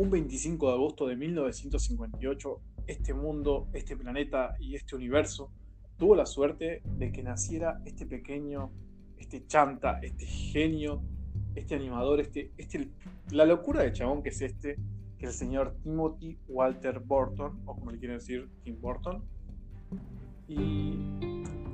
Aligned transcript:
un 0.00 0.08
25 0.08 0.68
de 0.68 0.72
agosto 0.72 1.06
de 1.06 1.14
1958, 1.14 2.60
este 2.86 3.12
mundo, 3.12 3.68
este 3.74 3.98
planeta 3.98 4.56
y 4.58 4.74
este 4.74 4.96
universo 4.96 5.50
tuvo 5.98 6.16
la 6.16 6.24
suerte 6.24 6.80
de 6.96 7.12
que 7.12 7.22
naciera 7.22 7.82
este 7.84 8.06
pequeño, 8.06 8.70
este 9.18 9.46
chanta, 9.46 10.00
este 10.00 10.24
genio, 10.24 11.02
este 11.54 11.74
animador, 11.74 12.18
este, 12.18 12.50
este, 12.56 12.88
la 13.30 13.44
locura 13.44 13.82
de 13.82 13.92
chabón 13.92 14.22
que 14.22 14.30
es 14.30 14.40
este, 14.40 14.76
que 15.18 15.26
es 15.26 15.32
el 15.32 15.34
señor 15.34 15.76
Timothy 15.82 16.38
Walter 16.48 16.98
Burton, 17.00 17.60
o 17.66 17.74
como 17.74 17.90
le 17.90 17.98
quieren 17.98 18.16
decir, 18.16 18.48
Tim 18.64 18.80
Burton. 18.80 19.22
Y 20.48 20.96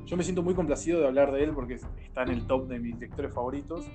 yo 0.04 0.16
me 0.16 0.24
siento 0.24 0.42
muy 0.42 0.54
complacido 0.54 0.98
de 0.98 1.06
hablar 1.06 1.30
de 1.30 1.44
él 1.44 1.52
porque 1.54 1.74
está 1.74 2.24
en 2.24 2.30
el 2.30 2.46
top 2.48 2.66
de 2.66 2.80
mis 2.80 2.98
directores 2.98 3.32
favoritos 3.32 3.86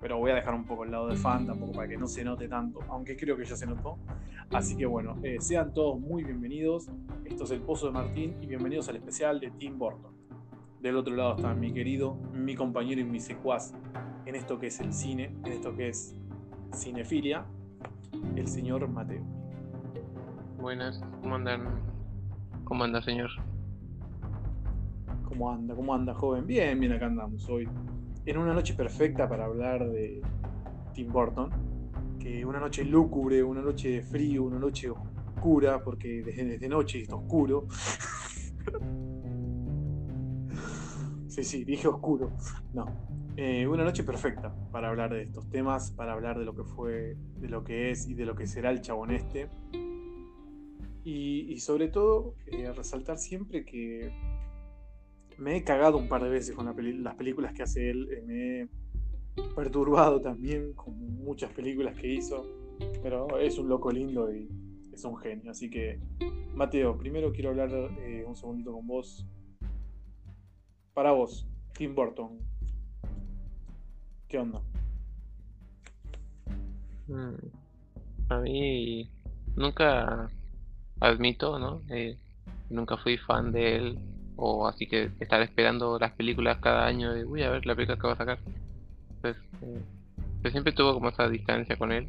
pero 0.00 0.18
voy 0.18 0.30
a 0.30 0.34
dejar 0.34 0.54
un 0.54 0.64
poco 0.64 0.84
el 0.84 0.90
lado 0.90 1.08
de 1.08 1.16
fan 1.16 1.46
tampoco 1.46 1.72
para 1.72 1.88
que 1.88 1.96
no 1.96 2.06
se 2.06 2.24
note 2.24 2.48
tanto, 2.48 2.80
aunque 2.88 3.16
creo 3.16 3.36
que 3.36 3.44
ya 3.44 3.56
se 3.56 3.66
notó. 3.66 3.98
Así 4.50 4.76
que 4.76 4.86
bueno, 4.86 5.16
eh, 5.22 5.38
sean 5.40 5.72
todos 5.72 5.98
muy 5.98 6.22
bienvenidos. 6.22 6.88
Esto 7.24 7.44
es 7.44 7.50
El 7.50 7.60
Pozo 7.60 7.86
de 7.86 7.92
Martín 7.92 8.36
y 8.40 8.46
bienvenidos 8.46 8.88
al 8.88 8.96
especial 8.96 9.40
de 9.40 9.50
Tim 9.50 9.78
Burton. 9.78 10.14
Del 10.80 10.96
otro 10.96 11.16
lado 11.16 11.36
está 11.36 11.54
mi 11.54 11.72
querido, 11.72 12.16
mi 12.32 12.54
compañero 12.54 13.00
y 13.00 13.04
mi 13.04 13.20
secuaz 13.20 13.74
en 14.26 14.34
esto 14.34 14.58
que 14.58 14.66
es 14.68 14.78
el 14.80 14.92
cine, 14.92 15.34
en 15.44 15.52
esto 15.52 15.74
que 15.74 15.88
es 15.88 16.14
cinefilia, 16.72 17.44
el 18.36 18.46
señor 18.46 18.86
Mateo. 18.88 19.22
Buenas, 20.60 21.02
¿cómo 21.22 21.36
andan? 21.36 21.80
¿Cómo 22.64 22.84
anda, 22.84 23.00
señor? 23.02 23.30
¿Cómo 25.24 25.50
anda? 25.50 25.74
¿Cómo 25.74 25.94
anda, 25.94 26.14
joven? 26.14 26.46
Bien, 26.46 26.78
bien, 26.78 26.92
acá 26.92 27.06
andamos 27.06 27.48
hoy 27.48 27.68
en 28.26 28.38
una 28.38 28.52
noche 28.52 28.74
perfecta 28.74 29.28
para 29.28 29.44
hablar 29.44 29.88
de 29.88 30.20
Tim 30.92 31.12
Burton, 31.12 31.50
que 32.18 32.44
una 32.44 32.58
noche 32.58 32.84
lúgubre, 32.84 33.40
una 33.42 33.62
noche 33.62 33.90
de 33.90 34.02
frío, 34.02 34.42
una 34.42 34.58
noche 34.58 34.90
oscura, 34.90 35.82
porque 35.82 36.22
desde, 36.22 36.58
de 36.58 36.68
noche 36.68 37.02
está 37.02 37.14
oscuro. 37.14 37.68
sí, 41.28 41.44
sí, 41.44 41.64
dije 41.64 41.86
oscuro. 41.86 42.32
No. 42.74 42.86
Eh, 43.36 43.68
una 43.68 43.84
noche 43.84 44.02
perfecta 44.02 44.52
para 44.72 44.88
hablar 44.88 45.12
de 45.12 45.22
estos 45.22 45.48
temas, 45.50 45.92
para 45.92 46.14
hablar 46.14 46.38
de 46.38 46.46
lo 46.46 46.56
que 46.56 46.64
fue, 46.64 47.16
de 47.36 47.48
lo 47.48 47.62
que 47.62 47.90
es 47.90 48.08
y 48.08 48.14
de 48.14 48.24
lo 48.24 48.34
que 48.34 48.46
será 48.46 48.70
el 48.70 48.80
chabón 48.80 49.12
este. 49.12 49.48
Y, 51.04 51.60
sobre 51.60 51.86
todo, 51.86 52.34
eh, 52.46 52.72
resaltar 52.72 53.18
siempre 53.18 53.64
que 53.64 54.10
me 55.38 55.56
he 55.56 55.64
cagado 55.64 55.98
un 55.98 56.08
par 56.08 56.22
de 56.22 56.30
veces 56.30 56.54
con 56.54 56.66
las 56.66 57.14
películas 57.14 57.52
que 57.52 57.62
hace 57.62 57.90
él. 57.90 58.08
Eh, 58.10 58.22
me 58.26 58.60
he 59.42 59.54
perturbado 59.54 60.20
también 60.20 60.72
con 60.72 60.98
muchas 61.22 61.52
películas 61.52 61.96
que 61.96 62.14
hizo. 62.14 62.46
Pero 63.02 63.38
es 63.38 63.58
un 63.58 63.68
loco 63.68 63.90
lindo 63.90 64.32
y 64.32 64.48
es 64.92 65.04
un 65.04 65.16
genio. 65.16 65.50
Así 65.50 65.70
que, 65.70 66.00
Mateo, 66.54 66.96
primero 66.96 67.32
quiero 67.32 67.50
hablar 67.50 67.70
eh, 68.00 68.24
un 68.26 68.36
segundito 68.36 68.72
con 68.72 68.86
vos. 68.86 69.26
Para 70.94 71.12
vos, 71.12 71.46
Tim 71.74 71.94
Burton. 71.94 72.38
¿Qué 74.28 74.38
onda? 74.38 74.60
Mm, 77.08 77.36
a 78.30 78.40
mí 78.40 79.10
nunca 79.54 80.28
admito, 81.00 81.58
¿no? 81.58 81.82
Eh, 81.90 82.18
nunca 82.70 82.96
fui 82.96 83.16
fan 83.18 83.52
de 83.52 83.76
él 83.76 83.98
o 84.36 84.66
así 84.66 84.86
que 84.86 85.10
estar 85.20 85.40
esperando 85.42 85.98
las 85.98 86.12
películas 86.12 86.58
cada 86.58 86.86
año 86.86 87.12
de 87.12 87.24
uy 87.24 87.42
a 87.42 87.50
ver 87.50 87.66
la 87.66 87.74
película 87.74 87.98
que 87.98 88.06
va 88.06 88.12
a 88.12 88.16
sacar 88.16 88.38
entonces 89.16 89.42
eh, 89.62 89.82
yo 90.42 90.50
siempre 90.50 90.72
tuve 90.72 90.92
como 90.92 91.08
esa 91.08 91.28
distancia 91.28 91.76
con 91.76 91.90
él. 91.90 92.08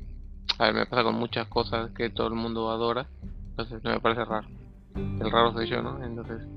A 0.59 0.65
ver 0.65 0.73
me 0.73 0.85
pasa 0.85 1.03
con 1.03 1.15
muchas 1.15 1.47
cosas 1.47 1.91
que 1.91 2.09
todo 2.09 2.27
el 2.27 2.33
mundo 2.33 2.69
adora 2.69 3.07
entonces 3.49 3.83
no 3.83 3.91
me 3.91 3.99
parece 3.99 4.25
raro. 4.25 4.47
El 4.95 5.31
raro 5.31 5.53
soy 5.53 5.67
yo 5.67 5.81
no 5.81 6.03
entonces 6.03 6.47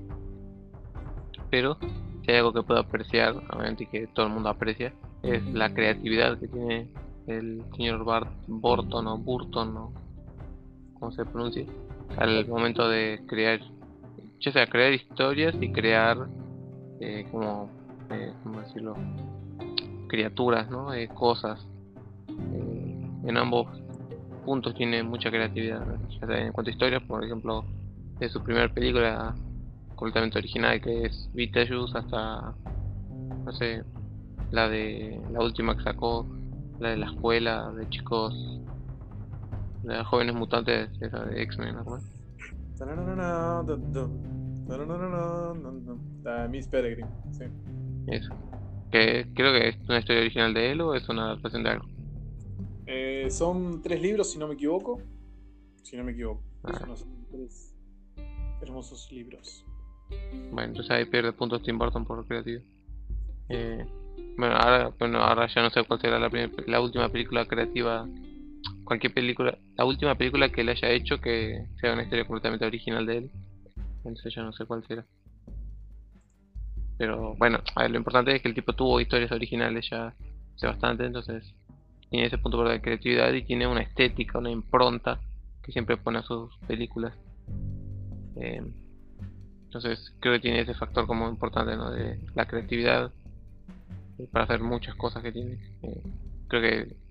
pero 1.50 1.78
si 2.24 2.30
hay 2.30 2.38
algo 2.38 2.52
que 2.52 2.62
puedo 2.62 2.80
apreciar 2.80 3.34
obviamente 3.50 3.86
que 3.86 4.06
todo 4.08 4.26
el 4.26 4.32
mundo 4.32 4.48
aprecia 4.48 4.92
es 5.22 5.44
la 5.52 5.72
creatividad 5.72 6.38
que 6.38 6.48
tiene 6.48 6.88
el 7.26 7.62
señor 7.76 8.04
Bart 8.04 8.30
Burton 8.46 9.06
o 9.06 9.18
Burton 9.18 9.76
o 9.76 9.92
como 10.94 11.12
se 11.12 11.24
pronuncia 11.24 11.66
al 12.16 12.46
momento 12.48 12.88
de 12.88 13.22
crear 13.26 13.60
ya 14.40 14.52
sea 14.52 14.66
crear 14.66 14.92
historias 14.92 15.54
y 15.60 15.72
crear 15.72 16.28
eh, 17.00 17.26
como 17.30 17.70
eh, 18.10 18.32
¿cómo 18.42 18.60
decirlo 18.60 18.96
criaturas 20.10 20.68
no 20.68 20.92
eh, 20.92 21.08
cosas. 21.08 21.64
Eh, 22.28 23.08
en 23.24 23.36
ambos 23.36 23.68
puntos 24.44 24.74
tiene 24.74 25.02
mucha 25.02 25.30
creatividad 25.30 25.86
ya 26.20 26.26
sea 26.26 26.46
en 26.46 26.52
cuanto 26.52 26.70
a 26.70 26.72
historias 26.72 27.02
por 27.04 27.24
ejemplo 27.24 27.64
de 28.18 28.28
su 28.28 28.42
primera 28.42 28.68
película 28.68 29.34
completamente 29.94 30.38
original 30.38 30.80
que 30.80 31.06
es 31.06 31.30
Beetlejuice 31.34 31.96
hasta 31.96 32.54
no 33.44 33.52
sé 33.52 33.84
la 34.50 34.68
de 34.68 35.20
la 35.30 35.40
última 35.40 35.76
que 35.76 35.84
sacó 35.84 36.26
la 36.80 36.90
de 36.90 36.96
la 36.96 37.06
escuela 37.06 37.70
de 37.72 37.88
chicos 37.90 38.34
de 39.82 40.02
jóvenes 40.04 40.34
mutantes 40.34 40.90
esa 41.00 41.24
de 41.24 41.42
X-Men 41.42 41.76
¿no? 41.76 42.19
Miss 46.50 46.66
Peregrine, 46.66 47.08
sí. 47.30 47.44
Eso. 48.06 48.32
Que 48.90 49.26
creo 49.34 49.52
que 49.52 49.68
es 49.68 49.76
una 49.88 49.98
historia 49.98 50.22
original 50.22 50.54
de 50.54 50.72
él 50.72 50.80
o 50.80 50.94
es 50.94 51.08
una 51.08 51.26
adaptación 51.26 51.62
de 51.62 51.70
algo. 51.70 51.86
Eh, 52.86 53.26
son 53.30 53.82
tres 53.82 54.02
libros, 54.02 54.32
si 54.32 54.38
no 54.38 54.48
me 54.48 54.54
equivoco. 54.54 55.00
Si 55.82 55.96
no 55.96 56.04
me 56.04 56.12
equivoco. 56.12 56.42
Ah. 56.64 56.72
Son 56.96 57.26
tres 57.30 57.76
hermosos 58.60 59.10
libros. 59.12 59.64
Bueno, 60.52 60.70
entonces 60.70 60.90
ahí 60.90 61.04
pierde 61.04 61.32
puntos 61.32 61.62
Tim 61.62 61.78
Burton 61.78 62.04
por 62.04 62.26
creativo. 62.26 62.62
Eh, 63.48 63.86
bueno, 64.36 64.56
ahora, 64.56 64.92
bueno, 64.98 65.18
ahora 65.18 65.46
ya 65.46 65.62
no 65.62 65.70
sé 65.70 65.84
cuál 65.84 66.00
será 66.00 66.18
la, 66.18 66.30
la 66.66 66.80
última 66.80 67.08
película 67.08 67.46
creativa. 67.46 68.08
Cualquier 68.90 69.14
película, 69.14 69.56
la 69.78 69.84
última 69.84 70.16
película 70.16 70.48
que 70.48 70.62
él 70.62 70.68
haya 70.68 70.90
hecho 70.90 71.20
que 71.20 71.64
sea 71.80 71.92
una 71.92 72.02
historia 72.02 72.24
completamente 72.24 72.66
original 72.66 73.06
de 73.06 73.18
él. 73.18 73.30
Entonces 73.98 74.34
yo 74.34 74.42
no 74.42 74.52
sé 74.52 74.64
cuál 74.64 74.84
será. 74.84 75.06
Pero 76.98 77.36
bueno, 77.36 77.60
a 77.76 77.82
ver, 77.82 77.92
lo 77.92 77.98
importante 77.98 78.34
es 78.34 78.42
que 78.42 78.48
el 78.48 78.54
tipo 78.56 78.72
tuvo 78.72 79.00
historias 79.00 79.30
originales 79.30 79.88
ya 79.88 80.12
hace 80.56 80.66
bastante, 80.66 81.04
entonces 81.04 81.54
tiene 82.10 82.26
ese 82.26 82.38
punto 82.38 82.64
de 82.64 82.80
creatividad 82.80 83.32
y 83.32 83.44
tiene 83.44 83.68
una 83.68 83.80
estética, 83.80 84.38
una 84.40 84.50
impronta 84.50 85.20
que 85.62 85.70
siempre 85.70 85.96
pone 85.96 86.18
a 86.18 86.22
sus 86.22 86.52
películas. 86.66 87.14
Eh, 88.40 88.60
entonces 89.66 90.16
creo 90.18 90.34
que 90.34 90.40
tiene 90.40 90.62
ese 90.62 90.74
factor 90.74 91.06
como 91.06 91.28
importante, 91.28 91.76
¿no? 91.76 91.92
De 91.92 92.18
la 92.34 92.48
creatividad 92.48 93.12
para 94.32 94.46
hacer 94.46 94.58
muchas 94.58 94.96
cosas 94.96 95.22
que 95.22 95.30
tiene. 95.30 95.60
Eh, 95.84 96.02
creo 96.48 96.60
que 96.60 97.09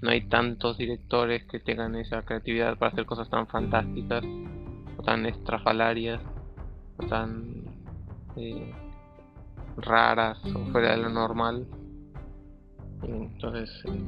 no 0.00 0.10
hay 0.10 0.22
tantos 0.28 0.78
directores 0.78 1.44
que 1.44 1.58
tengan 1.58 1.94
esa 1.96 2.22
creatividad 2.22 2.78
para 2.78 2.92
hacer 2.92 3.04
cosas 3.04 3.28
tan 3.30 3.46
fantásticas 3.48 4.24
o 4.96 5.02
tan 5.02 5.26
estrafalarias, 5.26 6.20
o 6.98 7.06
tan 7.06 7.64
eh, 8.36 8.72
raras 9.76 10.38
o 10.54 10.64
fuera 10.70 10.92
de 10.92 11.02
lo 11.02 11.08
normal. 11.08 11.66
entonces, 13.02 13.70
eh, 13.86 14.02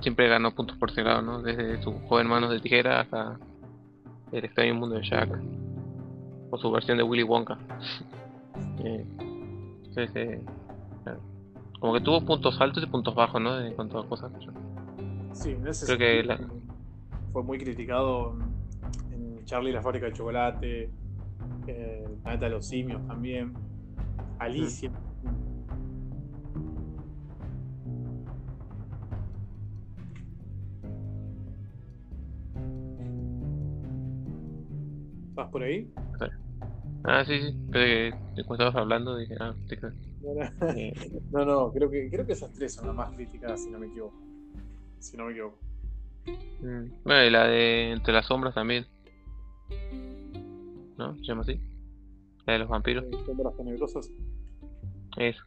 siempre 0.00 0.28
ganó 0.28 0.54
puntos 0.54 0.76
por 0.76 0.96
lado 0.96 1.22
¿no? 1.22 1.42
Desde 1.42 1.82
su 1.82 1.92
joven 2.06 2.28
manos 2.28 2.50
de 2.50 2.60
tijera 2.60 3.00
hasta 3.00 3.38
el 4.32 4.44
extraño 4.44 4.74
mundo 4.74 4.96
de 4.96 5.08
Jack, 5.08 5.30
o 6.50 6.58
su 6.58 6.70
versión 6.70 6.98
de 6.98 7.04
Willy 7.04 7.24
Wonka. 7.24 7.58
Eh, 8.80 9.04
entonces, 9.84 10.40
como 11.78 11.94
que 11.94 12.00
tuvo 12.00 12.24
puntos 12.24 12.60
altos 12.60 12.82
y 12.82 12.86
puntos 12.86 13.14
bajos, 13.14 13.40
¿no? 13.40 13.60
En 13.60 13.74
cuanto 13.74 13.98
a 13.98 14.08
cosas. 14.08 14.32
Sí, 15.32 15.56
Creo 15.86 15.98
que 15.98 16.36
fue 17.32 17.42
muy 17.42 17.58
criticado 17.58 18.34
Charlie 19.48 19.72
la 19.72 19.80
fábrica 19.80 20.04
de 20.04 20.12
chocolate, 20.12 20.90
eh, 21.66 22.04
el 22.06 22.16
planeta 22.18 22.44
de 22.44 22.50
los 22.50 22.66
simios 22.66 23.00
también, 23.06 23.54
Alicia. 24.38 24.90
¿Vas 35.34 35.48
por 35.48 35.62
ahí? 35.62 35.90
Ah, 37.04 37.24
sí, 37.24 37.40
sí. 37.40 37.56
Pero 37.70 38.16
que 38.34 38.44
cuando 38.44 38.64
estabas 38.64 38.76
hablando 38.76 39.16
dije, 39.16 39.34
ah, 39.40 39.54
te 39.68 39.78
eh, 40.76 40.92
no, 41.30 41.44
no, 41.44 41.72
creo 41.72 41.90
que, 41.90 42.10
creo 42.10 42.26
que 42.26 42.32
esas 42.32 42.52
tres 42.52 42.74
son 42.74 42.88
las 42.88 42.96
más 42.96 43.14
críticas, 43.14 43.62
si 43.62 43.70
no 43.70 43.78
me 43.78 43.86
equivoco. 43.86 44.16
Si 44.98 45.16
no 45.16 45.26
me 45.26 45.32
equivoco. 45.32 45.58
Mm, 46.60 46.90
bueno, 47.04 47.24
y 47.24 47.30
la 47.30 47.46
de 47.46 47.92
Entre 47.92 48.12
las 48.12 48.26
sombras 48.26 48.54
también. 48.54 48.86
¿No? 50.96 51.16
¿Se 51.16 51.24
llama 51.24 51.42
así? 51.42 51.60
La 52.46 52.54
de 52.54 52.58
los 52.58 52.68
vampiros. 52.68 53.04
Sombras 53.24 53.56
tenebrosas. 53.56 54.10
Eso. 55.16 55.42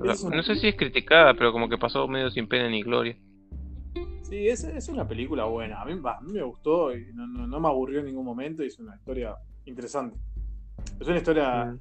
No 0.00 0.42
sé 0.42 0.56
si 0.56 0.68
es 0.68 0.76
criticada, 0.76 1.34
pero 1.34 1.52
como 1.52 1.68
que 1.68 1.78
pasó 1.78 2.06
medio 2.06 2.30
sin 2.30 2.48
pena 2.48 2.68
ni 2.68 2.82
gloria. 2.82 3.16
Sí, 4.22 4.46
es, 4.46 4.62
es 4.64 4.88
una 4.88 5.08
película 5.08 5.44
buena. 5.44 5.80
A 5.80 5.84
mí, 5.84 5.92
a 5.92 6.20
mí 6.20 6.32
me 6.32 6.42
gustó 6.42 6.94
y 6.94 7.12
no, 7.14 7.26
no, 7.26 7.46
no, 7.46 7.60
me 7.60 7.68
aburrió 7.68 8.00
en 8.00 8.06
ningún 8.06 8.24
momento 8.24 8.62
y 8.62 8.66
es 8.66 8.78
una 8.78 8.94
historia 8.94 9.34
interesante. 9.64 10.18
Es 11.00 11.06
una 11.06 11.18
historia 11.18 11.64
mm. 11.64 11.80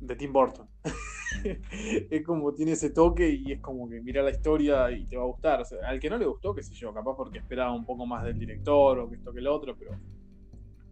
de 0.00 0.16
Tim 0.16 0.32
Burton. 0.32 0.66
es 2.10 2.24
como 2.24 2.52
tiene 2.52 2.72
ese 2.72 2.90
toque 2.90 3.28
y 3.28 3.52
es 3.52 3.60
como 3.60 3.88
que 3.88 4.00
mira 4.00 4.22
la 4.22 4.30
historia 4.30 4.90
y 4.90 5.06
te 5.06 5.16
va 5.16 5.24
a 5.24 5.26
gustar. 5.26 5.62
al 5.84 6.00
que 6.00 6.10
no 6.10 6.18
le 6.18 6.26
gustó, 6.26 6.54
qué 6.54 6.62
sé 6.62 6.74
yo, 6.74 6.92
capaz 6.92 7.16
porque 7.16 7.38
esperaba 7.38 7.72
un 7.72 7.84
poco 7.84 8.06
más 8.06 8.24
del 8.24 8.38
director 8.38 8.98
o 8.98 9.08
que 9.08 9.16
esto 9.16 9.32
que 9.32 9.40
el 9.40 9.46
otro, 9.46 9.76
pero 9.76 9.92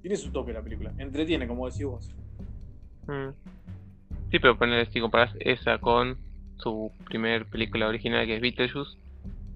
tiene 0.01 0.17
su 0.17 0.31
toque 0.31 0.53
la 0.53 0.63
película. 0.63 0.93
Entretiene, 0.99 1.49
como 1.49 1.67
decís 1.69 1.85
vos. 1.85 2.15
Mm. 3.07 3.31
Sí, 4.31 4.39
pero 4.39 4.59
poner, 4.59 4.91
si 4.91 5.01
comparas 5.01 5.35
esa 5.41 5.79
con 5.79 6.19
su 6.59 6.91
primer 7.07 7.47
película 7.47 7.87
original 7.87 8.27
que 8.27 8.37
es 8.37 8.41
Beetlejuice, 8.41 8.99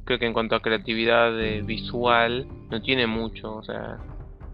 creo 0.04 0.18
que 0.18 0.26
en 0.26 0.32
cuanto 0.32 0.54
a 0.54 0.62
creatividad 0.62 1.32
visual 1.64 2.46
no 2.70 2.80
tiene 2.80 3.06
mucho, 3.06 3.56
o 3.56 3.62
sea, 3.62 3.98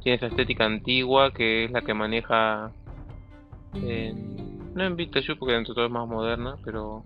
tiene 0.02 0.16
esa 0.16 0.26
estética 0.26 0.64
antigua 0.64 1.32
que 1.32 1.64
es 1.64 1.70
la 1.70 1.82
que 1.82 1.94
maneja 1.94 2.72
no 4.74 4.84
en 4.84 4.96
Beetlejuice 4.96 5.38
porque 5.38 5.54
dentro 5.54 5.72
de 5.72 5.76
todo 5.76 5.86
es 5.86 5.92
más 5.92 6.08
moderna, 6.08 6.56
pero 6.64 7.04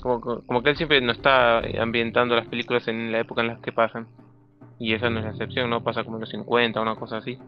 como, 0.00 0.20
como 0.20 0.62
que 0.62 0.70
él 0.70 0.76
siempre 0.76 1.00
no 1.00 1.12
está 1.12 1.58
ambientando 1.80 2.34
las 2.34 2.46
películas 2.48 2.86
en 2.88 3.12
la 3.12 3.20
época 3.20 3.42
en 3.42 3.48
las 3.48 3.60
que 3.60 3.72
pasan. 3.72 4.06
Y 4.78 4.94
esa 4.94 5.10
no 5.10 5.18
es 5.18 5.24
la 5.24 5.30
excepción, 5.32 5.70
¿no? 5.70 5.82
Pasa 5.82 6.04
como 6.04 6.16
en 6.16 6.20
los 6.20 6.30
50, 6.30 6.80
una 6.80 6.94
cosa 6.94 7.18
así. 7.18 7.38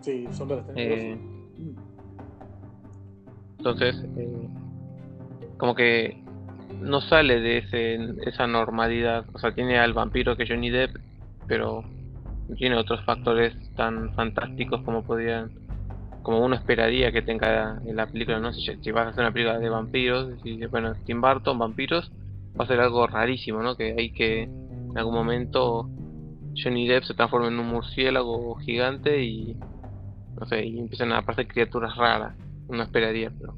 Sí, 0.00 0.26
son 0.32 0.48
de 0.48 0.56
las 0.56 0.64
eh, 0.74 1.16
Entonces, 3.58 4.04
eh, 4.16 4.48
como 5.56 5.74
que 5.74 6.22
no 6.80 7.00
sale 7.00 7.40
de 7.40 7.58
ese, 7.58 7.98
esa 8.22 8.46
normalidad. 8.46 9.24
O 9.32 9.38
sea, 9.38 9.52
tiene 9.52 9.78
al 9.78 9.92
vampiro 9.92 10.36
que 10.36 10.46
Johnny 10.48 10.70
Depp, 10.70 10.96
pero 11.46 11.84
tiene 12.56 12.76
otros 12.76 13.04
factores 13.04 13.54
tan 13.74 14.12
fantásticos 14.14 14.82
como 14.82 15.04
podrían 15.04 15.50
como 16.22 16.44
uno 16.44 16.56
esperaría 16.56 17.12
que 17.12 17.22
tenga 17.22 17.80
en 17.84 17.96
la 17.96 18.06
película, 18.06 18.40
¿no? 18.40 18.52
Si, 18.52 18.90
vas 18.90 19.06
a 19.06 19.08
hacer 19.10 19.24
una 19.24 19.32
película 19.32 19.58
de 19.58 19.68
vampiros, 19.68 20.30
y 20.44 20.64
bueno, 20.66 20.94
Tim 21.04 21.20
Burton, 21.20 21.58
vampiros, 21.58 22.10
va 22.58 22.64
a 22.64 22.68
ser 22.68 22.80
algo 22.80 23.06
rarísimo, 23.06 23.62
¿no? 23.62 23.76
Que 23.76 23.94
hay 23.96 24.10
que 24.10 24.42
en 24.42 24.98
algún 24.98 25.14
momento 25.14 25.88
Johnny 26.56 26.88
Depp 26.88 27.04
se 27.04 27.14
transforma 27.14 27.48
en 27.48 27.58
un 27.58 27.68
murciélago 27.68 28.56
gigante 28.56 29.22
y 29.22 29.56
no 30.38 30.46
sé, 30.46 30.64
y 30.64 30.78
empiezan 30.78 31.12
a 31.12 31.18
aparecer 31.18 31.48
criaturas 31.48 31.96
raras. 31.96 32.36
Uno 32.68 32.82
esperaría, 32.82 33.32
pero 33.38 33.54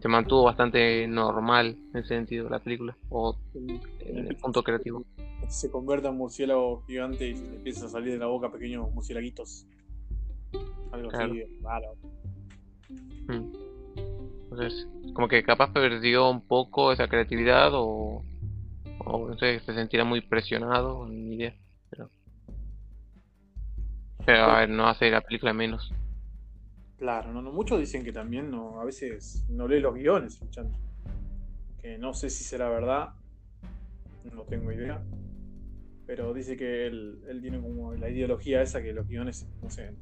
se 0.00 0.08
mantuvo 0.08 0.44
bastante 0.44 1.06
normal 1.08 1.76
en 1.92 2.00
ese 2.00 2.08
sentido 2.08 2.48
la 2.48 2.60
película, 2.60 2.96
o 3.08 3.36
en 3.54 4.28
el 4.28 4.36
punto 4.36 4.62
creativo. 4.62 5.04
Se 5.48 5.70
convierte 5.70 6.08
en 6.08 6.16
murciélago 6.16 6.82
gigante 6.86 7.28
y 7.28 7.34
le 7.34 7.56
empiezan 7.56 7.86
a 7.86 7.88
salir 7.88 8.12
de 8.12 8.18
la 8.18 8.26
boca 8.26 8.50
pequeños 8.50 8.92
murciélaguitos. 8.92 9.66
Algo 10.92 11.10
así, 11.12 11.44
raro. 11.62 11.94
Hmm. 13.28 13.52
Entonces, 14.50 14.88
como 15.12 15.28
que 15.28 15.42
capaz 15.42 15.72
perdió 15.72 16.30
un 16.30 16.40
poco 16.40 16.92
esa 16.92 17.08
creatividad 17.08 17.70
o, 17.74 18.24
o 19.04 19.28
no 19.28 19.38
sé, 19.38 19.60
se 19.60 19.74
sentirá 19.74 20.04
muy 20.04 20.20
presionado, 20.22 21.06
ni 21.08 21.34
idea. 21.34 21.54
Pero, 21.90 22.10
pero 24.24 24.44
a 24.44 24.60
ver, 24.60 24.70
no 24.70 24.88
hace 24.88 25.10
la 25.10 25.20
película 25.20 25.52
menos. 25.52 25.92
Claro, 26.96 27.32
no, 27.32 27.42
no, 27.42 27.52
muchos 27.52 27.78
dicen 27.78 28.02
que 28.04 28.12
también 28.12 28.50
no, 28.50 28.80
a 28.80 28.84
veces 28.84 29.44
no 29.48 29.68
lee 29.68 29.80
los 29.80 29.94
guiones, 29.94 30.40
Que 31.80 31.96
no 31.98 32.12
sé 32.12 32.28
si 32.28 32.42
será 32.42 32.68
verdad, 32.68 33.10
no 34.34 34.42
tengo 34.42 34.72
idea. 34.72 35.00
Pero 36.06 36.32
dice 36.32 36.56
que 36.56 36.86
él, 36.86 37.22
él 37.28 37.40
tiene 37.40 37.60
como 37.60 37.92
la 37.94 38.08
ideología 38.08 38.62
esa 38.62 38.82
que 38.82 38.92
los 38.92 39.06
guiones, 39.06 39.46
no 39.62 39.70
sé, 39.70 39.92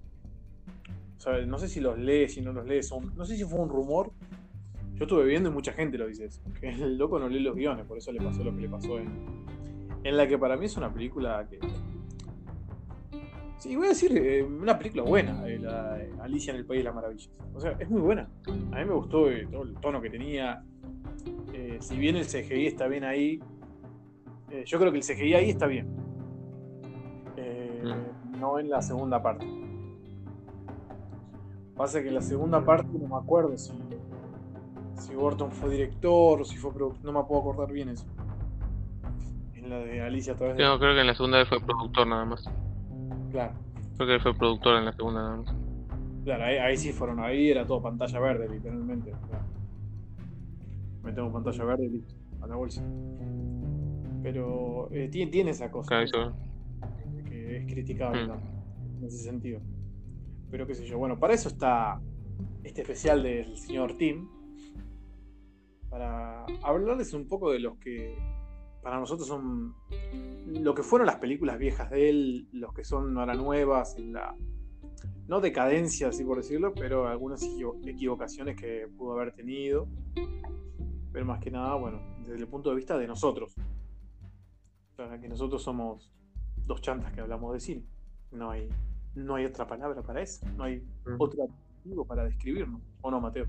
no 1.47 1.59
sé 1.59 1.69
si 1.69 1.81
los 1.81 1.99
lee, 1.99 2.29
si 2.29 2.41
no 2.41 2.53
los 2.53 2.67
lee, 2.67 2.81
no 3.15 3.25
sé 3.25 3.37
si 3.37 3.45
fue 3.45 3.61
un 3.61 3.69
rumor. 3.69 4.13
Yo 4.95 5.05
estuve 5.05 5.25
viendo 5.25 5.51
y 5.51 5.53
mucha 5.53 5.73
gente 5.73 5.99
lo 5.99 6.07
dice 6.07 6.25
eso, 6.25 6.41
que 6.59 6.71
el 6.71 6.97
loco 6.97 7.19
no 7.19 7.29
lee 7.29 7.41
los 7.41 7.55
guiones, 7.55 7.85
por 7.85 7.99
eso 7.99 8.13
le 8.13 8.21
pasó 8.21 8.43
lo 8.43 8.55
que 8.55 8.63
le 8.63 8.69
pasó 8.69 8.99
en, 8.99 9.11
en 10.05 10.17
la 10.17 10.27
que 10.27 10.39
para 10.39 10.57
mí 10.57 10.65
es 10.65 10.77
una 10.79 10.93
película 10.93 11.47
que 11.51 11.59
Sí, 13.59 13.75
voy 13.75 13.87
a 13.87 13.89
decir 13.89 14.17
eh, 14.17 14.43
una 14.43 14.77
película 14.77 15.03
buena, 15.03 15.49
eh, 15.49 15.59
la, 15.59 15.99
Alicia 16.21 16.53
en 16.53 16.59
el 16.59 16.67
País 16.67 16.81
de 16.81 16.85
las 16.85 16.95
Maravillas. 16.95 17.31
O 17.55 17.61
sea, 17.61 17.73
es 17.79 17.89
muy 17.89 18.03
buena. 18.03 18.29
A 18.47 18.79
mí 18.79 18.85
me 18.85 18.93
gustó 18.93 19.31
eh, 19.31 19.49
todo 19.51 19.63
el 19.63 19.75
tono 19.77 20.01
que 20.01 20.11
tenía. 20.11 20.63
si 21.81 21.97
bien 21.97 22.17
el 22.17 22.27
CGI 22.27 22.67
está 22.67 22.87
bien 22.87 23.05
ahí, 23.05 23.41
yo 24.67 24.79
creo 24.79 24.93
que 24.93 24.99
el 24.99 25.05
CGI 25.05 25.35
ahí 25.35 25.51
está 25.51 25.67
bien. 25.67 25.89
Mm. 27.83 28.39
No 28.39 28.59
en 28.59 28.69
la 28.69 28.83
segunda 28.83 29.23
parte. 29.23 29.47
Pasa 31.77 32.03
que 32.03 32.11
la 32.11 32.23
segunda 32.23 32.65
parte 32.65 32.89
no 32.99 33.07
me 33.07 33.17
acuerdo 33.17 33.57
si, 33.59 33.73
si 34.99 35.15
Burton 35.15 35.53
fue 35.53 35.71
director 35.71 36.41
o 36.41 36.45
si 36.45 36.57
fue 36.57 36.73
productor. 36.73 37.05
No 37.05 37.13
me 37.13 37.27
puedo 37.29 37.43
acordar 37.43 37.71
bien 37.71 37.91
eso. 37.91 38.07
En 39.55 39.69
la 39.69 39.81
de 39.81 40.01
Alicia 40.01 40.33
a 40.33 40.37
través 40.37 40.57
creo 40.57 40.79
que 40.79 41.01
en 41.01 41.07
la 41.07 41.15
segunda 41.15 41.39
vez 41.39 41.49
fue 41.49 41.61
productor 41.61 42.07
nada 42.07 42.25
más. 42.25 42.45
Claro. 43.31 43.53
Creo 43.97 44.09
que 44.09 44.23
fue 44.23 44.35
productor 44.35 44.79
en 44.79 44.85
la 44.87 44.93
segunda. 44.93 45.43
Claro, 46.25 46.45
ahí, 46.45 46.77
sí 46.77 46.93
fueron, 46.93 47.21
ahí 47.21 47.51
era 47.51 47.67
todo 47.67 47.83
pantalla 47.83 48.19
verde, 48.19 48.49
literalmente. 48.49 49.13
Metemos 51.05 51.33
pantalla 51.33 51.65
verde 51.65 51.85
y 51.85 51.89
listo, 51.91 52.15
a 52.41 52.47
la 52.47 52.57
bolsa. 52.57 52.83
Pero 54.23 54.89
eh, 54.91 55.09
tiene, 55.09 55.31
tiene, 55.31 55.51
esa 55.51 55.71
cosa 55.71 56.05
que 57.29 57.59
es 57.59 57.73
criticable 57.73 58.27
mm. 58.27 58.99
en 58.99 59.05
ese 59.05 59.19
sentido. 59.19 59.61
Pero 60.51 60.67
qué 60.67 60.75
sé 60.75 60.87
yo, 60.87 60.99
bueno, 60.99 61.19
para 61.19 61.35
eso 61.35 61.49
está 61.49 62.01
este 62.63 62.83
especial 62.83 63.23
del 63.23 63.57
señor 63.57 63.97
Tim. 63.97 64.29
Para 65.89 66.45
hablarles 66.63 67.13
un 67.15 67.29
poco 67.29 67.53
de 67.53 67.61
los 67.61 67.79
que 67.79 68.17
para 68.83 69.01
nosotros 69.01 69.27
son 69.27 69.75
lo 70.47 70.75
que 70.75 70.83
fueron 70.83 71.07
las 71.07 71.17
películas 71.17 71.59
viejas 71.59 71.91
de 71.91 72.09
él, 72.09 72.49
los 72.53 72.73
que 72.73 72.85
son 72.85 73.19
ahora 73.19 73.35
nuevas, 73.35 73.97
no 75.27 75.41
decadencia, 75.41 76.09
así 76.09 76.25
por 76.25 76.37
decirlo, 76.37 76.73
pero 76.73 77.09
algunas 77.09 77.43
equivocaciones 77.85 78.57
que 78.57 78.87
pudo 78.97 79.15
haber 79.15 79.33
tenido. 79.33 79.89
Pero 81.13 81.25
más 81.25 81.41
que 81.41 81.51
nada, 81.51 81.75
bueno, 81.75 82.01
desde 82.27 82.43
el 82.43 82.49
punto 82.49 82.71
de 82.71 82.77
vista 82.77 82.97
de 82.97 83.07
nosotros. 83.07 83.55
O 84.99 85.21
que 85.21 85.29
nosotros 85.29 85.63
somos 85.63 86.13
dos 86.65 86.81
chantas 86.81 87.13
que 87.13 87.21
hablamos 87.21 87.53
de 87.55 87.61
cine. 87.61 87.85
No 88.31 88.51
hay, 88.51 88.69
no 89.17 89.35
hay 89.35 89.47
otra 89.47 89.67
palabra 89.67 90.03
para 90.03 90.23
eso. 90.23 90.47
No 90.57 90.65
hay 90.65 90.83
otro 91.19 91.45
adjetivo 91.45 92.05
para 92.05 92.25
describirnos. 92.25 92.81
¿O 93.01 93.11
no, 93.11 93.21
Mateo? 93.21 93.47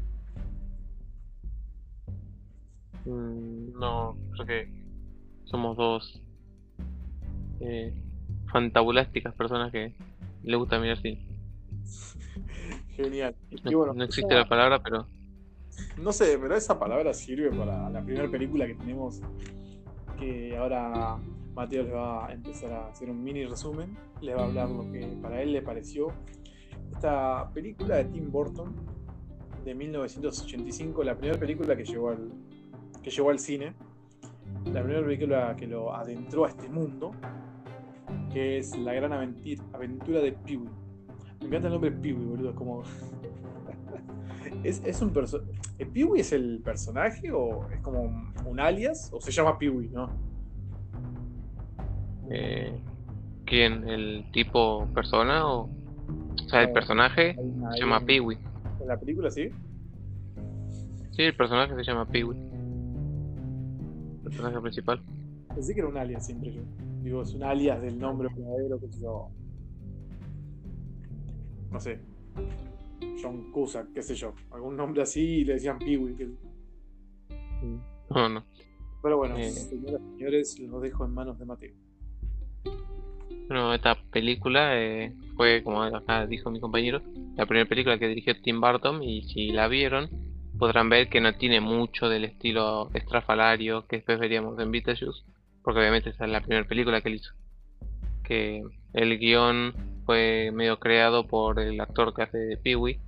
Mm, 3.06 3.78
no, 3.78 4.18
creo 4.32 4.46
que 4.46 4.70
somos 5.44 5.78
dos 5.78 6.22
eh, 7.60 7.94
fantabulásticas 8.52 9.34
personas 9.36 9.72
que 9.72 9.94
le 10.44 10.56
gusta 10.56 10.80
mirar 10.80 10.98
cine. 11.02 11.26
Genial. 12.96 13.36
No, 13.64 14.04
existe 14.04 14.34
la 14.34 14.48
palabra, 14.48 14.82
pero. 14.82 15.06
No 15.98 16.12
sé, 16.12 16.40
pero 16.42 16.56
esa 16.56 16.80
palabra 16.80 17.14
sirve 17.14 17.52
para 17.52 17.90
la 17.90 18.02
primera 18.02 18.30
película 18.30 18.66
que 18.66 18.76
tenemos. 18.76 19.22
Que 20.18 20.58
ahora 20.58 21.20
Mateo 21.58 21.84
le 21.84 21.92
va 21.92 22.28
a 22.28 22.34
empezar 22.34 22.72
a 22.72 22.88
hacer 22.90 23.10
un 23.10 23.24
mini 23.24 23.44
resumen. 23.44 23.98
Le 24.22 24.36
va 24.36 24.44
a 24.44 24.46
hablar 24.46 24.70
lo 24.70 24.92
que 24.92 25.18
para 25.22 25.42
él 25.42 25.54
le 25.54 25.64
pareció. 25.64 26.10
Esta 26.94 27.52
película 27.52 27.96
de 27.96 28.06
Tim 28.06 28.32
Burton 28.32 28.76
de 29.66 29.74
1985, 29.74 31.04
la 31.04 31.18
primera 31.18 31.40
película 31.40 31.76
que 31.76 31.84
llegó 31.84 32.12
al, 32.12 32.32
que 33.02 33.10
llegó 33.10 33.32
al 33.32 33.40
cine 33.40 33.74
la 34.66 34.84
primera 34.84 35.04
película 35.04 35.56
que 35.56 35.66
lo 35.66 35.96
adentró 35.96 36.46
a 36.46 36.50
este 36.50 36.70
mundo, 36.70 37.12
que 38.32 38.60
es 38.60 38.78
La 38.78 38.94
gran 38.94 39.12
aventura 39.12 40.22
de 40.22 40.34
Peewee. 40.34 40.70
Me 41.40 41.48
encanta 41.48 41.68
el 41.68 41.74
nombre 41.74 41.92
Peewee, 41.92 42.26
boludo, 42.26 42.54
como... 42.54 42.84
es, 44.64 44.82
es 44.86 45.02
un 45.02 45.12
personaje... 45.12 45.52
¿Peewee 45.92 46.22
es 46.22 46.34
el 46.34 46.62
personaje 46.64 47.32
o 47.32 47.68
es 47.72 47.80
como 47.82 48.32
un 48.46 48.60
alias 48.60 49.10
o 49.12 49.20
se 49.20 49.32
llama 49.32 49.58
Peewee, 49.58 49.90
no? 49.90 50.26
Eh, 52.29 52.79
¿Quién? 53.46 53.88
¿El 53.88 54.25
tipo 54.31 54.88
persona 54.93 55.48
o...? 55.48 55.69
O 56.43 56.50
sea, 56.50 56.62
el 56.62 56.72
personaje 56.72 57.36
se 57.74 57.79
llama 57.79 58.00
Peewee. 58.00 58.38
¿En 58.81 58.88
la 58.88 58.98
película 58.98 59.29
sí? 59.29 59.50
Sí, 61.12 61.24
el 61.24 61.36
personaje 61.36 61.75
se 61.75 61.84
llama 61.84 62.05
Peewee 62.05 62.48
personaje 64.27 64.62
principal. 64.62 65.01
Pensé 65.53 65.74
que 65.74 65.79
era 65.79 65.89
un 65.89 65.98
alias 65.98 66.25
siempre 66.25 66.51
yo. 66.51 66.62
Digo, 67.01 67.22
es 67.22 67.34
un 67.34 67.43
alias 67.43 67.81
del 67.81 67.98
nombre 67.98 68.29
verdadero 68.36 68.79
que 68.79 68.89
yo. 69.00 69.29
No 71.72 71.79
sé. 71.79 72.00
John 73.22 73.51
Cusack, 73.51 73.93
qué 73.93 74.03
sé 74.03 74.15
yo. 74.15 74.34
Algún 74.51 74.75
nombre 74.75 75.01
así 75.01 75.22
y 75.22 75.46
le 75.46 75.53
decían 75.53 75.79
Peewee. 75.79 76.15
No, 78.10 78.29
no. 78.29 78.43
Pero 79.01 79.17
bueno, 79.17 79.38
eh, 79.38 79.51
señoras 79.51 80.01
y 80.01 80.17
señores, 80.17 80.60
los 80.60 80.81
dejo 80.81 81.05
en 81.05 81.12
manos 81.13 81.39
de 81.39 81.46
Mateo. 81.46 81.74
Bueno, 83.48 83.74
esta 83.74 83.96
película 84.12 84.78
eh, 84.78 85.14
fue, 85.36 85.64
como 85.64 85.90
dijo 86.28 86.52
mi 86.52 86.60
compañero, 86.60 87.02
la 87.38 87.46
primera 87.46 87.68
película 87.68 87.98
que 87.98 88.08
dirigió 88.08 88.40
Tim 88.42 88.60
Burton 88.60 89.02
y 89.02 89.22
si 89.24 89.52
la 89.52 89.68
vieron 89.68 90.10
podrán 90.58 90.90
ver 90.90 91.08
que 91.08 91.22
no 91.22 91.34
tiene 91.34 91.62
mucho 91.62 92.10
del 92.10 92.26
estilo 92.26 92.90
estrafalario 92.94 93.86
que 93.88 93.98
después 93.98 94.20
veríamos 94.20 94.60
en 94.60 94.72
Beetlejuice, 94.72 95.24
porque 95.64 95.80
obviamente 95.80 96.10
esa 96.10 96.26
es 96.26 96.32
la 96.32 96.42
primera 96.42 96.68
película 96.68 97.02
que 97.02 97.10
él 97.10 97.16
hizo. 97.16 97.34
Que 98.24 98.64
el 98.94 99.18
guion 99.20 99.74
fue 100.06 100.52
medio 100.54 100.80
creado 100.80 101.28
por 101.28 101.60
el 101.60 101.80
actor 101.80 102.14
que 102.14 102.24
hace 102.24 102.38
de 102.38 102.58
Pee-Wee, 102.58 103.00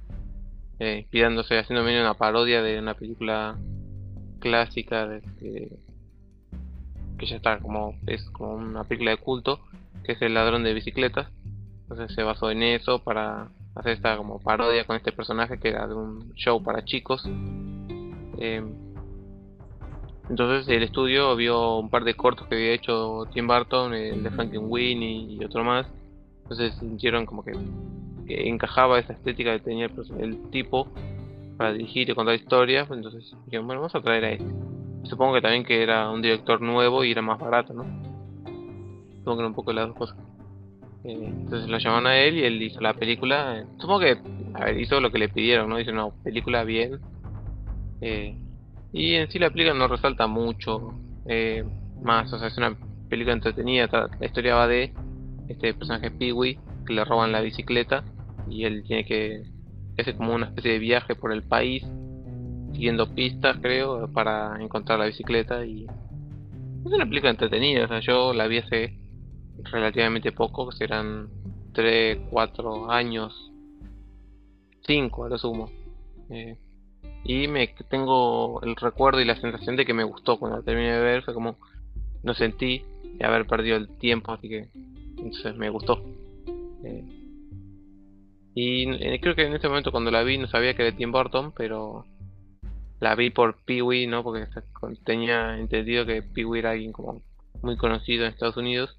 eh, 0.80 1.00
inspirándose, 1.00 1.58
haciendo 1.58 1.84
medio 1.84 2.02
una 2.02 2.14
parodia 2.14 2.62
de 2.62 2.80
una 2.80 2.94
película 2.94 3.58
clásica 4.40 5.08
de, 5.08 5.78
que 7.20 7.28
ya 7.28 7.36
está 7.36 7.60
como 7.60 7.96
es 8.08 8.24
como 8.32 8.56
una 8.56 8.84
película 8.86 9.12
de 9.12 9.18
culto 9.18 9.60
que 10.04 10.14
es 10.14 10.22
el 10.22 10.34
ladrón 10.34 10.64
de 10.64 10.74
bicicletas 10.74 11.28
entonces 11.90 12.16
se 12.16 12.22
basó 12.22 12.52
en 12.52 12.62
eso 12.62 13.00
para 13.00 13.50
hacer 13.74 13.94
esta 13.94 14.16
como 14.16 14.40
parodia 14.40 14.86
con 14.86 14.96
este 14.96 15.12
personaje 15.12 15.58
que 15.58 15.70
era 15.70 15.88
de 15.88 15.96
un 15.96 16.34
show 16.36 16.62
para 16.62 16.86
chicos. 16.86 17.26
Em, 17.26 18.72
entonces 20.30 20.68
el 20.70 20.84
estudio 20.84 21.36
vio 21.36 21.78
un 21.78 21.90
par 21.90 22.04
de 22.04 22.14
cortos 22.14 22.48
que 22.48 22.56
había 22.56 22.74
hecho 22.74 23.28
Tim 23.34 23.48
Burton 23.48 23.96
el 23.96 24.22
de 24.22 24.30
Frankenweenie 24.30 25.34
y 25.34 25.44
otro 25.44 25.64
más. 25.64 25.88
Entonces 26.44 26.76
sintieron 26.76 27.26
como 27.26 27.44
que, 27.44 27.54
encajaba 28.28 29.00
esa 29.00 29.14
estética 29.14 29.54
que 29.54 29.64
tenía 29.64 29.90
el, 30.20 30.50
tipo 30.52 30.88
para 31.58 31.74
dirigir 31.74 32.08
y 32.08 32.14
contar 32.14 32.36
historias. 32.36 32.90
Entonces 32.92 33.36
dijeron 33.46 33.66
bueno 33.66 33.82
vamos 33.82 33.96
a 33.96 34.02
traer 34.02 34.26
a 34.26 34.32
este 34.32 34.54
Supongo 35.10 35.34
que 35.34 35.42
también 35.42 35.64
que 35.64 35.82
era 35.82 36.10
un 36.12 36.22
director 36.22 36.62
nuevo 36.62 37.04
y 37.04 37.12
era 37.12 37.24
más 37.24 37.40
barato, 37.40 37.74
¿no? 37.74 37.84
Supongo 39.18 39.38
que 39.38 39.42
era 39.42 39.48
un 39.48 39.56
poco 39.56 39.74
las 39.74 39.88
dos 39.88 39.98
cosas. 39.98 40.18
Eh, 41.04 41.26
entonces 41.26 41.68
lo 41.68 41.80
llamaron 41.80 42.08
a 42.08 42.18
él 42.18 42.38
y 42.38 42.46
él 42.46 42.62
hizo 42.62 42.80
la 42.80 42.94
película. 42.94 43.66
supongo 43.80 44.02
que, 44.02 44.18
hizo 44.80 45.02
lo 45.02 45.12
que 45.12 45.18
le 45.18 45.30
pidieron, 45.30 45.68
¿no? 45.68 45.80
Hizo 45.80 45.92
una 45.92 46.10
película 46.24 46.64
bien. 46.64 47.00
Eh, 48.02 48.38
y 48.94 49.16
en 49.16 49.30
sí 49.32 49.40
la 49.40 49.50
película 49.50 49.74
no 49.74 49.88
resalta 49.88 50.28
mucho 50.28 50.94
eh, 51.26 51.64
más, 52.04 52.32
o 52.32 52.38
sea, 52.38 52.48
es 52.48 52.58
una 52.58 52.78
película 53.10 53.34
entretenida. 53.34 53.90
La 54.20 54.26
historia 54.26 54.56
va 54.56 54.68
de 54.68 54.94
este 55.48 55.74
personaje 55.74 56.12
Peewee 56.12 56.60
que 56.86 56.94
le 56.94 57.04
roban 57.04 57.32
la 57.32 57.42
bicicleta 57.42 58.04
y 58.48 58.66
él 58.66 58.84
tiene 58.86 59.06
que 59.06 59.44
hacer 59.98 60.16
como 60.16 60.36
una 60.36 60.48
especie 60.48 60.74
de 60.74 60.80
viaje 60.80 61.16
por 61.16 61.32
el 61.32 61.44
país 61.44 61.84
siguiendo 62.80 63.14
pistas, 63.14 63.58
creo, 63.62 64.10
para 64.14 64.56
encontrar 64.64 65.00
la 65.00 65.06
bicicleta 65.08 65.66
y 65.66 65.84
es 65.84 66.94
una 66.94 67.06
película 67.06 67.32
entretenida, 67.32 67.84
o 67.84 67.88
sea, 67.90 68.00
yo 68.00 68.34
la 68.34 68.48
vi 68.48 68.60
hace 68.60 68.98
relativamente 69.66 70.32
poco, 70.32 70.70
que 70.70 70.78
serán 70.78 71.28
3, 71.74 72.20
4 72.30 72.90
años, 72.90 73.52
5 74.88 75.26
a 75.26 75.30
lo 75.30 75.38
sumo. 75.38 75.70
Eh, 76.30 76.56
y 77.26 77.50
me 77.50 77.68
tengo 77.90 78.62
el 78.64 78.78
recuerdo 78.78 79.20
y 79.20 79.26
la 79.26 79.36
sensación 79.36 79.76
de 79.76 79.86
que 79.86 79.94
me 79.94 80.06
gustó 80.06 80.40
cuando 80.40 80.60
la 80.60 80.64
terminé 80.64 80.94
de 80.94 81.02
ver, 81.02 81.24
fue 81.24 81.34
como 81.34 81.58
no 82.24 82.34
sentí 82.34 82.86
de 83.18 83.26
haber 83.26 83.46
perdido 83.46 83.76
el 83.76 83.90
tiempo, 83.98 84.32
así 84.32 84.48
que 84.48 84.70
entonces 85.18 85.54
me 85.58 85.70
gustó. 85.70 86.02
Eh, 86.86 87.04
y 88.56 88.90
eh, 88.90 89.20
creo 89.22 89.36
que 89.36 89.48
en 89.48 89.54
ese 89.54 89.68
momento 89.68 89.92
cuando 89.92 90.12
la 90.12 90.24
vi 90.24 90.38
no 90.38 90.48
sabía 90.48 90.74
que 90.76 90.88
era 90.88 90.96
Tim 90.96 91.12
Burton, 91.12 91.52
pero 91.52 92.06
la 93.00 93.16
vi 93.16 93.30
por 93.30 93.58
Peewee, 93.66 94.08
¿no? 94.08 94.24
Porque 94.24 94.48
tenía 95.06 95.58
entendido 95.58 96.06
que 96.06 96.22
Peewee 96.22 96.60
era 96.60 96.72
alguien 96.72 96.92
como 96.92 97.22
muy 97.62 97.78
conocido 97.78 98.26
en 98.26 98.32
Estados 98.32 98.58
Unidos 98.58 98.98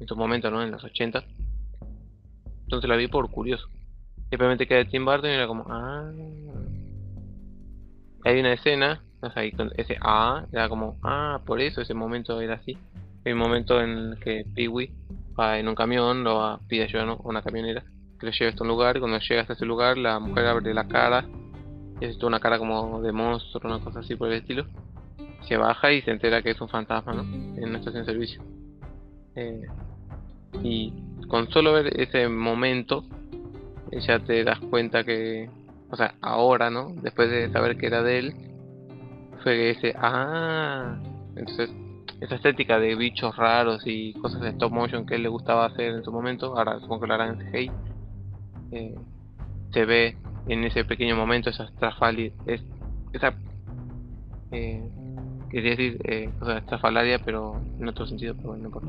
en 0.00 0.06
su 0.06 0.16
momento, 0.16 0.50
¿no? 0.50 0.62
En 0.62 0.70
los 0.70 0.84
80. 0.84 1.24
Entonces 2.64 2.88
la 2.88 2.96
vi 2.96 3.08
por 3.08 3.30
curioso. 3.30 3.68
Simplemente 4.30 4.66
que 4.66 4.74
era 4.74 4.88
Tim 4.88 5.04
Burton 5.04 5.30
y 5.30 5.34
era 5.34 5.46
como, 5.46 5.64
ah. 5.68 6.12
Hay 8.24 8.40
una 8.40 8.52
escena, 8.52 9.02
o 9.20 9.30
sea, 9.30 9.44
ese 9.44 9.96
ah, 10.00 10.44
era 10.52 10.68
como, 10.68 10.98
ah, 11.02 11.40
por 11.46 11.60
eso 11.60 11.80
ese 11.80 11.94
momento 11.94 12.40
era 12.40 12.54
así. 12.54 12.76
Hay 13.24 13.32
un 13.32 13.38
momento 13.38 13.80
en 13.80 13.90
el 13.90 14.18
que 14.18 14.44
Peewee 14.54 14.92
va 15.38 15.58
en 15.58 15.68
un 15.68 15.74
camión, 15.74 16.24
lo 16.24 16.36
va, 16.36 16.60
pide 16.68 16.84
ayuda 16.84 17.04
a 17.04 17.16
una 17.24 17.42
camionera 17.42 17.84
que 18.18 18.26
lo 18.26 18.32
lleve 18.32 18.50
hasta 18.50 18.64
un 18.64 18.68
lugar 18.68 18.96
y 18.96 19.00
cuando 19.00 19.18
llega 19.18 19.42
hasta 19.42 19.52
ese 19.52 19.64
lugar 19.64 19.96
la 19.96 20.18
mujer 20.18 20.46
abre 20.46 20.74
la 20.74 20.88
cara 20.88 21.24
y 22.00 22.04
es 22.04 22.22
una 22.22 22.40
cara 22.40 22.58
como 22.58 23.00
de 23.00 23.12
monstruo, 23.12 23.74
una 23.74 23.82
cosa 23.82 24.00
así 24.00 24.14
por 24.16 24.28
el 24.28 24.38
estilo. 24.38 24.66
Se 25.42 25.56
baja 25.56 25.92
y 25.92 26.02
se 26.02 26.10
entera 26.10 26.42
que 26.42 26.50
es 26.50 26.60
un 26.60 26.68
fantasma, 26.68 27.12
¿no? 27.12 27.22
En 27.22 27.68
una 27.68 27.78
estación 27.78 28.04
de 28.04 28.12
servicio. 28.12 28.42
Eh, 29.34 29.62
y 30.62 30.92
con 31.28 31.50
solo 31.50 31.72
ver 31.72 32.00
ese 32.00 32.28
momento, 32.28 33.04
ya 33.92 34.18
te 34.18 34.44
das 34.44 34.58
cuenta 34.70 35.04
que, 35.04 35.48
o 35.90 35.96
sea, 35.96 36.14
ahora, 36.20 36.70
¿no? 36.70 36.92
Después 37.02 37.30
de 37.30 37.50
saber 37.50 37.76
que 37.76 37.86
era 37.86 38.02
de 38.02 38.18
él, 38.18 38.34
fue 39.42 39.70
ese, 39.70 39.94
ah, 39.98 40.98
entonces 41.36 41.70
esa 42.20 42.34
estética 42.34 42.80
de 42.80 42.96
bichos 42.96 43.36
raros 43.36 43.82
y 43.84 44.12
cosas 44.14 44.40
de 44.40 44.50
stop 44.50 44.72
motion 44.72 45.06
que 45.06 45.14
él 45.14 45.22
le 45.22 45.28
gustaba 45.28 45.66
hacer 45.66 45.94
en 45.94 46.04
su 46.04 46.12
momento, 46.12 46.56
ahora 46.58 46.80
supongo 46.80 47.02
que 47.02 47.06
lo 47.06 47.14
harán 47.14 47.40
en 47.40 47.50
CGI, 47.50 47.70
eh, 48.72 48.94
se 49.72 49.84
ve 49.84 50.16
en 50.48 50.64
ese 50.64 50.84
pequeño 50.84 51.16
momento 51.16 51.50
esa 51.50 51.64
estrafalaria, 51.64 52.32
es, 52.46 52.62
esa, 53.12 53.34
eh, 54.50 54.82
quería 55.50 55.70
decir, 55.70 56.00
eh, 56.04 56.30
o 56.40 56.46
sea, 56.46 56.58
estrafalaria, 56.58 57.18
pero 57.18 57.60
en 57.78 57.88
otro 57.88 58.06
sentido, 58.06 58.34
pero 58.34 58.48
bueno, 58.48 58.62
no 58.62 58.68
importa. 58.68 58.88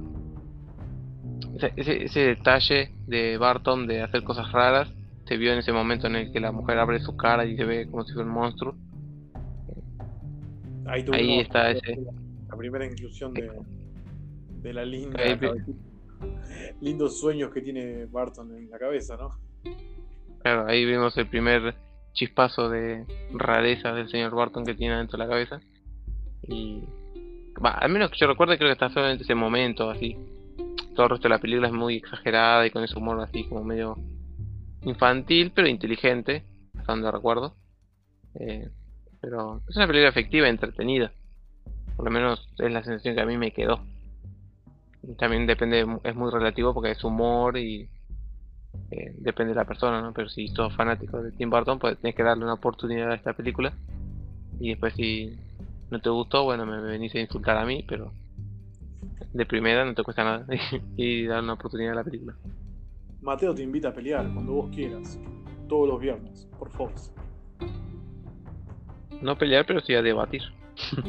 Ese, 1.76 2.04
ese, 2.06 2.20
detalle 2.22 2.92
de 3.08 3.38
Barton 3.38 3.88
de 3.88 4.02
hacer 4.02 4.24
cosas 4.24 4.52
raras 4.52 4.94
se 5.26 5.38
vio 5.38 5.52
en 5.52 5.60
ese 5.60 5.74
momento 5.74 6.08
en 6.08 6.16
el 6.16 6.32
que 6.32 6.40
la 6.40 6.52
mujer 6.52 6.80
abre 6.80 7.00
su 7.00 7.18
cara 7.18 7.46
y 7.46 7.58
se 7.58 7.66
ve 7.66 7.88
como 7.90 8.04
si 8.04 8.14
fuera 8.14 8.28
un 8.28 8.34
monstruo. 8.34 8.76
Ahí, 10.86 11.40
está 11.40 11.72
ese. 11.72 12.00
La 12.50 12.58
primera 12.58 12.86
inclusión 12.86 13.34
de, 13.34 13.52
de 14.62 14.74
la 14.74 14.86
linda. 14.86 15.20
lindos 16.82 17.20
sueños 17.20 17.52
que 17.54 17.62
tiene 17.62 18.06
Barton 18.06 18.56
en 18.56 18.70
la 18.70 18.80
cabeza, 18.80 19.18
¿no? 19.18 19.30
Claro, 20.42 20.68
ahí 20.68 20.86
vimos 20.86 21.18
el 21.18 21.28
primer 21.28 21.76
chispazo 22.14 22.70
de 22.70 23.06
rareza 23.34 23.94
del 23.94 24.10
señor 24.10 24.36
Barton 24.36 24.66
que 24.66 24.74
tiene 24.74 24.98
dentro 24.98 25.18
de 25.18 25.24
la 25.24 25.30
cabeza. 25.30 25.60
Y. 26.44 26.84
Va, 27.64 27.72
al 27.72 27.92
menos 27.92 28.10
que 28.12 28.18
yo 28.18 28.28
recuerde, 28.28 28.58
creo 28.58 28.70
que 28.70 28.74
está 28.74 28.90
solamente 28.90 29.24
ese 29.24 29.36
momento 29.36 29.90
así. 29.90 30.18
Todo 30.96 31.06
el 31.06 31.10
resto 31.12 31.28
de 31.28 31.36
la 31.36 31.40
película 31.40 31.68
es 31.68 31.74
muy 31.74 31.96
exagerada 31.96 32.66
y 32.66 32.72
con 32.72 32.84
ese 32.84 32.98
humor 32.98 33.20
así 33.22 33.44
como 33.46 33.64
medio 33.64 33.98
infantil, 34.84 35.52
pero 35.54 35.68
inteligente, 35.68 36.44
hasta 36.78 36.94
donde 36.94 37.12
recuerdo. 37.12 37.56
Eh, 38.36 38.70
pero 39.22 39.62
es 39.68 39.76
una 39.76 39.88
película 39.88 40.10
efectiva 40.10 40.48
entretenida. 40.48 41.12
Por 41.96 42.06
lo 42.06 42.12
menos 42.12 42.48
es 42.58 42.72
la 42.72 42.84
sensación 42.84 43.16
que 43.16 43.22
a 43.22 43.26
mí 43.26 43.38
me 43.38 43.52
quedó. 43.52 43.82
También 45.18 45.48
depende, 45.48 45.86
es 46.04 46.16
muy 46.16 46.32
relativo 46.32 46.74
porque 46.74 46.92
es 46.92 47.04
humor 47.04 47.58
y 47.58 47.90
eh, 48.92 49.14
depende 49.18 49.54
de 49.54 49.60
la 49.60 49.66
persona, 49.66 50.02
¿no? 50.02 50.14
Pero 50.14 50.30
si 50.30 50.48
sos 50.48 50.76
fanático 50.76 51.22
de 51.22 51.32
Tim 51.32 51.50
Burton, 51.50 51.80
pues 51.80 51.98
tienes 52.00 52.16
que 52.16 52.24
darle 52.24 52.44
una 52.44 52.54
oportunidad 52.54 53.12
a 53.12 53.16
esta 53.16 53.34
película. 53.34 53.74
Y 54.60 54.70
después 54.70 54.94
si 54.96 55.38
no 55.92 56.00
te 56.00 56.10
gustó, 56.10 56.44
bueno, 56.44 56.66
me, 56.66 56.82
venís 56.82 57.14
a 57.16 57.20
insultar 57.20 57.58
a 57.58 57.66
mí, 57.66 57.84
pero 57.88 58.12
de 59.34 59.46
primera 59.46 59.86
no 59.86 59.94
te 59.94 60.04
cuesta 60.04 60.24
nada 60.24 60.46
y 60.98 61.26
dar 61.26 61.44
una 61.44 61.54
oportunidad 61.54 61.94
a 61.94 61.98
la 61.98 62.04
película. 62.04 62.36
Mateo 63.22 63.54
te 63.54 63.64
invita 63.64 63.90
a 63.90 63.94
pelear 63.94 64.32
cuando 64.34 64.54
vos 64.54 64.70
quieras, 64.74 65.20
todos 65.68 65.88
los 65.88 66.00
viernes, 66.00 66.48
por 66.58 66.70
Fox. 66.72 67.12
No 69.22 69.38
pelear, 69.38 69.66
pero 69.66 69.82
sí 69.82 69.94
a 69.94 70.02
debatir. 70.02 70.42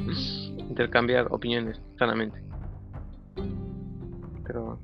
Intercambiar 0.59 1.29
opiniones 1.31 1.81
sanamente. 1.97 2.43
Pero 4.45 4.81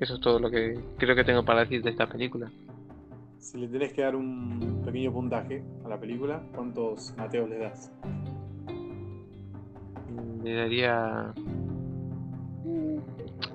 eso 0.00 0.14
es 0.14 0.20
todo 0.20 0.38
lo 0.38 0.50
que 0.50 0.78
creo 0.96 1.16
que 1.16 1.24
tengo 1.24 1.44
para 1.44 1.60
decir 1.60 1.82
de 1.82 1.90
esta 1.90 2.06
película. 2.06 2.50
Si 3.38 3.58
le 3.58 3.68
tenés 3.68 3.92
que 3.92 4.02
dar 4.02 4.14
un 4.14 4.82
pequeño 4.84 5.12
puntaje 5.12 5.62
a 5.84 5.88
la 5.88 5.98
película, 5.98 6.42
¿cuántos 6.54 7.14
Mateos 7.16 7.48
le 7.48 7.58
das? 7.58 7.92
Le 10.44 10.54
daría. 10.54 11.32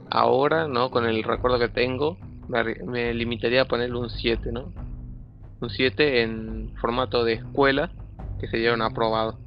Ahora, 0.10 0.68
¿no? 0.68 0.90
Con 0.90 1.06
el 1.06 1.24
recuerdo 1.24 1.60
que 1.60 1.70
tengo, 1.70 2.18
me, 2.48 3.14
limitaría 3.14 3.62
a 3.62 3.66
ponerle 3.66 3.98
un 3.98 4.10
7, 4.10 4.52
¿no? 4.52 4.72
Un 5.62 5.70
7 5.70 6.24
en 6.24 6.74
formato 6.76 7.24
de 7.24 7.34
escuela 7.34 7.92
que 8.40 8.48
se 8.48 8.58
dieron 8.58 8.82
aprobado, 8.82 9.40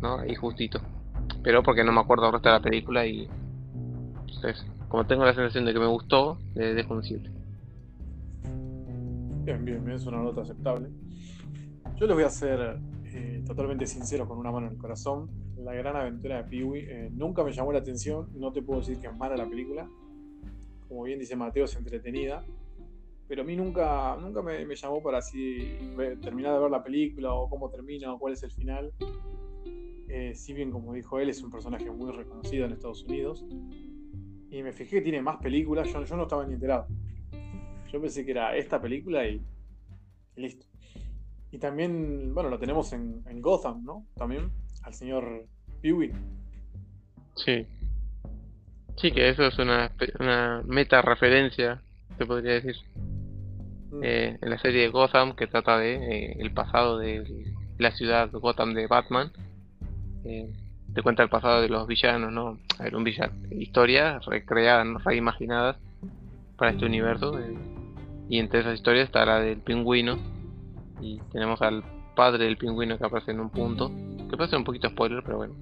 ¿no? 0.00 0.18
Ahí 0.18 0.34
justito. 0.34 0.80
Pero 1.42 1.62
porque 1.62 1.84
no 1.84 1.92
me 1.92 2.00
acuerdo 2.00 2.30
resto 2.30 2.48
de 2.48 2.54
la 2.54 2.62
película 2.62 3.06
y. 3.06 3.28
Pues, 4.40 4.64
como 4.88 5.06
tengo 5.06 5.24
la 5.24 5.34
sensación 5.34 5.64
de 5.64 5.72
que 5.72 5.78
me 5.78 5.86
gustó, 5.86 6.38
le 6.54 6.74
dejo 6.74 6.94
un 6.94 7.02
7. 7.02 7.30
Bien, 9.44 9.64
bien, 9.64 9.84
bien, 9.84 9.96
es 9.96 10.06
una 10.06 10.22
nota 10.22 10.42
aceptable. 10.42 10.88
Yo 11.96 12.06
les 12.06 12.14
voy 12.14 12.24
a 12.24 12.28
hacer 12.28 12.78
eh, 13.06 13.42
totalmente 13.46 13.86
sincero, 13.86 14.26
con 14.26 14.38
una 14.38 14.50
mano 14.50 14.66
en 14.66 14.74
el 14.74 14.78
corazón. 14.78 15.28
La 15.56 15.74
gran 15.74 15.96
aventura 15.96 16.36
de 16.36 16.44
Peewee 16.44 16.86
eh, 16.88 17.10
nunca 17.12 17.42
me 17.42 17.52
llamó 17.52 17.72
la 17.72 17.80
atención. 17.80 18.28
No 18.34 18.52
te 18.52 18.62
puedo 18.62 18.80
decir 18.80 18.98
que 18.98 19.08
es 19.08 19.16
mala 19.16 19.36
la 19.36 19.48
película. 19.48 19.88
Como 20.88 21.02
bien 21.02 21.18
dice 21.18 21.36
Mateo, 21.36 21.64
es 21.64 21.76
entretenida. 21.76 22.44
Pero 23.26 23.42
a 23.42 23.44
mí 23.44 23.56
nunca, 23.56 24.16
nunca 24.16 24.40
me, 24.40 24.74
llamó 24.74 25.02
para 25.02 25.18
así 25.18 25.76
terminar 26.22 26.54
de 26.54 26.60
ver 26.60 26.70
la 26.70 26.82
película 26.82 27.34
o 27.34 27.50
cómo 27.50 27.68
termina 27.68 28.14
o 28.14 28.18
cuál 28.18 28.32
es 28.32 28.42
el 28.42 28.50
final. 28.50 28.92
Eh, 30.08 30.34
si 30.34 30.54
bien, 30.54 30.70
como 30.70 30.94
dijo 30.94 31.18
él, 31.18 31.28
es 31.28 31.42
un 31.42 31.50
personaje 31.50 31.90
muy 31.90 32.10
reconocido 32.12 32.64
en 32.64 32.72
Estados 32.72 33.04
Unidos. 33.04 33.44
Y 34.50 34.62
me 34.62 34.72
fijé 34.72 34.96
que 34.96 35.02
tiene 35.02 35.20
más 35.20 35.36
películas. 35.36 35.88
Yo, 35.92 36.04
yo 36.04 36.16
no 36.16 36.22
estaba 36.22 36.46
ni 36.46 36.54
enterado. 36.54 36.86
Yo 37.92 38.00
pensé 38.00 38.24
que 38.24 38.32
era 38.32 38.56
esta 38.56 38.80
película 38.80 39.26
y 39.26 39.40
listo. 40.36 40.66
Y 41.50 41.58
también, 41.58 42.34
bueno, 42.34 42.50
lo 42.50 42.58
tenemos 42.58 42.92
en, 42.92 43.22
Gotham, 43.40 43.82
¿no? 43.84 44.06
También, 44.14 44.50
al 44.82 44.94
señor 44.94 45.46
Peewee. 45.80 46.12
Sí. 47.36 47.66
Sí, 48.96 49.12
que 49.12 49.30
eso 49.30 49.46
es 49.46 49.58
una, 49.58 49.92
una 50.20 50.62
meta 50.66 51.00
referencia, 51.00 51.80
se 52.18 52.26
podría 52.26 52.54
decir. 52.54 52.76
Mm. 53.90 54.00
Eh, 54.02 54.38
en 54.42 54.50
la 54.50 54.58
serie 54.58 54.82
de 54.82 54.88
Gotham, 54.88 55.34
que 55.34 55.46
trata 55.46 55.78
de 55.78 55.94
eh, 55.94 56.36
el 56.38 56.52
pasado 56.52 56.98
de 56.98 57.24
la 57.78 57.92
ciudad 57.92 58.30
Gotham 58.30 58.74
de 58.74 58.86
Batman. 58.86 59.32
Eh, 60.24 60.52
te 60.94 61.02
cuenta 61.02 61.22
el 61.22 61.28
pasado 61.28 61.60
de 61.60 61.68
los 61.68 61.86
villanos, 61.86 62.32
¿no? 62.32 62.58
A 62.78 62.84
ver, 62.84 62.96
un 62.96 63.04
villano. 63.04 63.32
Historias 63.50 64.24
recreadas, 64.24 65.04
reimaginadas 65.04 65.76
para 66.56 66.72
este 66.72 66.86
universo. 66.86 67.38
y 68.28 68.38
entre 68.38 68.60
esas 68.60 68.74
historias 68.74 69.06
está 69.06 69.24
la 69.24 69.40
del 69.40 69.58
pingüino, 69.58 70.18
y 71.00 71.18
tenemos 71.32 71.62
al 71.62 71.82
padre 72.14 72.44
del 72.44 72.56
pingüino 72.56 72.98
que 72.98 73.06
aparece 73.06 73.30
en 73.30 73.40
un 73.40 73.50
punto. 73.50 73.90
Que 74.28 74.36
puede 74.36 74.50
ser 74.50 74.58
un 74.58 74.64
poquito 74.64 74.88
spoiler, 74.88 75.22
pero 75.22 75.38
bueno. 75.38 75.54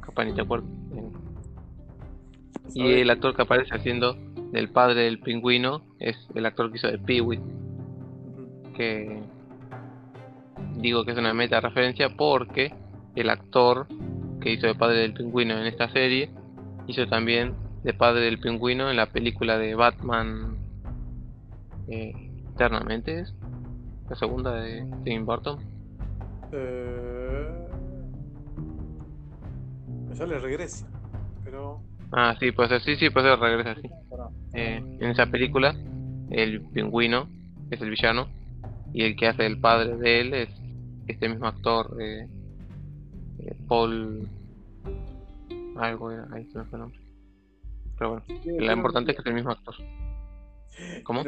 Capaz 0.00 0.24
ni 0.24 0.32
te 0.32 0.40
acuerdo. 0.40 0.66
Y 2.74 2.84
el 2.84 3.10
actor 3.10 3.34
que 3.34 3.42
aparece 3.42 3.74
haciendo 3.74 4.14
del 4.52 4.70
padre 4.70 5.02
del 5.02 5.18
pingüino 5.18 5.82
es 5.98 6.16
el 6.34 6.46
actor 6.46 6.70
que 6.70 6.78
hizo 6.78 6.86
de 6.86 6.98
Peewee. 6.98 7.40
Que 8.76 9.20
digo 10.76 11.04
que 11.04 11.12
es 11.12 11.18
una 11.18 11.34
meta 11.34 11.60
referencia 11.60 12.10
porque 12.16 12.72
el 13.16 13.28
actor 13.28 13.86
que 14.40 14.52
hizo 14.52 14.66
de 14.66 14.74
padre 14.74 14.98
del 14.98 15.14
pingüino 15.14 15.58
en 15.58 15.66
esta 15.66 15.88
serie 15.90 16.30
hizo 16.86 17.06
también 17.06 17.54
de 17.82 17.94
padre 17.94 18.22
del 18.22 18.38
pingüino 18.38 18.90
en 18.90 18.96
la 18.96 19.06
película 19.06 19.58
de 19.58 19.74
Batman 19.74 20.58
eh, 21.88 22.12
Eternamente. 22.54 23.24
La 24.08 24.16
segunda 24.16 24.52
de 24.54 24.84
Tim 25.04 25.24
Burton. 25.24 25.58
Eh... 26.52 27.68
Me 30.08 30.16
sale 30.16 30.38
regresa, 30.38 30.86
pero. 31.44 31.80
Ah, 32.12 32.34
sí, 32.40 32.50
pues 32.50 32.70
sí, 32.82 32.96
sí, 32.96 33.08
pues 33.08 33.24
regresa, 33.38 33.76
sí. 33.80 33.88
Eh, 34.52 34.82
en 35.00 35.10
esa 35.10 35.26
película, 35.26 35.74
el 36.30 36.60
pingüino 36.72 37.28
es 37.70 37.80
el 37.80 37.90
villano 37.90 38.26
y 38.92 39.04
el 39.04 39.16
que 39.16 39.28
hace 39.28 39.46
el 39.46 39.60
padre 39.60 39.96
de 39.96 40.20
él 40.20 40.34
es 40.34 40.48
este 41.06 41.28
mismo 41.28 41.46
actor, 41.46 41.96
eh 42.00 42.26
Paul. 43.68 44.28
Algo, 45.76 46.10
ahí 46.32 46.44
se 46.46 46.58
me 46.58 46.64
fue 46.64 46.78
el 46.78 46.80
nombre. 46.80 47.00
Pero 47.98 48.10
bueno, 48.10 48.24
lo 48.44 48.72
importante 48.72 49.10
es 49.12 49.16
que 49.16 49.20
es 49.22 49.26
el 49.26 49.34
mismo 49.34 49.50
actor. 49.50 49.74
¿Cómo? 51.04 51.22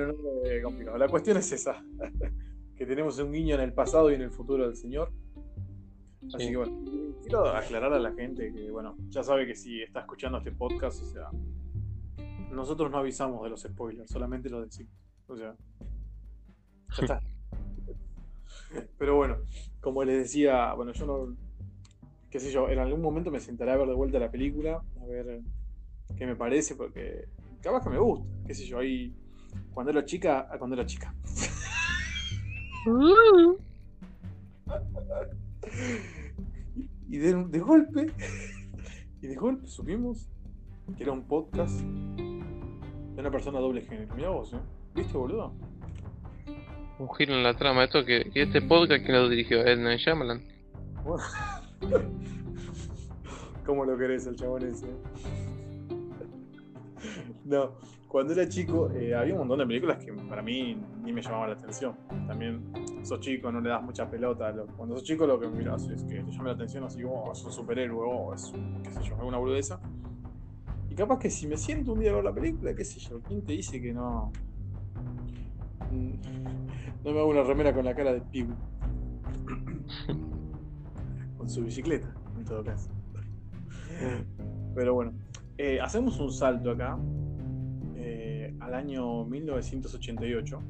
La 0.99 1.09
cuestión 1.09 1.37
es 1.37 1.53
esa. 1.53 1.83
que 2.77 2.87
tenemos 2.87 3.19
un 3.19 3.33
guiño 3.33 3.55
en 3.55 3.61
el 3.61 3.73
pasado 3.73 4.11
y 4.11 4.15
en 4.15 4.23
el 4.23 4.31
futuro 4.31 4.67
del 4.67 4.77
Señor. 4.77 5.13
Así 6.35 6.51
que 6.51 6.57
bueno, 6.57 6.73
quiero 7.23 7.47
aclarar 7.49 7.93
a 7.93 7.99
la 7.99 8.13
gente 8.13 8.53
que, 8.53 8.71
bueno, 8.71 8.97
ya 9.09 9.23
sabe 9.23 9.47
que 9.47 9.55
si 9.55 9.83
está 9.83 10.01
escuchando 10.01 10.39
este 10.39 10.53
podcast, 10.53 11.03
o 11.03 11.07
sea, 11.07 11.29
nosotros 12.51 12.91
no 12.91 12.99
avisamos 12.99 13.43
de 13.43 13.51
los 13.51 13.63
spoilers, 13.63 14.11
solamente 14.11 14.49
lo 14.49 14.63
decimos. 14.63 14.93
O 15.27 15.37
sea, 15.37 15.55
ya 16.97 17.03
está. 17.03 17.21
Pero 18.99 19.17
bueno, 19.17 19.39
como 19.81 20.05
les 20.05 20.19
decía, 20.19 20.73
bueno, 20.75 20.93
yo 20.93 21.07
no, 21.07 21.37
qué 22.33 22.41
sé 22.41 22.51
yo, 22.51 22.69
en 22.71 22.79
algún 22.79 23.03
momento 23.03 23.31
me 23.31 23.41
sentaré 23.41 23.73
a 23.73 23.77
ver 23.77 23.87
de 23.89 23.95
vuelta 23.95 24.19
la 24.19 24.31
película, 24.31 24.83
a 25.03 25.05
ver 25.05 25.43
qué 26.17 26.25
me 26.25 26.35
parece, 26.35 26.75
porque 26.75 27.29
capaz 27.61 27.85
que 27.85 27.91
me 27.91 27.99
gusta, 27.99 28.27
qué 28.47 28.55
sé 28.55 28.65
yo, 28.65 28.79
ahí, 28.79 29.15
cuando 29.75 29.93
era 29.93 30.03
chica, 30.07 30.49
cuando 30.59 30.75
era 30.75 30.87
chica. 30.87 31.15
y 37.11 37.19
de, 37.19 37.45
de, 37.45 37.59
golpe, 37.59 38.07
y 39.21 39.27
de 39.27 39.35
golpe 39.35 39.67
supimos 39.67 40.31
que 40.97 41.03
era 41.03 41.13
un 41.13 41.29
podcast 41.29 41.83
de 41.83 43.21
una 43.21 43.31
persona 43.31 43.61
doble 43.61 43.83
género. 43.83 44.15
Mira 44.17 44.31
vos, 44.31 44.55
¿eh? 44.55 44.61
¿Viste, 44.95 45.19
boludo? 45.19 45.53
Un 46.99 47.15
giro 47.15 47.35
en 47.35 47.43
la 47.43 47.55
trama. 47.55 47.85
Esto 47.85 48.07
que, 48.07 48.31
este 48.35 48.63
podcast 48.63 49.05
que 49.05 49.13
lo 49.13 49.29
dirigió 49.29 49.67
Edna 49.67 49.97
Shyamalan. 49.97 50.43
¿Cómo 53.67 53.85
lo 53.85 53.97
querés 53.97 54.27
el 54.27 54.37
chabón 54.37 54.63
ese? 54.65 54.87
No, 57.45 57.73
cuando 58.07 58.35
era 58.35 58.49
chico 58.49 58.91
eh, 58.93 59.15
había 59.15 59.33
un 59.33 59.41
montón 59.41 59.59
de 59.59 59.67
películas 59.67 59.97
que 59.97 60.13
para 60.13 60.43
mí 60.43 60.77
ni 61.03 61.13
me 61.13 61.23
llamaban 61.23 61.49
la 61.49 61.57
atención. 61.57 61.97
También 62.27 62.73
sos 63.03 63.21
chico, 63.21 63.51
no 63.51 63.61
le 63.61 63.71
das 63.71 63.83
mucha 63.83 64.09
pelota. 64.09 64.55
Cuando 64.77 64.97
sos 64.97 65.05
chico 65.05 65.27
lo 65.27 65.41
que 65.41 65.49
miras 65.49 65.89
es 65.89 66.05
que 66.05 66.23
te 66.23 66.31
llame 66.31 66.51
la 66.51 66.53
atención 66.53 66.85
así, 66.85 67.03
oh, 67.05 67.33
es 67.33 67.43
un 67.43 67.53
superhéroe, 67.53 68.07
o 68.07 68.35
es, 68.35 68.53
qué 68.85 68.91
sé 68.93 69.03
yo, 69.03 69.17
una 69.27 69.39
boludeza. 69.39 69.81
Y 70.91 70.95
capaz 70.95 71.19
que 71.19 71.31
si 71.31 71.47
me 71.47 71.57
siento 71.57 71.95
un 71.95 72.01
día 72.01 72.11
a 72.11 72.17
ver 72.17 72.25
la 72.25 72.35
película, 72.35 72.75
qué 72.75 72.85
sé 72.85 73.01
yo, 73.01 73.21
¿quién 73.23 73.43
te 73.43 73.55
dice 73.55 73.81
que 73.81 73.93
no? 73.93 74.31
No 77.03 77.11
me 77.11 77.19
hago 77.19 77.31
una 77.31 77.43
remera 77.43 77.75
con 77.75 77.85
la 77.85 77.97
cara 77.97 78.13
de 78.13 78.21
Pibu. 78.21 78.55
Su 81.49 81.65
bicicleta, 81.65 82.15
en 82.37 82.45
todo 82.45 82.65
caso. 82.65 82.91
Pero 84.75 84.95
bueno, 84.95 85.13
eh, 85.59 85.81
hacemos 85.81 86.19
un 86.21 86.33
salto 86.33 86.71
acá 86.71 86.99
al 88.63 88.75
año 88.75 89.25
1988. 89.25 90.63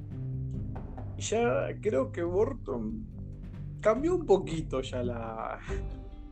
Y 1.19 1.21
ya 1.21 1.69
creo 1.81 2.11
que 2.11 2.23
Burton 2.23 3.07
cambió 3.81 4.15
un 4.15 4.27
poquito 4.27 4.81
ya 4.81 5.03
la, 5.03 5.59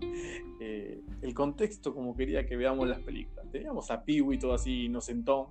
eh, 0.61 1.03
el 1.21 1.35
contexto 1.35 1.95
como 1.95 2.17
quería 2.17 2.47
que 2.47 2.57
veamos 2.57 2.89
las 2.89 3.01
películas. 3.01 3.47
Teníamos 3.51 3.91
a 3.91 4.05
Peewee 4.05 4.39
todo 4.39 4.55
así 4.55 4.87
inocentón, 4.87 5.49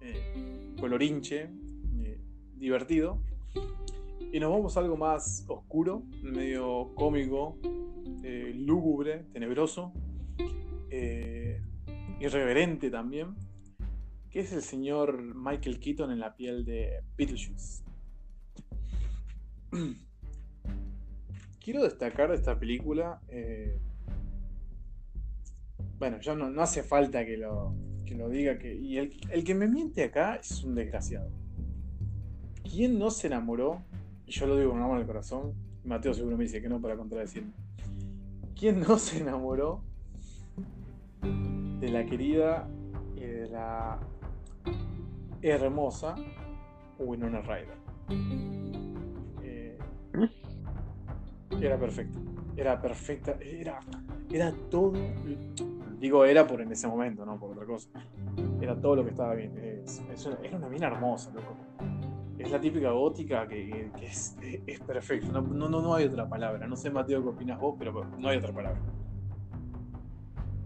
eh, 0.00 0.74
colorinche, 0.78 1.50
eh, 2.02 2.20
divertido. 2.56 3.18
Y 4.32 4.38
nos 4.38 4.52
vamos 4.52 4.76
a 4.76 4.80
algo 4.80 4.96
más 4.96 5.44
oscuro, 5.48 6.04
medio 6.22 6.92
cómico, 6.94 7.58
lúgubre, 8.22 9.24
tenebroso, 9.32 9.92
irreverente 12.20 12.90
también 12.90 13.34
que 14.30 14.40
es 14.40 14.52
el 14.52 14.62
señor 14.62 15.22
Michael 15.34 15.80
Keaton 15.80 16.12
en 16.12 16.20
la 16.20 16.36
piel 16.36 16.64
de 16.64 17.02
Beetlejuice. 17.16 17.82
Quiero 21.60 21.82
destacar 21.82 22.30
de 22.30 22.36
esta 22.36 22.58
película. 22.58 23.20
Eh, 23.28 23.78
bueno, 25.98 26.20
ya 26.20 26.34
no, 26.34 26.62
hace 26.62 26.82
falta 26.82 27.26
que 27.26 27.36
lo, 27.36 27.74
lo 28.08 28.28
diga. 28.28 28.58
Que, 28.58 28.74
y 28.74 28.98
el, 28.98 29.44
que 29.44 29.54
me 29.54 29.66
miente 29.66 30.04
acá 30.04 30.36
es 30.36 30.62
un 30.62 30.76
desgraciado. 30.76 31.28
¿Quién 32.62 32.98
no 32.98 33.10
se 33.10 33.26
enamoró? 33.26 33.82
Y 34.26 34.32
yo 34.32 34.46
lo 34.46 34.56
digo 34.56 34.70
con 34.70 34.80
mano 34.80 35.00
el 35.00 35.06
corazón. 35.06 35.54
Mateo 35.84 36.14
seguro 36.14 36.36
me 36.36 36.44
dice 36.44 36.62
que 36.62 36.68
no 36.68 36.80
para 36.80 36.96
contradecirme. 36.96 37.52
¿Quién 38.60 38.80
no 38.86 38.98
se 38.98 39.22
enamoró 39.22 39.80
de 41.22 41.88
la 41.88 42.04
querida 42.04 42.68
y 43.16 43.20
de 43.20 43.48
la 43.48 43.98
hermosa 45.40 46.14
Winona 46.98 47.40
Ryder. 47.40 47.78
Eh, 49.42 49.78
era 51.58 51.78
perfecta. 51.78 52.18
Era 52.54 52.82
perfecta. 52.82 53.38
Era, 53.40 53.80
era 54.30 54.52
todo. 54.70 54.92
Digo, 55.98 56.26
era 56.26 56.46
por 56.46 56.60
en 56.60 56.70
ese 56.70 56.86
momento, 56.86 57.24
no 57.24 57.38
por 57.38 57.52
otra 57.52 57.64
cosa. 57.64 57.88
Era 58.60 58.78
todo 58.78 58.96
lo 58.96 59.04
que 59.04 59.10
estaba 59.12 59.34
bien. 59.36 59.56
era 60.42 60.58
una 60.58 60.68
mina 60.68 60.88
hermosa, 60.88 61.30
loco. 61.30 61.56
Es 62.40 62.50
la 62.50 62.60
típica 62.60 62.90
gótica 62.90 63.46
que, 63.46 63.90
es, 64.02 64.34
perfecta. 64.86 65.30
No, 65.30 65.42
no, 65.42 65.68
no 65.68 65.94
hay 65.94 66.06
otra 66.06 66.26
palabra. 66.26 66.66
No 66.66 66.74
sé, 66.74 66.90
Mateo, 66.90 67.22
qué 67.22 67.28
opinas 67.28 67.60
vos, 67.60 67.76
pero 67.78 68.04
no 68.18 68.28
hay 68.28 68.38
otra 68.38 68.52
palabra. 68.52 68.80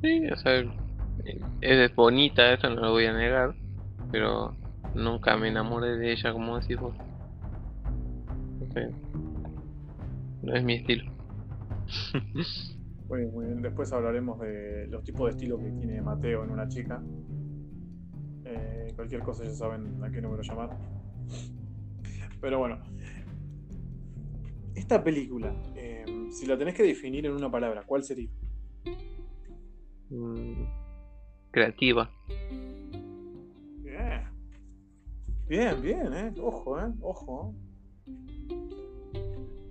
Sí, 0.00 0.24
o 0.30 0.36
sea, 0.36 0.62
es 1.60 1.96
bonita, 1.96 2.52
eso 2.52 2.70
no 2.70 2.80
lo 2.80 2.90
voy 2.92 3.06
a 3.06 3.12
negar. 3.12 3.54
Pero 4.12 4.54
nunca 4.94 5.36
me 5.36 5.48
enamoré 5.48 5.96
de 5.96 6.12
ella, 6.12 6.32
como 6.32 6.60
decís 6.60 6.78
vos. 6.78 6.94
No, 8.60 8.90
no 10.42 10.54
es 10.54 10.62
mi 10.62 10.74
estilo. 10.74 11.10
Muy 13.08 13.18
bien, 13.18 13.32
muy 13.32 13.46
bien. 13.46 13.62
Después 13.62 13.92
hablaremos 13.92 14.38
de 14.40 14.86
los 14.86 15.02
tipos 15.02 15.26
de 15.26 15.30
estilo 15.32 15.58
que 15.58 15.70
tiene 15.72 16.00
Mateo 16.00 16.44
en 16.44 16.50
una 16.50 16.68
chica. 16.68 17.02
Eh, 18.44 18.92
cualquier 18.94 19.22
cosa 19.22 19.44
ya 19.44 19.50
saben 19.50 20.02
a 20.02 20.10
qué 20.10 20.22
número 20.22 20.42
llamar. 20.42 20.70
Pero 22.44 22.58
bueno. 22.58 22.78
Esta 24.74 25.02
película, 25.02 25.56
eh, 25.76 26.04
si 26.30 26.44
la 26.44 26.58
tenés 26.58 26.74
que 26.74 26.82
definir 26.82 27.24
en 27.24 27.32
una 27.32 27.50
palabra, 27.50 27.84
¿cuál 27.86 28.04
sería? 28.04 28.28
Mm, 30.10 30.64
creativa. 31.50 32.10
Bien. 33.82 34.28
Bien, 35.48 35.80
bien, 35.80 36.12
eh. 36.12 36.34
Ojo, 36.38 36.78
eh. 36.78 36.92
Ojo. 37.00 37.54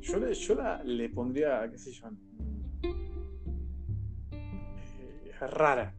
Yo, 0.01 0.17
le, 0.17 0.33
yo 0.33 0.55
la, 0.55 0.83
le 0.83 1.09
pondría, 1.09 1.69
qué 1.69 1.77
sé 1.77 1.91
yo, 1.91 2.07
eh, 4.31 5.31
rara. 5.41 5.93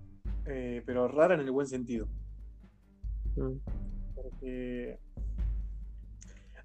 Eh, 0.44 0.82
pero 0.84 1.06
rara 1.06 1.34
en 1.34 1.40
el 1.40 1.52
buen 1.52 1.68
sentido. 1.68 2.08
Mm. 3.36 3.58
Porque 4.16 4.98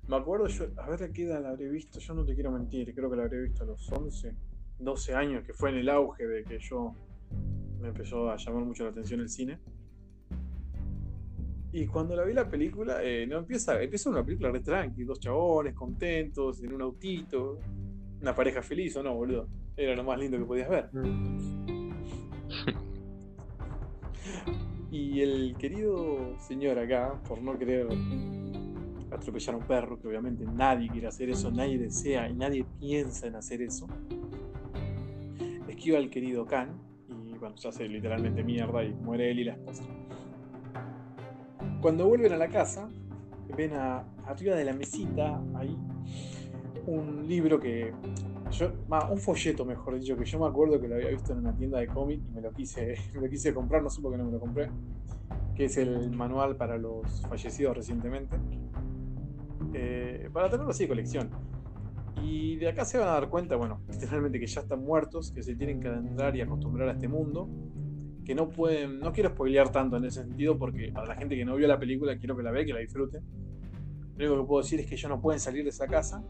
me 0.09 0.15
acuerdo 0.15 0.47
yo, 0.47 0.65
a 0.77 0.89
ver 0.89 1.03
a 1.03 1.11
qué 1.11 1.25
edad 1.25 1.43
la 1.43 1.49
habré 1.49 1.69
visto, 1.69 1.99
yo 1.99 2.15
no 2.15 2.25
te 2.25 2.33
quiero 2.33 2.51
mentir, 2.51 2.95
creo 2.95 3.11
que 3.11 3.15
la 3.15 3.23
habré 3.23 3.43
visto 3.43 3.63
a 3.63 3.67
los 3.67 3.91
11, 3.91 4.33
12 4.79 5.13
años, 5.13 5.43
que 5.45 5.53
fue 5.53 5.69
en 5.69 5.77
el 5.77 5.89
auge 5.89 6.25
de 6.25 6.43
que 6.43 6.57
yo 6.57 6.95
me 7.79 7.89
empezó 7.89 8.31
a 8.31 8.35
llamar 8.35 8.63
mucho 8.63 8.85
la 8.85 8.89
atención 8.89 9.19
el 9.19 9.29
cine. 9.29 9.59
Y 11.71 11.85
cuando 11.85 12.15
la 12.15 12.23
vi 12.23 12.33
la 12.33 12.49
película, 12.49 13.03
eh, 13.03 13.27
no 13.27 13.37
empieza, 13.37 13.79
empieza 13.79 14.09
una 14.09 14.25
película 14.25 14.49
re 14.49 14.61
tranqui, 14.61 15.03
dos 15.03 15.19
chabones 15.19 15.75
contentos, 15.75 16.63
en 16.63 16.73
un 16.73 16.81
autito, 16.81 17.59
una 18.19 18.33
pareja 18.33 18.63
feliz 18.63 18.97
o 18.97 19.03
no, 19.03 19.13
boludo. 19.13 19.47
Era 19.77 19.95
lo 19.95 20.03
más 20.03 20.17
lindo 20.17 20.39
que 20.39 20.45
podías 20.45 20.69
ver. 20.69 20.89
Mm. 20.91 21.69
Y 24.91 25.21
el 25.21 25.55
querido 25.59 26.35
señor 26.39 26.79
acá, 26.79 27.21
por 27.27 27.39
no 27.43 27.59
querer 27.59 27.87
atropellar 29.11 29.55
a 29.55 29.57
un 29.57 29.65
perro, 29.65 29.99
que 29.99 30.07
obviamente 30.07 30.45
nadie 30.45 30.89
quiere 30.89 31.07
hacer 31.07 31.29
eso, 31.29 31.51
nadie 31.51 31.77
desea 31.77 32.29
y 32.29 32.33
nadie 32.33 32.65
piensa 32.79 33.27
en 33.27 33.35
hacer 33.35 33.61
eso, 33.61 33.87
esquiva 35.67 35.97
al 35.97 36.09
querido 36.09 36.45
Khan 36.45 36.69
y 37.09 37.37
bueno, 37.37 37.57
se 37.57 37.67
hace 37.67 37.87
literalmente 37.87 38.43
mierda 38.43 38.83
y 38.83 38.93
muere 38.93 39.31
él 39.31 39.39
y 39.39 39.43
la 39.45 39.53
esposa. 39.53 39.83
Cuando 41.81 42.07
vuelven 42.07 42.33
a 42.33 42.37
la 42.37 42.49
casa, 42.49 42.89
ven 43.55 43.73
a, 43.73 44.03
arriba 44.25 44.55
de 44.55 44.65
la 44.65 44.73
mesita 44.73 45.41
ahí 45.55 45.75
un 46.85 47.27
libro 47.27 47.59
que 47.59 47.93
yo, 48.51 48.71
un 49.09 49.17
folleto 49.19 49.63
mejor 49.63 49.99
dicho, 49.99 50.17
que 50.17 50.25
yo 50.25 50.39
me 50.39 50.47
acuerdo 50.47 50.79
que 50.79 50.87
lo 50.87 50.95
había 50.95 51.09
visto 51.09 51.33
en 51.33 51.39
una 51.39 51.55
tienda 51.55 51.79
de 51.79 51.87
cómic 51.87 52.21
y 52.27 52.31
me 52.31 52.41
lo 52.41 52.51
quise, 52.51 52.95
me 53.13 53.21
lo 53.21 53.29
quise 53.29 53.53
comprar, 53.53 53.83
no 53.83 53.89
sé 53.89 54.01
por 54.01 54.11
qué 54.11 54.17
no 54.17 54.25
me 54.25 54.31
lo 54.31 54.39
compré, 54.39 54.69
que 55.55 55.65
es 55.65 55.77
el 55.77 56.11
manual 56.11 56.55
para 56.55 56.77
los 56.77 57.21
fallecidos 57.27 57.77
recientemente, 57.77 58.35
eh, 59.73 60.29
para 60.31 60.49
tenerlo 60.49 60.71
así 60.71 60.83
de 60.83 60.89
colección. 60.89 61.29
Y 62.21 62.57
de 62.57 62.69
acá 62.69 62.85
se 62.85 62.97
van 62.97 63.07
a 63.07 63.11
dar 63.11 63.29
cuenta, 63.29 63.55
bueno, 63.55 63.81
literalmente 63.89 64.39
que 64.39 64.47
ya 64.47 64.61
están 64.61 64.83
muertos, 64.83 65.31
que 65.31 65.41
se 65.41 65.55
tienen 65.55 65.79
que 65.79 65.87
adentrar 65.87 66.35
y 66.35 66.41
acostumbrar 66.41 66.89
a 66.89 66.91
este 66.93 67.07
mundo, 67.07 67.49
que 68.25 68.35
no 68.35 68.49
pueden, 68.49 68.99
no 68.99 69.11
quiero 69.11 69.29
spoilear 69.29 69.71
tanto 69.71 69.97
en 69.97 70.05
ese 70.05 70.23
sentido, 70.23 70.57
porque 70.57 70.91
para 70.93 71.07
la 71.07 71.15
gente 71.15 71.35
que 71.35 71.45
no 71.45 71.55
vio 71.55 71.67
la 71.67 71.79
película 71.79 72.17
quiero 72.17 72.35
que 72.35 72.43
la 72.43 72.51
vea, 72.51 72.65
que 72.65 72.73
la 72.73 72.79
disfrute. 72.79 73.21
Lo 74.17 74.25
único 74.25 74.41
que 74.41 74.47
puedo 74.47 74.61
decir 74.61 74.79
es 74.81 74.87
que 74.87 74.95
ellos 74.95 75.09
no 75.09 75.21
pueden 75.21 75.39
salir 75.39 75.63
de 75.63 75.69
esa 75.69 75.87
casa 75.87 76.23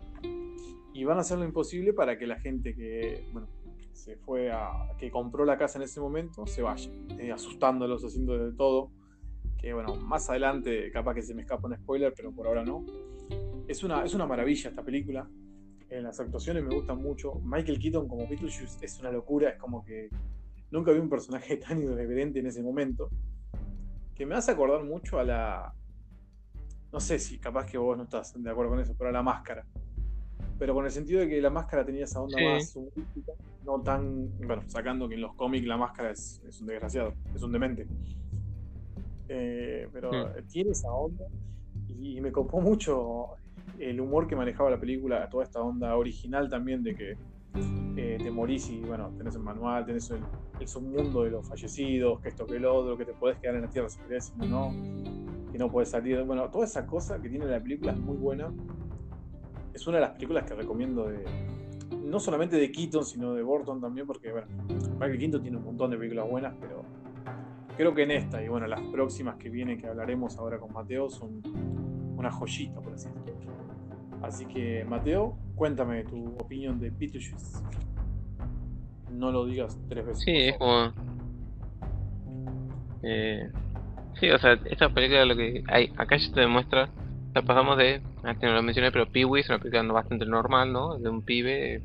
y 0.94 1.04
van 1.04 1.18
a 1.18 1.22
hacer 1.22 1.40
lo 1.40 1.46
imposible 1.46 1.94
para 1.94 2.18
que 2.18 2.28
la 2.28 2.40
gente 2.40 2.76
que, 2.76 3.28
bueno, 3.34 3.48
se 3.94 4.16
fue 4.18 4.52
a, 4.52 4.70
que 4.98 5.12
compró 5.12 5.46
la 5.46 5.58
casa 5.58 5.78
en 5.78 5.84
ese 5.84 6.00
momento, 6.00 6.46
se 6.46 6.62
vaya, 6.62 6.90
eh, 7.18 7.32
asustándolos, 7.32 8.04
haciendo 8.04 8.38
de 8.38 8.54
todo. 8.54 8.92
Que 9.60 9.74
bueno, 9.74 9.96
más 9.96 10.30
adelante 10.30 10.92
capaz 10.92 11.16
que 11.16 11.22
se 11.22 11.34
me 11.34 11.42
escapa 11.42 11.68
un 11.68 11.76
spoiler, 11.76 12.14
pero 12.16 12.32
por 12.32 12.48
ahora 12.48 12.64
no. 12.64 12.86
Es 13.68 13.84
una, 13.84 14.04
es 14.04 14.14
una 14.14 14.26
maravilla 14.26 14.70
esta 14.70 14.84
película. 14.84 15.30
En 15.90 16.04
las 16.04 16.20
actuaciones 16.20 16.64
me 16.64 16.74
gustan 16.74 17.02
mucho. 17.02 17.36
Michael 17.44 17.80
Keaton 17.80 18.08
como 18.08 18.28
Beetlejuice 18.28 18.86
es 18.86 19.00
una 19.00 19.12
locura, 19.12 19.50
es 19.50 19.58
como 19.58 19.84
que 19.84 20.10
nunca 20.72 20.92
vi 20.92 21.00
un 21.00 21.10
personaje 21.10 21.58
tan 21.68 21.82
irreverente 21.82 22.40
en 22.40 22.48
ese 22.48 22.62
momento. 22.62 23.10
Que 24.16 24.26
me 24.26 24.36
hace 24.36 24.52
acordar 24.52 24.84
mucho 24.84 25.20
a 25.20 25.24
la. 25.24 25.74
No 26.92 27.00
sé 27.00 27.20
si 27.20 27.38
capaz 27.38 27.66
que 27.66 27.78
vos 27.78 27.98
no 27.98 28.04
estás 28.04 28.34
de 28.42 28.50
acuerdo 28.50 28.72
con 28.72 28.80
eso, 28.80 28.96
pero 28.98 29.10
a 29.10 29.14
la 29.14 29.22
máscara 29.22 29.66
pero 30.60 30.74
con 30.74 30.86
el 30.86 30.92
sentido 30.92 31.22
de 31.22 31.30
que 31.30 31.42
la 31.42 31.50
máscara 31.50 31.86
tenía 31.86 32.04
esa 32.04 32.22
onda 32.22 32.38
más 32.44 32.76
humorística, 32.76 33.32
no 33.66 33.82
tan, 33.82 34.30
bueno, 34.40 34.62
sacando 34.68 35.08
que 35.08 35.16
en 35.16 35.22
los 35.22 35.34
cómics 35.36 35.66
la 35.66 35.78
máscara 35.78 36.12
es, 36.12 36.42
un 36.60 36.68
desgraciado, 36.68 37.14
es 37.34 37.42
un 37.42 37.54
demente. 37.54 37.88
Eh, 39.30 39.88
pero 39.94 40.10
tiene 40.52 40.72
esa 40.72 40.92
onda 40.92 41.26
y, 41.88 42.20
me 42.20 42.32
copó 42.32 42.60
mucho 42.62 43.36
el 43.78 44.02
humor 44.02 44.28
que 44.28 44.36
manejaba 44.36 44.72
la 44.72 44.80
película, 44.80 45.30
toda 45.30 45.44
esta 45.44 45.62
onda 45.62 45.96
original 45.96 46.50
también 46.50 46.82
de 46.84 46.96
que 46.96 47.18
eh, 47.96 48.18
te 48.22 48.32
morís 48.32 48.70
y 48.70 48.82
bueno, 48.82 49.12
tenés 49.18 49.36
el 49.36 49.42
manual, 49.42 49.86
tenés 49.86 50.10
el, 50.10 50.22
el, 50.60 50.68
submundo 50.68 51.24
de 51.24 51.32
los 51.32 51.48
fallecidos, 51.48 52.20
que 52.22 52.30
esto 52.30 52.46
que 52.46 52.58
el 52.58 52.66
otro, 52.66 52.98
que 52.98 53.06
te 53.06 53.14
podés 53.14 53.38
quedar 53.38 53.56
en 53.56 53.62
la 53.62 53.70
tierra 53.70 53.90
si 53.90 54.00
querés, 54.00 54.34
si 54.40 54.48
no, 54.48 54.74
que 55.52 55.58
no 55.58 55.70
puedes 55.70 55.90
salir. 55.90 56.24
Bueno, 56.24 56.50
toda 56.50 56.66
esa 56.66 56.86
cosa 56.86 57.22
que 57.22 57.30
tiene 57.30 57.46
la 57.46 57.62
película 57.62 57.92
es 57.92 58.00
muy 58.00 58.18
buena 58.18 58.52
es 59.74 59.88
una 59.88 59.98
de 59.98 60.02
las 60.02 60.12
películas 60.12 60.46
que 60.46 60.54
recomiendo 60.54 61.08
de. 61.08 61.24
No 62.04 62.20
solamente 62.20 62.58
de 62.58 62.72
Keaton, 62.72 63.06
sino 63.06 63.34
de 63.34 63.44
Burton 63.44 63.82
también, 63.82 64.08
porque 64.08 64.32
bueno, 64.32 64.48
Michael 64.94 65.20
Keaton 65.20 65.42
tiene 65.42 65.58
un 65.58 65.64
montón 65.64 65.92
de 65.92 65.98
películas 65.98 66.30
buenas, 66.30 66.56
pero 66.60 66.84
creo 67.80 67.96
que 67.96 68.04
en 68.04 68.12
esta 68.12 68.44
y 68.44 68.50
bueno, 68.50 68.68
las 68.68 68.82
próximas 68.92 69.38
que 69.38 69.50
vienen 69.50 69.80
que 69.80 69.88
hablaremos 69.88 70.38
ahora 70.38 70.60
con 70.60 70.74
Mateo 70.74 71.10
son 71.10 71.42
una 72.18 72.30
joyita, 72.30 72.82
por 72.82 72.92
así 72.92 73.08
decirlo. 73.26 73.54
Así 74.22 74.46
que, 74.48 74.84
Mateo, 74.84 75.38
cuéntame 75.56 76.04
tu 76.04 76.26
opinión 76.40 76.78
de 76.78 76.90
Beetlejuice. 76.90 77.64
No 79.14 79.32
lo 79.32 79.46
digas 79.46 79.80
tres 79.88 80.06
veces. 80.06 80.24
Sí, 80.26 80.36
es 80.36 80.58
como. 80.58 80.92
Eh, 83.02 83.50
sí, 84.20 84.30
o 84.30 84.38
sea, 84.40 84.60
esta 84.66 84.90
película 84.90 85.24
lo 85.24 85.38
que 85.38 85.64
hay, 85.70 85.94
acá 85.96 86.18
ya 86.18 86.34
te 86.34 86.42
demuestra 86.42 86.90
o 87.34 87.42
pasamos 87.44 87.78
de, 87.78 88.02
antes 88.24 88.44
no 88.44 88.56
lo 88.56 88.62
mencioné, 88.62 88.92
pero 88.92 89.10
pee 89.10 89.24
es 89.40 89.48
una 89.48 89.60
película 89.60 89.84
bastante 89.94 90.26
normal, 90.26 90.74
¿no? 90.74 90.98
De 90.98 91.08
un 91.08 91.22
pibe 91.22 91.82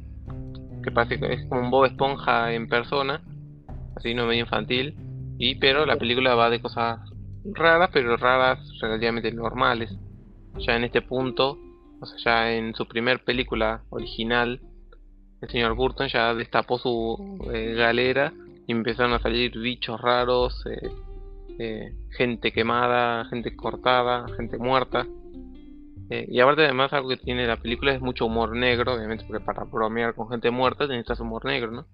que 0.82 0.90
parece 0.90 1.20
que 1.20 1.34
es 1.34 1.46
como 1.46 1.60
un 1.60 1.70
Bob 1.70 1.84
Esponja 1.84 2.52
en 2.52 2.66
persona, 2.66 3.22
así 3.94 4.12
no 4.12 4.26
medio 4.26 4.40
infantil, 4.40 4.96
y 5.38 5.56
pero 5.56 5.86
la 5.86 5.96
película 5.96 6.34
va 6.34 6.50
de 6.50 6.60
cosas 6.60 7.00
raras, 7.44 7.90
pero 7.92 8.16
raras 8.16 8.58
relativamente 8.80 9.32
normales. 9.32 9.90
Ya 10.58 10.76
en 10.76 10.84
este 10.84 11.02
punto, 11.02 11.58
o 12.00 12.06
sea, 12.06 12.18
ya 12.24 12.52
en 12.52 12.74
su 12.74 12.86
primer 12.86 13.24
película 13.24 13.82
original, 13.90 14.60
el 15.40 15.48
señor 15.48 15.74
Burton 15.74 16.08
ya 16.08 16.34
destapó 16.34 16.78
su 16.78 17.38
eh, 17.52 17.74
galera 17.74 18.32
y 18.66 18.72
empezaron 18.72 19.12
a 19.12 19.18
salir 19.18 19.58
bichos 19.58 20.00
raros, 20.00 20.64
eh, 20.66 20.90
eh, 21.58 21.94
gente 22.16 22.52
quemada, 22.52 23.24
gente 23.26 23.54
cortada, 23.54 24.26
gente 24.36 24.58
muerta. 24.58 25.06
Eh, 26.10 26.26
y 26.28 26.40
aparte 26.40 26.64
además 26.64 26.92
algo 26.92 27.08
que 27.08 27.16
tiene 27.16 27.46
la 27.46 27.56
película 27.56 27.92
es 27.94 28.00
mucho 28.00 28.26
humor 28.26 28.56
negro, 28.56 28.94
obviamente 28.94 29.24
porque 29.26 29.44
para 29.44 29.64
bromear 29.64 30.14
con 30.14 30.28
gente 30.28 30.50
muerta 30.50 30.86
necesitas 30.86 31.20
humor 31.20 31.44
negro, 31.44 31.70
¿no? 31.70 31.86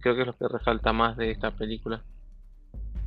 Creo 0.00 0.14
que 0.14 0.22
es 0.22 0.26
lo 0.26 0.36
que 0.36 0.48
resalta 0.48 0.92
más 0.92 1.16
de 1.16 1.30
esta 1.30 1.50
película. 1.50 2.02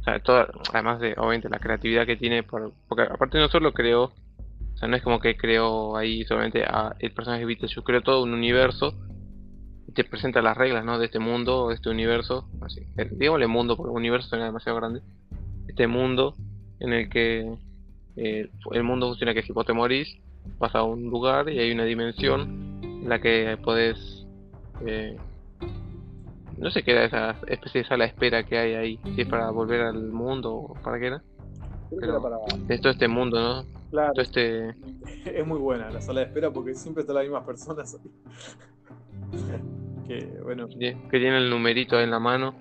Además 0.06 0.99
de 0.99 1.13
obviamente 1.17 1.49
la 1.49 1.60
creatividad 1.60 2.06
que 2.06 2.17
tiene, 2.17 2.43
por, 2.43 2.73
porque 2.88 3.04
aparte 3.04 3.38
no 3.38 3.49
solo 3.49 3.71
creó, 3.71 4.06
o 4.06 4.77
sea, 4.77 4.88
no 4.88 4.95
es 4.95 5.04
como 5.04 5.19
que 5.19 5.38
creó 5.38 5.95
ahí 5.95 6.23
solamente 6.25 6.63
a 6.63 6.95
el 6.99 7.12
personaje 7.12 7.45
de 7.45 7.67
yo 7.67 7.84
creo 7.84 8.01
todo 8.01 8.23
un 8.23 8.34
universo 8.34 8.95
y 9.88 9.91
te 9.91 10.04
presenta 10.04 10.41
las 10.41 10.58
reglas, 10.58 10.84
¿no? 10.84 10.97
De 10.97 11.06
este 11.06 11.19
mundo, 11.19 11.69
de 11.69 11.75
este 11.75 11.89
universo, 11.89 12.49
así, 12.62 12.82
digámosle 13.12 13.47
mundo 13.47 13.77
porque 13.77 13.91
el 13.91 13.97
universo 13.97 14.30
suena 14.30 14.45
demasiado 14.45 14.77
grande, 14.77 15.01
este 15.67 15.86
mundo 15.86 16.36
en 16.80 16.93
el 16.93 17.10
que 17.10 17.58
eh, 18.15 18.49
el 18.71 18.84
mundo 18.84 19.08
funciona 19.10 19.34
que 19.34 19.43
si 19.43 19.54
vos 19.54 19.65
te 19.65 19.73
morís, 19.73 20.17
vas 20.58 20.73
a 20.75 20.84
un 20.84 21.10
lugar 21.10 21.49
y 21.49 21.60
hay 21.60 21.71
una 21.71 21.86
dimensión 21.86 22.80
en 22.84 23.10
la 23.10 23.19
que 23.19 23.58
podés. 23.63 24.25
Eh, 24.86 25.17
no 26.62 26.69
sé 26.69 26.84
qué 26.84 26.91
era 26.91 27.06
esa 27.06 27.36
especie 27.47 27.82
de 27.82 27.88
sala 27.88 28.04
de 28.06 28.12
espera 28.12 28.43
que 28.43 28.58
hay 28.58 28.74
ahí, 28.76 29.00
si 29.15 29.21
es 29.21 29.28
para 29.28 29.50
volver 29.50 29.82
al 29.82 30.12
mundo 30.12 30.54
o 30.54 30.74
para 30.76 31.00
qué 31.00 31.08
era. 31.08 31.24
Pero 32.00 32.21
para... 32.21 32.38
Es 32.69 32.80
todo 32.80 32.93
este 32.93 33.08
mundo, 33.08 33.41
¿no? 33.41 33.65
Claro. 33.89 34.13
este... 34.21 34.69
Es 35.26 35.45
muy 35.45 35.58
buena 35.58 35.89
la 35.89 36.00
sala 36.02 36.21
de 36.21 36.28
espera 36.28 36.52
porque 36.52 36.76
siempre 36.76 37.02
están 37.02 37.15
las 37.15 37.26
mismas 37.26 37.43
personas. 37.45 38.00
que 40.08 40.39
bueno. 40.43 40.67
Que 40.69 40.95
tiene 41.10 41.38
el 41.38 41.50
numerito 41.50 41.97
ahí 41.97 42.04
en 42.04 42.12
la 42.12 42.19
mano. 42.19 42.54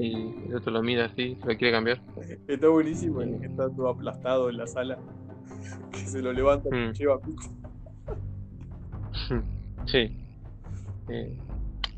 Y 0.00 0.48
el 0.48 0.56
otro 0.56 0.72
lo 0.72 0.82
mira 0.82 1.04
así, 1.04 1.36
se 1.36 1.46
lo 1.46 1.58
quiere 1.58 1.72
cambiar. 1.72 2.00
Está 2.48 2.68
buenísimo, 2.68 3.20
el 3.20 3.38
que 3.38 3.46
está 3.46 3.68
todo 3.68 3.90
aplastado 3.90 4.48
en 4.48 4.56
la 4.56 4.66
sala. 4.66 4.98
Que 5.92 5.98
se 5.98 6.22
lo 6.22 6.32
levanta 6.32 6.68
y 6.70 6.72
mm. 6.72 6.92
lleva 6.92 7.20
pico. 7.20 7.42
Sí. 9.86 10.16
Eh, 11.08 11.36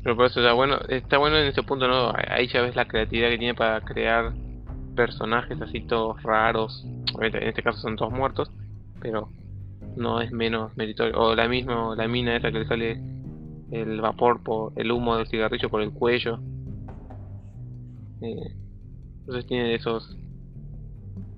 Pero 0.03 0.15
por 0.15 0.25
eso 0.27 0.55
bueno, 0.55 0.79
está 0.87 1.17
bueno 1.17 1.37
en 1.37 1.47
ese 1.47 1.63
punto, 1.63 1.87
¿no? 1.87 2.13
Ahí 2.29 2.47
ya 2.47 2.61
ves 2.61 2.75
la 2.75 2.87
creatividad 2.87 3.29
que 3.29 3.37
tiene 3.37 3.53
para 3.53 3.81
crear 3.81 4.33
personajes 4.95 5.61
así 5.61 5.81
todos 5.81 6.21
raros. 6.23 6.85
En 7.19 7.35
este 7.47 7.63
caso 7.63 7.79
son 7.79 7.95
todos 7.95 8.11
muertos, 8.11 8.51
pero 9.01 9.29
no 9.95 10.21
es 10.21 10.31
menos 10.31 10.75
meritorio. 10.77 11.19
O 11.19 11.35
la 11.35 11.47
misma, 11.47 11.95
la 11.95 12.07
mina 12.07 12.35
esa 12.35 12.51
que 12.51 12.59
le 12.59 12.67
sale 12.67 13.01
el 13.71 14.01
vapor 14.01 14.41
por 14.41 14.73
el 14.75 14.91
humo 14.91 15.17
del 15.17 15.27
cigarrillo 15.27 15.69
por 15.69 15.81
el 15.81 15.91
cuello. 15.91 16.39
Eh, 18.21 18.55
entonces 19.19 19.45
tiene 19.45 19.75
esos 19.75 20.17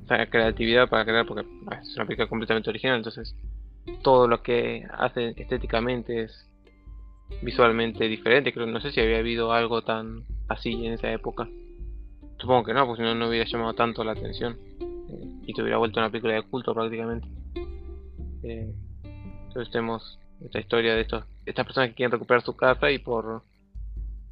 esa 0.06 0.26
creatividad 0.28 0.90
para 0.90 1.06
crear 1.06 1.26
porque 1.26 1.48
es 1.82 1.96
una 1.96 2.06
película 2.06 2.28
completamente 2.28 2.70
original, 2.70 2.98
entonces 2.98 3.36
todo 4.04 4.28
lo 4.28 4.42
que 4.42 4.86
hace 4.92 5.34
estéticamente 5.38 6.24
es 6.24 6.51
visualmente 7.42 8.08
diferente. 8.08 8.54
Creo 8.54 8.68
no 8.68 8.82
sé 8.82 8.92
si 8.92 9.00
había 9.00 9.20
habido 9.20 9.52
algo 9.52 9.82
tan 9.82 10.24
así 10.48 10.86
en 10.86 10.94
esa 10.94 11.12
época. 11.12 11.48
Supongo 12.40 12.64
que 12.64 12.74
no, 12.74 12.86
porque 12.86 13.04
si 13.04 13.08
no 13.08 13.16
no 13.16 13.30
hubiera 13.30 13.46
llamado 13.46 13.74
tanto 13.74 14.04
la 14.04 14.14
atención 14.14 14.58
eh, 14.80 15.42
y 15.46 15.54
te 15.54 15.62
hubiera 15.62 15.78
vuelto 15.78 16.00
una 16.00 16.10
película 16.10 16.34
de 16.34 16.44
culto 16.44 16.74
prácticamente. 16.74 17.28
Eh, 18.44 18.74
entonces 19.48 19.72
tenemos 19.72 20.20
esta 20.44 20.60
historia 20.60 20.96
de 20.96 21.02
estos 21.02 21.26
estas 21.46 21.66
personas 21.66 21.90
que 21.90 21.96
quieren 21.96 22.12
recuperar 22.12 22.44
su 22.44 22.56
casa 22.56 22.92
y 22.92 23.00
por 23.00 23.44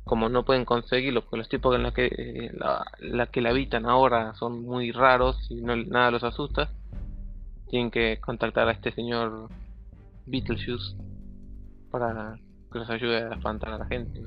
como 0.03 0.29
no 0.29 0.43
pueden 0.43 0.65
conseguirlo 0.65 1.21
porque 1.21 1.37
los 1.37 1.49
tipos 1.49 1.75
en 1.75 1.83
la 1.83 1.91
que 1.91 2.05
eh, 2.05 2.51
la, 2.99 3.27
que 3.27 3.41
la 3.41 3.49
habitan 3.49 3.85
ahora 3.85 4.33
son 4.35 4.63
muy 4.63 4.91
raros 4.91 5.47
y 5.51 5.61
no, 5.61 5.75
nada 5.75 6.11
los 6.11 6.23
asusta 6.23 6.71
tienen 7.69 7.91
que 7.91 8.19
contactar 8.19 8.67
a 8.67 8.71
este 8.71 8.91
señor 8.91 9.49
Beetlejuice 10.25 10.95
para 11.91 12.39
que 12.71 12.79
los 12.79 12.89
ayude 12.89 13.23
a 13.23 13.33
espantar 13.33 13.73
a 13.73 13.77
la 13.77 13.85
gente 13.85 14.21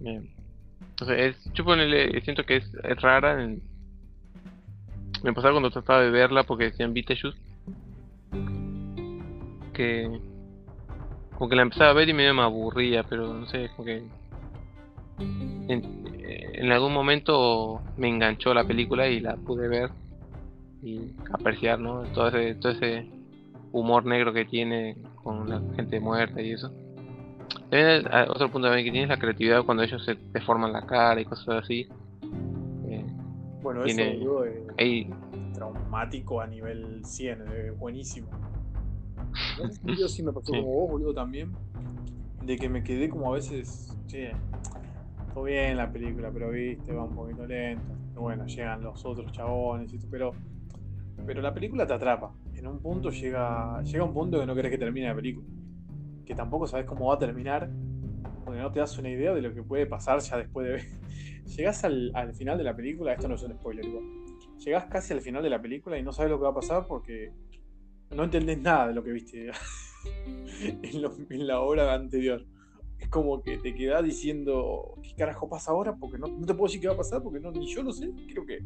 Bien. 0.00 0.28
entonces 0.80 1.36
es, 1.36 1.52
yo 1.54 1.64
siento 2.22 2.44
que 2.44 2.56
es, 2.56 2.72
rara 3.00 3.36
me 5.22 5.32
pasaba 5.32 5.54
cuando 5.54 5.70
trataba 5.70 6.02
de 6.02 6.10
verla 6.10 6.42
porque 6.44 6.64
decían 6.64 6.92
Beetlejuice 6.92 7.38
que 9.72 10.20
como 11.36 11.50
que 11.50 11.56
la 11.56 11.62
empezaba 11.62 11.90
a 11.90 11.94
ver 11.94 12.08
y 12.08 12.14
medio 12.14 12.32
me 12.32 12.42
aburría, 12.42 13.02
pero 13.02 13.34
no 13.34 13.46
sé, 13.46 13.68
como 13.76 13.84
que 13.84 14.04
en, 15.18 16.72
algún 16.72 16.92
momento 16.92 17.82
me 17.96 18.08
enganchó 18.08 18.54
la 18.54 18.64
película 18.64 19.08
y 19.08 19.20
la 19.20 19.36
pude 19.36 19.68
ver 19.68 19.90
y 20.82 21.12
apreciar, 21.32 21.80
¿no? 21.80 22.02
Todo 22.14 22.28
ese, 22.28 22.54
todo 22.54 22.72
ese 22.72 23.08
humor 23.72 24.06
negro 24.06 24.32
que 24.32 24.44
tiene 24.44 24.96
con 25.22 25.48
la 25.48 25.60
gente 25.76 25.98
muerta 25.98 26.40
y 26.40 26.52
eso. 26.52 26.72
También 27.70 28.06
otro 28.28 28.50
punto 28.50 28.68
también 28.68 28.84
que 28.84 28.90
tiene 28.90 29.04
es 29.04 29.08
la 29.08 29.18
creatividad 29.18 29.64
cuando 29.64 29.82
ellos 29.82 30.04
se 30.04 30.16
deforman 30.32 30.72
la 30.72 30.86
cara 30.86 31.20
y 31.20 31.24
cosas 31.24 31.64
así. 31.64 31.88
Eh, 32.88 33.04
bueno, 33.62 33.84
eso 33.84 34.02
es 34.78 35.06
traumático 35.54 36.40
a 36.40 36.46
nivel 36.46 37.04
100, 37.04 37.42
es 37.48 37.78
buenísimo. 37.78 38.28
Yo 39.98 40.08
sí 40.08 40.22
me 40.22 40.32
pasó 40.32 40.52
como 40.52 40.62
vos, 40.62 40.90
boludo, 40.90 41.14
también. 41.14 41.52
De 42.44 42.56
que 42.56 42.68
me 42.68 42.82
quedé 42.82 43.08
como 43.08 43.32
a 43.32 43.34
veces. 43.36 43.96
Che, 44.06 44.32
todo 45.32 45.44
bien 45.44 45.76
la 45.76 45.90
película, 45.90 46.30
pero 46.32 46.50
viste, 46.50 46.92
va 46.92 47.04
un 47.04 47.14
poquito 47.14 47.46
lento. 47.46 47.82
Bueno, 48.16 48.46
llegan 48.46 48.82
los 48.82 49.04
otros 49.04 49.32
chabones 49.32 49.92
y 49.92 49.98
pero. 50.10 50.32
Pero 51.26 51.40
la 51.40 51.54
película 51.54 51.86
te 51.86 51.94
atrapa. 51.94 52.32
En 52.54 52.66
un 52.66 52.80
punto 52.80 53.10
llega. 53.10 53.82
Llega 53.82 54.04
un 54.04 54.12
punto 54.12 54.38
que 54.38 54.46
no 54.46 54.54
querés 54.54 54.70
que 54.72 54.78
termine 54.78 55.06
la 55.06 55.14
película. 55.14 55.46
Que 56.24 56.34
tampoco 56.34 56.66
sabes 56.66 56.86
cómo 56.86 57.08
va 57.08 57.14
a 57.14 57.18
terminar. 57.18 57.70
Porque 58.44 58.60
no 58.60 58.70
te 58.70 58.80
das 58.80 58.98
una 58.98 59.10
idea 59.10 59.32
de 59.32 59.42
lo 59.42 59.54
que 59.54 59.62
puede 59.62 59.86
pasar 59.86 60.20
ya 60.20 60.36
después 60.36 60.66
de 60.66 60.72
ver. 60.74 60.84
Llegás 61.56 61.84
al, 61.84 62.10
al 62.14 62.34
final 62.34 62.58
de 62.58 62.64
la 62.64 62.74
película, 62.74 63.12
esto 63.12 63.28
no 63.28 63.34
es 63.34 63.42
un 63.42 63.52
spoiler 63.54 63.84
igual. 63.84 64.04
Llegás 64.58 64.86
casi 64.86 65.12
al 65.12 65.20
final 65.20 65.42
de 65.42 65.50
la 65.50 65.60
película 65.60 65.98
y 65.98 66.02
no 66.02 66.12
sabes 66.12 66.30
lo 66.30 66.38
que 66.38 66.44
va 66.44 66.50
a 66.50 66.54
pasar 66.54 66.86
porque 66.86 67.32
no 68.14 68.24
entendés 68.24 68.58
nada 68.58 68.88
de 68.88 68.94
lo 68.94 69.02
que 69.02 69.12
viste 69.12 69.50
en, 70.60 71.46
la 71.46 71.60
hora 71.60 71.94
anterior. 71.94 72.44
Es 72.98 73.08
como 73.08 73.42
que 73.42 73.58
te 73.58 73.74
quedás 73.74 74.04
diciendo, 74.04 74.94
¿qué 75.02 75.14
carajo 75.16 75.48
pasa 75.48 75.72
ahora? 75.72 75.94
Porque 75.96 76.18
no, 76.18 76.26
te 76.28 76.54
puedo 76.54 76.66
decir 76.66 76.80
qué 76.80 76.88
va 76.88 76.94
a 76.94 76.98
pasar, 76.98 77.22
porque 77.22 77.40
no, 77.40 77.50
ni 77.50 77.66
yo 77.66 77.82
lo 77.82 77.92
sé. 77.92 78.10
Creo 78.28 78.46
que 78.46 78.60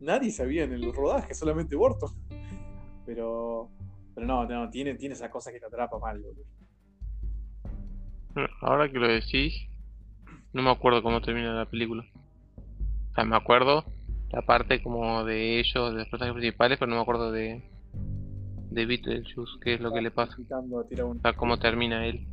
nadie 0.00 0.30
sabía 0.30 0.64
en 0.64 0.72
el 0.72 0.92
rodaje, 0.92 1.34
solamente 1.34 1.76
Borto. 1.76 2.14
Pero, 3.06 3.70
pero 4.16 4.26
no, 4.26 4.44
no 4.46 4.68
tiene, 4.68 4.96
tiene 4.96 5.14
esa 5.14 5.30
cosa 5.30 5.52
que 5.52 5.60
te 5.60 5.66
atrapa 5.66 5.96
mal. 6.00 6.20
Ahora 8.60 8.90
que 8.90 8.98
lo 8.98 9.08
decís, 9.08 9.68
no 10.52 10.62
me 10.62 10.70
acuerdo 10.70 11.02
cómo 11.02 11.20
termina 11.20 11.52
la 11.52 11.66
película. 11.66 12.04
O 13.10 13.14
sea, 13.14 13.24
me 13.24 13.36
acuerdo 13.36 13.84
la 14.30 14.42
parte 14.42 14.82
como 14.82 15.24
de 15.24 15.60
ellos, 15.60 15.92
de 15.92 15.98
los 15.98 16.08
personajes 16.08 16.34
principales, 16.34 16.78
pero 16.78 16.90
no 16.90 16.96
me 16.96 17.02
acuerdo 17.02 17.30
de, 17.32 17.62
de 18.70 18.86
Beetlejuice, 18.86 19.52
qué 19.62 19.74
es 19.74 19.80
lo 19.80 19.92
que 19.92 20.00
le 20.00 20.10
pasa. 20.10 20.36
A 21.22 21.32
cómo 21.34 21.58
termina 21.58 22.06
él. 22.06 22.26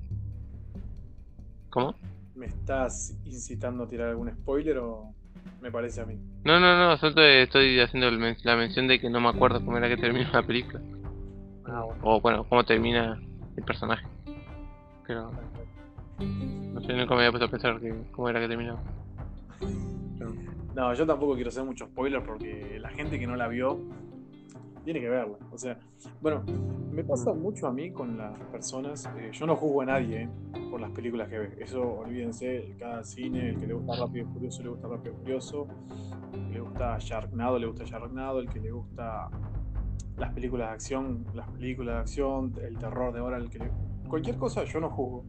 ¿Cómo? 1.70 1.96
¿Me 2.36 2.48
estás 2.48 3.18
incitando 3.26 3.84
a 3.84 3.88
tirar 3.88 4.10
algún 4.10 4.32
spoiler 4.32 4.78
o 4.80 5.14
me 5.62 5.72
parece 5.72 6.02
a 6.02 6.06
mí? 6.06 6.16
No, 6.44 6.60
no, 6.60 6.78
no, 6.78 6.98
solo 6.98 7.22
estoy 7.22 7.80
haciendo 7.80 8.10
la 8.12 8.56
mención 8.56 8.88
de 8.88 9.00
que 9.00 9.10
no 9.10 9.22
me 9.22 9.30
acuerdo 9.30 9.64
cómo 9.64 9.78
era 9.78 9.88
que 9.88 9.98
termina 9.98 10.30
la 10.32 10.44
película. 10.44 10.82
Ah, 11.66 11.86
o 12.02 12.20
bueno, 12.22 12.44
cómo 12.50 12.64
termina 12.64 13.22
el 13.56 13.64
personaje. 13.64 14.06
Pero... 15.08 15.32
No 16.19 16.82
sé, 16.82 16.93
nunca 16.93 17.15
me 17.15 17.21
había 17.21 17.32
puesto 17.32 17.45
a 17.45 17.49
pensar 17.49 17.80
que, 17.80 17.93
cómo 18.12 18.30
era 18.30 18.39
que 18.39 18.47
terminaba. 18.47 18.82
No, 20.76 20.93
yo 20.93 21.06
tampoco 21.06 21.36
quiero 21.36 21.49
hacer 21.49 21.63
mucho 21.63 21.86
spoiler 21.86 22.23
porque 22.23 22.80
la 22.80 22.89
gente 22.89 23.19
que 23.19 23.28
no 23.28 23.36
la 23.36 23.47
vio 23.47 23.80
tiene 24.84 24.99
que 24.99 25.10
verla. 25.10 25.38
O 25.52 25.58
sea, 25.58 25.78
bueno, 26.19 26.43
me 26.91 27.04
pasa 27.04 27.34
mucho 27.34 27.67
a 27.67 27.71
mí 27.71 27.91
con 27.91 28.17
las 28.17 28.38
personas. 28.52 29.10
Eh, 29.17 29.30
yo 29.32 29.45
no 29.45 29.56
juzgo 29.56 29.82
a 29.82 29.86
nadie 29.86 30.23
eh, 30.23 30.30
por 30.69 30.82
las 30.82 30.91
películas 30.91 31.30
que 31.30 31.39
ve. 31.39 31.58
Eso 31.60 31.82
olvídense, 31.82 32.76
cada 32.80 33.04
cine, 33.04 33.49
el 33.49 33.60
que 33.60 33.67
le 33.67 33.73
gusta 33.73 33.95
Rápido 33.95 34.28
Furioso, 34.28 34.63
le 34.63 34.69
gusta 34.69 34.88
Rápido 34.88 35.15
Furioso. 35.15 35.67
El 36.34 36.47
que 36.47 36.54
le 36.54 36.60
gusta 36.60 36.97
Sharknado, 36.99 37.60
le 37.60 37.67
gusta 37.67 37.84
Sharknado. 37.86 38.39
El 38.39 38.49
que 38.49 38.60
le 38.60 38.71
gusta 38.71 39.30
las 40.17 40.34
películas 40.34 40.69
de 40.69 40.73
acción, 40.73 41.26
las 41.34 41.49
películas 41.49 41.95
de 41.95 42.02
acción, 42.02 42.54
el 42.62 42.78
terror 42.78 43.13
de 43.13 43.19
ahora, 43.19 43.38
el 43.38 43.49
que 43.49 43.60
cualquier 44.08 44.38
cosa, 44.38 44.63
yo 44.63 44.80
no 44.80 44.89
juzgo. 44.89 45.26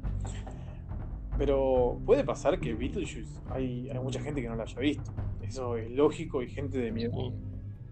Pero 1.36 2.00
puede 2.06 2.24
pasar 2.24 2.60
que 2.60 2.74
Beetlejuice 2.74 3.40
hay, 3.50 3.90
hay 3.90 3.98
mucha 3.98 4.20
gente 4.20 4.40
que 4.40 4.48
no 4.48 4.56
la 4.56 4.62
haya 4.62 4.78
visto. 4.78 5.12
Eso 5.42 5.76
es 5.76 5.90
lógico 5.90 6.42
y 6.42 6.48
gente 6.48 6.78
de 6.78 6.92
miedo. 6.92 7.32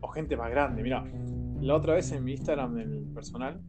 O 0.01 0.09
gente 0.09 0.37
más 0.37 0.51
grande. 0.51 0.83
Mira, 0.83 1.05
la 1.61 1.77
otra 1.77 1.95
vez 1.95 2.11
en 2.13 2.25
mi 2.25 2.33
Instagram, 2.33 2.75
del 2.75 3.05
personal, 3.15 3.61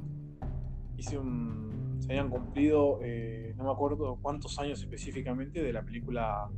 hice 0.97 1.17
un. 1.17 1.99
Se 1.99 2.11
habían 2.11 2.29
cumplido, 2.29 2.99
eh, 3.01 3.53
no 3.55 3.63
me 3.63 3.71
acuerdo 3.71 4.17
cuántos 4.21 4.59
años 4.59 4.81
específicamente, 4.81 5.61
de 5.61 5.71
la 5.71 5.83
película 5.83 6.49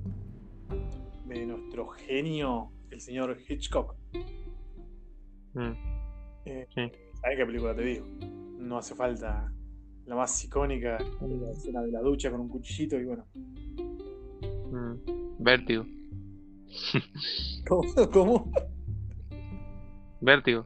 de 1.26 1.46
nuestro 1.46 1.88
genio, 1.88 2.72
el 2.90 3.00
señor 3.00 3.38
Hitchcock. 3.48 3.96
Mm. 5.54 5.72
Eh, 6.46 6.68
¿Sabes 7.22 7.38
qué 7.38 7.46
película 7.46 7.76
te 7.76 7.84
digo? 7.84 8.06
No 8.58 8.78
hace 8.78 8.96
falta 8.96 9.52
la 10.06 10.16
más 10.16 10.44
icónica, 10.44 10.98
la 11.22 11.52
escena 11.52 11.82
de 11.82 11.92
la 11.92 12.02
ducha 12.02 12.32
con 12.32 12.42
un 12.42 12.50
cuchillito 12.50 13.00
y 13.00 13.06
bueno. 13.06 13.26
Mm. 14.72 15.36
Vértigo. 15.40 15.86
¿Cómo? 17.68 18.10
¿Cómo? 18.12 18.52
Vértigo. 20.22 20.66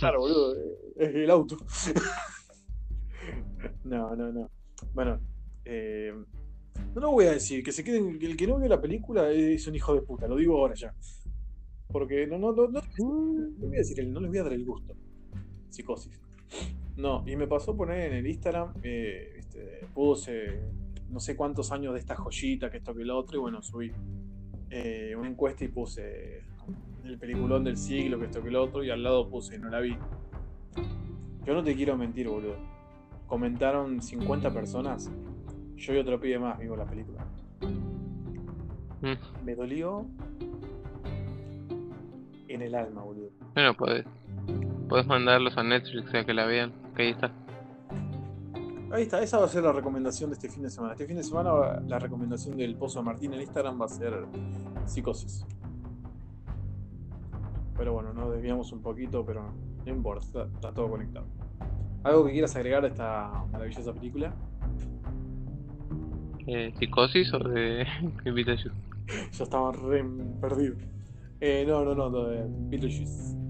Claro, 0.00 0.20
boludo, 0.20 0.56
es 0.96 1.14
el 1.14 1.30
auto. 1.30 1.56
no, 3.84 4.16
no, 4.16 4.32
no. 4.32 4.50
Bueno, 4.92 5.20
eh, 5.64 6.12
no 6.94 7.00
lo 7.00 7.12
voy 7.12 7.26
a 7.26 7.32
decir, 7.32 7.62
que 7.62 7.72
se 7.72 7.84
queden, 7.84 8.18
el 8.20 8.36
que 8.36 8.46
no 8.46 8.58
vio 8.58 8.68
la 8.68 8.80
película 8.80 9.30
es 9.30 9.66
un 9.66 9.74
hijo 9.74 9.94
de 9.94 10.02
puta, 10.02 10.26
lo 10.26 10.36
digo 10.36 10.58
ahora 10.58 10.74
ya. 10.74 10.94
Porque 11.88 12.26
no, 12.26 12.38
no, 12.38 12.52
no, 12.52 12.68
no, 12.68 12.80
voy 12.98 13.74
a 13.74 13.78
decir, 13.78 14.06
no 14.06 14.20
les 14.20 14.30
voy 14.30 14.38
a 14.38 14.44
dar 14.44 14.52
el 14.52 14.64
gusto. 14.64 14.94
Psicosis. 15.68 16.20
No, 16.96 17.24
y 17.26 17.36
me 17.36 17.46
pasó 17.46 17.76
poner 17.76 18.12
en 18.12 18.18
el 18.18 18.26
Instagram, 18.26 18.74
eh, 18.82 19.36
este, 19.38 19.86
puse 19.94 20.60
no 21.12 21.20
sé 21.20 21.36
cuántos 21.36 21.72
años 21.72 21.92
de 21.92 22.00
esta 22.00 22.16
joyita, 22.16 22.70
que 22.70 22.78
esto 22.78 22.94
que 22.94 23.04
lo 23.04 23.18
otro, 23.18 23.36
y 23.36 23.40
bueno, 23.40 23.62
subí 23.62 23.92
eh, 24.70 25.14
una 25.16 25.28
encuesta 25.28 25.64
y 25.64 25.68
puse 25.68 26.42
el 27.04 27.18
peliculón 27.18 27.64
del 27.64 27.76
siglo, 27.76 28.18
que 28.18 28.26
esto 28.26 28.42
que 28.42 28.50
lo 28.50 28.62
otro, 28.62 28.82
y 28.82 28.90
al 28.90 29.02
lado 29.02 29.28
puse, 29.28 29.58
no 29.58 29.68
la 29.68 29.80
vi. 29.80 29.96
Yo 31.44 31.54
no 31.54 31.62
te 31.62 31.74
quiero 31.74 31.96
mentir, 31.96 32.28
boludo. 32.28 32.56
Comentaron 33.26 34.00
50 34.00 34.52
personas. 34.52 35.10
Yo 35.76 35.94
y 35.94 35.98
otro 35.98 36.18
pide 36.18 36.38
más, 36.38 36.58
vivo 36.58 36.76
la 36.76 36.86
película. 36.86 37.26
Mm. 39.02 39.44
Me 39.44 39.54
dolió 39.54 40.06
en 42.48 42.62
el 42.62 42.74
alma, 42.74 43.02
boludo. 43.02 43.30
Bueno, 43.54 43.74
puedes, 43.74 44.06
puedes 44.92 45.06
mandarlos 45.06 45.56
a 45.56 45.62
Netflix 45.62 46.14
a 46.14 46.22
que 46.22 46.34
la 46.34 46.44
vean, 46.44 46.70
que 46.94 47.04
ahí 47.04 47.08
está. 47.12 47.32
Ahí 48.90 49.04
está, 49.04 49.22
esa 49.22 49.38
va 49.38 49.46
a 49.46 49.48
ser 49.48 49.62
la 49.62 49.72
recomendación 49.72 50.28
de 50.28 50.34
este 50.34 50.50
fin 50.50 50.64
de 50.64 50.68
semana. 50.68 50.92
Este 50.92 51.06
fin 51.06 51.16
de 51.16 51.22
semana 51.22 51.80
la 51.88 51.98
recomendación 51.98 52.58
del 52.58 52.76
Pozo 52.76 52.98
de 52.98 53.06
Martín 53.06 53.32
en 53.32 53.40
Instagram 53.40 53.80
va 53.80 53.86
a 53.86 53.88
ser 53.88 54.12
psicosis. 54.84 55.46
Pero 57.74 57.94
bueno, 57.94 58.12
nos 58.12 58.34
desviamos 58.34 58.70
un 58.72 58.82
poquito, 58.82 59.24
pero 59.24 59.54
no 59.86 59.90
importa, 59.90 60.46
está, 60.54 60.72
todo 60.74 60.90
conectado. 60.90 61.24
¿Algo 62.04 62.26
que 62.26 62.32
quieras 62.32 62.54
agregar 62.54 62.84
a 62.84 62.88
esta 62.88 63.46
maravillosa 63.50 63.94
película? 63.94 64.34
Eh, 66.46 66.70
¿Psicosis 66.78 67.32
o 67.32 67.38
de 67.38 67.86
Beetlejuice? 68.26 68.76
Yo 69.32 69.44
estaba 69.44 69.72
re 69.72 70.04
perdido. 70.38 70.74
Eh, 71.40 71.64
no, 71.66 71.82
no, 71.82 71.94
no, 71.94 72.10
de 72.10 72.44
Beetlejuice. 72.68 73.40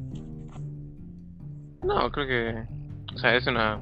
No, 1.83 2.11
creo 2.11 2.27
que. 2.27 3.15
O 3.15 3.19
sea, 3.19 3.37
es 3.37 3.47
una 3.47 3.81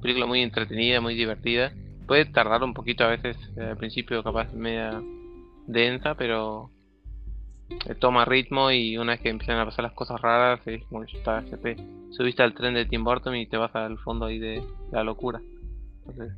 película 0.00 0.26
muy 0.26 0.42
entretenida, 0.42 1.00
muy 1.00 1.14
divertida. 1.14 1.72
Puede 2.06 2.24
tardar 2.26 2.62
un 2.62 2.74
poquito 2.74 3.04
a 3.04 3.08
veces 3.08 3.36
eh, 3.56 3.62
al 3.62 3.76
principio, 3.76 4.22
capaz 4.22 4.52
media 4.52 5.00
densa, 5.66 6.14
pero 6.14 6.70
eh, 7.86 7.94
toma 7.94 8.24
ritmo 8.24 8.70
y 8.70 8.96
una 8.98 9.12
vez 9.12 9.20
que 9.20 9.28
empiezan 9.28 9.58
a 9.58 9.64
pasar 9.64 9.84
las 9.84 9.92
cosas 9.92 10.20
raras, 10.20 10.60
es 10.66 10.84
como 10.86 11.04
que 11.04 11.18
está, 11.18 11.42
te 11.42 11.76
subiste 12.10 12.42
al 12.42 12.54
tren 12.54 12.74
de 12.74 12.86
Tim 12.86 13.04
Burton 13.04 13.36
y 13.36 13.46
te 13.46 13.56
vas 13.56 13.74
al 13.74 13.98
fondo 13.98 14.26
ahí 14.26 14.38
de 14.38 14.62
la 14.90 15.04
locura. 15.04 15.40
Entonces, 16.06 16.36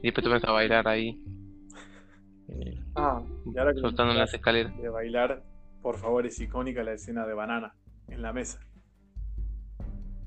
y 0.00 0.02
después 0.02 0.22
te 0.22 0.30
pones 0.30 0.44
a 0.44 0.52
bailar 0.52 0.88
ahí. 0.88 1.20
ah, 2.94 3.22
y 3.52 3.58
ahora 3.58 3.74
que 3.74 3.80
soltando 3.80 4.12
en 4.12 4.18
las 4.18 4.32
escaleras. 4.32 4.76
De 4.80 4.88
bailar, 4.88 5.42
por 5.82 5.98
favor, 5.98 6.24
es 6.24 6.40
icónica 6.40 6.82
la 6.82 6.92
escena 6.92 7.26
de 7.26 7.34
banana 7.34 7.74
en 8.08 8.22
la 8.22 8.32
mesa. 8.32 8.60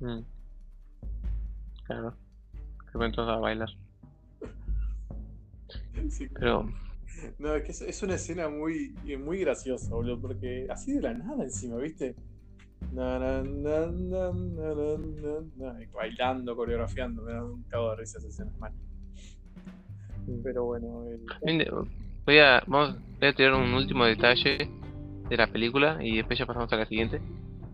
Mm. 0.01 0.23
Claro. 1.85 2.15
Que 2.91 3.21
a 3.21 3.35
bailar. 3.37 3.69
Sí, 6.09 6.27
Pero. 6.33 6.69
No, 7.37 7.55
es 7.55 7.63
que 7.63 7.71
es, 7.89 8.03
una 8.03 8.15
escena 8.15 8.49
muy, 8.49 8.95
muy 9.23 9.39
graciosa, 9.39 9.93
boludo, 9.93 10.19
porque 10.19 10.65
así 10.69 10.93
de 10.93 11.01
la 11.01 11.13
nada 11.13 11.43
encima, 11.43 11.77
¿viste? 11.77 12.15
Na, 12.93 13.19
na, 13.19 13.43
na, 13.43 14.31
bailando, 15.93 16.55
coreografiando, 16.55 17.21
me 17.21 17.33
da 17.33 17.45
un 17.45 17.63
cago 17.63 17.91
de 17.91 17.97
risa 17.97 18.17
esa 18.17 18.27
escena, 18.27 18.51
mal. 18.57 18.73
Pero 20.43 20.65
bueno, 20.65 21.05
voy 22.25 22.39
a, 22.39 22.63
vamos, 22.65 22.95
voy 23.19 23.29
a 23.29 23.33
tirar 23.33 23.53
un 23.53 23.73
último 23.73 24.05
detalle 24.05 24.57
de 25.29 25.37
la 25.37 25.47
película 25.47 25.99
y 26.01 26.17
después 26.17 26.39
ya 26.39 26.47
pasamos 26.47 26.73
a 26.73 26.77
la 26.77 26.85
siguiente. 26.85 27.21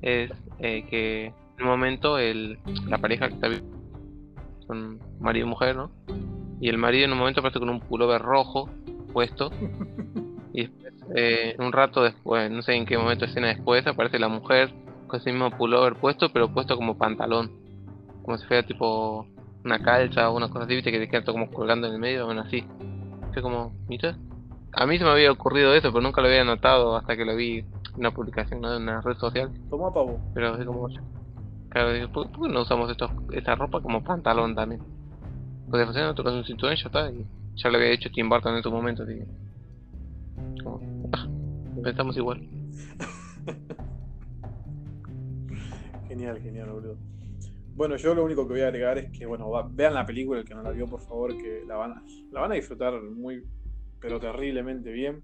Es 0.01 0.31
eh, 0.59 0.85
que 0.89 1.33
en 1.58 1.63
un 1.63 1.70
momento 1.70 2.17
el, 2.20 2.60
la 2.88 2.98
pareja 3.00 3.28
que 3.28 3.36
está 3.36 3.50
son 4.67 5.00
marido 5.20 5.48
y 5.48 5.50
mujer, 5.50 5.76
¿no? 5.76 5.91
Y 6.60 6.70
el 6.70 6.78
marido 6.78 7.06
en 7.06 7.13
un 7.13 7.20
momento 7.20 7.39
aparece 7.39 7.60
con 7.60 7.70
un 7.70 7.80
pullover 7.80 8.22
rojo 8.22 8.70
puesto. 9.13 9.52
Y 10.54 10.63
después, 10.63 10.93
eh, 11.15 11.56
un 11.60 11.72
rato 11.72 12.02
después, 12.02 12.50
no 12.50 12.63
sé 12.63 12.74
en 12.74 12.88
qué 12.88 12.98
momento 12.98 13.26
escena 13.26 13.50
después, 13.50 13.86
aparece 13.86 14.17
la 14.17 14.28
mujer 14.28 14.74
con 15.06 15.20
ese 15.20 15.32
mismo 15.32 15.52
pullover 15.52 15.93
puesto, 15.98 16.30
pero 16.34 16.52
puesto 16.52 16.76
como 16.76 16.98
pantalón. 16.98 17.52
Como 18.24 18.39
si 18.39 18.48
fuera 18.48 18.65
tipo 18.65 19.28
una 19.63 19.80
calza 19.84 20.32
o 20.32 20.36
una 20.36 20.50
cosa 20.50 20.65
así, 20.65 20.74
viste, 20.74 20.91
que 20.91 20.98
te 20.98 21.08
queda 21.08 21.24
como 21.24 21.52
colgando 21.52 21.86
en 21.86 21.93
el 21.93 22.00
medio, 22.00 22.26
bueno, 22.26 22.41
así. 22.41 22.65
Fue 23.34 23.43
como, 23.43 23.72
¿mira? 23.88 24.17
A 24.74 24.88
mí 24.88 24.98
se 24.98 25.04
me 25.04 25.12
había 25.12 25.32
ocurrido 25.32 25.76
eso, 25.76 25.91
pero 25.91 26.02
nunca 26.02 26.22
lo 26.22 26.28
había 26.28 26.43
notado 26.43 26.96
hasta 26.96 27.15
que 27.15 27.26
lo 27.26 27.36
vi 27.36 27.60
en 27.60 27.67
una 27.96 28.10
publicación, 28.10 28.62
¿no? 28.62 28.76
En 28.76 28.82
una 28.82 29.02
red 29.02 29.17
social. 29.17 29.52
Toma 29.70 29.93
pavo. 29.93 30.20
Pero 30.34 30.58
es 30.58 30.65
como, 30.65 30.89
claro, 31.69 32.12
¿por, 32.12 32.32
qué 32.32 32.49
no 32.49 32.62
usamos 32.62 32.91
esto, 32.91 33.10
esta 33.32 33.56
ropa 33.56 33.82
como 33.82 34.03
pantalón 34.03 34.56
también? 34.56 34.82
Pues 35.69 35.88
hacer 35.88 36.06
otro 36.06 36.34
un 36.34 36.45
cinturón 36.45 36.73
y 36.73 36.77
ya 36.77 36.88
está. 36.88 37.12
Y 37.12 37.25
ya 37.56 37.69
lo 37.69 37.77
había 37.77 37.91
hecho 37.91 38.10
Tim 38.12 38.30
Burton 38.30 38.56
en 38.56 38.63
su 38.63 38.71
momento, 38.71 39.03
así 39.03 39.19
como, 40.63 40.82
ah, 41.13 41.27
pensamos 41.84 42.15
igual. 42.17 42.41
genial, 46.08 46.39
genial, 46.39 46.71
boludo. 46.71 46.97
Bueno, 47.75 47.95
yo 47.95 48.15
lo 48.15 48.23
único 48.23 48.47
que 48.47 48.53
voy 48.53 48.62
a 48.62 48.67
agregar 48.67 48.97
es 48.97 49.12
que, 49.12 49.25
bueno, 49.25 49.51
vean 49.71 49.93
la 49.93 50.06
película, 50.06 50.39
el 50.39 50.45
que 50.45 50.56
no 50.56 50.63
la 50.63 50.71
vio, 50.71 50.88
por 50.88 51.01
favor, 51.01 51.38
que 51.38 51.63
la 51.67 51.75
van, 51.75 51.91
a, 51.91 52.03
la 52.32 52.41
van 52.41 52.51
a 52.51 52.56
disfrutar 52.56 53.01
muy, 53.01 53.43
pero 53.99 54.19
terriblemente 54.19 54.91
bien. 54.91 55.21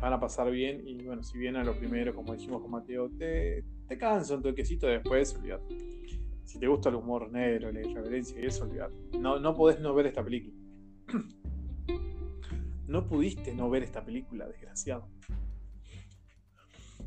Van 0.00 0.12
a 0.12 0.20
pasar 0.20 0.50
bien 0.50 0.86
y, 0.86 1.02
bueno, 1.02 1.22
si 1.22 1.38
bien 1.38 1.56
a 1.56 1.64
lo 1.64 1.72
primero, 1.72 2.14
como 2.14 2.34
dijimos 2.34 2.60
con 2.60 2.70
Mateo, 2.70 3.08
te, 3.18 3.64
te 3.88 3.96
cansa 3.96 4.34
un 4.34 4.42
toquecito, 4.42 4.86
después, 4.86 5.34
olvidate. 5.34 5.76
Si 6.44 6.58
te 6.58 6.66
gusta 6.66 6.90
el 6.90 6.96
humor 6.96 7.30
negro, 7.30 7.72
la 7.72 7.80
irreverencia 7.80 8.40
y 8.40 8.46
eso, 8.46 8.64
olvidate. 8.64 8.94
No, 9.18 9.38
no 9.38 9.54
podés 9.54 9.80
no 9.80 9.94
ver 9.94 10.06
esta 10.06 10.22
película. 10.22 10.54
no 12.86 13.06
pudiste 13.06 13.54
no 13.54 13.70
ver 13.70 13.82
esta 13.82 14.04
película, 14.04 14.46
desgraciado. 14.46 15.08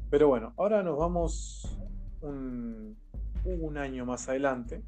Pero 0.10 0.28
bueno, 0.28 0.54
ahora 0.58 0.84
nos 0.84 0.98
vamos 0.98 1.78
un, 2.22 2.98
año 3.78 4.06
más 4.06 4.28
adelante. 4.28 4.84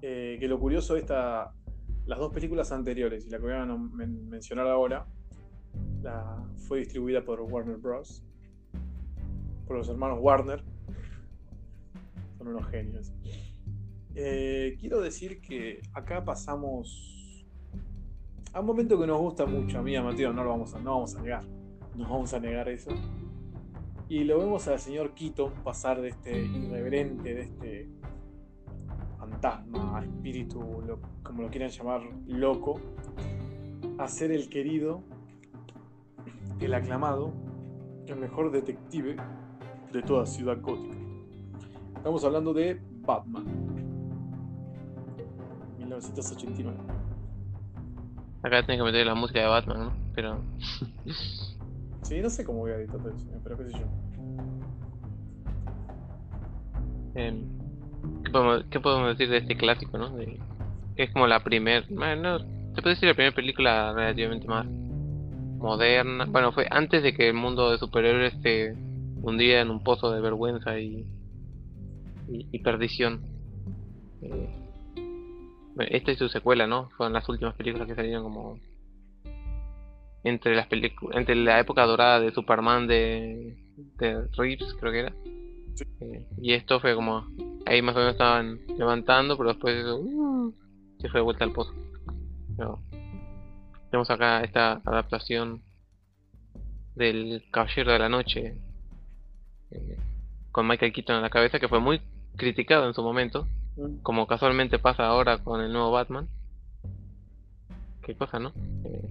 Eh, 0.00 0.36
que 0.40 0.48
lo 0.48 0.58
curioso 0.58 0.94
de 0.94 1.00
esta, 1.00 1.52
las 2.06 2.18
dos 2.18 2.32
películas 2.32 2.72
anteriores 2.72 3.26
y 3.26 3.30
la 3.30 3.38
que 3.38 3.44
voy 3.44 3.52
a 3.52 3.64
mencionar 3.66 4.66
ahora, 4.66 5.06
la, 6.02 6.44
fue 6.56 6.80
distribuida 6.80 7.24
por 7.24 7.40
Warner 7.40 7.76
Bros. 7.76 8.24
Por 9.66 9.76
los 9.76 9.88
hermanos 9.88 10.18
Warner. 10.20 10.62
Son 12.38 12.48
unos 12.48 12.66
genios. 12.68 13.12
Eh, 14.14 14.76
quiero 14.80 15.00
decir 15.00 15.40
que 15.40 15.80
acá 15.94 16.24
pasamos 16.24 17.46
a 18.52 18.60
un 18.60 18.66
momento 18.66 18.98
que 19.00 19.06
nos 19.06 19.18
gusta 19.18 19.46
mucho 19.46 19.78
a 19.78 19.82
mí, 19.82 19.96
a 19.96 20.02
Mateo, 20.02 20.32
no 20.32 20.44
lo 20.44 20.50
vamos 20.50 20.74
a, 20.74 20.80
no 20.80 20.94
vamos 20.94 21.16
a 21.16 21.22
negar. 21.22 21.44
No 21.96 22.08
vamos 22.08 22.32
a 22.34 22.40
negar 22.40 22.68
eso 22.68 22.90
y 24.12 24.24
lo 24.24 24.38
vemos 24.38 24.68
al 24.68 24.78
señor 24.78 25.14
Keaton 25.14 25.54
pasar 25.64 26.02
de 26.02 26.10
este 26.10 26.44
irreverente, 26.44 27.34
de 27.34 27.40
este 27.40 27.88
fantasma, 29.18 30.02
espíritu, 30.04 30.60
como 31.22 31.40
lo 31.40 31.48
quieran 31.48 31.70
llamar, 31.70 32.02
loco, 32.26 32.78
a 33.96 34.06
ser 34.08 34.30
el 34.30 34.50
querido, 34.50 35.02
el 36.60 36.74
aclamado, 36.74 37.32
el 38.06 38.16
mejor 38.16 38.52
detective 38.52 39.16
de 39.92 40.02
toda 40.02 40.24
Ciudad 40.24 40.58
Gótica. 40.60 40.96
Estamos 41.96 42.24
hablando 42.24 42.54
de 42.54 42.80
Batman. 43.02 43.44
1989. 45.78 46.78
Acá 48.42 48.66
tengo 48.66 48.84
que 48.84 48.92
meter 48.92 49.06
la 49.06 49.14
música 49.14 49.40
de 49.40 49.46
Batman, 49.46 49.78
¿no? 49.78 49.92
Pero. 50.14 50.38
sí, 52.02 52.20
no 52.20 52.30
sé 52.30 52.44
cómo 52.44 52.60
voy 52.60 52.72
a 52.72 52.76
editar 52.76 53.00
eso, 53.00 53.26
pero 53.44 53.58
qué 53.58 53.64
sé 53.64 53.72
yo. 53.72 53.86
Em, 57.14 57.44
¿qué, 58.70 58.80
podemos, 58.80 59.10
decir 59.10 59.28
de 59.28 59.38
este 59.38 59.56
clásico, 59.56 59.98
no? 59.98 60.10
es 60.96 61.10
como 61.12 61.26
la 61.26 61.40
primera, 61.40 61.84
bueno, 61.90 62.38
se 62.38 62.82
puede 62.82 62.94
decir 62.94 63.08
la 63.08 63.14
primera 63.14 63.34
película 63.34 63.92
relativamente 63.92 64.48
más 64.48 64.66
moderna. 64.66 66.24
Bueno, 66.24 66.52
fue 66.52 66.66
antes 66.70 67.02
de 67.02 67.14
que 67.14 67.28
el 67.28 67.34
mundo 67.34 67.70
de 67.70 67.78
superhéroes 67.78 68.34
se 68.42 68.74
hundiera 69.22 69.62
en 69.62 69.70
un 69.70 69.82
pozo 69.82 70.10
de 70.10 70.20
vergüenza 70.20 70.78
y, 70.78 71.06
y, 72.28 72.58
perdición. 72.60 73.22
Eh, 74.20 74.58
esta 75.88 76.12
es 76.12 76.18
su 76.18 76.28
secuela, 76.28 76.66
¿no? 76.66 76.90
Fueron 76.90 77.14
las 77.14 77.28
últimas 77.28 77.54
películas 77.54 77.88
que 77.88 77.94
salieron 77.94 78.24
como 78.24 78.58
entre 80.24 80.54
las 80.54 80.66
películas, 80.66 81.16
entre 81.16 81.34
la 81.34 81.58
época 81.58 81.84
dorada 81.84 82.20
de 82.20 82.32
Superman 82.32 82.86
de, 82.86 83.56
de 83.98 84.26
Reeves, 84.36 84.74
creo 84.78 84.92
que 84.92 84.98
era 85.00 85.12
eh, 86.00 86.26
y 86.40 86.52
esto 86.52 86.80
fue 86.80 86.94
como, 86.94 87.26
ahí 87.66 87.82
más 87.82 87.94
o 87.96 87.98
menos 87.98 88.12
estaban 88.12 88.60
levantando, 88.76 89.36
pero 89.36 89.50
después 89.50 89.84
uh, 89.84 90.54
se 90.98 91.08
fue 91.08 91.20
de 91.20 91.24
vuelta 91.24 91.44
al 91.44 91.52
pozo. 91.52 91.72
tenemos 93.90 94.10
acá 94.10 94.42
esta 94.42 94.80
adaptación 94.84 95.62
del 96.94 97.42
Caballero 97.50 97.92
de 97.92 97.98
la 97.98 98.08
Noche 98.08 98.56
eh, 99.72 99.98
con 100.50 100.66
Michael 100.66 100.92
Keaton 100.92 101.16
en 101.16 101.22
la 101.22 101.30
cabeza, 101.30 101.58
que 101.58 101.68
fue 101.68 101.80
muy 101.80 102.00
criticado 102.36 102.86
en 102.86 102.94
su 102.94 103.02
momento, 103.02 103.46
mm. 103.76 104.02
como 104.02 104.26
casualmente 104.26 104.78
pasa 104.78 105.06
ahora 105.06 105.38
con 105.38 105.60
el 105.60 105.72
nuevo 105.72 105.90
Batman. 105.90 106.28
Qué 108.02 108.14
cosa, 108.14 108.38
¿no? 108.38 108.52
Eh, 108.84 109.08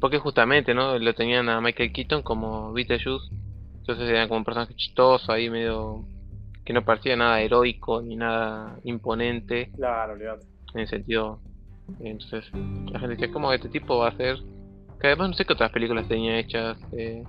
porque 0.00 0.18
justamente, 0.18 0.74
¿no? 0.74 0.98
Lo 0.98 1.14
tenían 1.14 1.48
a 1.48 1.60
Michael 1.60 1.92
Keaton 1.92 2.22
como 2.22 2.72
Beetlejuice 2.72 3.30
entonces 3.88 4.10
era 4.10 4.28
como 4.28 4.40
un 4.40 4.44
personaje 4.44 4.74
chistoso 4.74 5.32
ahí, 5.32 5.48
medio. 5.48 6.04
que 6.62 6.74
no 6.74 6.84
parecía 6.84 7.16
nada 7.16 7.40
heroico 7.40 8.02
ni 8.02 8.16
nada 8.16 8.78
imponente. 8.84 9.70
Claro, 9.74 10.12
olvidate. 10.12 10.44
En 10.74 10.80
el 10.80 10.88
sentido. 10.88 11.40
Entonces, 12.00 12.44
la 12.52 13.00
gente 13.00 13.16
decía, 13.16 13.32
¿cómo 13.32 13.50
este 13.50 13.70
tipo 13.70 13.96
va 13.96 14.08
a 14.08 14.16
ser? 14.18 14.36
Que 15.00 15.06
además 15.06 15.30
no 15.30 15.34
sé 15.36 15.46
qué 15.46 15.54
otras 15.54 15.72
películas 15.72 16.06
tenía 16.06 16.38
hechas 16.38 16.76
eh, 16.92 17.24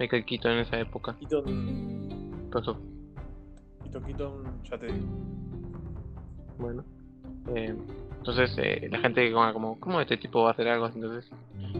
Michael 0.00 0.24
Keaton 0.24 0.50
en 0.50 0.58
esa 0.58 0.80
época. 0.80 1.14
Keaton. 1.20 1.93
Pasó. 2.54 2.80
Keaton, 3.82 4.04
Keaton, 4.04 4.62
ya 4.62 4.78
te 4.78 4.86
digo. 4.86 5.06
Bueno. 6.56 6.84
Eh, 7.52 7.74
entonces 8.18 8.56
eh, 8.58 8.88
la 8.92 9.00
gente 9.00 9.32
como, 9.32 9.78
¿cómo 9.80 10.00
este 10.00 10.16
tipo 10.16 10.44
va 10.44 10.50
a 10.50 10.52
hacer 10.52 10.68
algo? 10.68 10.86
Entonces, 10.86 11.28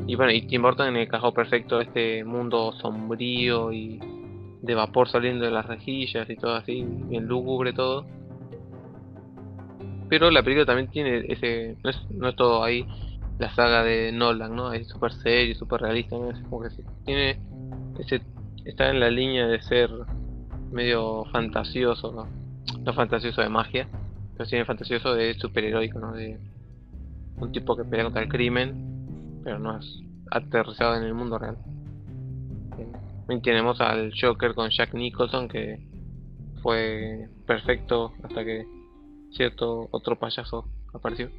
y 0.08 0.16
bueno, 0.16 0.32
y 0.32 0.42
Tim 0.48 0.62
Burton 0.62 0.96
encajó 0.96 1.32
perfecto 1.32 1.80
este 1.80 2.24
mundo 2.24 2.72
sombrío 2.72 3.72
y 3.72 4.00
de 4.62 4.74
vapor 4.74 5.08
saliendo 5.08 5.44
de 5.44 5.52
las 5.52 5.64
rejillas 5.64 6.28
y 6.28 6.34
todo 6.34 6.56
así, 6.56 6.84
bien 6.84 7.28
lúgubre 7.28 7.72
todo. 7.72 8.04
Pero 10.08 10.28
la 10.32 10.42
película 10.42 10.66
también 10.66 10.90
tiene 10.90 11.24
ese, 11.28 11.76
no 11.84 11.90
es, 11.90 12.10
no 12.10 12.28
es 12.28 12.36
todo 12.36 12.64
ahí 12.64 12.84
la 13.38 13.54
saga 13.54 13.84
de 13.84 14.10
Nolan, 14.10 14.56
¿no? 14.56 14.72
Es 14.72 14.88
súper 14.88 15.12
serio, 15.12 15.54
súper 15.54 15.82
realista, 15.82 16.16
¿no? 16.16 16.30
Es 16.30 16.40
como 16.40 16.62
que 16.62 16.68
tiene 17.04 17.38
ese, 18.00 18.22
está 18.64 18.90
en 18.90 18.98
la 18.98 19.08
línea 19.08 19.46
de 19.46 19.62
ser 19.62 19.88
medio 20.74 21.24
fantasioso, 21.26 22.12
¿no? 22.12 22.92
Fantasioso 22.92 23.40
de 23.40 23.48
magia, 23.48 23.88
pero 24.36 24.48
tiene 24.48 24.64
fantasioso 24.64 25.14
de 25.14 25.34
superheroico. 25.34 26.00
De 26.12 26.38
un 27.36 27.52
tipo 27.52 27.76
que 27.76 27.84
pelea 27.84 28.04
contra 28.04 28.22
el 28.22 28.28
crimen, 28.28 29.40
pero 29.42 29.58
no 29.58 29.78
es 29.78 30.00
aterrizado 30.30 30.96
en 30.96 31.04
el 31.04 31.14
mundo 31.14 31.38
real. 31.38 31.56
También 33.20 33.42
tenemos 33.42 33.80
al 33.80 34.12
Joker 34.20 34.54
con 34.54 34.70
Jack 34.70 34.92
Nicholson 34.92 35.48
que 35.48 35.88
fue 36.62 37.28
perfecto 37.46 38.12
hasta 38.22 38.44
que 38.44 38.66
cierto 39.32 39.88
otro 39.90 40.18
payaso 40.18 40.66
apareció. 40.92 41.30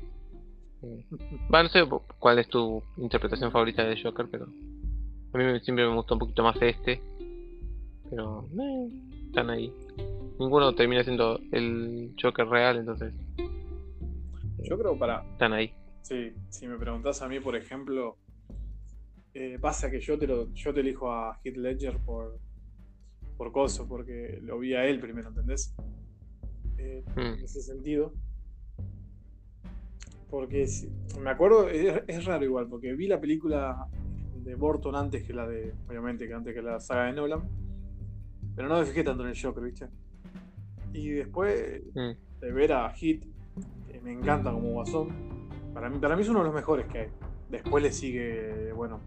Va, 1.54 1.64
no 1.64 1.70
sé 1.70 1.84
cuál 2.20 2.40
es 2.40 2.48
tu 2.48 2.84
interpretación 2.98 3.52
favorita 3.52 3.84
de 3.84 4.02
Joker, 4.02 4.28
pero 4.30 4.46
a 4.46 5.38
mí 5.38 5.60
siempre 5.62 5.88
me 5.88 5.96
gustó 5.96 6.16
un 6.16 6.20
poquito 6.20 6.44
más 6.44 6.56
este. 6.62 7.02
Pero 8.10 8.46
eh, 8.60 8.90
están 9.36 9.50
ahí. 9.50 9.74
Ninguno 10.40 10.74
termina 10.74 11.04
siendo 11.04 11.40
el 11.52 12.16
Joker 12.22 12.48
real, 12.48 12.78
entonces. 12.78 13.14
Yo 14.64 14.78
creo 14.78 14.98
para. 14.98 15.24
Están 15.32 15.52
ahí. 15.54 15.74
Sí, 16.02 16.32
si 16.50 16.68
me 16.68 16.78
preguntas 16.78 17.22
a 17.22 17.28
mí, 17.28 17.40
por 17.42 17.56
ejemplo, 17.56 18.18
eh, 19.34 19.58
pasa 19.60 19.92
que 19.92 20.00
yo 20.00 20.18
te 20.18 20.26
lo, 20.28 20.54
yo 20.54 20.74
te 20.74 20.80
elijo 20.80 21.12
a 21.12 21.38
Heath 21.44 21.58
Ledger 21.58 21.98
por 22.00 22.40
por 23.38 23.52
coso, 23.52 23.86
porque 23.86 24.40
lo 24.42 24.58
vi 24.60 24.74
a 24.76 24.86
él 24.86 25.02
primero, 25.02 25.28
¿entendés? 25.30 25.76
Eh, 26.78 27.04
Mm. 27.18 27.20
En 27.20 27.44
ese 27.44 27.62
sentido. 27.62 28.14
Porque 30.30 30.66
si- 30.68 30.90
me 31.20 31.30
acuerdo, 31.30 31.68
es, 31.70 32.02
es 32.08 32.24
raro 32.26 32.46
igual, 32.46 32.68
porque 32.70 32.94
vi 32.94 33.08
la 33.08 33.20
película 33.20 33.88
de 34.44 34.56
Burton 34.56 34.96
antes 34.96 35.24
que 35.24 35.34
la 35.34 35.46
de, 35.48 35.74
obviamente, 35.90 36.28
que 36.28 36.34
antes 36.34 36.54
que 36.54 36.62
la 36.62 36.80
saga 36.80 37.06
de 37.08 37.14
Nolan, 37.14 37.42
pero 38.56 38.68
no 38.70 38.80
me 38.80 38.86
fijé 38.86 39.04
tanto 39.04 39.24
en 39.24 39.30
el 39.30 39.42
Joker, 39.42 39.64
¿viste? 39.64 39.88
Y 40.94 41.10
después 41.10 41.82
Mm. 41.94 42.40
de 42.42 42.52
ver 42.52 42.74
a 42.74 42.90
Hit, 42.92 43.26
que 43.92 44.00
me 44.02 44.14
encanta 44.14 44.52
como 44.52 44.70
guasón. 44.72 45.10
Para 45.74 45.90
mí, 45.90 45.98
para 46.00 46.16
mí 46.16 46.22
es 46.22 46.30
uno 46.30 46.40
de 46.40 46.46
los 46.46 46.54
mejores 46.56 46.86
que 46.88 47.00
hay. 47.00 47.08
Después 47.50 47.84
le 47.84 47.92
sigue, 47.92 48.72
bueno, 48.74 49.00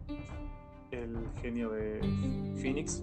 el 0.90 1.16
genio 1.40 1.70
de 1.70 2.00
Phoenix. 2.60 3.02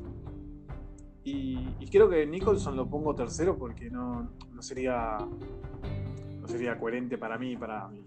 Y, 1.23 1.67
y 1.79 1.87
creo 1.89 2.07
que 2.09 2.25
Nicholson 2.27 2.75
lo 2.75 2.87
pongo 2.87 3.15
tercero 3.15 3.57
porque 3.57 3.89
no, 3.89 4.29
no 4.53 4.61
sería 4.61 5.17
no 6.39 6.47
sería 6.47 6.77
coherente 6.79 7.17
para 7.17 7.39
mí, 7.39 7.57
para 7.57 7.87
mí. 7.87 8.05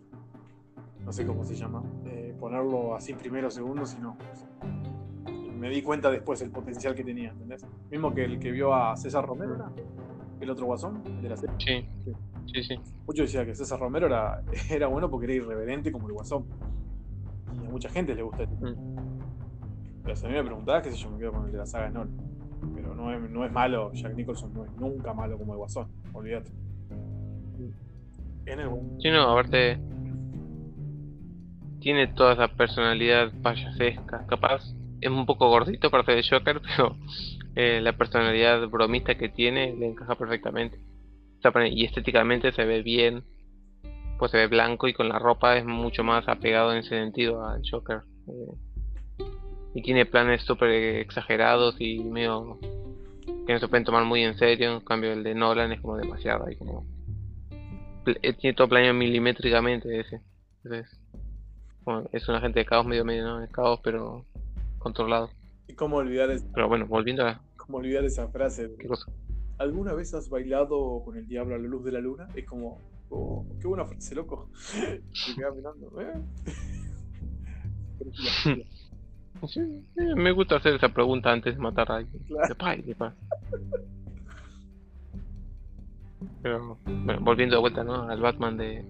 No 1.04 1.12
sé 1.12 1.26
cómo 1.26 1.42
se 1.44 1.56
llama. 1.56 1.82
eh, 2.06 2.34
ponerlo 2.38 2.94
así 2.94 3.14
primero 3.14 3.48
o 3.48 3.50
segundo, 3.50 3.84
sino. 3.86 4.16
Me 5.58 5.68
di 5.70 5.82
cuenta 5.82 6.10
después 6.10 6.40
el 6.42 6.50
potencial 6.50 6.94
que 6.94 7.04
tenía, 7.04 7.30
¿entendés? 7.30 7.66
Mismo 7.90 8.14
que 8.14 8.24
el 8.24 8.38
que 8.38 8.50
vio 8.50 8.74
a 8.74 8.96
César 8.96 9.26
Romero, 9.26 9.56
¿era? 9.56 9.70
el 10.40 10.50
otro 10.50 10.66
guasón, 10.66 11.02
el 11.06 11.22
de 11.22 11.28
la 11.28 11.36
serie. 11.36 11.56
Sí, 11.58 11.88
sí, 12.52 12.62
sí. 12.62 12.80
Mucho 13.06 13.22
decía 13.22 13.44
que 13.44 13.54
César 13.54 13.78
Romero 13.80 14.06
era, 14.06 14.42
era 14.70 14.86
bueno 14.86 15.10
porque 15.10 15.26
era 15.26 15.34
irreverente 15.34 15.90
como 15.92 16.06
el 16.08 16.14
Guasón. 16.14 16.46
Y 17.62 17.66
a 17.66 17.70
mucha 17.70 17.88
gente 17.88 18.14
le 18.14 18.22
gusta 18.22 18.44
este 18.44 18.54
tipo. 18.56 18.72
Pero 20.04 20.16
si 20.16 20.26
a 20.26 20.28
mí 20.28 20.34
me 20.34 20.44
preguntabas, 20.44 20.82
qué 20.82 20.90
sé 20.90 20.96
yo, 20.96 21.10
me 21.10 21.18
quedo 21.18 21.32
con 21.32 21.46
el 21.46 21.52
de 21.52 21.58
la 21.58 21.66
saga 21.66 21.90
Nolan. 21.90 22.16
Pero 22.74 22.94
no 22.94 23.12
es, 23.12 23.30
no 23.30 23.44
es 23.44 23.52
malo, 23.52 23.92
Jack 23.92 24.14
Nicholson 24.14 24.52
no 24.52 24.64
es 24.64 24.72
nunca 24.76 25.12
malo 25.12 25.38
como 25.38 25.52
el 25.52 25.58
Guasón, 25.58 25.88
olvídate. 26.12 26.50
En 28.46 28.60
el 28.60 28.68
Sí, 29.00 29.10
no, 29.10 29.30
aparte. 29.30 29.78
Tiene 31.80 32.08
toda 32.08 32.32
esa 32.32 32.48
personalidad 32.48 33.32
payasesca. 33.42 34.26
Capaz 34.26 34.74
es 35.00 35.10
un 35.10 35.26
poco 35.26 35.48
gordito 35.48 35.90
para 35.90 36.04
ser 36.04 36.16
de 36.16 36.28
Joker, 36.28 36.60
pero 36.76 36.96
eh, 37.54 37.80
la 37.80 37.92
personalidad 37.92 38.68
bromista 38.68 39.16
que 39.16 39.28
tiene 39.28 39.74
le 39.74 39.86
encaja 39.86 40.14
perfectamente. 40.14 40.78
Y 41.70 41.84
estéticamente 41.84 42.52
se 42.52 42.64
ve 42.64 42.82
bien. 42.82 43.24
Pues 44.18 44.32
se 44.32 44.36
ve 44.36 44.48
blanco 44.48 44.88
y 44.88 44.92
con 44.94 45.08
la 45.08 45.20
ropa 45.20 45.56
es 45.56 45.64
mucho 45.64 46.02
más 46.02 46.26
apegado 46.28 46.72
en 46.72 46.78
ese 46.78 46.90
sentido 46.90 47.46
al 47.46 47.62
Joker. 47.68 48.02
eh, 48.26 49.24
y 49.74 49.82
tiene 49.82 50.06
planes 50.06 50.42
súper 50.42 50.70
exagerados 50.70 51.76
y 51.78 52.00
medio 52.00 52.58
que 53.46 53.52
no 53.52 53.58
se 53.60 53.68
pueden 53.68 53.84
tomar 53.84 54.04
muy 54.04 54.24
en 54.24 54.36
serio. 54.36 54.72
En 54.72 54.80
cambio, 54.80 55.12
el 55.12 55.22
de 55.22 55.34
Nolan 55.34 55.72
es 55.72 55.80
como 55.80 55.96
demasiado 55.96 56.46
ahí 56.46 56.56
como 56.56 56.84
eh, 58.06 58.32
tiene 58.32 58.56
todo 58.56 58.68
planeado 58.68 58.94
milimétricamente 58.94 60.00
ese. 60.00 60.20
Entonces, 60.64 60.98
es 62.12 62.28
un 62.28 62.34
agente 62.34 62.60
de 62.60 62.66
caos 62.66 62.86
medio 62.86 63.04
medio, 63.04 63.24
¿no? 63.24 63.40
De 63.40 63.48
caos, 63.48 63.80
pero 63.82 64.24
controlado. 64.78 65.30
Y 65.66 65.74
cómo 65.74 65.96
olvidar, 65.96 66.30
es- 66.30 66.44
Pero 66.54 66.68
bueno, 66.68 66.86
volviendo 66.86 67.26
a 67.26 67.40
cómo 67.56 67.78
olvidar 67.78 68.04
esa 68.04 68.28
frase. 68.28 68.70
qué 68.78 68.88
cosa. 68.88 69.10
¿Alguna 69.58 69.92
vez 69.92 70.14
has 70.14 70.28
bailado 70.30 71.02
con 71.04 71.16
el 71.16 71.26
diablo 71.26 71.54
a 71.56 71.58
la 71.58 71.66
luz 71.66 71.84
de 71.84 71.92
la 71.92 72.00
luna? 72.00 72.28
Es 72.34 72.44
como, 72.46 72.78
oh, 73.10 73.44
qué 73.60 73.66
buena 73.66 73.84
frase, 73.84 74.14
loco. 74.14 74.48
Mirando, 75.56 76.00
¿eh? 76.00 76.14
Sí, 79.46 79.60
me 80.16 80.32
gusta 80.32 80.56
hacer 80.56 80.74
esa 80.74 80.88
pregunta 80.88 81.30
antes 81.32 81.56
de 81.56 81.60
matar 81.60 81.90
a 81.92 81.96
alguien. 81.96 82.22
Claro. 82.24 82.48
De 82.48 82.54
pay, 82.54 82.82
de 82.82 82.94
pay. 82.94 83.10
Pero, 86.42 86.78
bueno, 86.84 87.20
volviendo 87.20 87.56
de 87.56 87.60
vuelta, 87.60 87.84
¿no? 87.84 88.02
Al 88.08 88.20
Batman 88.20 88.56
de. 88.56 88.84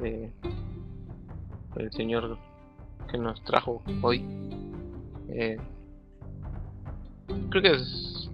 de 0.00 0.30
el 1.76 1.92
señor 1.92 2.38
que 3.10 3.18
nos 3.18 3.42
trajo 3.44 3.82
hoy. 4.02 4.22
Eh, 5.34 5.56
creo 7.50 7.62
que 7.62 7.70
es. 7.72 8.30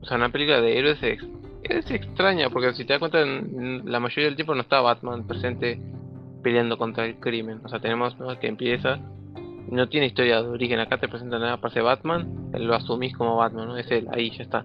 O 0.00 0.04
sea, 0.06 0.16
una 0.16 0.30
película 0.30 0.60
de 0.60 0.78
héroes 0.78 1.02
es, 1.02 1.20
es 1.64 1.90
extraña, 1.90 2.48
porque 2.50 2.72
si 2.74 2.84
te 2.84 2.92
das 2.92 3.00
cuenta, 3.00 3.20
en- 3.22 3.58
en 3.82 3.90
la 3.90 3.98
mayoría 4.00 4.26
del 4.26 4.36
tiempo 4.36 4.54
no 4.54 4.60
está 4.62 4.80
Batman 4.80 5.24
presente 5.26 5.80
peleando 6.42 6.78
contra 6.78 7.06
el 7.06 7.16
crimen. 7.16 7.60
O 7.64 7.68
sea, 7.68 7.80
tenemos 7.80 8.18
¿no? 8.20 8.38
que 8.38 8.46
empieza 8.46 8.98
no 9.68 9.88
tiene 9.88 10.06
historia 10.06 10.40
de 10.42 10.48
origen. 10.48 10.78
Acá 10.78 10.98
te 10.98 11.08
presentan 11.08 11.40
nada, 11.40 11.54
aparece 11.54 11.80
Batman, 11.80 12.50
lo 12.52 12.72
asumís 12.74 13.16
como 13.16 13.36
Batman, 13.36 13.66
¿no? 13.66 13.76
Es 13.76 13.90
él, 13.90 14.06
ahí 14.12 14.30
ya 14.30 14.44
está. 14.44 14.64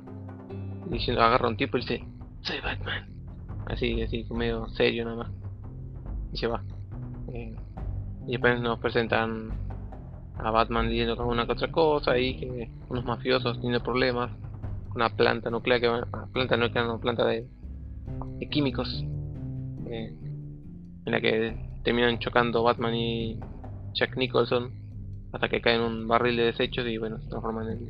Diciendo, 0.91 1.23
agarra 1.23 1.47
un 1.47 1.57
tipo 1.57 1.77
y 1.77 1.82
dice, 1.82 2.05
soy 2.41 2.59
Batman. 2.59 3.09
Así, 3.65 3.99
así, 4.03 4.25
medio 4.29 4.67
serio 4.69 5.05
nada 5.05 5.17
más. 5.17 5.32
Y 6.34 6.38
se 6.38 6.45
va. 6.45 6.61
Eh, 7.34 7.55
y 8.27 8.32
después 8.34 8.59
nos 8.61 8.77
presentan 8.77 9.49
a 10.38 10.51
Batman 10.51 10.89
diciendo 10.89 11.15
con 11.15 11.27
una 11.27 11.45
que 11.45 11.51
otra 11.51 11.71
cosa 11.71 12.17
y 12.17 12.38
que 12.38 12.69
unos 12.89 13.05
mafiosos 13.05 13.59
tienen 13.61 13.82
problemas 13.82 14.32
una 14.95 15.09
planta 15.09 15.49
nuclear 15.49 15.79
que 15.79 15.88
ah, 15.88 16.27
planta 16.34 16.57
nuclear 16.57 16.86
no 16.86 16.99
planta 16.99 17.25
de, 17.25 17.47
químicos 18.49 19.03
eh, 19.88 20.13
en 21.05 21.11
la 21.11 21.21
que 21.21 21.55
terminan 21.84 22.19
chocando 22.19 22.63
Batman 22.63 22.95
y 22.95 23.39
Jack 23.93 24.17
Nicholson 24.17 24.71
hasta 25.32 25.47
que 25.47 25.61
cae 25.61 25.75
en 25.75 25.82
un 25.82 26.07
barril 26.07 26.38
de 26.38 26.43
desechos 26.43 26.86
y 26.88 26.97
bueno 26.97 27.19
se 27.19 27.29
transforma 27.29 27.63
en 27.71 27.89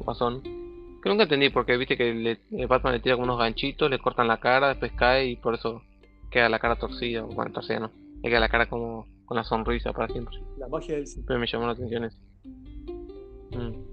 guasón. 0.00 0.42
Que 0.42 1.08
nunca 1.08 1.22
entendí 1.22 1.50
porque 1.50 1.76
viste 1.76 1.96
que 1.96 2.12
le, 2.12 2.40
eh, 2.50 2.66
Batman 2.66 2.94
le 2.94 3.00
tira 3.00 3.14
como 3.14 3.24
unos 3.24 3.38
ganchitos 3.38 3.90
le 3.90 3.98
cortan 3.98 4.28
la 4.28 4.38
cara 4.38 4.68
después 4.68 4.92
cae 4.92 5.26
y 5.26 5.36
por 5.36 5.54
eso 5.54 5.82
queda 6.30 6.48
la 6.48 6.58
cara 6.58 6.76
torcida 6.76 7.22
bueno 7.22 7.52
torcida 7.52 7.80
no 7.80 7.90
le 8.22 8.28
queda 8.28 8.40
la 8.40 8.48
cara 8.48 8.66
como 8.66 9.06
con 9.26 9.36
la 9.36 9.44
sonrisa 9.44 9.92
para 9.92 10.08
siempre 10.12 10.38
La 10.56 10.68
magia 10.68 10.94
del 10.94 11.06
cine. 11.06 11.14
siempre 11.24 11.38
me 11.38 11.46
llamó 11.46 11.66
la 11.66 11.72
atención 11.72 12.04
eso. 12.04 12.18
Mm. 13.50 13.84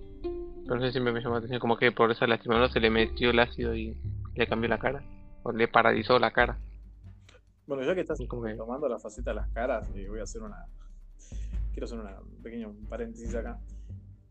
Pero 0.64 0.76
no 0.76 0.82
sé, 0.82 0.92
siempre 0.92 1.12
me 1.14 1.20
llamó 1.20 1.34
la 1.34 1.40
atención 1.40 1.60
como 1.60 1.78
que 1.78 1.92
por 1.92 2.10
esa 2.12 2.26
lastimadura 2.28 2.70
se 2.70 2.80
le 2.80 2.90
metió 2.90 3.30
el 3.32 3.40
ácido 3.40 3.76
y 3.76 3.98
le 4.36 4.48
cambió 4.48 4.70
la 4.70 4.80
cara. 4.80 5.04
O 5.44 5.52
le 5.52 5.68
paralizó 5.68 6.18
la 6.20 6.32
cara. 6.32 6.58
Bueno, 7.68 7.84
ya 7.84 7.94
que 7.96 8.02
estás 8.02 8.20
Y 8.22 8.28
como 8.28 8.44
que- 8.44 8.56
tomando 8.56 8.88
la 8.88 8.98
faceta 9.00 9.32
de 9.32 9.36
las 9.36 9.50
caras, 9.50 9.90
eh, 9.96 10.08
voy 10.08 10.20
a 10.20 10.24
hacer 10.24 10.42
una. 10.42 10.66
Quiero 11.72 11.86
hacer 11.86 12.00
una- 12.00 12.20
un 12.22 12.42
pequeño 12.42 12.74
paréntesis 12.90 13.34
acá. 13.36 13.60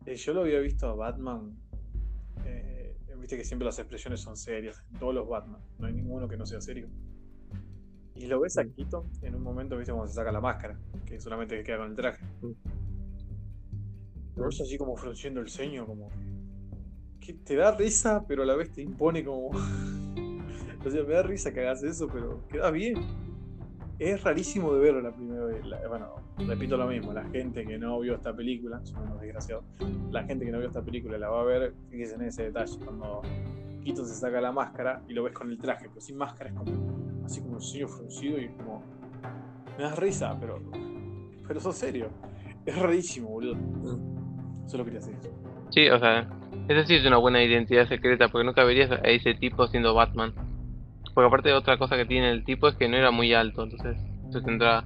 Eh, 0.07 0.17
yo 0.17 0.33
lo 0.33 0.41
había 0.43 0.61
visto 0.61 0.87
a 0.89 0.95
Batman. 0.95 1.57
eh, 2.45 2.79
Viste 3.19 3.37
que 3.37 3.45
siempre 3.45 3.67
las 3.67 3.79
expresiones 3.79 4.21
son 4.21 4.37
serias. 4.37 4.83
Todos 4.99 5.15
los 5.15 5.29
Batman. 5.29 5.61
No 5.79 5.87
hay 5.87 5.93
ninguno 5.93 6.27
que 6.27 6.37
no 6.37 6.45
sea 6.45 6.61
serio. 6.61 6.89
Y 8.23 8.27
lo 8.29 8.39
ves 8.39 8.57
a. 8.57 8.65
Quito 8.65 9.05
en 9.23 9.35
un 9.35 9.43
momento, 9.43 9.77
viste, 9.77 9.93
cuando 9.93 10.09
se 10.09 10.15
saca 10.15 10.31
la 10.31 10.41
máscara. 10.41 10.79
Que 11.05 11.21
solamente 11.21 11.61
queda 11.65 11.79
con 11.79 11.91
el 11.91 11.97
traje. 11.97 12.25
Lo 14.37 14.45
ves 14.45 14.61
así 14.61 14.79
como 14.79 14.97
frunciendo 14.97 15.41
el 15.41 15.49
ceño, 15.49 15.85
como. 15.87 16.09
Que 17.21 17.35
te 17.35 17.57
da 17.57 17.77
risa, 17.77 18.25
pero 18.29 18.45
a 18.45 18.47
la 18.47 18.55
vez 18.55 18.71
te 18.71 18.81
impone 18.81 19.25
como. 19.25 19.49
o 20.87 20.91
sea, 20.91 21.03
me 21.03 21.15
da 21.15 21.25
risa 21.25 21.53
que 21.53 21.61
hagas 21.61 21.83
eso, 21.83 22.07
pero 22.13 22.47
queda 22.47 22.71
bien. 22.71 22.95
es 23.99 24.23
rarísimo 24.23 24.73
de 24.73 24.81
verlo 24.81 25.01
la 25.01 25.13
primera 25.13 25.45
vez. 25.45 25.67
La- 25.67 25.89
bueno, 25.89 26.15
repito 26.47 26.77
lo 26.77 26.87
mismo, 26.87 27.13
la 27.13 27.25
gente 27.25 27.65
que 27.65 27.77
no 27.77 27.99
vio 27.99 28.15
esta 28.15 28.35
película, 28.35 28.85
son 28.87 29.03
unos 29.03 29.21
desgraciados, 29.21 29.65
la 30.11 30.23
gente 30.25 30.45
que 30.45 30.53
no 30.53 30.59
vio 30.59 30.69
esta 30.69 30.83
película 30.83 31.19
la 31.19 31.29
va 31.29 31.41
a 31.41 31.45
ver, 31.45 31.75
fíjense 31.91 32.15
en 32.15 32.23
ese 32.23 32.45
detalle, 32.45 32.79
cuando 32.85 33.23
Keaton 33.85 34.07
se 34.07 34.15
saca 34.15 34.41
la 34.41 34.51
máscara 34.53 35.03
y 35.09 35.13
lo 35.13 35.25
ves 35.25 35.35
con 35.35 35.51
el 35.51 35.59
traje, 35.59 35.89
pero 35.89 36.01
sin 36.01 36.17
máscara 36.17 36.51
es 36.51 36.57
como 36.57 37.12
así 37.33 37.41
como 37.41 37.55
un 37.55 37.63
ceño 37.63 37.89
fruncido 37.89 38.39
y 38.39 38.49
como 38.57 38.85
me 39.79 39.85
das 39.85 39.99
risa, 39.99 40.37
pero 40.39 40.61
pero 41.49 41.61
sos 41.61 41.77
serio. 41.77 42.11
Es 42.65 42.79
rarísimo, 42.79 43.29
boludo. 43.29 43.57
Solo 44.67 44.85
quería 44.85 45.01
hacer 45.01 45.15
eso. 45.17 45.31
Sí, 45.71 45.89
o 45.89 45.99
sea, 45.99 46.29
esa 46.69 46.87
sí 46.87 46.95
es 46.97 47.07
una 47.07 47.17
buena 47.17 47.43
identidad 47.43 47.89
secreta, 47.89 48.29
porque 48.29 48.45
nunca 48.45 48.63
verías 48.65 48.91
a 48.91 48.97
ese 48.97 49.35
tipo 49.35 49.67
siendo 49.67 49.95
Batman. 49.95 50.33
Porque 51.15 51.27
aparte 51.27 51.53
otra 51.53 51.79
cosa 51.79 51.97
que 51.97 52.05
tiene 52.07 52.31
el 52.31 52.45
tipo 52.45 52.69
es 52.69 52.77
que 52.77 52.89
no 52.89 52.97
era 52.97 53.11
muy 53.11 53.33
alto, 53.35 53.63
entonces 53.65 53.97
se 54.31 54.41
tendrá 54.43 54.85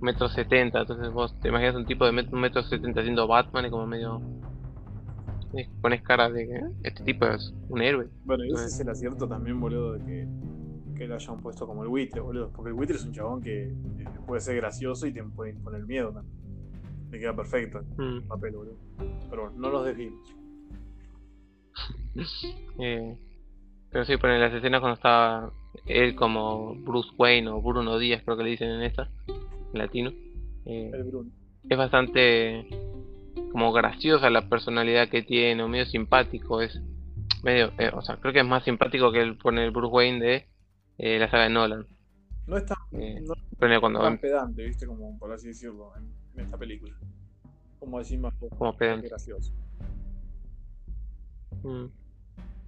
metro 0.00 0.28
setenta, 0.28 0.80
entonces 0.80 1.10
vos 1.12 1.34
te 1.40 1.48
imaginas 1.48 1.76
un 1.76 1.86
tipo 1.86 2.04
de 2.04 2.12
met- 2.12 2.28
un 2.30 2.40
metro 2.40 2.62
setenta 2.62 3.02
siendo 3.02 3.26
Batman 3.26 3.66
y 3.66 3.70
como 3.70 3.86
medio 3.86 4.20
eh, 5.54 5.68
pones 5.80 6.02
cara 6.02 6.28
de 6.28 6.46
que 6.46 6.54
"Eh, 6.56 6.64
este 6.82 7.04
tipo 7.04 7.26
es 7.26 7.54
un 7.68 7.80
héroe. 7.80 8.08
Bueno, 8.24 8.44
y 8.44 8.52
ese 8.52 8.66
es 8.66 8.80
el 8.80 8.88
acierto 8.90 9.26
también, 9.26 9.58
boludo, 9.60 9.94
de 9.94 10.04
que, 10.04 10.28
que 10.94 11.06
lo 11.06 11.14
hayan 11.16 11.38
puesto 11.40 11.66
como 11.66 11.82
el 11.82 11.88
buitre, 11.88 12.20
boludo. 12.20 12.50
Porque 12.50 12.68
el 12.70 12.74
buitre 12.74 12.96
es 12.96 13.04
un 13.04 13.12
chabón 13.12 13.42
que 13.42 13.64
eh, 13.64 13.72
puede 14.26 14.40
ser 14.40 14.56
gracioso 14.56 15.06
y 15.06 15.12
te 15.12 15.22
puede 15.22 15.50
imponer 15.52 15.84
miedo 15.86 16.12
también. 16.12 16.34
Le 17.10 17.18
queda 17.18 17.34
perfecto 17.36 17.78
el 17.78 17.84
Mm, 18.22 18.28
papel, 18.28 18.54
boludo. 18.56 18.76
Pero 19.30 19.42
bueno, 19.42 19.56
no 19.58 19.70
los 19.70 19.84
desvimos. 19.86 20.20
eh, 22.78 23.16
pero 23.90 24.04
sí, 24.04 24.16
ponen 24.16 24.40
las 24.40 24.52
escenas 24.52 24.80
cuando 24.80 24.94
estaba 24.94 25.52
él 25.86 26.14
como 26.14 26.74
Bruce 26.76 27.10
Wayne 27.18 27.48
o 27.50 27.60
Bruno 27.60 27.98
Díaz, 27.98 28.22
creo 28.24 28.36
que 28.36 28.44
le 28.44 28.50
dicen 28.50 28.70
en 28.70 28.82
esta, 28.82 29.08
en 29.72 29.78
latino. 29.78 30.10
eh, 30.66 30.90
El 30.92 31.04
Bruno. 31.04 31.30
es 31.68 31.76
bastante 31.78 32.66
como 33.52 33.72
graciosa 33.72 34.30
la 34.30 34.48
personalidad 34.48 35.08
que 35.08 35.22
tiene, 35.22 35.62
o 35.62 35.68
medio 35.68 35.86
simpático, 35.86 36.60
es 36.60 36.80
medio, 37.42 37.70
eh, 37.78 37.90
o 37.92 38.02
sea, 38.02 38.16
creo 38.16 38.32
que 38.32 38.40
es 38.40 38.46
más 38.46 38.64
simpático 38.64 39.12
que 39.12 39.20
el 39.20 39.36
pone 39.36 39.64
el 39.64 39.70
Bruce 39.70 39.92
Wayne 39.92 40.20
de 40.24 40.46
eh, 40.98 41.18
la 41.18 41.30
saga 41.30 41.44
de 41.44 41.50
Nolan. 41.50 41.86
No 42.46 42.56
es 42.56 42.66
tan, 42.66 42.76
Eh, 42.92 43.20
no 43.20 43.32
es 43.34 43.40
Pone 43.58 43.80
cuando 43.80 44.00
tan 44.00 44.18
pedante, 44.18 44.64
¿viste? 44.64 44.86
Como 44.86 45.18
por 45.18 45.32
así 45.32 45.48
decirlo, 45.48 45.92
en, 45.96 46.12
en 46.34 46.44
esta 46.44 46.58
película. 46.58 46.94
Como 47.78 47.98
decir 47.98 48.18
más 48.18 48.34
como 48.34 48.76
pedante. 48.76 49.08
gracioso. 49.08 49.52
Mm. 51.62 51.86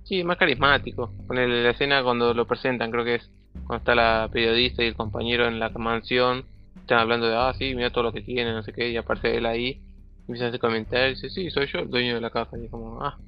Sí, 0.05 0.25
más 0.25 0.39
carismático. 0.39 1.11
Ponerle 1.27 1.65
la 1.65 1.71
escena 1.71 2.03
cuando 2.03 2.33
lo 2.33 2.47
presentan, 2.47 2.91
creo 2.91 3.05
que 3.05 3.17
es 3.17 3.31
cuando 3.67 3.77
está 3.77 3.95
la 3.95 4.29
periodista 4.33 4.83
y 4.83 4.87
el 4.87 4.95
compañero 4.95 5.47
en 5.47 5.59
la 5.59 5.71
mansión, 5.71 6.45
están 6.77 7.01
hablando 7.01 7.27
de, 7.27 7.35
ah, 7.37 7.53
sí, 7.59 7.75
mira 7.75 7.91
todo 7.91 8.05
lo 8.05 8.13
que 8.13 8.23
tiene, 8.23 8.53
no 8.53 8.63
sé 8.63 8.73
qué, 8.73 8.91
y 8.91 8.97
aparte 8.97 9.37
él 9.37 9.47
ahí, 9.47 9.83
empieza 10.21 10.47
a 10.47 10.49
hacer 10.49 10.61
comentarios, 10.61 11.19
y 11.19 11.27
dice, 11.27 11.35
sí, 11.35 11.51
soy 11.51 11.67
yo 11.67 11.81
el 11.81 11.91
dueño 11.91 12.15
de 12.15 12.21
la 12.21 12.31
casa, 12.31 12.57
y 12.59 12.67
es 12.67 12.71
como, 12.71 13.03
ah, 13.03 13.19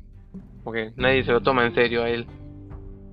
porque 0.63 0.93
nadie 0.97 1.25
se 1.25 1.33
lo 1.33 1.41
toma 1.41 1.67
en 1.67 1.75
serio 1.75 2.03
a 2.03 2.11
él, 2.11 2.27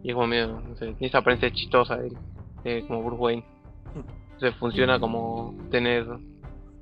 y 0.05 0.09
es 0.09 0.13
como 0.13 0.27
medio, 0.27 0.61
no 0.61 0.75
sé, 0.75 0.85
tiene 0.85 1.07
esa 1.07 1.17
apariencia 1.17 1.51
chistosa 1.51 1.97
de 1.97 2.09
él, 2.09 2.17
eh, 2.63 2.85
como 2.87 3.01
Bruce 3.01 3.21
Wayne. 3.23 3.43
Entonces 4.33 4.53
funciona 4.59 4.99
como 4.99 5.55
tener 5.71 6.05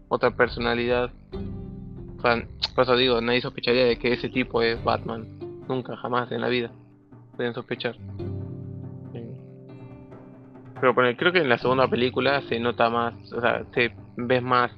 otra 0.09 0.31
personalidad. 0.31 1.09
O 2.17 2.21
sea, 2.21 2.45
por 2.75 2.83
eso 2.83 2.97
digo, 2.97 3.21
nadie 3.21 3.39
sospecharía 3.39 3.85
de 3.85 3.97
que 3.97 4.11
ese 4.11 4.27
tipo 4.27 4.61
es 4.61 4.83
Batman. 4.83 5.25
Nunca, 5.69 5.95
jamás 5.95 6.33
en 6.33 6.41
la 6.41 6.49
vida. 6.49 6.69
Pueden 7.37 7.53
sospechar. 7.53 7.95
Eh, 9.13 9.37
Pero 10.81 10.93
poner, 10.93 11.15
creo 11.15 11.31
que 11.31 11.39
en 11.39 11.47
la 11.47 11.57
segunda 11.59 11.87
película 11.87 12.41
se 12.49 12.59
nota 12.59 12.89
más, 12.89 13.13
o 13.31 13.39
sea, 13.39 13.63
se 13.73 13.93
ves 14.17 14.43
más 14.43 14.69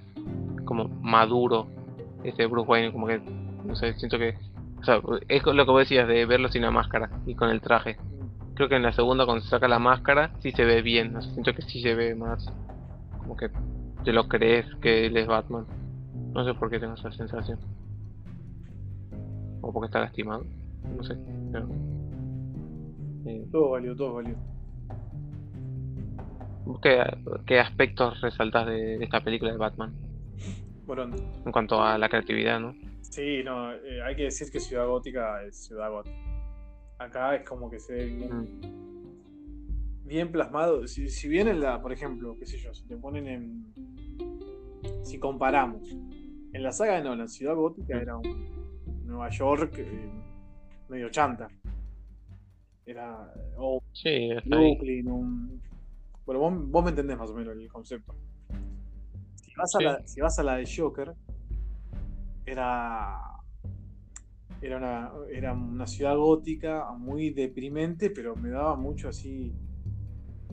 como 0.65 0.87
maduro 1.01 1.65
ese 2.23 2.45
Bruce 2.45 2.69
Wayne, 2.69 2.91
como 2.91 3.07
que, 3.07 3.19
no 3.65 3.75
sé, 3.75 3.95
siento 3.95 4.19
que, 4.19 4.35
o 4.79 4.83
sea, 4.83 5.01
es 5.29 5.43
lo 5.43 5.65
que 5.65 5.71
vos 5.71 5.79
decías 5.79 6.07
de 6.07 6.27
verlo 6.27 6.47
sin 6.49 6.61
la 6.61 6.69
máscara 6.69 7.09
y 7.25 7.33
con 7.33 7.49
el 7.49 7.59
traje. 7.59 7.97
Creo 8.56 8.70
que 8.70 8.76
en 8.76 8.84
la 8.84 8.93
segunda 8.93 9.26
cuando 9.26 9.43
se 9.43 9.49
saca 9.49 9.68
la 9.68 9.80
máscara 9.80 10.32
sí 10.39 10.51
se 10.51 10.64
ve 10.66 10.82
bien, 10.82 11.16
o 11.16 11.22
sea, 11.22 11.32
siento 11.32 11.53
que 11.53 11.62
sí 11.62 11.82
se 11.82 11.93
ve 11.93 12.16
más 12.16 12.51
como 13.20 13.36
que 13.36 13.49
te 14.03 14.14
lo 14.14 14.28
crees 14.28 14.66
que 14.82 15.08
él 15.08 15.18
es 15.18 15.28
Batman. 15.28 15.66
No 16.34 16.45
sé 16.45 16.53
por 16.53 16.70
qué 16.70 16.80
tengo 16.80 16.93
esa 16.93 17.12
sensación. 17.12 17.60
O 19.62 19.74
porque 19.74 19.88
está 19.88 19.99
lastimado. 19.99 20.45
No 20.95 21.03
sé. 21.03 21.18
Pero... 21.51 21.68
Eh, 23.26 23.45
Todo 23.51 23.72
valió, 23.72 23.95
todo 23.95 24.14
valió. 24.14 24.36
¿vos 26.66 26.80
¿qué, 26.82 27.03
qué 27.45 27.60
aspectos 27.60 28.22
resaltás 28.22 28.68
de, 28.68 28.97
de 28.97 29.03
esta 29.03 29.22
película 29.22 29.51
de 29.51 29.58
Batman? 29.58 29.93
Bueno, 30.86 31.03
En 31.45 31.51
cuanto 31.51 31.82
a 31.82 31.97
la 31.97 32.10
creatividad, 32.10 32.60
¿no? 32.60 32.76
sí, 33.01 33.41
no, 33.43 33.72
eh, 33.74 34.01
hay 34.03 34.16
que 34.16 34.24
decir 34.24 34.51
que 34.51 34.60
Ciudad 34.60 34.88
Gótica 34.88 35.41
es 35.43 35.56
Ciudad 35.66 35.89
Gótica. 35.89 36.16
Acá 36.97 37.35
es 37.35 37.47
como 37.47 37.69
que 37.69 37.79
se 37.79 37.93
ve 37.93 38.05
bien, 38.05 38.31
Mm, 38.31 40.07
bien 40.07 40.31
plasmado. 40.31 40.87
Si, 40.87 41.09
si 41.09 41.27
bien 41.27 41.47
en 41.47 41.59
la, 41.59 41.81
por 41.81 41.91
ejemplo, 41.91 42.37
qué 42.39 42.45
sé 42.45 42.57
yo, 42.57 42.73
si 42.73 42.85
te 42.87 42.95
ponen 42.97 43.27
en. 43.27 43.73
Si 45.03 45.19
comparamos, 45.19 45.89
en 46.53 46.63
la 46.63 46.71
saga 46.71 46.95
de 46.95 47.03
Nolan, 47.03 47.27
Ciudad 47.27 47.55
Gótica 47.55 47.95
Mm. 47.97 48.01
era 48.01 48.17
un 48.17 49.05
Nueva 49.05 49.29
York 49.29 49.73
eh, 49.77 50.09
medio 50.89 51.09
chanta. 51.09 51.47
Era. 52.85 53.33
O 53.57 53.81
Sí. 53.91 54.29
Brooklyn, 54.45 55.09
un. 55.11 55.61
Bueno, 56.25 56.39
vos, 56.41 56.69
vos 56.71 56.83
me 56.83 56.89
entendés 56.91 57.17
más 57.17 57.29
o 57.29 57.33
menos 57.35 57.55
el 57.55 57.67
concepto. 57.67 58.15
Si 59.35 59.53
vas 59.55 59.75
a, 59.75 59.79
Sí. 59.79 59.83
la, 59.83 60.07
si 60.07 60.21
vas 60.21 60.39
a 60.39 60.43
la 60.43 60.55
de 60.57 60.65
Joker, 60.65 61.13
era. 62.45 63.19
Era 64.66 64.78
una, 64.78 65.11
era 65.32 65.53
una 65.53 65.86
ciudad 65.86 66.16
gótica 66.18 66.91
muy 66.97 67.30
deprimente, 67.30 68.09
pero 68.09 68.36
me 68.36 68.49
daba 68.49 68.76
mucho 68.76 69.09
así. 69.09 69.53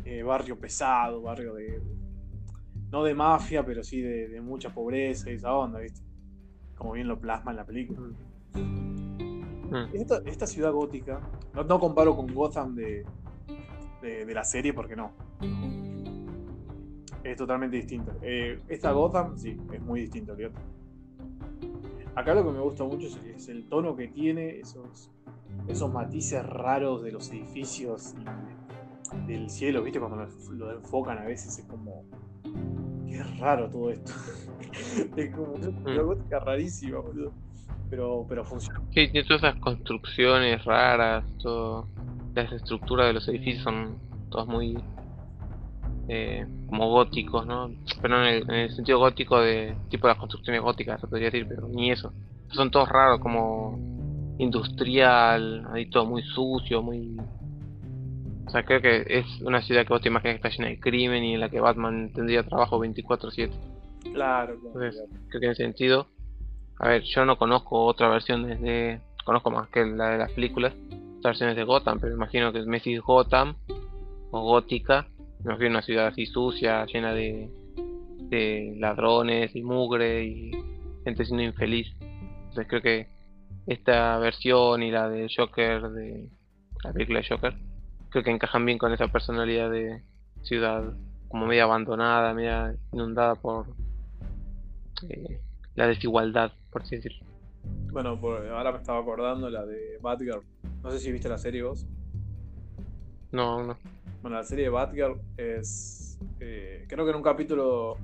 eh, 0.05 0.23
barrio 0.23 0.59
pesado, 0.59 1.23
barrio 1.23 1.55
de. 1.55 1.81
No 2.91 3.03
de 3.05 3.15
mafia, 3.15 3.65
pero 3.65 3.83
sí 3.83 4.03
de, 4.03 4.29
de 4.29 4.41
mucha 4.43 4.69
pobreza 4.69 5.31
y 5.31 5.35
esa 5.35 5.55
onda, 5.55 5.79
¿viste? 5.81 6.03
Como 6.77 6.93
bien 6.93 7.09
lo 7.09 7.19
plasma 7.19 7.53
en 7.53 7.57
la 7.57 7.65
película. 7.65 8.01
Mm, 8.55 9.95
Esta, 9.95 10.21
esta 10.27 10.47
ciudad 10.47 10.73
gótica, 10.73 11.19
no, 11.55 11.65
no 11.65 11.81
comparo 11.81 12.15
con 12.15 12.27
Gotham 12.35 12.75
de, 12.75 13.07
de, 14.03 14.27
de 14.27 14.35
la 14.35 14.45
serie 14.45 14.75
porque 14.75 14.95
no. 14.95 15.13
Es 17.25 17.37
totalmente 17.39 17.77
distinto. 17.77 18.13
Eh, 18.21 18.59
esta 18.69 18.93
Gotham, 18.93 19.39
sí, 19.39 19.57
es 19.73 19.81
muy 19.81 20.01
distinto, 20.03 20.33
olvídate. 20.33 20.57
Acá 22.15 22.35
lo 22.35 22.45
que 22.45 22.51
me 22.53 22.61
gusta 22.61 22.85
mucho 22.85 23.07
es, 23.07 23.17
es 23.25 23.49
el 23.49 23.69
tono 23.69 23.97
que 23.97 24.09
tiene, 24.09 24.59
esos, 24.61 25.11
esos 25.69 25.93
matices 25.93 26.45
raros 26.45 27.03
de 27.03 27.13
los 27.13 27.31
edificios 27.31 28.15
y 28.19 29.27
del 29.27 29.49
cielo, 29.51 29.83
¿viste? 29.83 29.99
Cuando 29.99 30.17
lo, 30.17 30.53
lo 30.53 30.73
enfocan 30.73 31.19
a 31.19 31.25
veces 31.25 31.59
es 31.59 31.67
como. 31.67 32.05
Qué 33.07 33.23
raro 33.39 33.69
todo 33.71 33.91
esto. 33.91 34.13
es 35.17 35.35
como 35.35 35.53
una 35.53 35.71
ciudad 35.71 36.05
gótica 36.05 36.39
rarísima, 36.41 36.99
boludo. 37.01 37.33
Pero, 37.91 38.25
pero 38.29 38.45
funciona. 38.45 38.81
Sí, 38.91 39.09
tiene 39.09 39.25
todas 39.25 39.43
esas 39.43 39.57
construcciones 39.57 40.65
raras, 40.65 41.25
todo, 41.39 41.89
las 42.35 42.51
estructuras 42.53 43.07
de 43.09 43.13
los 43.13 43.29
edificios 43.29 43.65
son 43.65 43.99
todas 44.31 44.47
muy 44.47 44.79
eh, 46.09 46.47
como 46.67 46.91
góticos, 46.91 47.47
¿no? 47.47 47.71
Pero 48.01 48.17
no 48.17 48.27
en 48.27 48.35
el, 48.35 48.43
en 48.43 48.55
el 48.57 48.75
sentido 48.75 48.99
gótico 48.99 49.41
de 49.41 49.77
tipo 49.89 50.09
las 50.09 50.19
construcciones 50.19 50.63
góticas, 50.63 51.01
se 51.01 51.07
podría 51.07 51.31
decir, 51.31 51.47
pero 51.49 51.69
ni 51.69 51.91
eso. 51.91 52.13
Son 52.51 52.71
todos 52.71 52.89
raros, 52.89 53.21
como 53.21 53.79
industrial, 54.39 55.67
ahí 55.73 55.87
todo 55.87 56.07
muy 56.07 56.23
sucio, 56.23 56.83
muy... 56.83 57.17
O 58.47 58.51
sea, 58.51 58.65
creo 58.65 58.83
que 58.83 59.05
es 59.07 59.27
una 59.43 59.63
ciudad 59.63 59.87
que 59.87 59.93
vos 59.93 60.03
te 60.03 60.09
imaginas 60.09 60.41
que 60.41 60.49
está 60.49 60.51
llena 60.51 60.71
de 60.71 60.81
crimen 60.81 61.25
y 61.25 61.35
en 61.35 61.41
la 61.41 61.49
que 61.49 61.61
Batman 61.61 62.13
tendría 62.13 62.43
trabajo 62.43 62.79
24/7. 62.79 63.51
Claro, 64.13 64.13
claro. 64.13 64.57
Entonces, 64.67 65.01
claro. 65.09 65.25
creo 65.29 65.41
que 65.41 65.47
en 65.47 65.53
ese 65.53 65.63
sentido, 65.63 66.07
a 66.79 66.89
ver, 66.89 67.03
yo 67.03 67.25
no 67.25 67.39
conozco 67.39 67.85
otra 67.85 68.09
versión 68.09 68.43
de, 68.43 69.01
conozco 69.25 69.51
más 69.51 69.69
que 69.69 69.87
la 69.87 70.11
de 70.11 70.19
las 70.19 70.33
películas, 70.33 70.75
otras 71.19 71.35
versiones 71.35 71.57
de 71.57 71.65
Gotham, 71.65 71.99
pero 72.01 72.13
imagino 72.13 72.53
que 72.53 72.63
Messi 72.63 72.95
es 72.95 73.01
Gotham 73.01 73.55
o 74.33 74.43
Gótica, 74.43 75.07
me 75.45 75.51
imagino 75.53 75.71
una 75.71 75.83
ciudad 75.83 76.07
así 76.09 76.27
sucia, 76.27 76.85
llena 76.87 77.13
de, 77.15 77.51
de 78.29 78.75
ladrones 78.79 79.55
y 79.55 79.63
mugre 79.63 80.25
y 80.25 80.51
gente 81.05 81.25
siendo 81.25 81.43
infeliz. 81.43 81.95
Entonces 82.01 82.67
creo 82.69 82.83
que 82.83 83.09
esta 83.67 84.19
versión 84.19 84.83
y 84.83 84.91
la 84.91 85.09
de 85.09 85.29
Joker, 85.35 85.91
de 85.91 86.29
la 86.85 86.93
película 86.93 87.21
de 87.21 87.27
Joker, 87.29 87.55
creo 88.11 88.25
que 88.25 88.31
encajan 88.31 88.65
bien 88.67 88.79
con 88.79 88.93
esa 88.93 89.09
personalidad 89.09 89.71
de 89.71 90.03
ciudad 90.43 90.93
como 91.29 91.47
media 91.47 91.65
abandonada, 91.65 92.35
media 92.35 92.75
inundada 92.93 93.35
por 93.37 93.67
eh, 95.09 95.41
la 95.75 95.87
desigualdad, 95.87 96.53
por 96.71 96.83
así 96.83 96.97
decirlo. 96.97 97.27
Bueno, 97.93 98.21
por- 98.21 98.47
ahora 98.49 98.73
me 98.73 98.79
estaba 98.79 98.99
acordando 99.01 99.49
la 99.49 99.65
de 99.65 99.99
Batgirl. 100.01 100.43
No 100.83 100.91
sé 100.91 100.99
si 100.99 101.13
viste 101.13 101.29
la 101.29 101.39
serie 101.39 101.63
vos. 101.63 101.87
No, 103.31 103.63
no. 103.65 103.79
Bueno, 104.23 104.37
la 104.37 104.45
serie 104.45 104.65
de 104.65 104.71
Batgirl 104.71 105.21
es, 105.37 106.19
Eh, 106.39 106.87
creo 106.89 107.05
que 107.05 107.11
en 107.11 107.17
un 107.17 107.23
capítulo, 107.23 107.97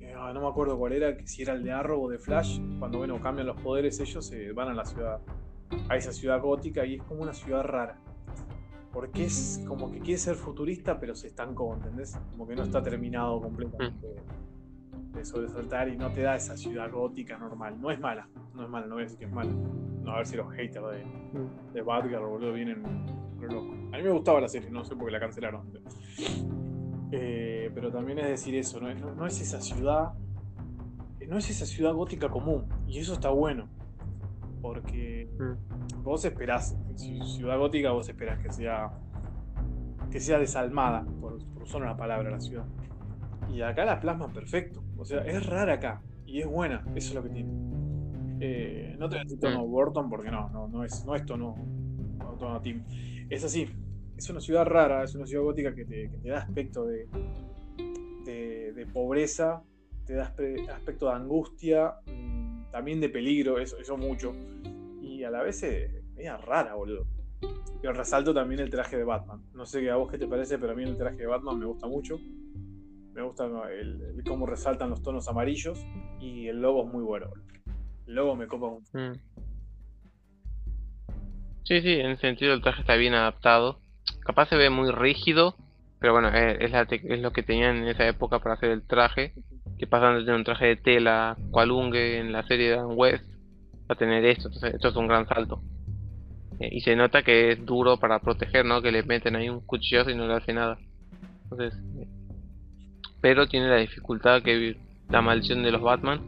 eh, 0.00 0.12
no 0.12 0.40
me 0.40 0.48
acuerdo 0.48 0.76
cuál 0.76 0.94
era, 0.94 1.16
si 1.24 1.42
era 1.42 1.52
el 1.54 1.62
de 1.62 1.72
Arrow 1.72 2.02
o 2.02 2.08
de 2.08 2.18
Flash, 2.18 2.60
cuando 2.78 2.98
bueno, 2.98 3.20
cambian 3.20 3.46
los 3.46 3.60
poderes 3.60 4.00
ellos 4.00 4.26
se 4.26 4.52
van 4.52 4.68
a 4.68 4.74
la 4.74 4.84
ciudad, 4.84 5.20
a 5.88 5.96
esa 5.96 6.12
ciudad 6.12 6.40
gótica 6.40 6.84
y 6.84 6.96
es 6.96 7.02
como 7.02 7.22
una 7.22 7.32
ciudad 7.32 7.62
rara. 7.62 7.98
Porque 8.92 9.24
es 9.24 9.62
como 9.66 9.90
que 9.90 9.98
quiere 9.98 10.18
ser 10.18 10.36
futurista, 10.36 10.98
pero 11.00 11.14
se 11.14 11.26
estancó, 11.28 11.74
¿entendés? 11.74 12.16
Como 12.30 12.46
que 12.46 12.54
no 12.54 12.62
está 12.62 12.82
terminado 12.82 13.40
completamente 13.40 14.14
de 15.14 15.24
sobresaltar 15.24 15.88
y 15.88 15.96
no 15.96 16.12
te 16.12 16.22
da 16.22 16.36
esa 16.36 16.56
ciudad 16.56 16.90
gótica 16.90 17.38
normal. 17.38 17.80
No 17.80 17.90
es 17.90 18.00
mala, 18.00 18.28
no 18.54 18.64
es 18.64 18.68
mala, 18.68 18.86
no 18.86 18.94
voy 18.94 19.02
a 19.02 19.04
decir 19.04 19.18
que 19.18 19.24
es 19.26 19.32
mala. 19.32 19.52
No, 19.52 20.12
a 20.12 20.16
ver 20.18 20.26
si 20.26 20.36
los 20.36 20.52
haters 20.52 20.84
de, 20.90 21.04
de 21.72 21.82
Badger, 21.82 22.20
boludo, 22.20 22.52
vienen 22.52 22.82
A 22.84 23.96
mí 23.96 24.02
me 24.02 24.10
gustaba 24.10 24.40
la 24.40 24.48
serie, 24.48 24.70
no 24.70 24.84
sé 24.84 24.94
por 24.96 25.06
qué 25.06 25.12
la 25.12 25.20
cancelaron. 25.20 25.70
Eh, 27.12 27.70
pero 27.74 27.90
también 27.90 28.18
es 28.18 28.28
decir 28.28 28.54
eso, 28.56 28.80
no, 28.80 28.92
no, 28.92 29.26
es 29.26 29.40
esa 29.40 29.60
ciudad, 29.60 30.14
no 31.28 31.38
es 31.38 31.48
esa 31.48 31.64
ciudad 31.64 31.94
gótica 31.94 32.28
común. 32.28 32.66
Y 32.86 32.98
eso 32.98 33.14
está 33.14 33.30
bueno. 33.30 33.68
Porque 34.60 35.28
mm. 35.38 36.02
vos 36.02 36.24
esperás, 36.24 36.76
ciudad 36.96 37.58
gótica 37.58 37.92
vos 37.92 38.08
esperás 38.08 38.38
que 38.40 38.50
sea 38.50 38.90
que 40.10 40.20
sea 40.20 40.38
desalmada, 40.38 41.04
por, 41.20 41.44
por 41.52 41.64
usar 41.64 41.82
una 41.82 41.96
palabra 41.96 42.30
la 42.30 42.40
ciudad. 42.40 42.64
Y 43.52 43.62
acá 43.62 43.84
la 43.84 44.00
plasman 44.00 44.32
perfecto. 44.32 44.82
O 44.96 45.04
sea, 45.04 45.20
es 45.20 45.44
rara 45.46 45.74
acá. 45.74 46.02
Y 46.26 46.40
es 46.40 46.46
buena. 46.46 46.84
Eso 46.94 47.08
es 47.08 47.14
lo 47.14 47.22
que 47.22 47.30
tiene. 47.30 47.50
Eh, 48.40 48.96
no 48.98 49.08
te 49.08 49.18
decir 49.18 49.38
tono 49.38 49.64
Burton 49.66 50.10
porque 50.10 50.30
no, 50.30 50.50
no, 50.50 50.68
no 50.68 50.84
es, 50.84 51.04
no 51.06 51.14
es 51.14 51.24
tono, 51.24 51.54
tono 52.38 52.60
Team. 52.60 52.84
Es 53.30 53.44
así. 53.44 53.68
Es 54.16 54.28
una 54.30 54.40
ciudad 54.40 54.64
rara, 54.64 55.02
es 55.02 55.14
una 55.14 55.26
ciudad 55.26 55.44
gótica 55.44 55.74
que 55.74 55.84
te, 55.84 56.10
que 56.10 56.18
te 56.18 56.28
da 56.28 56.38
aspecto 56.38 56.86
de, 56.86 57.08
de, 58.24 58.86
pobreza, 58.92 59.62
te 60.06 60.14
da 60.14 60.32
aspecto 60.72 61.06
de 61.06 61.12
angustia, 61.12 61.94
mm, 62.06 62.70
también 62.70 63.00
de 63.00 63.08
peligro, 63.08 63.58
eso, 63.58 63.76
eso 63.78 63.96
mucho. 63.96 64.32
Y 65.02 65.24
a 65.24 65.30
la 65.30 65.42
vez 65.42 65.62
es 65.64 65.90
media 66.14 66.36
rara, 66.36 66.74
boludo. 66.74 67.06
Yo 67.82 67.92
resalto 67.92 68.32
también 68.32 68.60
el 68.60 68.70
traje 68.70 68.96
de 68.96 69.04
Batman. 69.04 69.42
No 69.52 69.66
sé 69.66 69.90
a 69.90 69.96
vos 69.96 70.10
qué 70.10 70.16
te 70.16 70.26
parece, 70.26 70.58
pero 70.58 70.72
a 70.72 70.74
mí 70.74 70.84
el 70.84 70.96
traje 70.96 71.16
de 71.16 71.26
Batman 71.26 71.58
me 71.58 71.66
gusta 71.66 71.86
mucho. 71.86 72.18
Me 73.24 73.28
gusta 73.28 73.46
el, 73.70 74.22
cómo 74.28 74.44
resaltan 74.44 74.90
los 74.90 75.02
tonos 75.02 75.26
amarillos 75.28 75.82
y 76.20 76.46
el 76.48 76.60
logo 76.60 76.84
es 76.84 76.92
muy 76.92 77.02
bueno. 77.02 77.30
El 78.06 78.16
logo 78.16 78.36
me 78.36 78.46
copa 78.46 78.68
mucho. 78.68 78.90
Mm. 78.92 79.14
Sí, 81.62 81.80
sí, 81.80 81.92
en 81.92 82.10
ese 82.10 82.20
sentido 82.20 82.52
el 82.52 82.60
traje 82.60 82.82
está 82.82 82.96
bien 82.96 83.14
adaptado. 83.14 83.80
Capaz 84.26 84.50
se 84.50 84.56
ve 84.56 84.68
muy 84.68 84.90
rígido, 84.90 85.56
pero 86.00 86.12
bueno, 86.12 86.28
es, 86.28 86.70
es 86.70 87.20
lo 87.20 87.32
que 87.32 87.42
tenían 87.42 87.78
en 87.78 87.88
esa 87.88 88.06
época 88.06 88.40
para 88.40 88.56
hacer 88.56 88.70
el 88.70 88.86
traje. 88.86 89.32
Que 89.78 89.86
pasan 89.86 90.18
de 90.18 90.24
tener 90.24 90.36
un 90.36 90.44
traje 90.44 90.66
de 90.66 90.76
tela, 90.76 91.38
cualungue 91.50 92.18
en 92.18 92.30
la 92.30 92.42
serie 92.42 92.68
de 92.68 92.76
Dan 92.76 92.92
West, 92.94 93.24
a 93.88 93.94
tener 93.94 94.22
esto. 94.26 94.48
Entonces, 94.48 94.74
esto 94.74 94.88
es 94.88 94.96
un 94.96 95.08
gran 95.08 95.26
salto. 95.26 95.62
Eh, 96.60 96.68
y 96.72 96.80
se 96.82 96.94
nota 96.94 97.22
que 97.22 97.52
es 97.52 97.64
duro 97.64 97.96
para 97.96 98.18
proteger, 98.18 98.66
¿no? 98.66 98.82
Que 98.82 98.92
le 98.92 99.02
meten 99.02 99.34
ahí 99.34 99.48
un 99.48 99.60
cuchillazo 99.60 100.10
y 100.10 100.14
no 100.14 100.28
le 100.28 100.34
hace 100.34 100.52
nada. 100.52 100.78
Entonces, 101.44 101.74
pero 103.24 103.48
tiene 103.48 103.68
la 103.68 103.76
dificultad 103.76 104.42
que 104.42 104.76
la 105.08 105.22
maldición 105.22 105.62
de 105.62 105.72
los 105.72 105.80
Batman, 105.80 106.20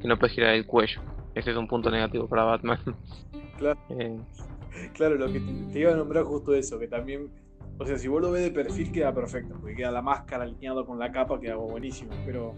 que 0.00 0.06
no 0.06 0.16
puede 0.16 0.34
girar 0.34 0.54
el 0.54 0.64
cuello. 0.64 1.00
Ese 1.34 1.50
es 1.50 1.56
un 1.56 1.66
punto 1.66 1.90
negativo 1.90 2.28
para 2.28 2.44
Batman. 2.44 2.78
Claro. 3.58 3.78
Eh. 3.90 4.18
Claro, 4.94 5.14
lo 5.16 5.32
que 5.32 5.40
te, 5.72 5.78
iba 5.78 5.92
a 5.92 5.96
nombrar 5.96 6.24
justo 6.24 6.54
eso, 6.54 6.78
que 6.78 6.88
también, 6.88 7.28
o 7.78 7.86
sea, 7.86 7.98
si 7.98 8.08
vos 8.08 8.20
lo 8.20 8.32
ves 8.32 8.42
de 8.42 8.50
perfil 8.50 8.90
queda 8.92 9.14
perfecto, 9.14 9.56
porque 9.60 9.76
queda 9.76 9.92
la 9.92 10.02
máscara 10.02 10.42
alineado 10.42 10.84
con 10.84 10.98
la 10.98 11.10
capa, 11.12 11.40
queda 11.40 11.54
buenísimo, 11.54 12.10
pero 12.26 12.52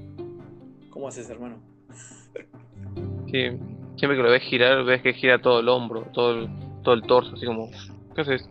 ¿cómo 0.91 1.09
haces, 1.09 1.29
hermano? 1.31 1.57
Sí, 3.31 3.49
siempre 3.97 4.17
que 4.17 4.23
lo 4.23 4.31
ves 4.31 4.43
girar, 4.43 4.85
ves 4.85 5.03
que 5.03 5.13
gira 5.13 5.41
todo 5.41 5.61
el 5.61 5.69
hombro, 5.69 6.03
todo 6.13 6.39
el, 6.39 6.49
todo 6.83 6.95
el 6.95 7.03
torso, 7.03 7.35
así 7.35 7.45
como, 7.45 7.71
¿qué 8.15 8.21
haces? 8.21 8.49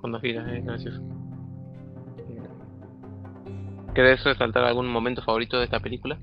Cuando 0.00 0.20
giras, 0.20 0.46
eh, 0.48 0.62
gracioso. 0.64 1.19
¿Querés 3.94 4.22
resaltar 4.22 4.64
algún 4.64 4.88
momento 4.88 5.20
favorito 5.22 5.58
de 5.58 5.64
esta 5.64 5.80
película? 5.80 6.18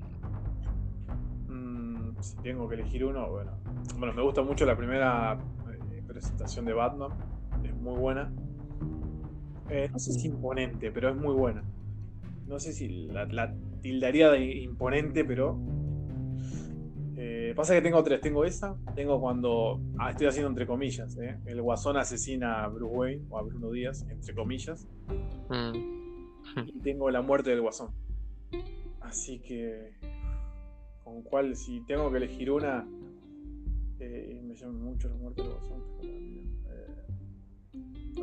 Mm, 1.48 2.12
si 2.20 2.36
tengo 2.38 2.68
que 2.68 2.76
elegir 2.76 3.04
uno, 3.04 3.28
bueno. 3.30 3.52
Bueno, 3.98 4.14
me 4.14 4.22
gusta 4.22 4.42
mucho 4.42 4.64
la 4.64 4.76
primera 4.76 5.38
eh, 5.92 6.02
presentación 6.06 6.64
de 6.64 6.72
Batman. 6.72 7.10
Es 7.62 7.74
muy 7.74 7.98
buena. 7.98 8.32
Eh, 9.68 9.90
no 9.92 9.98
sé 9.98 10.12
si 10.12 10.28
imponente, 10.28 10.90
pero 10.90 11.10
es 11.10 11.16
muy 11.16 11.34
buena. 11.34 11.62
No 12.46 12.58
sé 12.58 12.72
si 12.72 12.88
la, 13.08 13.54
tildaría 13.82 14.30
de 14.30 14.44
imponente, 14.62 15.24
pero. 15.24 15.58
Eh, 17.18 17.52
pasa 17.54 17.74
que 17.74 17.82
tengo 17.82 18.02
tres. 18.02 18.22
Tengo 18.22 18.46
esa. 18.46 18.76
Tengo 18.94 19.20
cuando. 19.20 19.78
Ah, 19.98 20.10
estoy 20.10 20.28
haciendo 20.28 20.48
entre 20.48 20.66
comillas. 20.66 21.18
El 21.44 21.60
guasón 21.60 21.98
asesina 21.98 22.64
a 22.64 22.68
Bruce 22.68 22.96
Wayne 22.96 23.26
o 23.28 23.38
a 23.38 23.42
Bruno 23.42 23.70
Díaz, 23.72 24.06
entre 24.08 24.34
comillas. 24.34 24.88
Mm 25.50 25.98
y 26.66 26.80
tengo 26.80 27.10
la 27.10 27.22
muerte 27.22 27.50
del 27.50 27.60
guasón. 27.60 27.90
Así 29.00 29.40
que, 29.40 29.92
con 31.04 31.22
cuál, 31.22 31.56
si 31.56 31.80
tengo 31.86 32.10
que 32.10 32.18
elegir 32.18 32.50
una, 32.50 32.86
eh, 34.00 34.40
me 34.44 34.54
llama 34.54 34.78
mucho 34.78 35.08
la 35.08 35.16
muerte 35.16 35.42
del 35.42 35.52
guasón. 35.52 35.82
Eh, 36.02 36.42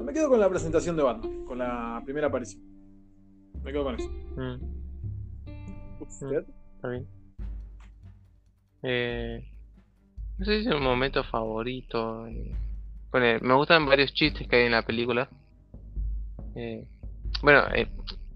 me 0.04 0.14
quedo 0.14 0.30
con 0.30 0.40
la 0.40 0.50
presentación 0.50 0.96
de 0.96 1.04
Batman, 1.04 1.46
con 1.46 1.58
la 1.58 2.02
primera 2.04 2.28
aparición. 2.28 2.64
Me 3.64 3.72
quedo 3.72 3.84
con 3.84 3.96
eso. 3.96 4.10
Mm. 4.10 6.02
¿Usted? 6.02 6.46
Mm, 6.46 6.52
está 6.76 6.90
bien. 6.90 7.08
Eh, 8.84 9.44
no 10.38 10.46
sé 10.46 10.62
si 10.62 10.68
es 10.68 10.76
un 10.76 10.84
momento 10.84 11.24
favorito. 11.24 12.28
Bueno, 13.12 13.40
me 13.42 13.54
gustan 13.56 13.86
varios 13.86 14.14
chistes 14.14 14.48
que 14.48 14.58
hay 14.58 14.66
en 14.66 14.74
la 14.74 14.86
película. 14.86 15.30
Eh, 16.56 16.86
bueno, 17.46 17.64
eh, 17.76 17.88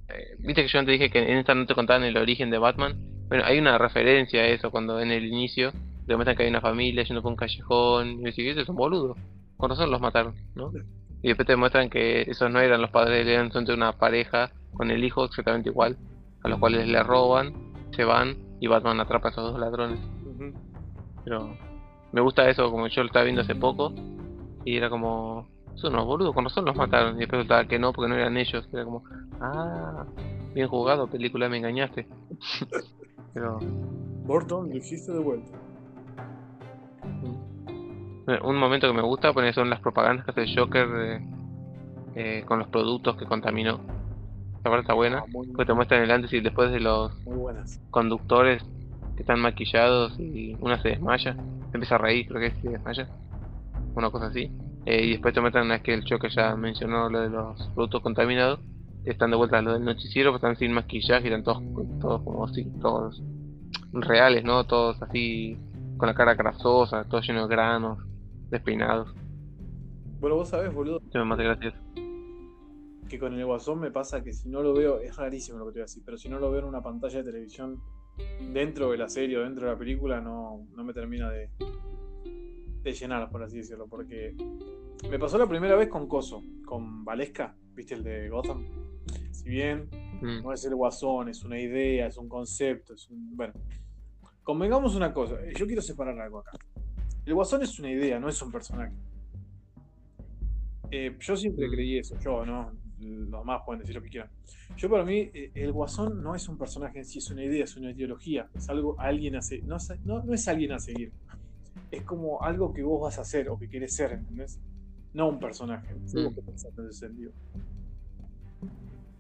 eh, 0.08 0.36
viste 0.38 0.62
que 0.62 0.68
yo 0.68 0.78
antes 0.78 0.94
dije 0.94 1.10
que 1.10 1.32
en 1.32 1.40
esta 1.40 1.56
no 1.56 1.66
te 1.66 1.74
contaban 1.74 2.04
el 2.04 2.16
origen 2.16 2.52
de 2.52 2.60
Batman. 2.60 2.96
Bueno, 3.28 3.44
hay 3.44 3.58
una 3.58 3.80
referencia 3.80 4.42
a 4.42 4.46
eso 4.46 4.70
cuando 4.70 5.00
en 5.00 5.10
el 5.10 5.26
inicio 5.26 5.72
te 6.06 6.16
muestran 6.16 6.38
que 6.38 6.44
hay 6.44 6.50
una 6.50 6.62
familia 6.62 7.02
yendo 7.04 7.24
por 7.24 7.32
un 7.32 7.36
callejón 7.36 8.20
y 8.20 8.24
decís, 8.26 8.52
ese 8.52 8.62
es 8.62 8.70
un 8.70 8.76
boludo. 8.76 9.16
Con 9.58 9.72
razón 9.72 9.90
los 9.90 10.00
mataron, 10.00 10.36
¿no? 10.54 10.72
Y 11.24 11.30
después 11.30 11.48
te 11.48 11.56
muestran 11.56 11.90
que 11.90 12.22
esos 12.22 12.52
no 12.52 12.60
eran 12.60 12.82
los 12.82 12.92
padres 12.92 13.52
son 13.52 13.66
de 13.66 13.74
una 13.74 13.94
pareja 13.94 14.52
con 14.74 14.92
el 14.92 15.04
hijo 15.04 15.26
exactamente 15.26 15.70
igual, 15.70 15.98
a 16.44 16.48
los 16.48 16.60
cuales 16.60 16.88
le 16.88 17.02
roban, 17.02 17.74
se 17.96 18.04
van 18.04 18.38
y 18.62 18.68
Batman 18.68 19.00
atrapa 19.00 19.30
a 19.30 19.32
esos 19.32 19.52
dos 19.54 19.60
ladrones. 19.60 20.00
Pero 21.24 21.58
me 22.12 22.22
gusta 22.22 22.48
eso, 22.48 22.70
como 22.70 22.88
yo 22.88 23.02
lo 23.02 23.08
estaba 23.08 23.26
viendo 23.26 23.42
hace 23.42 23.56
poco 23.56 23.92
y 24.66 24.78
era 24.78 24.92
como 24.92 25.48
son 25.80 25.94
unos 25.94 26.06
boludos, 26.06 26.34
con 26.34 26.44
razón 26.44 26.66
los 26.66 26.76
mataron. 26.76 27.16
Y 27.16 27.20
después 27.20 27.40
resultaba 27.40 27.66
que 27.66 27.80
no, 27.80 27.94
porque 27.94 28.10
no 28.10 28.16
eran 28.16 28.38
ellos. 28.38 28.68
Era 28.72 28.84
como, 28.86 29.04
ah, 29.42 30.06
bien 30.54 30.68
jugado, 30.68 31.08
película, 31.08 31.50
me 31.50 31.58
engañaste. 31.58 32.08
Pero. 33.34 33.60
Burton, 34.26 34.70
lo 34.70 34.76
hiciste 34.76 35.12
de 35.12 35.20
vuelta. 35.20 35.58
Mm. 37.04 38.46
Un 38.46 38.58
momento 38.58 38.88
que 38.88 38.94
me 38.94 39.02
gusta 39.02 39.34
poner 39.34 39.54
son 39.54 39.70
las 39.70 39.80
propagandas 39.80 40.24
que 40.24 40.32
hace 40.32 40.44
el 40.44 40.56
Joker 40.56 40.88
eh, 40.96 41.28
eh, 42.16 42.44
con 42.46 42.60
los 42.60 42.68
productos 42.68 43.18
que 43.18 43.26
contaminó. 43.26 43.80
La 44.64 44.70
verdad 44.70 44.82
está 44.82 44.94
buena. 44.94 45.24
Ah, 45.58 45.66
te 45.66 45.74
muestran 45.74 46.04
el 46.04 46.12
antes 46.12 46.32
y 46.34 46.42
después 46.42 46.72
de 46.72 46.80
los 46.80 47.12
conductores 47.90 48.64
que 49.16 49.24
están 49.24 49.40
maquillados 49.40 50.20
y 50.20 50.56
una 50.60 50.80
se 50.82 50.90
desmaya. 50.90 51.34
Se 51.34 51.78
empieza 51.78 51.96
a 51.96 51.98
reír, 51.98 52.28
creo 52.28 52.42
que 52.42 52.62
se 52.62 52.70
desmaya. 52.70 53.08
Una 53.96 54.12
cosa 54.12 54.28
así. 54.28 54.52
Eh, 54.86 55.06
y 55.06 55.12
después 55.12 55.34
te 55.34 55.42
muestran 55.42 55.72
es 55.72 55.82
que 55.82 55.94
el 55.94 56.04
choque 56.04 56.30
ya 56.30 56.56
mencionó 56.56 57.10
lo 57.10 57.22
de 57.22 57.30
los 57.30 57.68
productos 57.76 58.02
contaminados. 58.02 58.60
Están 59.06 59.32
de 59.32 59.38
vuelta 59.38 59.60
a 59.60 59.62
lo 59.62 59.74
del 59.74 59.86
noticiero, 59.86 60.32
pues 60.32 60.44
están 60.44 60.58
sin 60.58 60.74
maquillaje, 60.74 61.28
están 61.28 61.44
todos, 61.44 61.64
todos 62.00 62.22
como 62.24 62.46
así, 62.46 62.66
todos 62.82 63.22
reales, 63.92 64.44
¿no? 64.44 64.66
Todos 64.66 65.02
así, 65.02 65.58
con 65.98 66.08
la 66.08 66.14
cara 66.14 66.36
grasosa, 66.36 67.06
todos 67.06 67.26
llenos 67.28 67.50
de 67.50 67.56
granos, 67.56 68.00
despeinados. 68.50 69.14
Bueno, 70.20 70.36
vos 70.36 70.50
sabés, 70.50 70.74
boludo. 70.74 71.02
Sí, 71.12 71.18
más 71.20 71.38
gracias. 71.38 71.74
Que 73.08 73.18
con 73.18 73.34
el 73.34 73.46
guasón 73.46 73.80
me 73.80 73.90
pasa 73.90 74.24
que 74.24 74.34
si 74.34 74.50
no 74.50 74.62
lo 74.62 74.74
veo, 74.74 75.00
es 75.00 75.16
rarísimo 75.16 75.58
lo 75.58 75.66
que 75.66 75.72
te 75.72 75.80
voy 75.80 75.84
a 75.84 75.86
decir, 75.86 76.04
pero 76.06 76.18
si 76.18 76.30
no 76.30 76.40
lo 76.40 76.52
veo 76.52 76.62
en 76.62 76.68
una 76.68 76.84
pantalla 76.84 77.20
de 77.20 77.24
televisión 77.24 77.82
dentro 78.54 78.92
de 78.92 78.98
la 78.98 79.10
serie 79.10 79.38
o 79.38 79.42
dentro 79.42 79.66
de 79.66 79.72
la 79.72 79.80
película, 79.80 80.20
no, 80.20 80.68
no 80.76 80.84
me 80.84 80.94
termina 80.94 81.30
de, 81.30 81.50
de 82.82 82.94
llenar, 82.94 83.30
por 83.30 83.44
así 83.44 83.58
decirlo, 83.58 83.88
porque 83.88 84.36
me 85.10 85.20
pasó 85.20 85.38
la 85.38 85.48
primera 85.48 85.76
vez 85.76 85.90
con 85.90 86.08
Coso, 86.08 86.44
con 86.66 87.04
Valesca, 87.04 87.56
viste 87.74 87.96
el 87.96 88.04
de 88.04 88.30
Gotham. 88.30 88.66
Si 89.32 89.50
bien 89.50 89.90
mm. 90.22 90.44
no 90.44 90.54
es 90.54 90.64
el 90.66 90.76
guasón, 90.76 91.30
es 91.30 91.44
una 91.44 91.60
idea, 91.60 92.08
es 92.08 92.18
un 92.18 92.30
concepto, 92.30 92.94
es 92.94 93.10
un. 93.10 93.36
Bueno, 93.36 93.54
convengamos 94.44 94.96
una 94.96 95.14
cosa, 95.14 95.36
eh, 95.44 95.54
yo 95.58 95.66
quiero 95.66 95.82
separar 95.82 96.20
algo 96.20 96.40
acá. 96.40 96.52
El 97.26 97.34
guasón 97.34 97.62
es 97.64 97.80
una 97.80 97.92
idea, 97.92 98.20
no 98.20 98.30
es 98.30 98.42
un 98.42 98.52
personaje. 98.52 98.94
Eh, 100.92 101.16
yo 101.20 101.36
siempre 101.36 101.68
mm. 101.68 101.72
creí 101.72 101.98
eso, 102.00 102.18
yo, 102.20 102.46
¿no? 102.46 102.72
Los 103.00 103.46
más 103.46 103.62
pueden 103.66 103.80
decir 103.80 103.96
lo 103.96 104.02
que 104.02 104.10
quieran. 104.10 104.30
Yo 104.76 104.90
para 104.90 105.06
mí, 105.06 105.30
eh, 105.34 105.52
el 105.56 105.72
Guasón 105.72 106.22
no 106.22 106.36
es 106.36 106.48
un 106.50 106.58
personaje 106.58 107.00
en 107.00 107.06
sí, 107.06 107.20
es 107.20 107.30
una 107.32 107.44
idea, 107.44 107.64
es 107.64 107.78
una 107.78 107.92
ideología, 107.92 108.50
es 108.54 108.70
algo, 108.70 109.00
alguien 109.00 109.36
a 109.36 109.40
no, 109.64 109.78
no, 110.04 110.24
no 110.24 110.34
es 110.34 110.48
alguien 110.48 110.74
a 110.74 110.80
seguir, 110.80 111.12
es 111.92 112.04
como 112.04 112.44
algo 112.44 112.74
que 112.74 112.84
vos 112.84 113.02
vas 113.02 113.18
a 113.18 113.22
hacer 113.22 113.50
o 113.50 113.58
que 113.58 113.68
quieres 113.68 113.96
ser, 113.96 114.12
¿entendés? 114.12 114.60
No 115.14 115.28
un 115.28 115.40
personaje. 115.40 115.94
Mm. 115.94 116.18
en 116.18 116.88
ese 116.88 116.94
sentido? 116.94 117.32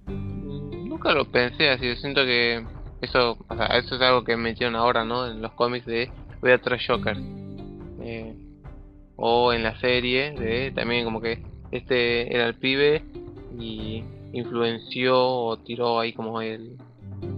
Mm, 0.06 0.88
nunca 0.88 1.14
lo 1.14 1.26
pensé 1.26 1.70
así, 1.70 1.88
yo 1.88 1.96
siento 1.96 2.24
que 2.24 2.66
eso, 3.02 3.38
o 3.48 3.56
sea, 3.56 3.68
eso 3.78 3.96
es 3.96 4.02
algo 4.02 4.24
que 4.24 4.36
metieron 4.36 4.76
ahora, 4.76 5.06
¿no? 5.06 5.28
En 5.28 5.42
los 5.42 5.54
cómics 5.54 5.86
de 5.86 6.12
voy 6.42 6.52
a 6.52 6.60
Joker. 6.60 7.18
Eh, 8.02 8.36
o 9.16 9.52
en 9.52 9.64
la 9.64 9.78
serie 9.80 10.32
de 10.32 10.72
también 10.72 11.04
como 11.04 11.20
que 11.20 11.44
este 11.72 12.34
era 12.34 12.46
el 12.48 12.56
pibe 12.56 13.04
y 13.60 14.04
influenció 14.32 15.18
o 15.20 15.58
tiró 15.58 16.00
ahí 16.00 16.14
como 16.14 16.42
el 16.42 16.78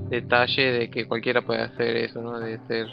detalle 0.10 0.72
de 0.72 0.90
que 0.90 1.08
cualquiera 1.08 1.42
puede 1.42 1.62
hacer 1.62 1.96
eso, 1.98 2.22
¿no? 2.22 2.40
De 2.40 2.60
ser 2.68 2.88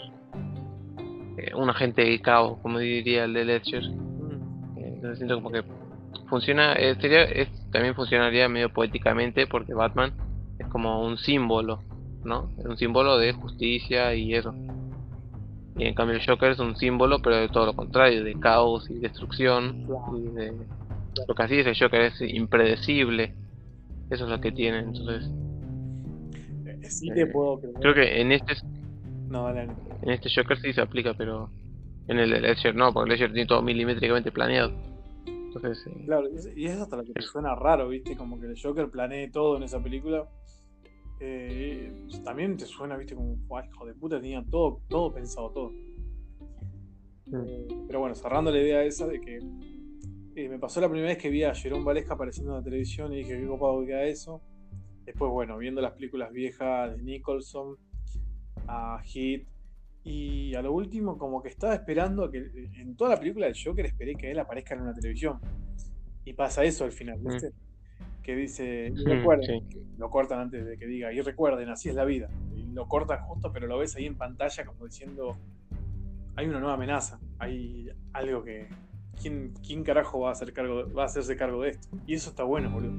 eh, 1.39 1.55
un 1.55 1.70
agente 1.70 2.03
de 2.03 2.20
caos, 2.20 2.59
como 2.62 2.78
diría 2.80 3.24
el 3.24 3.32
de 3.32 3.45
Ledger. 3.45 3.82
Mm. 3.89 4.78
Eh, 4.78 4.93
entonces 4.95 5.18
siento 5.18 5.36
como 5.36 5.53
que 5.53 5.62
funciona, 6.28 6.72
eh, 6.74 6.97
sería, 7.01 7.22
es, 7.22 7.49
también 7.70 7.95
funcionaría 7.95 8.49
medio 8.49 8.72
poéticamente 8.72 9.47
porque 9.47 9.72
Batman 9.72 10.12
es 10.59 10.66
como 10.66 11.07
un 11.07 11.16
símbolo, 11.16 11.80
¿no? 12.24 12.51
Es 12.59 12.64
un 12.64 12.76
símbolo 12.76 13.18
de 13.18 13.32
justicia 13.32 14.14
y 14.14 14.34
eso. 14.34 14.53
Y 15.76 15.84
en 15.84 15.95
cambio 15.95 16.16
el 16.16 16.26
Joker 16.26 16.51
es 16.51 16.59
un 16.59 16.74
símbolo, 16.76 17.20
pero 17.22 17.36
de 17.36 17.49
todo 17.49 17.66
lo 17.66 17.72
contrario, 17.74 18.24
de 18.24 18.34
caos 18.41 18.91
y 18.91 18.99
destrucción. 18.99 19.86
Y 20.16 20.34
de, 20.34 20.53
lo 21.28 21.34
que 21.36 21.43
así 21.43 21.61
es 21.61 21.66
el 21.68 21.78
Joker 21.78 22.01
es 22.01 22.20
impredecible. 22.20 23.32
Eso 24.11 24.24
es 24.24 24.30
lo 24.30 24.41
que 24.41 24.51
tiene, 24.51 24.80
entonces. 24.80 25.30
Sí 26.82 27.11
te 27.11 27.26
puedo 27.26 27.61
Creo 27.80 27.95
que 27.95 28.20
en 28.20 28.32
este 28.32 28.55
no, 29.28 29.47
En 30.03 30.11
este 30.11 30.29
Joker 30.35 30.59
sí 30.59 30.73
se 30.73 30.81
aplica, 30.81 31.15
pero 31.15 31.51
en 32.09 32.19
el 32.19 32.31
Ledger 32.31 32.75
no, 32.75 32.93
porque 32.93 33.13
el 33.13 33.19
Ledger 33.19 33.33
tiene 33.33 33.47
todo 33.47 33.63
milimétricamente 33.63 34.33
planeado. 34.33 34.73
Entonces, 35.27 35.87
eh, 35.87 36.03
claro, 36.05 36.29
y 36.57 36.67
es 36.67 36.79
hasta 36.79 36.97
lo 36.97 37.05
que 37.05 37.13
te 37.13 37.23
suena 37.23 37.55
raro, 37.55 37.89
¿viste? 37.89 38.17
Como 38.17 38.39
que 38.39 38.47
el 38.47 38.61
Joker 38.61 38.91
planee 38.91 39.31
todo 39.31 39.57
en 39.57 39.63
esa 39.63 39.83
película. 39.83 40.29
Eh, 41.21 41.93
también 42.25 42.57
te 42.57 42.65
suena, 42.65 42.97
¿viste? 42.97 43.15
Como, 43.15 43.37
hijo 43.65 43.87
de 43.87 43.95
puta, 43.95 44.21
tenía 44.21 44.45
todo, 44.49 44.83
todo 44.89 45.13
pensado, 45.13 45.51
todo. 45.51 45.73
Eh, 47.33 47.69
pero 47.87 48.01
bueno, 48.01 48.15
cerrando 48.15 48.51
la 48.51 48.59
idea 48.59 48.85
esa 48.85 49.07
de 49.07 49.21
que 49.21 49.39
me 50.49 50.59
pasó 50.59 50.81
la 50.81 50.89
primera 50.89 51.09
vez 51.09 51.19
que 51.19 51.31
vi 51.31 51.43
a 51.43 51.55
Jerome 51.55 51.85
Valesca 51.85 52.15
apareciendo 52.15 52.53
en 52.53 52.59
la 52.59 52.63
televisión 52.63 53.13
y 53.13 53.17
dije, 53.17 53.41
qué 53.41 53.47
copado 53.47 53.85
que 53.85 53.91
era 53.91 54.05
eso. 54.05 54.41
Después, 55.05 55.31
bueno, 55.33 55.59
viendo 55.59 55.81
las 55.81 55.93
películas 55.93 56.33
viejas 56.33 56.97
de 56.97 57.03
Nicholson, 57.03 57.77
a 58.69 59.01
Hit. 59.03 59.49
Y 60.05 60.55
a 60.55 60.63
lo 60.63 60.73
último, 60.73 61.19
como 61.19 61.43
que 61.43 61.49
estaba 61.49 61.75
esperando 61.75 62.31
que 62.31 62.51
en 62.77 62.97
toda 62.97 63.11
la 63.11 63.19
película 63.19 63.47
del 63.47 63.57
Joker 63.63 63.85
esperé 63.85 64.15
que 64.15 64.31
él 64.31 64.39
aparezca 64.39 64.75
en 64.75 64.83
una 64.83 64.95
televisión. 64.95 65.39
Y 66.25 66.33
pasa 66.33 66.65
eso 66.65 66.85
al 66.85 66.93
final, 66.93 67.19
mm. 67.21 67.29
¿viste? 67.29 67.53
Que 68.23 68.37
dice, 68.37 68.93
y 68.95 69.05
recuerden, 69.05 69.67
lo 69.97 70.11
cortan 70.11 70.41
antes 70.41 70.67
de 70.67 70.77
que 70.77 70.87
diga, 70.87 71.13
y 71.13 71.21
recuerden, 71.21 71.69
así 71.69 71.89
es 71.89 71.95
la 71.95 72.05
vida. 72.05 72.29
Y 72.55 72.65
lo 72.73 72.87
cortan 72.87 73.21
justo, 73.23 73.53
pero 73.53 73.67
lo 73.67 73.79
ves 73.79 73.97
ahí 73.97 74.07
en 74.07 74.17
pantalla 74.17 74.65
como 74.65 74.85
diciendo, 74.85 75.37
hay 76.37 76.47
una 76.47 76.61
nueva 76.61 76.75
amenaza, 76.75 77.19
hay 77.39 77.91
algo 78.13 78.45
que... 78.45 78.69
¿Quién, 79.21 79.53
quién 79.67 79.83
carajo 79.83 80.21
va 80.21 80.29
a, 80.29 80.33
hacer 80.33 80.53
cargo, 80.53 80.93
va 80.93 81.03
a 81.03 81.07
hacerse 81.07 81.35
cargo 81.37 81.63
de 81.63 81.71
esto? 81.71 81.89
Y 82.07 82.15
eso 82.15 82.31
está 82.31 82.45
bueno, 82.45 82.71
boludo. 82.71 82.93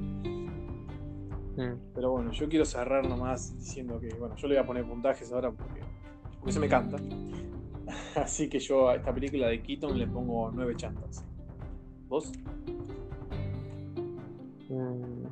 Mm. 1.56 1.78
Pero 1.94 2.10
bueno, 2.12 2.32
yo 2.32 2.48
quiero 2.48 2.64
cerrar 2.64 3.08
nomás 3.08 3.56
diciendo 3.58 4.00
que, 4.00 4.08
bueno, 4.14 4.36
yo 4.36 4.48
le 4.48 4.54
voy 4.54 4.62
a 4.62 4.66
poner 4.66 4.84
puntajes 4.84 5.32
ahora 5.32 5.50
porque, 5.50 5.79
porque 6.40 6.52
se 6.52 6.60
me 6.60 6.68
canta. 6.68 6.96
Así 8.16 8.48
que 8.48 8.58
yo 8.58 8.88
a 8.88 8.96
esta 8.96 9.12
película 9.12 9.48
de 9.48 9.62
Keaton 9.62 9.98
le 9.98 10.06
pongo 10.06 10.50
nueve 10.52 10.74
chantas. 10.76 11.24
¿Vos? 12.08 12.32
Mm. 14.68 15.26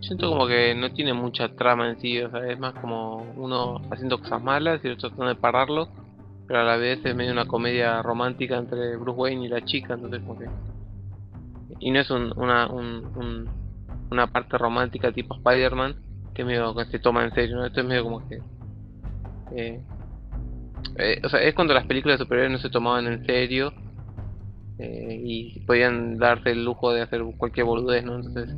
Siento 0.00 0.28
como 0.30 0.46
que 0.46 0.74
no 0.74 0.92
tiene 0.92 1.14
mucha 1.14 1.54
trama 1.54 1.88
en 1.88 1.98
sí, 1.98 2.20
o 2.20 2.30
sea, 2.30 2.46
es 2.50 2.58
más 2.58 2.74
como 2.74 3.22
uno 3.36 3.80
haciendo 3.90 4.18
cosas 4.18 4.42
malas 4.42 4.84
y 4.84 4.88
otro 4.88 5.08
tratando 5.08 5.28
de 5.28 5.40
pararlo, 5.40 5.88
pero 6.46 6.60
a 6.60 6.64
la 6.64 6.76
vez 6.76 7.02
es 7.04 7.16
medio 7.16 7.32
una 7.32 7.46
comedia 7.46 8.02
romántica 8.02 8.58
entre 8.58 8.96
Bruce 8.96 9.18
Wayne 9.18 9.46
y 9.46 9.48
la 9.48 9.64
chica, 9.64 9.94
entonces 9.94 10.20
como 10.20 10.38
que... 10.38 10.46
Y 11.80 11.90
no 11.90 12.00
es 12.00 12.10
un, 12.10 12.34
una, 12.36 12.70
un 12.70 13.48
una 14.14 14.26
parte 14.28 14.56
romántica 14.58 15.12
tipo 15.12 15.34
Spider-Man 15.34 15.96
que 16.34 16.44
medio 16.44 16.74
que 16.74 16.84
se 16.86 16.98
toma 16.98 17.24
en 17.24 17.34
serio, 17.34 17.56
¿no? 17.56 17.66
Esto 17.66 17.80
es 17.80 17.86
medio 17.86 18.04
como 18.04 18.28
que... 18.28 18.40
Eh, 19.56 19.80
eh, 20.98 21.20
o 21.24 21.28
sea, 21.28 21.40
es 21.42 21.54
cuando 21.54 21.74
las 21.74 21.86
películas 21.86 22.18
de 22.18 22.24
superhéroes 22.24 22.52
no 22.52 22.58
se 22.58 22.70
tomaban 22.70 23.06
en 23.06 23.24
serio 23.26 23.72
eh, 24.78 25.20
y 25.22 25.60
podían 25.60 26.18
darse 26.18 26.50
el 26.50 26.64
lujo 26.64 26.92
de 26.92 27.02
hacer 27.02 27.22
cualquier 27.36 27.66
boludez, 27.66 28.04
¿no? 28.04 28.16
Entonces, 28.16 28.54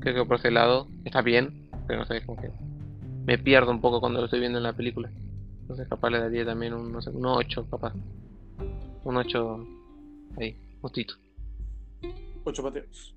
creo 0.00 0.14
que 0.14 0.28
por 0.28 0.38
ese 0.38 0.50
lado 0.50 0.88
está 1.04 1.22
bien, 1.22 1.68
pero 1.86 2.00
no 2.00 2.06
sé, 2.06 2.24
como 2.24 2.40
que 2.40 2.50
me 3.26 3.38
pierdo 3.38 3.70
un 3.70 3.80
poco 3.80 4.00
cuando 4.00 4.20
lo 4.20 4.26
estoy 4.26 4.40
viendo 4.40 4.58
en 4.58 4.64
la 4.64 4.72
película. 4.72 5.10
Entonces, 5.62 5.88
capaz 5.88 6.10
le 6.10 6.20
daría 6.20 6.44
también 6.44 6.74
un, 6.74 6.92
no 6.92 7.00
sé, 7.00 7.10
un 7.10 7.24
8, 7.24 7.66
capaz. 7.70 7.94
Un 9.04 9.16
8 9.16 9.66
ahí, 10.38 10.56
justito. 10.80 11.14
8 12.44 12.62
pateos. 12.62 13.14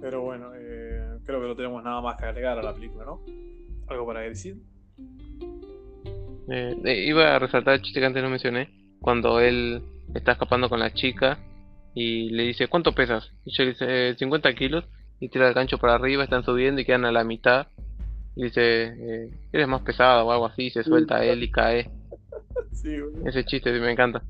Pero 0.00 0.22
bueno, 0.22 0.50
eh, 0.54 1.18
creo 1.24 1.40
que 1.40 1.46
no 1.48 1.56
tenemos 1.56 1.82
nada 1.82 2.00
más 2.00 2.16
que 2.16 2.26
agregar 2.26 2.58
a 2.58 2.62
la 2.62 2.74
película, 2.74 3.04
¿no? 3.04 3.20
¿Algo 3.88 4.06
para 4.06 4.20
decir? 4.20 4.56
Eh, 6.50 6.76
eh, 6.84 7.04
iba 7.06 7.34
a 7.34 7.38
resaltar 7.38 7.74
el 7.74 7.82
chiste 7.82 8.00
que 8.00 8.06
antes 8.06 8.22
no 8.22 8.30
mencioné. 8.30 8.68
Cuando 9.00 9.40
él 9.40 9.82
está 10.14 10.32
escapando 10.32 10.68
con 10.68 10.80
la 10.80 10.92
chica 10.92 11.38
y 11.94 12.30
le 12.30 12.44
dice, 12.44 12.68
¿cuánto 12.68 12.94
pesas? 12.94 13.30
Y 13.44 13.56
yo 13.56 13.64
le 13.64 13.70
dice, 13.70 14.14
50 14.16 14.54
kilos. 14.54 14.84
Y 15.20 15.30
tira 15.30 15.48
el 15.48 15.54
gancho 15.54 15.78
para 15.78 15.94
arriba, 15.94 16.22
están 16.22 16.44
subiendo 16.44 16.80
y 16.80 16.84
quedan 16.84 17.04
a 17.04 17.12
la 17.12 17.24
mitad. 17.24 17.68
Y 18.36 18.44
dice, 18.44 19.32
eres 19.52 19.66
más 19.66 19.82
pesado 19.82 20.26
o 20.26 20.32
algo 20.32 20.46
así. 20.46 20.70
se 20.70 20.84
suelta 20.84 21.24
él 21.24 21.42
y 21.42 21.50
cae. 21.50 21.90
Ese 23.24 23.44
chiste 23.44 23.72
me 23.72 23.90
encanta. 23.90 24.22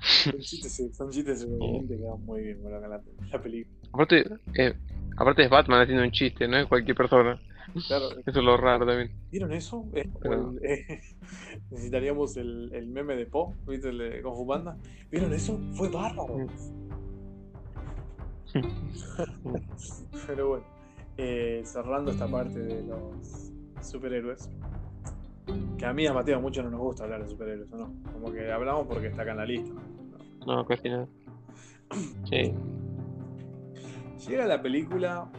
Son 0.00 0.38
chistes, 0.38 0.96
son 0.96 1.10
chistes 1.10 1.44
que 1.44 1.96
quedan 1.96 2.24
muy 2.24 2.42
bien 2.42 2.58
la, 2.64 3.00
la, 3.32 3.42
película. 3.42 3.76
Aparte, 3.92 4.24
eh, 4.54 4.74
aparte 5.16 5.42
es 5.42 5.50
Batman 5.50 5.82
haciendo 5.82 6.04
un 6.04 6.10
chiste, 6.12 6.46
no 6.46 6.56
es 6.58 6.66
cualquier 6.66 6.96
persona. 6.96 7.38
Claro. 7.86 8.10
Eso 8.26 8.38
es 8.38 8.44
lo 8.44 8.56
raro 8.56 8.86
también. 8.86 9.12
¿Vieron 9.30 9.52
eso? 9.52 9.86
Eh, 9.92 10.10
eh, 10.62 11.00
necesitaríamos 11.70 12.36
el, 12.36 12.70
el, 12.72 12.86
meme 12.86 13.16
de 13.16 13.26
Po, 13.26 13.54
¿viste? 13.66 13.90
El 13.90 13.98
de 13.98 14.22
Banda. 14.46 14.76
¿Vieron 15.10 15.32
eso? 15.32 15.58
Fue 15.74 15.88
bárbaro. 15.88 16.46
Pero 20.26 20.48
bueno, 20.48 20.64
eh, 21.16 21.62
cerrando 21.64 22.10
esta 22.10 22.26
parte 22.26 22.58
de 22.58 22.82
los 22.82 23.52
superhéroes, 23.82 24.48
que 25.76 25.86
a 25.86 25.92
mí 25.92 26.06
a 26.06 26.12
Mateo 26.12 26.40
mucho 26.40 26.62
no 26.62 26.70
nos 26.70 26.80
gusta 26.80 27.04
hablar 27.04 27.22
de 27.22 27.28
superhéroes, 27.28 27.70
¿no? 27.70 27.92
Como 28.12 28.32
que 28.32 28.50
hablamos 28.50 28.86
porque 28.86 29.08
está 29.08 29.22
acá 29.22 29.32
en 29.32 29.36
la 29.36 29.46
lista. 29.46 29.72
No, 30.46 30.56
no 30.56 30.66
casi 30.66 30.88
nada. 30.88 31.08
Sí. 32.24 32.54
Llega 34.26 34.46
la 34.46 34.60
película 34.60 35.30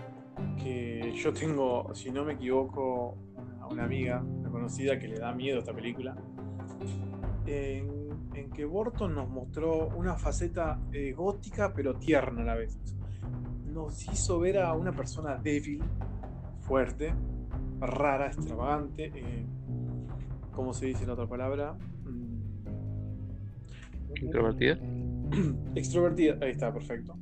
que 0.62 1.14
yo 1.16 1.34
tengo, 1.34 1.94
si 1.94 2.12
no 2.12 2.26
me 2.26 2.34
equivoco, 2.34 3.18
una, 3.36 3.68
una 3.68 3.84
amiga, 3.86 4.22
una 4.22 4.50
conocida, 4.50 5.00
que 5.00 5.08
le 5.08 5.18
da 5.18 5.34
miedo 5.34 5.58
a 5.58 5.60
esta 5.60 5.74
película. 5.74 6.16
En, 7.46 8.00
que 8.54 8.66
Borton 8.66 9.16
nos 9.16 9.30
mostró 9.30 9.90
una 9.90 10.16
faceta 10.16 10.80
eh, 10.92 11.14
gótica 11.14 11.74
pero 11.74 11.96
tierna 11.96 12.42
a 12.42 12.46
la 12.46 12.56
vez. 12.56 12.78
Nos 13.66 14.08
hizo 14.08 14.40
ver 14.40 14.60
a 14.60 14.74
una 14.74 14.92
persona 14.92 15.36
débil, 15.36 15.82
fuerte, 16.62 17.14
rara, 17.80 18.28
extravagante. 18.28 19.12
Eh, 19.14 19.46
¿Cómo 20.54 20.74
se 20.74 20.88
dice 20.88 21.04
en 21.04 21.12
otra 21.12 21.28
palabra? 21.28 21.74
Mm. 22.04 22.40
¿Introvertida? 24.22 24.78
Extrovertida, 25.76 26.38
ahí 26.42 26.52
está, 26.52 26.74
perfecto. 26.74 27.16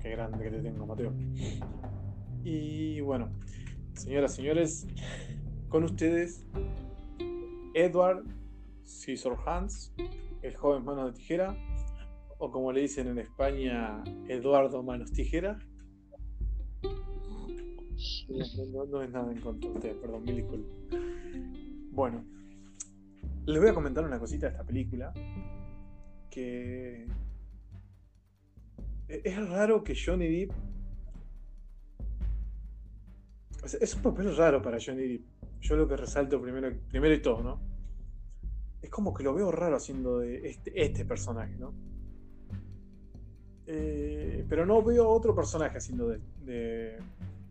Qué 0.00 0.10
grande 0.10 0.44
que 0.44 0.50
te 0.50 0.62
tengo, 0.62 0.86
Mateo. 0.86 1.12
Y 2.44 3.00
bueno, 3.00 3.30
señoras 3.94 4.34
señores, 4.34 4.86
con 5.68 5.84
ustedes, 5.84 6.46
Edward 7.74 8.24
Hans, 9.46 9.92
el 10.42 10.56
joven 10.56 10.84
manos 10.84 11.12
de 11.12 11.18
tijera, 11.18 11.56
o 12.38 12.50
como 12.50 12.72
le 12.72 12.82
dicen 12.82 13.08
en 13.08 13.18
España, 13.18 14.02
Eduardo 14.28 14.82
Manos 14.82 15.12
Tijera. 15.12 15.58
No, 18.28 19.02
es 19.02 19.10
nada 19.10 19.32
en 19.32 19.40
contra 19.40 19.70
de 19.70 19.76
usted, 19.76 19.96
perdón, 20.00 20.22
mil 20.24 20.36
disculpas. 20.36 20.76
Bueno, 21.90 22.24
les 23.46 23.60
voy 23.60 23.70
a 23.70 23.74
comentar 23.74 24.04
una 24.04 24.18
cosita 24.18 24.46
de 24.46 24.52
esta 24.52 24.64
película. 24.64 25.12
Que 26.30 27.06
es 29.08 29.48
raro 29.48 29.82
que 29.82 29.94
Johnny 29.96 30.28
Depp 30.28 30.52
Es 33.62 33.94
un 33.94 34.02
papel 34.02 34.36
raro 34.36 34.62
para 34.62 34.78
Johnny 34.84 35.08
Depp. 35.08 35.22
Yo 35.60 35.76
lo 35.76 35.88
que 35.88 35.96
resalto 35.96 36.40
primero, 36.40 36.72
primero 36.88 37.14
y 37.14 37.20
todo, 37.20 37.42
¿no? 37.42 37.60
Es 38.80 38.90
como 38.90 39.12
que 39.12 39.24
lo 39.24 39.34
veo 39.34 39.50
raro 39.50 39.76
haciendo 39.76 40.20
de 40.20 40.48
este, 40.48 40.72
este 40.80 41.04
personaje, 41.04 41.56
¿no? 41.58 41.74
Eh, 43.66 44.46
pero 44.48 44.64
no 44.64 44.82
veo 44.82 45.08
otro 45.08 45.34
personaje 45.34 45.76
haciendo 45.76 46.08
de, 46.08 46.20
de, 46.44 46.98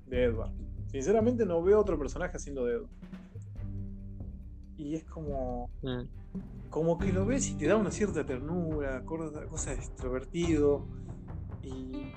de, 0.07 0.23
Edward. 0.23 0.51
Sinceramente 0.87 1.45
no 1.45 1.61
veo 1.61 1.79
otro 1.79 1.99
personaje 1.99 2.37
haciendo 2.37 2.65
de 2.65 2.75
Edward. 2.75 2.89
Y 4.77 4.95
es 4.95 5.03
como... 5.03 5.69
Mm. 5.81 6.03
Como 6.69 6.97
que 6.97 7.13
lo 7.13 7.25
ves 7.25 7.49
y 7.49 7.55
te 7.55 7.67
da 7.67 7.77
una 7.77 7.91
cierta 7.91 8.25
ternura, 8.25 9.03
cosas 9.05 9.77
extrovertido. 9.77 10.85
Y, 11.63 12.11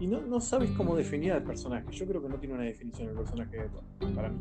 y 0.00 0.06
no, 0.06 0.20
no, 0.22 0.40
sabes 0.40 0.70
cómo 0.72 0.96
definir 0.96 1.32
al 1.32 1.44
personaje. 1.44 1.86
Yo 1.92 2.06
creo 2.06 2.22
que 2.22 2.28
no 2.28 2.36
tiene 2.36 2.54
una 2.54 2.64
definición 2.64 3.10
el 3.10 3.14
personaje 3.14 3.56
de 3.56 3.62
Edward, 3.64 4.14
para 4.14 4.28
mí. 4.30 4.38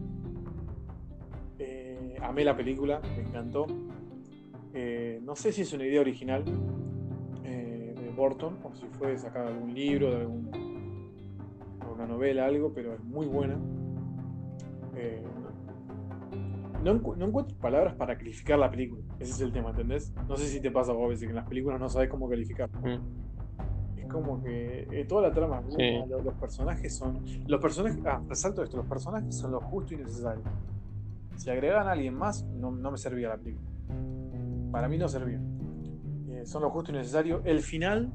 Eh, 1.60 2.18
amé 2.22 2.44
la 2.44 2.56
película, 2.56 3.02
me 3.16 3.22
encantó. 3.22 3.68
Eh, 4.74 5.20
no 5.24 5.36
sé 5.36 5.52
si 5.52 5.62
es 5.62 5.74
una 5.74 5.86
idea 5.86 6.02
original, 6.02 6.44
Burton, 8.20 8.58
o 8.64 8.76
si 8.76 8.86
fue 8.88 9.18
sacada 9.18 9.46
de 9.46 9.54
algún 9.54 9.74
libro, 9.74 10.12
de 10.12 10.18
algún, 10.18 10.52
una 11.94 12.06
novela, 12.06 12.46
algo, 12.46 12.74
pero 12.74 12.94
es 12.94 13.04
muy 13.04 13.26
buena. 13.26 13.58
Eh, 14.96 15.24
no, 16.84 16.92
encuentro 16.92 17.58
palabras 17.58 17.96
para 17.96 18.18
calificar 18.18 18.60
la 18.60 18.70
película. 18.70 19.02
Ese 19.20 19.32
es 19.32 19.42
el 19.42 19.52
tema, 19.52 19.70
¿entendés? 19.70 20.14
No 20.28 20.36
sé 20.36 20.48
si 20.48 20.62
te 20.62 20.70
pasa 20.70 20.92
a 20.92 21.08
veces 21.08 21.24
que 21.24 21.30
en 21.30 21.36
las 21.36 21.48
películas 21.48 21.80
no 21.80 21.90
sabes 21.90 22.10
cómo 22.10 22.30
calificar. 22.30 22.70
Mm. 22.70 23.29
Como 24.10 24.42
que 24.44 24.88
eh, 24.92 25.06
toda 25.06 25.24
la 25.24 25.32
trama, 25.32 25.62
los, 25.62 26.34
personajes 26.36 26.96
son. 26.96 27.24
Los 27.48 27.62
personajes. 27.62 28.00
Ah, 28.06 28.22
resalto 28.28 28.64
esto: 28.64 28.78
los 28.78 28.88
personajes 28.88 29.36
son 29.36 29.52
lo 29.52 29.62
justo 29.62 29.94
y 29.94 29.98
necesario. 29.98 30.44
Si 31.36 31.50
agregan 31.50 31.88
a 31.88 31.92
alguien 31.92 32.16
más, 32.16 32.44
no, 32.44 32.72
no 32.72 32.92
me 32.92 32.98
servía 32.98 33.30
la 33.30 33.38
película. 33.38 33.70
Para 34.72 34.88
mí 34.88 34.98
no 34.98 35.08
servía 35.08 35.40
son 36.46 36.62
lo 36.62 36.70
justo 36.70 36.92
y 36.92 36.96
necesario. 36.96 37.42
El 37.46 37.62
final. 37.62 38.14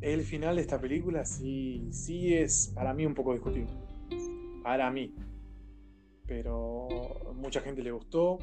El 0.00 0.22
final 0.22 0.56
de 0.56 0.62
esta 0.62 0.80
película 0.80 1.24
sí, 1.24 1.88
sí 1.90 2.32
es 2.32 2.72
para 2.74 2.94
mí 2.94 3.04
un 3.04 3.14
poco 3.14 3.32
discutible. 3.32 3.72
Para 4.62 4.90
mí. 4.90 5.14
Pero 6.26 6.88
mucha 7.34 7.60
gente 7.60 7.82
le 7.82 7.90
gustó. 7.90 8.38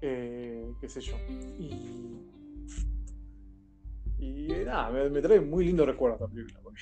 Eh, 0.00 0.72
qué 0.80 0.88
sé 0.88 1.00
yo. 1.00 1.16
Y. 1.58 2.28
Y 4.22 4.46
nada, 4.64 4.88
me, 5.10 5.20
trae 5.20 5.40
muy 5.40 5.64
lindo 5.64 5.84
recuerdo 5.84 6.14
esta 6.14 6.28
película. 6.28 6.60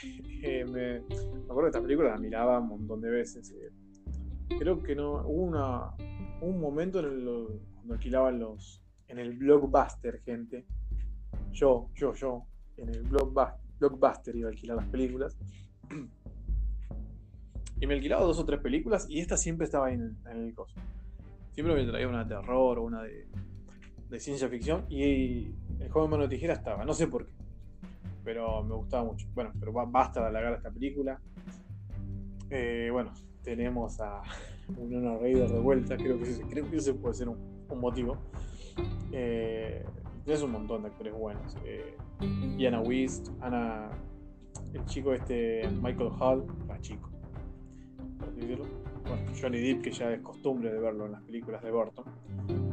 Eh, 0.42 0.64
me, 0.64 0.96
acuerdo 1.44 1.62
de 1.62 1.68
esta 1.68 1.82
película, 1.82 2.10
la 2.10 2.18
miraba 2.18 2.58
un 2.58 2.68
montón 2.68 3.00
de 3.00 3.10
veces. 3.10 3.50
Eh. 3.50 4.56
creo 4.58 4.82
que 4.82 4.94
no. 4.94 5.22
Hubo 5.26 5.42
una, 5.42 5.90
un 6.40 6.60
momento 6.60 7.00
en 7.00 7.06
el, 7.06 7.24
cuando 7.74 7.94
alquilaban 7.94 8.38
los, 8.38 8.82
en 9.08 9.18
el 9.18 9.36
blockbuster, 9.36 10.20
gente. 10.20 10.66
Yo, 11.52 11.90
yo, 11.94 12.14
yo, 12.14 12.44
en 12.76 12.90
el 12.90 13.02
blockbuster 13.02 14.36
iba 14.36 14.48
a 14.48 14.52
alquilar 14.52 14.76
las 14.76 14.88
películas. 14.88 15.36
Y 17.82 17.86
me 17.86 17.94
alquilaba 17.94 18.26
dos 18.26 18.38
o 18.38 18.44
tres 18.44 18.60
películas 18.60 19.06
y 19.08 19.20
esta 19.20 19.38
siempre 19.38 19.64
estaba 19.64 19.86
ahí 19.86 19.94
en, 19.94 20.14
el 20.26 20.54
coso. 20.54 20.74
Siempre 21.52 21.74
me 21.74 21.90
traía 21.90 22.06
una 22.06 22.24
de 22.24 22.34
terror 22.34 22.78
o 22.78 22.82
una 22.82 23.02
de, 23.04 23.26
ciencia 24.18 24.48
ficción 24.48 24.86
y 24.88 25.54
el 25.78 25.88
joven 25.90 26.10
mano 26.10 26.22
de 26.24 26.30
tijera 26.30 26.54
estaba, 26.54 26.84
no 26.84 26.94
sé 26.94 27.06
por 27.06 27.26
qué. 27.26 27.32
Pero 28.24 28.62
me 28.62 28.74
gustaba 28.74 29.04
mucho. 29.04 29.26
Bueno, 29.34 29.52
pero 29.58 29.72
basta 29.72 30.20
de 30.20 30.26
alargar 30.26 30.54
esta 30.54 30.70
película. 30.70 31.20
Eh, 32.50 32.88
bueno, 32.92 33.12
tenemos 33.42 34.00
a 34.00 34.22
Winona 34.76 35.16
Raider 35.16 35.48
de 35.48 35.60
vuelta, 35.60 35.96
creo 35.96 36.18
que, 36.18 36.40
creo 36.48 36.68
que 36.68 36.76
ese 36.76 36.94
puede 36.94 37.14
ser 37.14 37.28
un 37.28 37.80
motivo. 37.80 38.16
Eh, 39.12 39.84
un 40.44 40.52
montón 40.52 40.82
de 40.82 40.88
actores 40.88 41.12
buenos. 41.12 41.56
Eh, 41.64 41.96
Diana 42.56 42.80
Wist, 42.80 43.30
Ana, 43.40 43.90
el 44.72 44.84
chico 44.84 45.12
este, 45.12 45.68
Michael 45.82 46.10
Hall, 46.20 46.46
la 46.68 46.80
chico, 46.80 47.10
Johnny 49.40 49.60
Depp, 49.60 49.82
que 49.82 49.90
ya 49.92 50.10
es 50.12 50.20
costumbre 50.20 50.72
de 50.72 50.78
verlo 50.78 51.06
en 51.06 51.12
las 51.12 51.22
películas 51.22 51.62
de 51.62 51.70
Burton, 51.70 52.04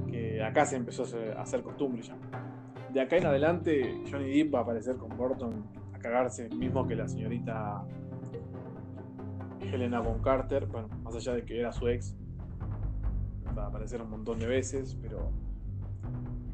que 0.10 0.44
acá 0.44 0.66
se 0.66 0.76
empezó 0.76 1.04
a 1.36 1.42
hacer 1.42 1.62
costumbre 1.62 2.02
ya. 2.02 2.16
De 2.94 3.02
acá 3.02 3.18
en 3.18 3.26
adelante, 3.26 4.04
Johnny 4.10 4.38
Depp 4.38 4.56
va 4.56 4.60
a 4.60 4.62
aparecer 4.64 4.96
con 4.98 5.16
Burton 5.18 5.66
a 5.94 6.00
cagarse, 6.00 6.50
mismo 6.50 6.88
que 6.88 6.96
la 6.96 7.08
señorita 7.08 7.84
Helena 9.62 10.00
Von 10.00 10.22
más 11.04 11.16
allá 11.16 11.34
de 11.34 11.44
que 11.44 11.60
era 11.60 11.72
su 11.72 11.88
ex, 11.88 12.16
va 13.58 13.66
a 13.66 13.68
aparecer 13.68 14.02
un 14.02 14.10
montón 14.10 14.40
de 14.40 14.48
veces, 14.48 14.98
pero 15.02 15.32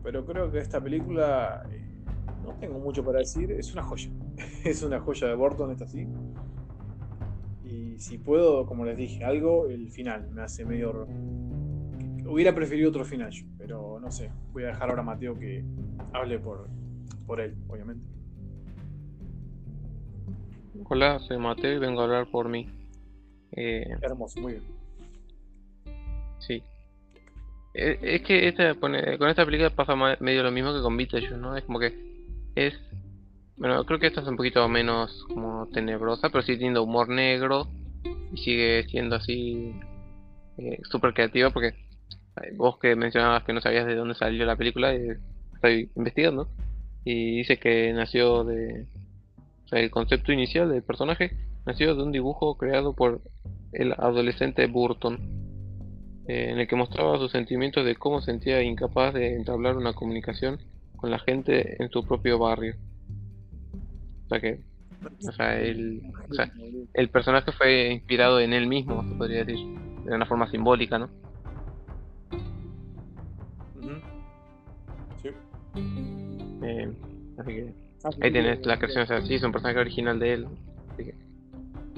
pero 0.04 0.26
creo 0.26 0.52
que 0.52 0.60
esta 0.60 0.82
película, 0.82 1.66
eh, 1.72 1.82
no 2.44 2.54
tengo 2.56 2.78
mucho 2.78 3.04
para 3.04 3.20
decir, 3.20 3.52
es 3.52 3.72
una 3.74 3.84
joya. 3.84 4.10
es 4.66 4.84
una 4.84 5.00
joya 5.00 5.28
de 5.30 5.36
Burton, 5.36 5.72
esta 5.72 5.88
sí. 5.88 6.06
Si 8.00 8.18
puedo, 8.18 8.66
como 8.66 8.86
les 8.86 8.98
dije, 8.98 9.24
algo, 9.24 9.68
el 9.68 9.90
final 9.90 10.30
me 10.32 10.42
hace 10.42 10.66
medio... 10.66 11.08
Hubiera 12.26 12.56
preferido 12.56 12.90
otro 12.90 13.04
final 13.04 13.32
yo, 13.32 13.46
pero 13.58 14.00
no 14.00 14.12
sé. 14.12 14.32
Voy 14.54 14.64
a 14.64 14.68
dejar 14.68 14.90
ahora 14.90 15.02
a 15.02 15.06
Mateo 15.06 15.38
que 15.38 15.64
hable 16.14 16.40
por, 16.40 16.68
por 17.28 17.42
él, 17.42 17.56
obviamente. 17.68 18.06
Hola, 20.86 21.20
soy 21.20 21.38
Mateo 21.38 21.74
y 21.74 21.80
vengo 21.80 22.02
a 22.02 22.04
hablar 22.06 22.28
por 22.32 22.50
mí. 22.50 22.70
Eh, 23.52 23.86
Hermoso, 24.02 24.40
muy 24.40 24.54
bien. 24.54 24.64
Sí, 26.40 26.64
eh, 27.74 27.98
es 28.02 28.22
que 28.22 28.48
esta, 28.48 28.76
con 28.76 28.96
esta 28.96 29.46
película 29.46 29.70
pasa 29.72 29.96
medio 30.20 30.44
lo 30.44 30.52
mismo 30.52 30.74
que 30.74 30.82
con 30.82 30.96
Beetlejuice, 30.96 31.38
¿no? 31.38 31.58
Es 31.58 31.64
como 31.64 31.80
que 31.80 31.94
es... 32.56 32.74
Bueno, 33.58 33.84
creo 33.86 34.00
que 34.00 34.08
esta 34.08 34.22
es 34.22 34.28
un 34.28 34.36
poquito 34.36 34.68
menos 34.68 35.26
como 35.34 35.68
tenebrosa, 35.68 36.30
pero 36.30 36.44
sigue 36.44 36.58
teniendo 36.58 36.84
humor 36.84 37.10
negro 37.10 37.68
y 38.34 38.38
sigue 38.38 38.84
siendo 38.90 39.16
así 39.16 39.74
eh, 40.58 40.80
súper 40.84 41.14
creativa 41.14 41.50
porque 41.52 41.68
eh, 41.68 42.54
vos 42.56 42.78
que 42.80 42.96
mencionabas 42.96 43.44
que 43.44 43.54
no 43.54 43.62
sabías 43.62 43.86
de 43.86 43.96
dónde 43.96 44.16
salió 44.16 44.46
la 44.46 44.56
película, 44.56 44.94
eh, 44.94 45.18
estoy 45.54 45.92
investigando 45.96 46.50
y 47.06 47.38
dice 47.38 47.58
que 47.58 47.94
nació 47.94 48.44
de... 48.44 48.86
O 49.66 49.68
sea, 49.68 49.80
el 49.80 49.92
concepto 49.92 50.32
inicial 50.32 50.70
del 50.70 50.84
personaje 50.84 51.38
nació 51.66 51.96
de 51.96 52.04
un 52.04 52.12
dibujo 52.12 52.58
creado 52.58 52.96
por 52.96 53.22
el 53.72 53.94
adolescente 53.94 54.68
Burton 54.68 55.44
eh, 56.28 56.52
en 56.52 56.60
el 56.60 56.68
que 56.68 56.76
mostraba 56.76 57.18
sus 57.18 57.32
sentimientos 57.32 57.86
de 57.86 57.96
cómo 57.96 58.22
sentía 58.22 58.62
incapaz 58.62 59.14
de 59.14 59.36
entablar 59.36 59.76
una 59.76 59.94
comunicación 59.94 60.60
con 60.96 61.12
la 61.12 61.20
gente 61.20 61.82
en 61.84 61.90
su 61.90 62.06
propio 62.06 62.40
barrio. 62.40 62.76
O 64.26 64.30
sea 64.30 64.40
que, 64.40 64.62
o 65.06 65.32
sea, 65.32 65.60
el, 65.60 66.02
o 66.30 66.34
sea, 66.34 66.52
el 66.94 67.10
personaje 67.10 67.52
fue 67.52 67.92
inspirado 67.92 68.40
en 68.40 68.54
él 68.54 68.68
mismo, 68.68 69.04
se 69.04 69.16
podría 69.16 69.44
decir, 69.44 69.66
de 70.06 70.16
una 70.16 70.26
forma 70.26 70.50
simbólica, 70.50 71.00
¿no? 71.00 71.10
Sí. 75.22 75.30
Eh, 76.64 76.94
así 77.38 77.52
que 77.52 77.74
ah, 78.04 78.10
ahí 78.22 78.32
tenés 78.32 78.66
la 78.66 78.78
creación, 78.78 79.04
o 79.04 79.08
sea, 79.08 79.22
sí, 79.22 79.36
es 79.36 79.44
un 79.44 79.52
personaje 79.52 79.80
original 79.80 80.20
de 80.20 80.34
él. 80.34 80.48
Así 80.92 81.06
que, 81.06 81.16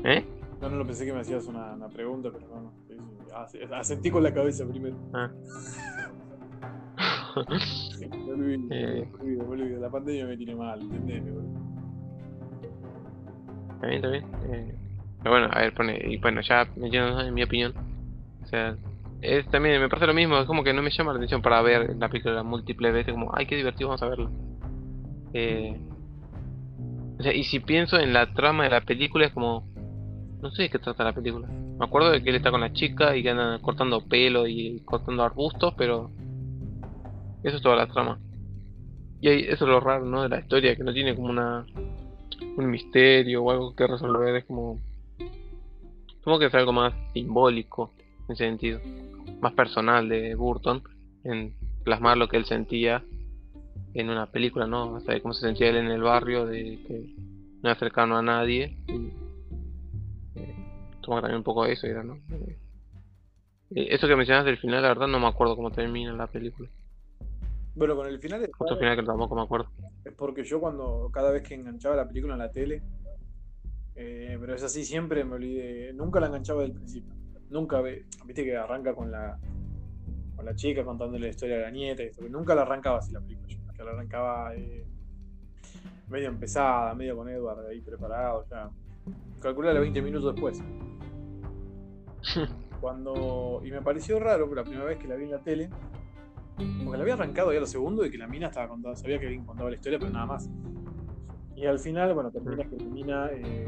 ¿Eh? 0.04 0.26
No, 0.62 0.70
no 0.70 0.78
lo 0.78 0.86
pensé 0.86 1.06
que 1.06 1.14
me 1.14 1.20
hacías 1.20 1.46
una, 1.48 1.74
una 1.74 1.90
pregunta, 1.90 2.30
pero 2.32 2.48
no, 2.48 2.62
no. 2.62 3.76
Asentí 3.76 4.10
con 4.10 4.24
la 4.24 4.34
cabeza 4.34 4.66
primero. 4.66 4.96
Ah. 5.14 5.32
me 7.36 8.32
olvido, 8.32 8.68
eh. 8.72 9.08
me 9.24 9.44
olvido, 9.44 9.80
La 9.80 9.90
pandemia 9.90 10.26
me 10.26 10.38
tiene 10.38 10.56
mal, 10.56 10.82
¿entendés? 10.82 11.24
Está 13.90 14.10
bien. 14.10 14.26
Eh, 14.50 14.76
pero 15.20 15.32
bueno, 15.32 15.50
a 15.52 15.60
ver, 15.60 15.74
pone. 15.74 16.00
Y 16.06 16.18
bueno, 16.18 16.42
ya 16.42 16.68
me 16.76 16.88
en 16.88 17.34
mi 17.34 17.44
opinión. 17.44 17.74
O 18.44 18.48
sea, 18.48 18.76
es 19.22 19.46
también 19.48 19.82
me 19.82 19.90
parece 19.90 20.08
lo 20.08 20.14
mismo. 20.14 20.38
Es 20.38 20.46
como 20.46 20.64
que 20.64 20.74
no 20.74 20.82
me 20.82 20.92
llama 20.92 21.14
la 21.14 21.18
atención 21.18 21.42
para 21.42 21.62
ver 21.62 21.96
la 21.98 22.10
película 22.10 22.44
múltiples 22.44 22.94
veces. 22.94 23.14
Como, 23.14 23.32
ay, 23.34 23.46
qué 23.46 23.56
divertido, 23.56 23.90
vamos 23.90 24.04
a 24.04 24.10
verla. 24.10 24.30
Eh, 25.34 25.76
o 27.20 27.24
sea, 27.24 27.34
y 27.34 27.44
si 27.44 27.60
pienso 27.60 27.98
en 27.98 28.14
la 28.14 28.34
trama 28.34 28.66
de 28.66 28.70
la 28.70 28.82
película, 28.82 29.26
es 29.26 29.34
como. 29.34 29.68
No 30.42 30.52
sé 30.52 30.64
de 30.64 30.70
qué 30.70 30.80
trata 30.80 31.04
la 31.04 31.14
película. 31.14 31.48
Me 31.48 31.86
acuerdo 31.86 32.12
de 32.12 32.22
que 32.22 32.30
él 32.30 32.36
está 32.36 32.52
con 32.52 32.62
la 32.62 32.72
chica 32.72 33.16
y 33.16 33.24
que 33.24 33.32
andan 33.32 33.60
cortando 33.62 34.06
pelo 34.08 34.48
y 34.48 34.82
cortando 34.86 35.24
arbustos, 35.24 35.74
pero 35.76 36.12
eso 37.44 37.58
es 37.58 37.62
toda 37.64 37.76
la 37.76 37.88
trama. 37.88 38.20
Y 39.22 39.30
eso 39.30 39.66
es 39.66 39.70
lo 39.72 39.80
raro, 39.80 40.06
¿no? 40.06 40.22
De 40.22 40.30
la 40.30 40.40
historia, 40.40 40.76
que 40.76 40.84
no 40.84 40.94
tiene 40.94 41.16
como 41.16 41.30
una 41.30 41.66
un 42.58 42.70
misterio 42.70 43.44
o 43.44 43.52
algo 43.52 43.76
que 43.76 43.88
resolver, 43.88 44.36
es 44.36 44.46
como 44.46 44.80
como 46.24 46.40
que 46.40 46.48
es 46.48 46.56
algo 46.56 46.74
más 46.74 46.94
simbólico 47.14 47.94
en 48.28 48.34
ese 48.34 48.46
sentido, 48.46 48.80
más 49.42 49.54
personal 49.54 50.10
de 50.10 50.34
Burton 50.34 50.82
en 51.24 51.54
plasmar 51.84 52.18
lo 52.18 52.28
que 52.28 52.38
él 52.38 52.46
sentía 52.46 53.04
en 53.94 54.10
una 54.10 54.26
película, 54.26 54.68
¿no? 54.68 54.94
O 54.94 55.00
sea, 55.00 55.20
cómo 55.22 55.34
se 55.34 55.42
sentía 55.42 55.70
él 55.70 55.78
en 55.78 55.88
el 55.88 56.02
barrio, 56.02 56.46
de 56.46 56.80
que 56.86 57.16
no 57.62 57.70
era 57.70 57.80
cercano 57.80 58.18
a 58.18 58.22
nadie. 58.22 58.78
Y, 58.88 59.12
toma 61.02 61.22
también 61.22 61.38
un 61.38 61.44
poco 61.44 61.66
de 61.66 61.74
eso, 61.74 61.86
era, 61.86 62.04
¿no? 62.04 62.16
Eh, 63.76 63.88
eso 63.92 64.08
que 64.08 64.16
mencionas 64.16 64.46
del 64.46 64.58
final, 64.58 64.82
la 64.82 64.90
verdad 64.90 65.08
no 65.08 65.20
me 65.20 65.28
acuerdo 65.28 65.56
cómo 65.56 65.72
termina 65.72 66.12
la 66.14 66.28
película. 66.28 66.68
Bueno, 67.76 67.96
con 67.96 68.08
el 68.08 68.20
final 68.20 68.42
es, 68.42 68.50
Otro 68.58 68.78
final 68.78 68.96
que 68.98 69.04
tampoco 69.04 69.36
me 69.36 69.44
acuerdo. 69.44 69.70
Es 70.06 70.14
porque 70.14 70.44
yo 70.44 70.60
cuando 70.60 71.10
cada 71.12 71.32
vez 71.32 71.42
que 71.42 71.56
enganchaba 71.56 71.96
la 71.96 72.08
película 72.08 72.34
en 72.34 72.40
la 72.40 72.52
tele, 72.52 72.84
eh, 73.96 74.38
pero 74.40 74.54
es 74.54 74.64
así 74.64 74.86
siempre 74.86 75.24
me 75.24 75.36
olvidé, 75.36 75.92
nunca 75.94 76.20
la 76.20 76.28
enganchaba 76.28 76.62
del 76.62 76.74
principio. 76.74 77.14
Nunca 77.50 77.82
ve, 77.82 78.06
viste 78.26 78.44
que 78.44 78.56
arranca 78.56 78.94
con 78.94 79.12
la 79.12 79.38
con 80.36 80.46
la 80.46 80.56
chica 80.56 80.84
contándole 80.84 81.26
la 81.26 81.30
historia 81.30 81.58
de 81.58 81.62
la 81.62 81.72
nieta 81.72 82.04
y 82.04 82.08
esto, 82.08 82.22
que 82.22 82.30
nunca 82.30 82.54
la 82.56 82.64
arrancaba 82.64 83.00
así 83.00 83.12
la 83.12 83.22
película, 83.22 83.48
yo, 83.48 83.74
que 83.74 83.84
la 83.84 83.92
arrancaba 83.92 84.56
eh, 84.56 84.86
medio 86.10 86.30
empezada, 86.30 86.94
medio 86.94 87.16
con 87.16 87.30
Edward 87.30 87.66
ahí 87.68 87.82
preparado, 87.82 88.46
ya. 88.50 88.70
Calculale 89.40 89.80
20 89.80 90.02
minutos 90.02 90.34
después. 90.34 90.64
Cuando. 92.82 93.62
Y 93.64 93.72
me 93.72 93.82
pareció 93.82 94.20
raro, 94.20 94.50
que 94.50 94.56
la 94.56 94.64
primera 94.64 94.86
vez 94.86 94.98
que 94.98 95.08
la 95.08 95.16
vi 95.16 95.26
en 95.26 95.32
la 95.32 95.42
tele, 95.42 95.70
porque 96.56 96.98
la 96.98 97.04
había 97.04 97.14
arrancado 97.16 97.52
ya 97.54 97.60
lo 97.60 97.66
segundo 97.66 98.06
y 98.06 98.12
que 98.12 98.18
la 98.18 98.28
mina 98.28 98.48
estaba 98.48 98.68
contando, 98.70 98.96
sabía 98.96 99.20
que 99.20 99.26
alguien 99.26 99.46
contaba 99.46 99.70
la 99.70 99.76
historia, 99.76 100.00
pero 100.00 100.12
nada 100.12 100.26
más. 100.26 100.50
Y 101.56 101.66
al 101.66 101.80
final, 101.80 102.14
bueno, 102.14 102.32
termina 102.32 102.64
que 102.64 102.76
termina, 102.76 103.30
eh, 103.32 103.68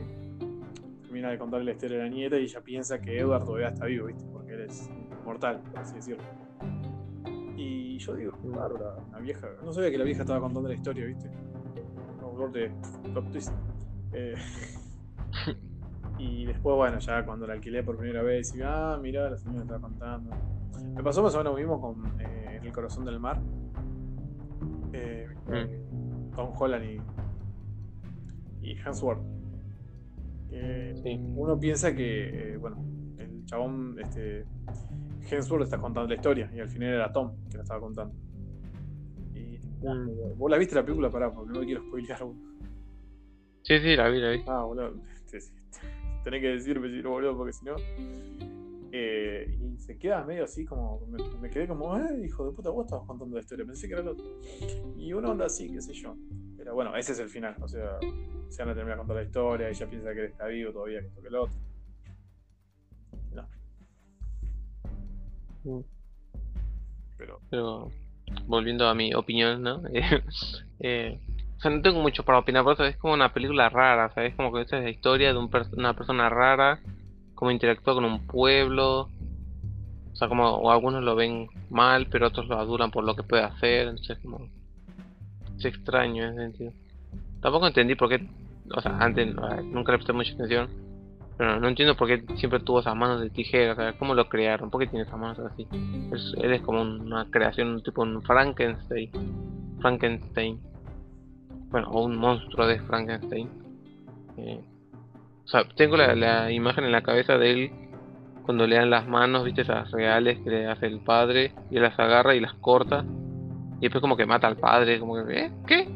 termina 1.01 1.29
de 1.29 1.37
contarle 1.37 1.65
la 1.65 1.71
historia 1.71 1.97
de 1.97 2.03
la 2.03 2.09
nieta 2.09 2.37
y 2.37 2.43
ella 2.43 2.61
piensa 2.61 2.99
que 2.99 3.19
Edward 3.19 3.45
todavía 3.45 3.69
está 3.69 3.85
vivo, 3.85 4.07
¿viste? 4.07 4.25
Porque 4.31 4.53
él 4.53 4.61
es 4.61 4.89
mortal, 5.25 5.61
por 5.71 5.79
así 5.79 5.95
decirlo. 5.95 6.23
Y 7.55 7.97
yo 7.97 8.15
digo, 8.15 8.33
bárbara, 8.43 8.95
una 9.09 9.19
vieja. 9.19 9.47
No 9.63 9.73
sabía 9.73 9.89
que 9.89 9.97
la 9.97 10.03
vieja 10.03 10.21
estaba 10.21 10.39
contando 10.39 10.69
la 10.69 10.75
historia, 10.75 11.05
¿viste? 11.05 11.29
Flor 12.35 12.51
de 12.51 12.71
plot 13.13 13.31
twist. 13.31 13.51
Eh, 14.13 14.35
y 16.19 16.45
después, 16.45 16.75
bueno, 16.75 16.99
ya 16.99 17.25
cuando 17.25 17.47
la 17.47 17.53
alquilé 17.53 17.81
por 17.83 17.97
primera 17.97 18.21
vez, 18.21 18.55
y 18.55 18.61
ah, 18.63 18.99
mira, 19.01 19.29
la 19.29 19.37
señora 19.37 19.61
estaba 19.61 19.81
contando. 19.81 20.35
Me 20.93 21.01
pasó 21.01 21.23
más 21.23 21.33
o 21.33 21.37
menos 21.39 21.53
lo 21.53 21.57
mismo 21.57 21.81
con 21.81 22.21
eh, 22.21 22.46
En 22.57 22.65
el 22.65 22.71
corazón 22.71 23.05
del 23.05 23.19
mar. 23.19 23.39
Eh, 24.93 25.27
Tom 26.35 26.51
Holland 26.57 26.85
y, 28.61 28.67
y 28.71 28.77
Hansworth. 28.79 29.21
Sí. 30.49 31.19
Uno 31.35 31.59
piensa 31.59 31.93
que, 31.95 32.53
eh, 32.53 32.57
bueno, 32.57 32.77
el 33.17 33.45
chabón, 33.45 33.97
este, 33.99 34.45
Hemsworth 35.29 35.63
está 35.65 35.77
contando 35.77 36.07
la 36.09 36.15
historia 36.15 36.49
y 36.55 36.59
al 36.59 36.69
final 36.69 36.89
era 36.89 37.11
Tom 37.11 37.31
que 37.49 37.57
la 37.57 37.63
estaba 37.63 37.79
contando. 37.79 38.13
Y, 39.35 39.57
Mm. 39.79 40.37
¿Vos 40.39 40.49
la 40.49 40.57
viste 40.57 40.73
la 40.73 40.83
película? 40.83 41.11
Pará, 41.11 41.31
porque 41.31 41.53
no 41.53 41.63
quiero 41.63 41.81
spoilear. 41.83 42.17
Sí, 43.61 43.79
sí, 43.79 43.95
la 43.95 44.09
vi, 44.09 44.19
la 44.19 44.29
vi. 44.31 44.41
Ah, 44.47 44.63
boludo. 44.63 44.93
te- 45.31 45.37
te- 45.39 45.45
Tenés 46.23 46.41
que 46.41 46.47
decirme 46.49 46.89
si 46.89 47.01
no, 47.03 47.11
boludo, 47.11 47.37
porque 47.37 47.53
si 47.53 47.63
no. 47.65 47.75
Eh, 48.91 49.57
y 49.59 49.77
se 49.79 49.97
queda 49.97 50.23
medio 50.23 50.43
así 50.45 50.65
como. 50.65 51.01
Me, 51.07 51.17
me 51.41 51.49
quedé 51.49 51.67
como, 51.67 51.97
eh, 51.97 52.21
hijo 52.25 52.45
de 52.45 52.51
puta, 52.55 52.69
vos 52.69 52.85
estabas 52.85 53.05
contando 53.05 53.35
la 53.35 53.41
historia. 53.41 53.65
Pensé 53.65 53.87
que 53.87 53.93
era 53.93 54.01
el 54.01 54.07
otro. 54.09 54.25
Y 54.97 55.13
uno 55.13 55.31
anda 55.31 55.45
así, 55.45 55.71
qué 55.71 55.81
sé 55.81 55.93
yo. 55.93 56.15
Pero 56.57 56.73
bueno, 56.73 56.95
ese 56.95 57.11
es 57.13 57.19
el 57.19 57.29
final. 57.29 57.55
O 57.61 57.67
sea, 57.67 57.97
se 58.49 58.61
van 58.63 58.71
a 58.71 58.75
terminar 58.75 58.97
contando 58.97 59.21
la 59.21 59.27
historia. 59.27 59.69
Ella 59.69 59.87
piensa 59.89 60.13
que 60.13 60.19
él 60.19 60.25
está 60.27 60.47
vivo 60.47 60.71
todavía, 60.71 61.01
que 61.01 61.07
esto 61.07 61.21
que 61.21 61.27
el 61.27 61.35
otro. 61.35 61.55
No, 63.33 63.47
Mm. 65.63 65.81
pero. 67.17 67.39
Pero 67.49 67.91
volviendo 68.45 68.87
a 68.87 68.95
mi 68.95 69.13
opinión, 69.13 69.61
¿no? 69.61 69.81
Eh, 69.93 70.21
eh, 70.79 71.19
o 71.57 71.59
sea, 71.59 71.71
no 71.71 71.81
tengo 71.81 72.01
mucho 72.01 72.23
para 72.23 72.37
opinar, 72.37 72.63
por 72.63 72.73
eso 72.73 72.85
es 72.85 72.97
como 72.97 73.13
una 73.15 73.33
película 73.33 73.67
rara, 73.69 74.13
¿sabes? 74.13 74.35
Como 74.35 74.53
que 74.53 74.61
esa 74.61 74.77
es 74.77 74.83
la 74.83 74.89
historia 74.91 75.33
de 75.33 75.39
un 75.39 75.49
pers- 75.49 75.73
una 75.75 75.95
persona 75.95 76.29
rara, 76.29 76.79
cómo 77.37 77.51
interactúa 77.51 77.93
con 77.93 78.03
un 78.05 78.25
pueblo, 78.25 79.01
o 80.11 80.15
sea, 80.15 80.27
como 80.27 80.49
o 80.49 80.71
algunos 80.71 81.03
lo 81.03 81.15
ven 81.15 81.47
mal, 81.69 82.07
pero 82.07 82.27
otros 82.27 82.47
lo 82.47 82.57
adulan 82.57 82.89
por 82.89 83.03
lo 83.03 83.15
que 83.15 83.21
puede 83.21 83.43
hacer, 83.43 83.87
entonces 83.87 84.17
como 84.23 84.49
es 85.57 85.65
extraño 85.65 86.23
en 86.25 86.29
ese 86.31 86.41
sentido. 86.41 86.71
Tampoco 87.39 87.67
entendí 87.67 87.93
por 87.93 88.09
qué, 88.09 88.27
o 88.75 88.81
sea, 88.81 88.97
antes 88.99 89.27
nunca 89.65 89.91
le 89.91 89.99
presté 89.99 90.13
mucha 90.13 90.33
atención, 90.33 90.67
pero 91.37 91.59
no 91.59 91.67
entiendo 91.67 91.95
por 91.95 92.07
qué 92.07 92.23
siempre 92.37 92.59
tuvo 92.59 92.79
esas 92.79 92.95
manos 92.95 93.21
de 93.21 93.29
tijera, 93.29 93.73
o 93.73 93.75
sea, 93.75 93.93
cómo 93.99 94.15
lo 94.15 94.27
crearon, 94.27 94.71
por 94.71 94.81
qué 94.81 94.87
tiene 94.87 95.05
esas 95.05 95.19
manos 95.19 95.37
así. 95.37 95.67
Es- 96.11 96.33
él 96.41 96.53
es 96.53 96.61
como 96.63 96.81
una 96.81 97.25
creación 97.29 97.83
tipo 97.83 98.01
un 98.01 98.23
Frankenstein. 98.23 99.11
Frankenstein. 99.79 100.59
Bueno, 101.69 101.89
o 101.91 102.03
un 102.03 102.17
monstruo 102.17 102.65
de 102.65 102.79
Frankenstein. 102.79 103.47
Eh, 104.37 104.59
o 105.47 105.49
sea, 105.49 105.63
tengo 105.77 105.95
la, 105.95 106.13
la 106.13 106.51
imagen 106.51 106.83
en 106.83 106.91
la 106.91 107.03
cabeza 107.03 107.37
de 107.37 107.51
él 107.51 107.71
cuando 108.43 108.67
le 108.67 108.75
dan 108.75 108.89
las 108.89 109.07
manos, 109.07 109.45
viste, 109.45 109.61
esas 109.61 109.89
reales 109.91 110.39
que 110.39 110.49
le 110.49 110.67
hace 110.67 110.87
el 110.87 110.99
padre, 110.99 111.53
y 111.71 111.77
él 111.77 111.83
las 111.83 111.97
agarra 111.97 112.35
y 112.35 112.41
las 112.41 112.53
corta. 112.53 113.05
Y 113.77 113.81
después 113.81 114.01
como 114.01 114.17
que 114.17 114.25
mata 114.25 114.47
al 114.47 114.57
padre, 114.57 114.99
como 114.99 115.25
que, 115.25 115.37
¿eh? 115.37 115.51
¿Qué? 115.65 115.87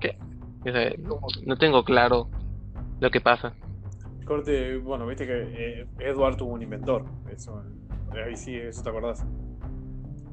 ¿Qué? 0.00 0.18
O 0.66 0.72
sea, 0.72 0.92
no 1.46 1.56
tengo 1.56 1.82
claro 1.84 2.28
lo 3.00 3.10
que 3.10 3.20
pasa. 3.20 3.54
Corte, 4.26 4.76
bueno, 4.78 5.06
viste 5.06 5.26
que 5.26 5.42
eh, 5.82 5.86
Edward 5.98 6.36
tuvo 6.36 6.52
un 6.52 6.62
inventor. 6.62 7.04
Eso, 7.30 7.62
eh, 8.14 8.22
ahí 8.26 8.36
sí, 8.36 8.56
eso 8.56 8.82
te 8.82 8.90
acordás. 8.90 9.24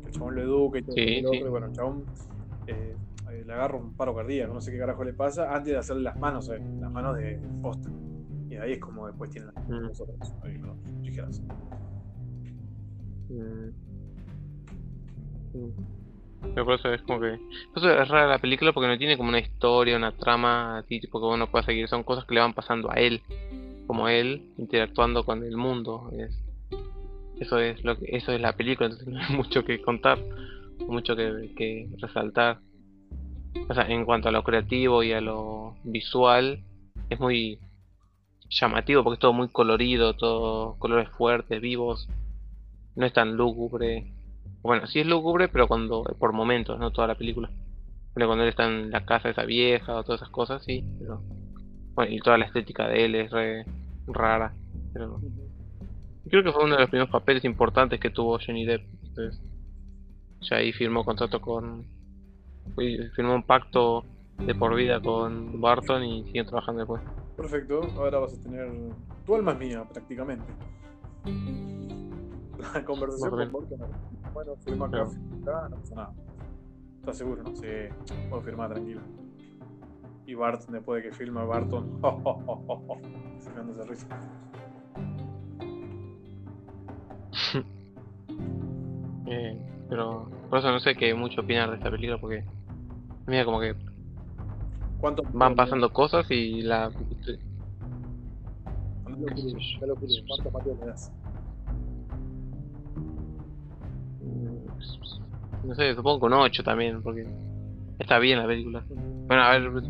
Que 0.01 0.07
el 0.07 0.13
chabón 0.13 0.35
lo 0.35 0.41
educa 0.41 0.79
y 0.79 0.81
todo 0.83 0.95
Sí, 0.95 1.23
sí. 1.31 1.43
bueno, 1.43 1.67
el 1.67 1.73
chabón 1.73 2.05
eh, 2.67 2.95
eh, 3.31 3.43
le 3.45 3.53
agarra 3.53 3.77
un 3.77 3.95
paro 3.95 4.15
cardíaco, 4.15 4.53
no 4.53 4.61
sé 4.61 4.71
qué 4.71 4.79
carajo 4.79 5.03
le 5.03 5.13
pasa, 5.13 5.53
antes 5.53 5.73
de 5.73 5.77
hacerle 5.77 6.03
las 6.03 6.17
manos, 6.17 6.49
eh, 6.49 6.59
las 6.79 6.91
manos 6.91 7.17
de 7.17 7.39
posta. 7.61 7.89
Y 8.49 8.55
ahí 8.55 8.73
es 8.73 8.79
como 8.79 9.07
después 9.07 9.29
tiene 9.29 9.47
las 9.53 9.69
Mm. 9.69 9.81
nosotros, 9.83 10.17
ahí 10.43 10.57
con 10.57 10.69
las 10.69 11.01
tijeras. 11.03 11.41
Mm. 13.29 13.69
Mm. 15.53 15.71
Pero 16.53 16.65
por 16.65 16.75
eso 16.75 16.93
es 16.93 17.01
como 17.01 17.19
que. 17.19 17.37
Por 17.73 17.83
eso 17.83 17.91
es 17.91 18.07
rara 18.07 18.27
la 18.27 18.39
película 18.39 18.71
porque 18.71 18.87
no 18.87 18.97
tiene 18.97 19.17
como 19.17 19.29
una 19.29 19.39
historia, 19.39 19.97
una 19.97 20.11
trama 20.13 20.79
así, 20.79 20.99
tipo 20.99 21.19
que 21.19 21.25
uno 21.25 21.47
pueda 21.47 21.65
seguir. 21.65 21.87
Son 21.87 22.03
cosas 22.03 22.25
que 22.25 22.33
le 22.33 22.39
van 22.41 22.53
pasando 22.53 22.89
a 22.91 22.95
él. 22.95 23.21
Como 23.87 24.07
él 24.07 24.53
interactuando 24.57 25.23
con 25.25 25.43
el 25.43 25.57
mundo. 25.57 26.11
Es, 26.17 26.41
eso 27.39 27.59
es 27.59 27.83
lo 27.83 27.97
que, 27.97 28.05
eso 28.15 28.31
es 28.31 28.41
la 28.41 28.53
película, 28.53 28.89
entonces 28.89 29.07
no 29.13 29.19
hay 29.19 29.35
mucho 29.35 29.63
que 29.63 29.81
contar, 29.81 30.19
mucho 30.87 31.15
que, 31.15 31.51
que 31.55 31.89
resaltar. 31.97 32.59
O 33.67 33.73
sea, 33.73 33.87
en 33.87 34.05
cuanto 34.05 34.29
a 34.29 34.31
lo 34.31 34.43
creativo 34.43 35.03
y 35.03 35.11
a 35.11 35.21
lo 35.21 35.75
visual, 35.83 36.63
es 37.09 37.19
muy 37.19 37.59
llamativo 38.49 39.03
porque 39.03 39.15
es 39.15 39.19
todo 39.19 39.33
muy 39.33 39.49
colorido, 39.49 40.15
todo 40.15 40.75
colores 40.79 41.09
fuertes, 41.09 41.61
vivos. 41.61 42.07
No 42.95 43.05
es 43.05 43.13
tan 43.13 43.35
lúgubre. 43.35 44.11
Bueno, 44.61 44.87
sí 44.87 44.99
es 44.99 45.07
lúgubre, 45.07 45.47
pero 45.47 45.67
cuando 45.67 46.03
por 46.19 46.33
momentos, 46.33 46.79
no 46.79 46.91
toda 46.91 47.07
la 47.07 47.15
película. 47.15 47.49
Pero 48.13 48.27
cuando 48.27 48.43
él 48.43 48.49
está 48.49 48.65
en 48.65 48.91
la 48.91 49.05
casa 49.05 49.29
esa 49.29 49.45
vieja 49.45 49.95
o 49.95 50.03
todas 50.03 50.21
esas 50.21 50.31
cosas, 50.31 50.63
sí. 50.63 50.83
Pero 50.99 51.21
bueno, 51.93 52.13
y 52.13 52.19
toda 52.19 52.37
la 52.37 52.45
estética 52.45 52.87
de 52.87 53.05
él 53.05 53.15
es 53.15 53.31
re 53.31 53.65
rara. 54.07 54.53
Pero 54.93 55.19
creo 56.29 56.43
que 56.43 56.51
fue 56.51 56.63
uno 56.63 56.75
de 56.75 56.81
los 56.81 56.89
primeros 56.89 57.11
papeles 57.11 57.45
importantes 57.45 57.99
que 57.99 58.09
tuvo 58.09 58.39
Johnny 58.45 58.65
Depp. 58.65 58.83
Entonces, 59.03 59.41
ya 60.41 60.57
ahí 60.57 60.71
firmó 60.73 61.03
contrato 61.03 61.41
con. 61.41 61.85
Y 62.77 62.97
Firmó 63.15 63.35
un 63.35 63.43
pacto 63.43 64.05
de 64.37 64.55
por 64.55 64.75
vida 64.75 65.01
con 65.01 65.59
Barton 65.59 66.03
y 66.03 66.23
siguen 66.25 66.45
trabajando 66.45 66.79
después. 66.79 67.01
Perfecto, 67.35 67.81
ahora 67.97 68.19
vas 68.19 68.33
a 68.33 68.41
tener. 68.41 68.69
Tu 69.25 69.35
alma 69.35 69.51
es 69.53 69.59
mía, 69.59 69.83
prácticamente. 69.91 70.45
La 72.73 72.83
conversación 72.85 73.29
con. 73.31 73.51
Morgan. 73.51 73.91
Bueno, 74.33 74.55
firma 74.57 74.87
acá, 74.87 75.07
no 75.69 75.77
pasa 75.77 75.95
nada. 75.95 76.13
¿Estás 76.99 77.17
seguro? 77.17 77.43
No 77.43 77.55
sé. 77.55 77.89
Puedo 78.29 78.41
firmar 78.43 78.71
tranquilo. 78.71 79.01
Y 80.25 80.35
Bart, 80.35 80.61
después 80.69 81.01
de 81.01 81.09
que 81.09 81.15
firma 81.15 81.43
Barton, 81.43 81.99
sacándose 83.39 83.83
risa. 83.85 84.07
Eh, 89.31 89.61
pero 89.87 90.27
por 90.49 90.57
eso 90.57 90.71
no 90.71 90.79
sé 90.79 90.95
qué 90.95 91.13
mucho 91.13 91.41
opinar 91.41 91.69
de 91.69 91.75
esta 91.75 91.91
película 91.91 92.19
porque 92.19 92.43
mira 93.29 93.45
como 93.45 93.59
que 93.59 93.75
¿Cuánto 94.99 95.23
van 95.31 95.55
pasando 95.55 95.93
cosas 95.93 96.29
y 96.29 96.61
la 96.61 96.91
¿Cuánto 99.03 100.75
le 100.75 100.85
das? 100.85 101.11
mm, 104.19 105.67
no 105.67 105.75
sé, 105.75 105.95
supongo 105.95 106.19
que 106.19 106.25
un 106.25 106.33
8 106.33 106.63
también 106.63 107.01
porque 107.01 107.25
está 107.99 108.19
bien 108.19 108.39
la 108.39 108.47
película. 108.47 108.83
Bueno, 108.89 109.43
a 109.43 109.57
ver, 109.57 109.83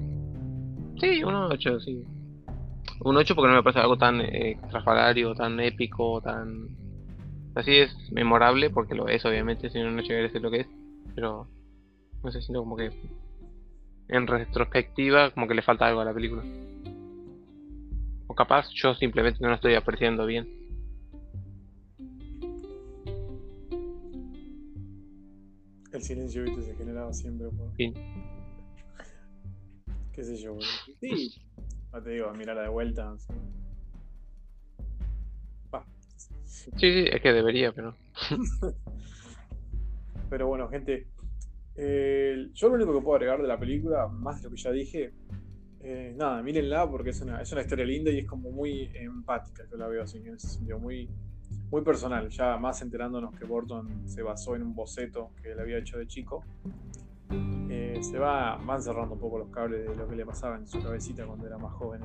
sí, 0.99 1.23
un 1.23 1.35
8, 1.35 1.79
sí. 1.79 2.03
Un 3.01 3.17
8 3.17 3.33
porque 3.35 3.49
no 3.49 3.55
me 3.55 3.63
parece 3.63 3.79
algo 3.79 3.97
tan 3.97 4.21
eh, 4.21 4.51
estrafalario, 4.51 5.33
tan 5.33 5.59
épico, 5.59 6.21
tan 6.21 6.67
así 7.55 7.77
es 7.77 7.95
memorable 8.11 8.69
porque 8.69 8.95
lo 8.95 9.07
es 9.07 9.25
obviamente, 9.25 9.69
si 9.69 9.79
no 9.79 9.91
no 9.91 10.01
llegaría 10.01 10.27
a 10.27 10.31
ser 10.31 10.41
lo 10.41 10.51
que 10.51 10.61
es, 10.61 10.67
pero 11.15 11.47
no 12.23 12.31
sé, 12.31 12.41
siento 12.41 12.61
como 12.61 12.75
que 12.75 12.91
en 14.09 14.27
retrospectiva 14.27 15.31
como 15.31 15.47
que 15.47 15.53
le 15.53 15.61
falta 15.61 15.87
algo 15.87 16.01
a 16.01 16.05
la 16.05 16.13
película. 16.13 16.43
O 18.27 18.33
capaz 18.35 18.69
yo 18.73 18.93
simplemente 18.95 19.39
no 19.41 19.49
lo 19.49 19.55
estoy 19.55 19.75
apreciando 19.75 20.25
bien. 20.25 20.47
El 25.91 26.01
silencio 26.03 26.43
¿viste? 26.43 26.61
se 26.61 26.75
generaba 26.75 27.11
siempre 27.13 27.49
por. 27.49 27.73
Fin. 27.75 27.93
qué 30.13 30.23
sé 30.23 30.37
yo, 30.37 30.53
boludo. 30.53 30.69
Sí. 30.99 31.33
No 31.91 32.03
te 32.03 32.11
digo, 32.11 32.31
mirarla 32.33 32.63
de 32.63 32.69
vuelta. 32.69 33.17
sí. 33.17 33.33
Va. 35.73 35.83
Sí, 36.45 36.71
sí, 36.77 37.05
es 37.11 37.21
que 37.21 37.33
debería, 37.33 37.71
pero. 37.71 37.95
Pero 40.29 40.45
bueno, 40.45 40.69
gente. 40.69 41.07
Eh, 41.81 42.49
yo 42.53 42.67
lo 42.67 42.75
único 42.75 42.93
que 42.93 43.01
puedo 43.01 43.15
agregar 43.15 43.41
de 43.41 43.47
la 43.47 43.57
película, 43.57 44.07
más 44.07 44.41
de 44.41 44.49
lo 44.49 44.55
que 44.55 44.61
ya 44.61 44.71
dije, 44.71 45.13
eh, 45.79 46.13
nada, 46.17 46.43
mírenla 46.43 46.89
porque 46.89 47.11
es 47.11 47.21
una, 47.21 47.41
es 47.41 47.49
una 47.53 47.61
historia 47.61 47.85
linda 47.85 48.11
y 48.11 48.19
es 48.19 48.27
como 48.27 48.51
muy 48.51 48.91
empática, 48.95 49.63
yo 49.71 49.77
la 49.77 49.87
veo 49.87 50.03
así, 50.03 50.17
en 50.17 50.35
ese 50.35 50.49
sentido, 50.49 50.77
muy, 50.77 51.09
muy 51.71 51.81
personal. 51.81 52.27
Ya 52.29 52.57
más 52.57 52.81
enterándonos 52.81 53.33
que 53.33 53.45
Burton 53.45 54.09
se 54.09 54.21
basó 54.23 54.57
en 54.57 54.63
un 54.63 54.75
boceto 54.75 55.31
que 55.41 55.53
él 55.53 55.59
había 55.61 55.77
hecho 55.77 55.97
de 55.97 56.05
chico, 56.05 56.43
eh, 57.69 57.99
se 58.01 58.19
va, 58.19 58.57
van 58.57 58.81
cerrando 58.81 59.13
un 59.13 59.21
poco 59.21 59.39
los 59.39 59.49
cables 59.49 59.87
de 59.87 59.95
lo 59.95 60.05
que 60.05 60.17
le 60.17 60.25
pasaba 60.25 60.57
en 60.57 60.67
su 60.67 60.83
cabecita 60.83 61.25
cuando 61.25 61.47
era 61.47 61.57
más 61.57 61.71
joven. 61.75 62.01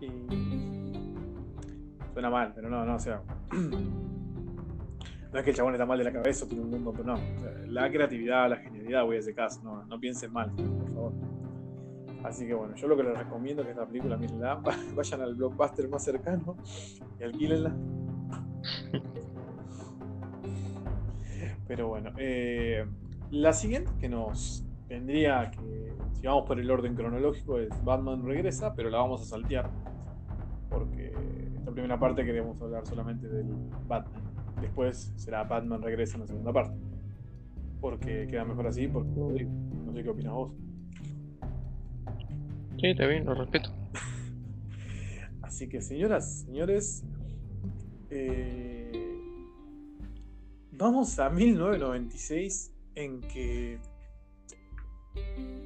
Y 0.00 0.08
suena 2.14 2.30
mal, 2.30 2.52
pero 2.54 2.70
no, 2.70 2.86
no, 2.86 2.94
o 2.94 2.98
sea. 2.98 3.22
No 5.32 5.38
es 5.38 5.44
que 5.44 5.50
el 5.50 5.56
chabón 5.56 5.72
está 5.72 5.86
mal 5.86 5.96
de 5.98 6.04
la 6.04 6.12
cabeza 6.12 6.46
tiene 6.46 6.62
un 6.62 6.70
mundo, 6.70 6.92
pero 6.92 7.04
no. 7.04 7.20
La 7.68 7.90
creatividad, 7.90 8.50
la 8.50 8.56
genialidad, 8.56 9.04
voy 9.04 9.16
a 9.16 9.20
ese 9.20 9.34
caso. 9.34 9.62
No, 9.62 9.84
no 9.86 9.98
piensen 9.98 10.30
mal, 10.30 10.50
por 10.50 10.92
favor. 10.92 11.12
Así 12.22 12.46
que 12.46 12.54
bueno, 12.54 12.74
yo 12.76 12.86
lo 12.86 12.96
que 12.96 13.02
les 13.02 13.16
recomiendo 13.16 13.62
es 13.62 13.66
que 13.66 13.72
esta 13.72 13.86
película, 13.86 14.16
mírenla, 14.16 14.56
vayan 14.94 15.22
al 15.22 15.34
blockbuster 15.34 15.88
más 15.88 16.04
cercano 16.04 16.56
y 17.18 17.24
alquílenla. 17.24 17.74
Pero 21.66 21.88
bueno, 21.88 22.10
eh, 22.18 22.84
la 23.30 23.54
siguiente 23.54 23.90
que 23.98 24.08
nos 24.10 24.64
tendría 24.86 25.50
que, 25.50 25.94
si 26.12 26.26
vamos 26.26 26.46
por 26.46 26.60
el 26.60 26.70
orden 26.70 26.94
cronológico, 26.94 27.58
es 27.58 27.70
Batman 27.82 28.22
regresa, 28.24 28.74
pero 28.74 28.90
la 28.90 28.98
vamos 28.98 29.22
a 29.22 29.24
saltear. 29.24 29.70
Porque 30.68 31.14
esta 31.56 31.70
primera 31.70 31.98
parte 31.98 32.24
queremos 32.24 32.60
hablar 32.60 32.86
solamente 32.86 33.26
del 33.26 33.46
Batman. 33.88 34.31
Después 34.62 35.12
será 35.16 35.44
Batman 35.44 35.82
regresa 35.82 36.14
en 36.14 36.20
la 36.20 36.26
segunda 36.26 36.52
parte. 36.52 36.78
Porque 37.80 38.26
queda 38.30 38.44
mejor 38.44 38.68
así, 38.68 38.86
porque 38.88 39.10
no 39.44 39.92
sé 39.92 40.02
qué 40.02 40.08
opinas 40.08 40.32
vos. 40.32 40.52
Sí, 42.80 42.86
está 42.86 43.06
bien, 43.06 43.24
lo 43.24 43.34
respeto. 43.34 43.70
Así 45.42 45.68
que 45.68 45.80
señoras, 45.80 46.40
señores, 46.46 47.04
eh, 48.10 48.90
vamos 50.72 51.18
a 51.18 51.28
1996 51.28 52.72
en 52.94 53.20
que 53.20 53.78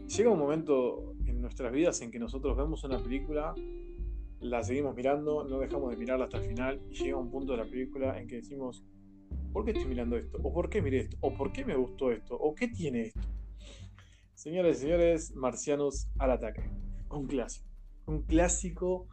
llega 0.09 0.31
un 0.31 0.39
momento 0.39 1.15
en 1.27 1.41
nuestras 1.41 1.73
vidas 1.73 2.01
en 2.03 2.11
que 2.11 2.19
nosotros 2.19 2.57
vemos 2.57 2.85
una 2.85 2.99
película, 2.99 3.55
la 4.47 4.63
seguimos 4.63 4.95
mirando, 4.95 5.45
no 5.45 5.59
dejamos 5.59 5.91
de 5.91 5.97
mirarla 5.97 6.25
hasta 6.25 6.39
el 6.39 6.45
final 6.45 6.81
y 6.91 6.95
llega 6.95 7.17
un 7.17 7.31
punto 7.31 7.53
de 7.53 7.59
la 7.59 7.65
película 7.65 8.19
en 8.21 8.27
que 8.29 8.37
decimos, 8.37 8.83
¿por 9.53 9.65
qué 9.65 9.73
estoy 9.73 9.87
mirando 9.87 10.17
esto? 10.17 10.39
¿O 10.43 10.53
por 10.53 10.69
qué 10.69 10.81
miré 10.83 11.01
esto? 11.01 11.17
¿O 11.21 11.33
por 11.35 11.53
qué 11.53 11.65
me 11.65 11.77
gustó 11.77 12.11
esto? 12.13 12.37
¿O 12.37 12.55
qué 12.55 12.69
tiene 12.69 13.03
esto? 13.03 13.21
Señores 14.35 14.79
y 14.79 14.81
señores, 14.83 15.35
Marcianos 15.35 16.09
al 16.19 16.31
ataque. 16.33 16.63
Un 17.11 17.27
clásico. 17.27 17.67
Un 18.07 18.23
clásico 18.23 19.07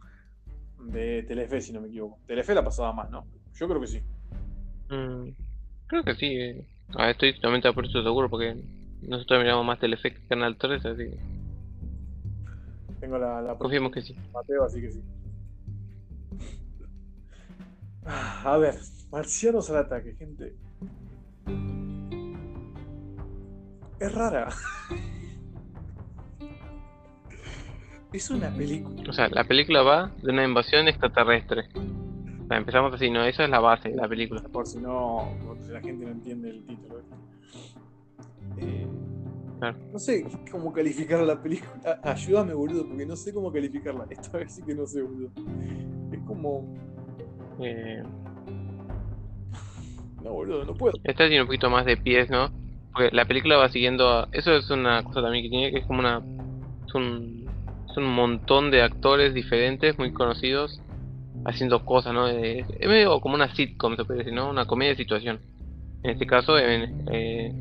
de 0.78 1.22
Telefe, 1.24 1.60
si 1.60 1.72
no 1.72 1.80
me 1.80 1.88
equivoco. 1.88 2.18
Telefe 2.26 2.54
la 2.54 2.64
pasaba 2.64 2.92
más, 2.92 3.10
¿no? 3.10 3.24
Yo 3.54 3.68
creo 3.68 3.80
que 3.80 3.86
sí. 3.86 4.00
Mm, 4.90 5.30
creo 5.86 6.02
que 6.04 6.14
sí. 6.14 6.26
eh. 6.26 6.66
Ah, 6.96 7.10
estoy 7.10 7.34
totalmente 7.34 7.72
por 7.72 7.86
eso 7.86 8.02
seguro 8.02 8.28
porque 8.28 8.54
nosotros 9.02 9.40
miramos 9.40 9.64
más 9.64 9.78
Telefe 9.80 10.12
que 10.12 10.20
Canal 10.28 10.56
3, 10.58 10.84
así 10.84 11.04
que 11.04 11.18
Tengo 13.00 13.18
la, 13.18 13.40
la 13.40 13.56
confiemos 13.56 13.92
que 13.92 14.02
sí. 14.02 14.14
Mateo, 14.32 14.64
así 14.64 14.80
que 14.80 14.90
sí. 14.90 15.00
Ah, 18.06 18.42
A 18.44 18.58
ver, 18.58 18.74
Marcianos 19.10 19.70
al 19.70 19.76
ataque, 19.78 20.14
gente. 20.14 20.54
Es 24.00 24.14
rara. 24.14 24.48
Es 28.12 28.30
una 28.30 28.48
película. 28.48 29.02
O 29.10 29.12
sea, 29.12 29.28
la 29.28 29.42
película 29.42 29.82
va 29.82 30.12
de 30.22 30.30
una 30.30 30.44
invasión 30.44 30.86
extraterrestre. 30.86 31.64
O 31.74 32.46
sea, 32.46 32.58
empezamos 32.58 32.94
así, 32.94 33.10
¿no? 33.10 33.24
Esa 33.24 33.42
es 33.42 33.50
la 33.50 33.58
base 33.58 33.88
de 33.88 33.96
la 33.96 34.06
película. 34.08 34.40
Por 34.40 34.68
si 34.68 34.78
no, 34.78 35.34
por 35.44 35.58
si 35.60 35.72
la 35.72 35.80
gente 35.80 36.04
no 36.04 36.12
entiende 36.12 36.50
el 36.50 36.64
título. 36.64 37.00
Eh, 38.58 38.86
Claro. 39.58 39.78
no 39.92 39.98
sé 39.98 40.26
cómo 40.50 40.72
calificar 40.72 41.20
la 41.22 41.40
película. 41.42 41.98
Ayúdame, 42.04 42.54
boludo, 42.54 42.86
porque 42.86 43.04
no 43.06 43.16
sé 43.16 43.32
cómo 43.34 43.52
calificarla. 43.52 44.06
Esta 44.10 44.38
vez 44.38 44.52
sí 44.52 44.62
que 44.62 44.74
no 44.76 44.86
sé, 44.86 45.02
boludo. 45.02 45.30
Es 46.12 46.20
como. 46.20 46.72
Eh, 47.60 48.02
No, 50.22 50.32
boludo, 50.32 50.64
no 50.64 50.74
puedo. 50.74 50.94
esta 51.04 51.26
tiene 51.26 51.42
un 51.42 51.46
poquito 51.46 51.68
más 51.68 51.84
de 51.84 51.98
pies, 51.98 52.30
¿no? 52.30 52.50
Porque 52.92 53.14
la 53.14 53.26
película 53.26 53.56
va 53.58 53.68
siguiendo 53.68 54.08
a... 54.08 54.28
Eso 54.32 54.52
es 54.56 54.70
una 54.70 55.02
cosa 55.04 55.20
también 55.20 55.44
que 55.44 55.50
tiene, 55.50 55.70
que 55.70 55.78
es 55.78 55.86
como 55.86 56.00
una... 56.00 56.22
Es 56.86 56.94
un, 56.94 57.44
es 57.90 57.96
un 57.96 58.04
montón 58.04 58.70
de 58.70 58.82
actores 58.82 59.34
diferentes, 59.34 59.98
muy 59.98 60.12
conocidos, 60.12 60.80
haciendo 61.44 61.84
cosas, 61.84 62.14
¿no? 62.14 62.26
Es, 62.28 62.66
es 62.78 62.88
medio 62.88 63.20
como 63.20 63.34
una 63.34 63.54
sitcom, 63.54 63.96
se 63.96 64.04
puede 64.04 64.20
decir, 64.20 64.32
¿no? 64.32 64.48
Una 64.48 64.64
comedia 64.64 64.92
de 64.92 64.96
situación. 64.96 65.40
En 66.02 66.10
este 66.10 66.26
caso, 66.26 66.58
en, 66.58 67.04
eh, 67.12 67.52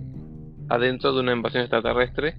adentro 0.70 1.14
de 1.14 1.20
una 1.20 1.34
invasión 1.34 1.64
extraterrestre. 1.64 2.36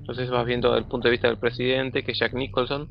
Entonces 0.00 0.28
vas 0.28 0.44
viendo 0.44 0.76
el 0.76 0.84
punto 0.84 1.08
de 1.08 1.12
vista 1.12 1.28
del 1.28 1.38
presidente, 1.38 2.02
que 2.02 2.12
es 2.12 2.18
Jack 2.18 2.34
Nicholson. 2.34 2.88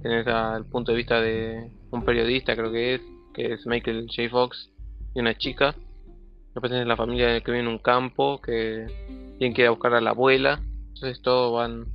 Tienes 0.00 0.26
al 0.26 0.64
punto 0.64 0.92
de 0.92 0.98
vista 0.98 1.20
de 1.20 1.70
un 1.90 2.04
periodista, 2.04 2.56
creo 2.56 2.72
que 2.72 2.94
es, 2.94 3.02
que 3.32 3.52
es 3.52 3.66
Michael 3.66 4.06
J. 4.08 4.28
Fox, 4.30 4.70
y 5.14 5.20
una 5.20 5.36
chica. 5.36 5.74
Después 6.54 6.70
tenés 6.70 6.86
la 6.86 6.96
familia 6.96 7.40
que 7.40 7.50
vive 7.50 7.62
en 7.62 7.68
un 7.68 7.78
campo, 7.78 8.40
que 8.40 8.86
tienen 9.38 9.54
que 9.54 9.62
ir 9.62 9.68
a 9.68 9.70
buscar 9.70 9.94
a 9.94 10.00
la 10.00 10.10
abuela. 10.10 10.60
Entonces 10.94 11.20
todos 11.22 11.54
van... 11.54 11.86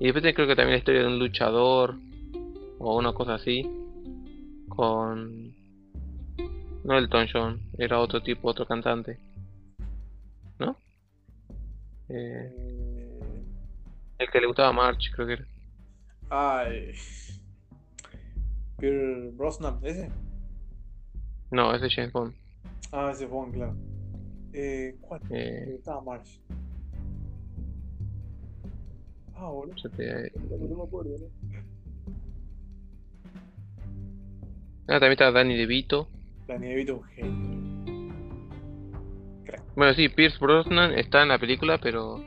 Y 0.00 0.10
después 0.10 0.34
creo 0.34 0.46
que 0.46 0.56
también 0.56 0.72
la 0.72 0.78
historia 0.78 1.02
de 1.02 1.08
un 1.08 1.18
luchador, 1.18 1.96
o 2.78 2.96
una 2.96 3.12
cosa 3.12 3.34
así, 3.34 3.68
con... 4.68 5.56
No 6.84 6.96
Elton 6.96 7.26
John, 7.32 7.60
era 7.76 7.98
otro 7.98 8.22
tipo, 8.22 8.48
otro 8.48 8.66
cantante. 8.66 9.18
¿No? 10.58 10.76
Eh, 12.08 13.20
el 14.18 14.30
que 14.30 14.40
le 14.40 14.46
gustaba 14.46 14.72
March, 14.72 15.10
creo 15.14 15.26
que 15.26 15.32
era. 15.34 15.46
Ay. 16.30 16.92
Pierre 18.78 19.30
Brosnan, 19.32 19.78
¿ese? 19.82 20.10
No, 21.50 21.74
ese 21.74 21.86
es 21.86 21.94
James 21.94 22.12
Bond. 22.12 22.34
Ah, 22.92 23.10
ese 23.12 23.24
es 23.24 23.30
Bond, 23.30 23.54
claro. 23.54 23.74
Eh, 24.52 24.96
¿Cuál? 25.00 25.20
Eh, 25.30 25.74
Estaba 25.78 26.00
Marsh. 26.02 26.38
Ah, 29.34 29.48
boludo. 29.50 29.76
yo 29.76 29.90
te- 29.90 30.32
No 30.68 30.76
me 30.76 30.82
acuerdo, 30.82 31.10
¿no? 31.18 31.26
Ah, 34.88 34.94
también 34.98 35.12
está 35.12 35.30
Danny 35.30 35.56
DeVito. 35.56 36.08
Danny 36.46 36.68
DeVito 36.68 36.96
un 36.96 37.04
genio. 37.04 37.58
Bueno, 39.76 39.94
sí, 39.94 40.08
Pierce 40.08 40.38
Brosnan 40.40 40.92
está 40.98 41.22
en 41.22 41.28
la 41.28 41.38
película, 41.38 41.78
pero 41.78 42.18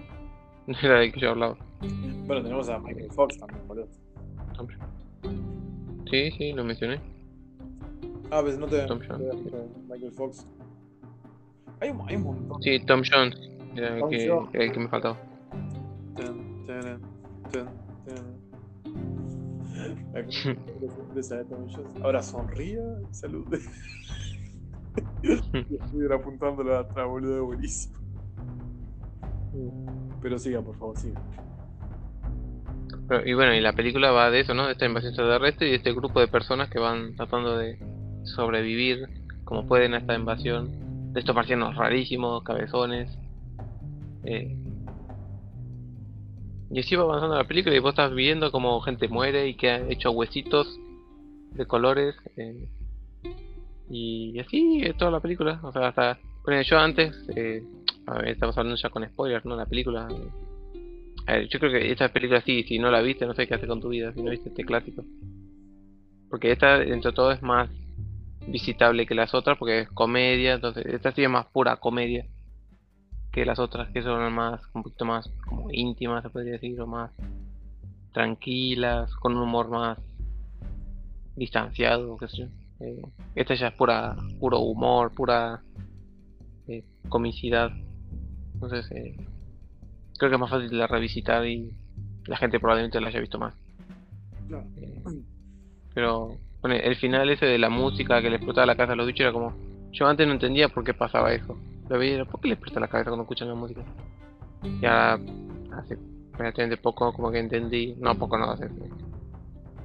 no 0.68 0.78
era 0.82 1.00
del 1.00 1.12
que 1.12 1.20
yo 1.20 1.32
hablaba. 1.32 1.58
Bueno, 2.28 2.44
tenemos 2.44 2.70
a 2.70 2.80
Michael 2.80 3.12
Fox 3.12 3.38
también, 3.38 3.68
boludo. 3.68 3.88
Sí, 6.10 6.32
sí, 6.38 6.54
lo 6.54 6.64
mencioné. 6.64 7.00
Ah, 8.32 8.42
pues 8.42 8.58
no 8.58 8.66
te. 8.66 8.86
Tom 8.88 9.00
Jones. 9.08 9.36
Michael 9.90 10.12
Fox. 10.14 10.48
Hay 11.82 11.90
un, 11.90 12.02
hay 12.08 12.16
un 12.16 12.24
montón. 12.24 12.62
Sí, 12.64 12.80
Tom 12.86 13.02
Jones 13.10 13.36
era 13.76 13.98
el 13.98 14.10
que, 14.10 14.26
era 14.26 14.64
el 14.64 14.72
que 14.72 14.80
me 14.80 14.88
faltaba. 14.88 15.18
De 21.14 21.44
Tom 21.46 21.68
Jones. 21.70 22.02
Ahora 22.04 22.22
sonría 22.24 22.82
y 23.10 23.14
salude. 23.14 23.60
Estuviera 25.24 26.16
apuntándolo 26.16 26.78
atrás, 26.78 27.08
boludo, 27.08 27.46
buenísimo. 27.46 27.96
Pero 30.22 30.38
siga, 30.40 30.62
por 30.62 30.76
favor, 30.78 30.98
siga. 30.98 31.22
Pero- 33.08 33.28
y 33.28 33.34
bueno, 33.34 33.54
y 33.54 33.60
la 33.62 33.74
película 33.74 34.12
va 34.12 34.30
de 34.30 34.40
eso, 34.42 34.54
¿no? 34.54 34.68
De 34.68 34.74
esta 34.74 34.86
invasión 34.86 35.12
extraterrestre 35.12 35.68
y 35.68 35.72
de 35.72 35.78
este 35.78 35.94
grupo 35.94 36.20
de 36.20 36.28
personas 36.28 36.70
que 36.70 36.80
van 36.80 37.16
tratando 37.16 37.58
de 37.58 37.78
sobrevivir 38.24 39.08
como 39.44 39.68
pueden 39.68 39.94
a 39.94 39.98
esta 39.98 40.16
invasión. 40.16 41.14
De 41.14 41.20
estos 41.20 41.36
marcianos 41.36 41.76
rarísimos, 41.76 42.44
cabezones. 42.44 43.10
Eh, 44.24 44.56
y 46.74 46.80
así 46.80 46.96
va 46.96 47.04
avanzando 47.04 47.36
la 47.36 47.44
película 47.44 47.76
y 47.76 47.80
vos 47.80 47.90
estás 47.90 48.14
viendo 48.14 48.50
como 48.52 48.80
gente 48.80 49.10
muere 49.10 49.50
y 49.50 49.56
que 49.56 49.72
han 49.72 49.92
hecho 49.92 50.12
huesitos 50.12 50.80
de 51.54 51.66
colores. 51.66 52.16
Eh, 52.38 52.70
y 53.90 54.40
así 54.40 54.82
es 54.84 54.96
toda 54.96 55.12
la 55.12 55.20
película. 55.20 55.60
O 55.64 55.72
sea, 55.74 55.90
hasta. 55.90 56.18
Bueno, 56.46 56.62
yo 56.62 56.80
antes. 56.80 57.14
Eh, 57.36 57.62
estamos 58.26 58.58
hablando 58.58 58.80
ya 58.82 58.90
con 58.90 59.06
spoilers, 59.06 59.44
¿no? 59.44 59.58
La 59.58 59.66
película. 59.66 60.08
A 61.28 61.34
ver, 61.34 61.50
yo 61.50 61.60
creo 61.60 61.72
que 61.72 61.92
esta 61.92 62.08
película 62.10 62.42
sí, 62.42 62.64
si 62.64 62.80
no 62.80 62.90
la 62.90 63.02
viste, 63.02 63.26
no 63.26 63.34
sé 63.34 63.48
qué 63.48 63.54
hacer 63.54 63.68
con 63.68 63.82
tu 63.82 63.90
vida, 63.90 64.14
si 64.14 64.24
no 64.24 64.32
viste 64.32 64.50
este 64.50 64.64
clásico. 64.64 65.04
Porque 66.30 66.54
esta, 66.54 66.80
dentro 66.80 67.12
de 67.12 67.16
todo, 67.16 67.32
es 67.34 67.42
más 67.42 67.70
visitable 68.48 69.06
que 69.06 69.16
las 69.16 69.34
otras, 69.34 69.58
porque 69.58 69.82
es 69.82 69.90
comedia, 69.90 70.54
entonces 70.54 70.86
esta 70.86 71.12
sí 71.12 71.24
es 71.24 71.30
más 71.30 71.46
pura 71.48 71.78
comedia 71.78 72.26
que 73.32 73.46
las 73.46 73.60
otras, 73.60 73.90
que 73.90 74.04
son 74.04 74.34
más, 74.34 74.62
un 74.74 74.84
poquito 74.84 75.06
más 75.06 75.30
como 75.46 75.72
íntimas, 75.72 76.24
se 76.24 76.30
podría 76.30 76.54
decir, 76.54 76.80
o 76.82 76.88
más 76.88 77.12
tranquilas, 78.12 79.14
con 79.16 79.38
un 79.38 79.44
humor 79.44 79.70
más 79.70 79.98
distanciado, 81.36 82.18
qué 82.18 82.28
sé 82.28 82.38
yo. 82.38 82.46
Eh, 82.82 83.02
esta 83.36 83.56
ya 83.56 83.68
es 83.68 83.74
pura, 83.74 84.18
puro 84.40 84.60
humor, 84.60 85.14
pura 85.14 85.62
eh, 86.68 86.84
comicidad. 87.08 87.72
Entonces, 88.54 88.92
eh, 88.92 89.16
creo 90.18 90.30
que 90.30 90.36
es 90.36 90.40
más 90.40 90.50
fácil 90.50 90.70
de 90.70 90.88
revisitar 90.88 91.46
y 91.46 91.74
la 92.26 92.38
gente 92.38 92.60
probablemente 92.60 93.00
la 93.00 93.08
haya 93.08 93.22
visto 93.22 93.40
más. 93.40 93.56
pero 95.94 96.38
el 96.64 96.96
final 96.96 97.30
ese 97.30 97.46
de 97.46 97.58
la 97.58 97.70
música 97.70 98.22
que 98.22 98.30
le 98.30 98.36
explotaba 98.38 98.68
la 98.68 98.76
casa 98.76 98.94
a 98.94 98.96
los 98.96 99.08
bichos 99.08 99.22
era 99.22 99.34
como. 99.34 99.54
Yo 99.92 100.08
antes 100.08 100.26
no 100.26 100.34
entendía 100.34 100.70
por 100.70 100.84
qué 100.84 100.94
pasaba 100.94 101.34
eso. 101.34 101.58
Lo 101.90 102.00
veía, 102.00 102.24
¿por 102.24 102.40
qué 102.40 102.48
le 102.50 102.54
explota 102.54 102.80
la 102.80 102.88
cabeza 102.88 103.10
cuando 103.10 103.24
escuchan 103.24 103.50
la 103.50 103.56
música? 103.56 103.82
Ya 104.80 105.20
hace 105.74 105.98
relativamente 106.38 106.82
poco 106.82 107.12
como 107.12 107.32
que 107.32 107.40
entendí. 107.40 107.96
No, 108.00 108.16
poco 108.16 108.38
no, 108.38 108.52
hace. 108.52 108.70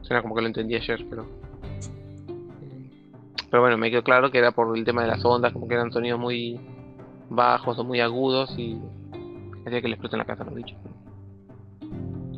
Suena 0.03 0.23
como 0.23 0.35
que 0.35 0.43
lo 0.43 0.47
entendí 0.47 0.77
ayer, 0.77 1.05
pero 1.11 1.27
pero 3.51 3.63
bueno, 3.63 3.79
me 3.79 3.91
quedó 3.91 4.03
claro 4.03 4.31
que 4.31 4.39
era 4.39 4.51
por 4.51 4.77
el 4.77 4.85
tema 4.85 5.03
de 5.03 5.09
las 5.09 5.25
ondas, 5.25 5.53
como 5.53 5.69
que 5.69 5.75
eran 5.75 5.93
sonidos 5.93 6.19
muy 6.19 6.61
bajos 7.31 7.79
o 7.79 7.85
muy 7.85 8.01
agudos 8.01 8.55
y 8.59 8.79
hacía 9.65 9.81
que 9.81 9.89
le 9.89 9.95
exploten 9.95 10.19
la 10.19 10.25
casa 10.25 10.43
a 10.43 10.47
los 10.47 10.55
bichos. 10.55 10.79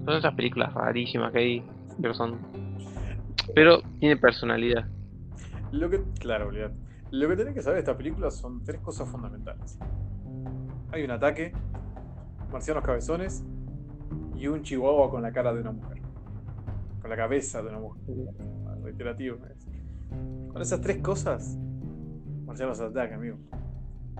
Son 0.05 0.17
esas 0.17 0.35
películas 0.35 0.73
rarísimas 0.75 1.33
que 1.33 1.39
hay, 1.39 1.63
pero 2.01 2.15
son. 2.15 2.39
Pero 3.55 3.83
tiene 4.01 4.17
personalidad. 4.17 4.87
Lo 5.73 5.91
que, 5.91 6.03
claro, 6.19 6.51
Lo 7.11 7.29
que 7.29 7.37
tenés 7.37 7.55
que 7.55 7.63
saber 7.63 7.77
de 7.77 7.81
esta 7.81 7.97
película 7.97 8.31
son 8.31 8.63
tres 8.65 8.81
cosas 8.81 9.09
fundamentales. 9.09 9.79
Hay 10.93 11.03
un 11.03 11.11
ataque, 11.11 11.53
marcianos 12.51 12.83
cabezones 12.83 13.45
y 14.37 14.47
un 14.47 14.63
chihuahua 14.63 15.11
con 15.11 15.23
la 15.23 15.33
cara 15.33 15.53
de 15.53 15.61
una 15.61 15.73
mujer. 15.73 16.01
Con 17.01 17.11
la 17.11 17.17
cabeza 17.17 17.63
de 17.63 17.69
una 17.69 17.79
mujer. 17.79 18.03
Reiterativo. 18.83 19.39
Con 20.53 20.63
esas 20.63 20.81
tres 20.81 20.99
cosas, 20.99 21.59
Marcianos 22.49 22.81
ataca, 22.81 23.15
amigo. 23.15 23.37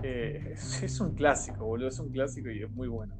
Eh, 0.03 0.53
es, 0.53 1.01
un 1.01 1.15
clásico, 1.15 1.65
boludo. 1.65 1.87
Es 1.87 1.99
un 1.99 2.09
clásico 2.09 2.51
y 2.51 2.61
es 2.61 2.69
muy 2.69 2.87
bueno, 2.87 3.15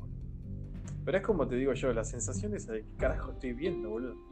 Pero 1.04 1.18
es 1.18 1.24
como 1.24 1.48
te 1.48 1.56
digo 1.56 1.74
yo, 1.74 1.92
la 1.94 2.04
sensación 2.04 2.54
esa 2.56 2.74
de 2.74 2.84
que 2.84 2.96
carajo 2.96 3.32
estoy 3.32 3.54
viendo, 3.54 3.90
boludo. 3.90 4.29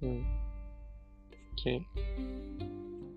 Sí. 0.00 1.86